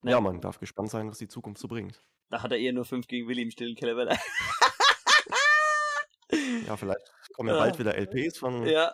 Ne. 0.01 0.11
Ja, 0.11 0.21
man 0.21 0.39
darf 0.39 0.59
gespannt 0.59 0.89
sein, 0.89 1.09
was 1.09 1.17
die 1.17 1.27
Zukunft 1.27 1.59
so 1.59 1.67
bringt. 1.67 2.01
Da 2.29 2.41
hat 2.41 2.51
er 2.51 2.57
eher 2.57 2.73
nur 2.73 2.85
5 2.85 3.07
gegen 3.07 3.27
Willi 3.27 3.41
im 3.41 3.51
stillen 3.51 3.75
Kämmerlein. 3.75 4.17
ja, 6.67 6.77
vielleicht 6.77 7.01
kommen 7.33 7.49
ja 7.49 7.57
bald 7.57 7.77
wieder 7.77 7.95
LPs 7.95 8.37
von. 8.37 8.65
Ja. 8.65 8.93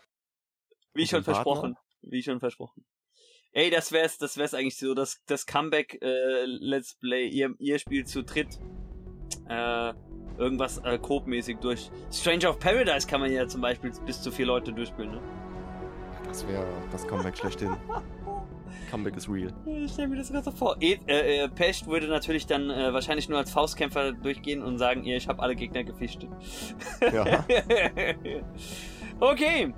Wie 0.94 1.08
schon 1.08 1.24
versprochen. 1.24 1.76
Wie 2.02 2.24
schon 2.24 2.40
versprochen. 2.40 2.86
Ey, 3.52 3.70
das 3.70 3.92
wär's, 3.92 4.18
das 4.18 4.38
wär's 4.38 4.56
eigentlich 4.56 4.78
so, 4.78 4.96
das, 4.96 5.22
das 5.28 5.46
Comeback 5.46 6.02
äh, 6.02 6.46
Let's 6.46 6.96
Play, 6.96 7.28
ihr, 7.28 7.54
ihr 7.60 7.78
spielt 7.78 8.08
zu 8.08 8.24
dritt. 8.24 8.60
Äh, 9.54 9.94
irgendwas 10.38 10.80
äh, 10.80 10.98
Coop-mäßig 10.98 11.58
durch. 11.60 11.92
Stranger 12.12 12.50
of 12.50 12.60
Paradise 12.60 13.08
kann 13.08 13.22
man 13.22 13.32
ja 13.32 13.48
zum 13.48 13.62
Beispiel 13.62 13.92
bis 14.06 14.22
zu 14.22 14.32
vier 14.32 14.48
Leute 14.48 14.74
durchspielen, 14.74 15.12
ne? 15.12 15.20
Das 16.28 16.48
wäre 16.48 16.66
das 16.92 17.08
Comeback 17.08 17.38
schlechthin. 17.38 17.76
Comeback 18.90 19.16
ist 19.16 19.30
real. 19.30 19.54
Ich 19.66 19.92
stell 19.92 20.08
mir 20.08 20.18
das 20.18 20.32
gerade 20.32 20.46
so 20.46 20.52
vor. 20.52 20.78
E 20.80 20.98
äh, 21.08 21.44
äh, 21.44 21.50
Pest 21.50 21.88
würde 21.88 22.08
natürlich 22.08 22.48
dann 22.48 22.70
äh, 22.70 22.94
wahrscheinlich 22.94 23.30
nur 23.30 23.38
als 23.38 23.52
Faustkämpfer 23.52 24.14
durchgehen 24.14 24.64
und 24.64 24.78
sagen, 24.78 25.04
ihr, 25.04 25.18
ich 25.18 25.28
habe 25.28 25.42
alle 25.42 25.56
Gegner 25.56 25.84
gefischt. 25.84 26.28
Ja. 27.02 27.46
okay. 29.20 29.74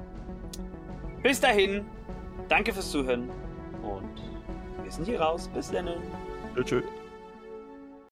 Bis 1.23 1.39
dahin. 1.39 1.85
Danke 2.47 2.73
fürs 2.73 2.91
Zuhören. 2.91 3.29
Und 3.83 4.21
wir 4.83 4.91
sind 4.91 5.05
hier 5.05 5.19
raus. 5.19 5.49
Bis 5.53 5.71
dann. 5.71 5.89
Tschüss. 6.63 6.83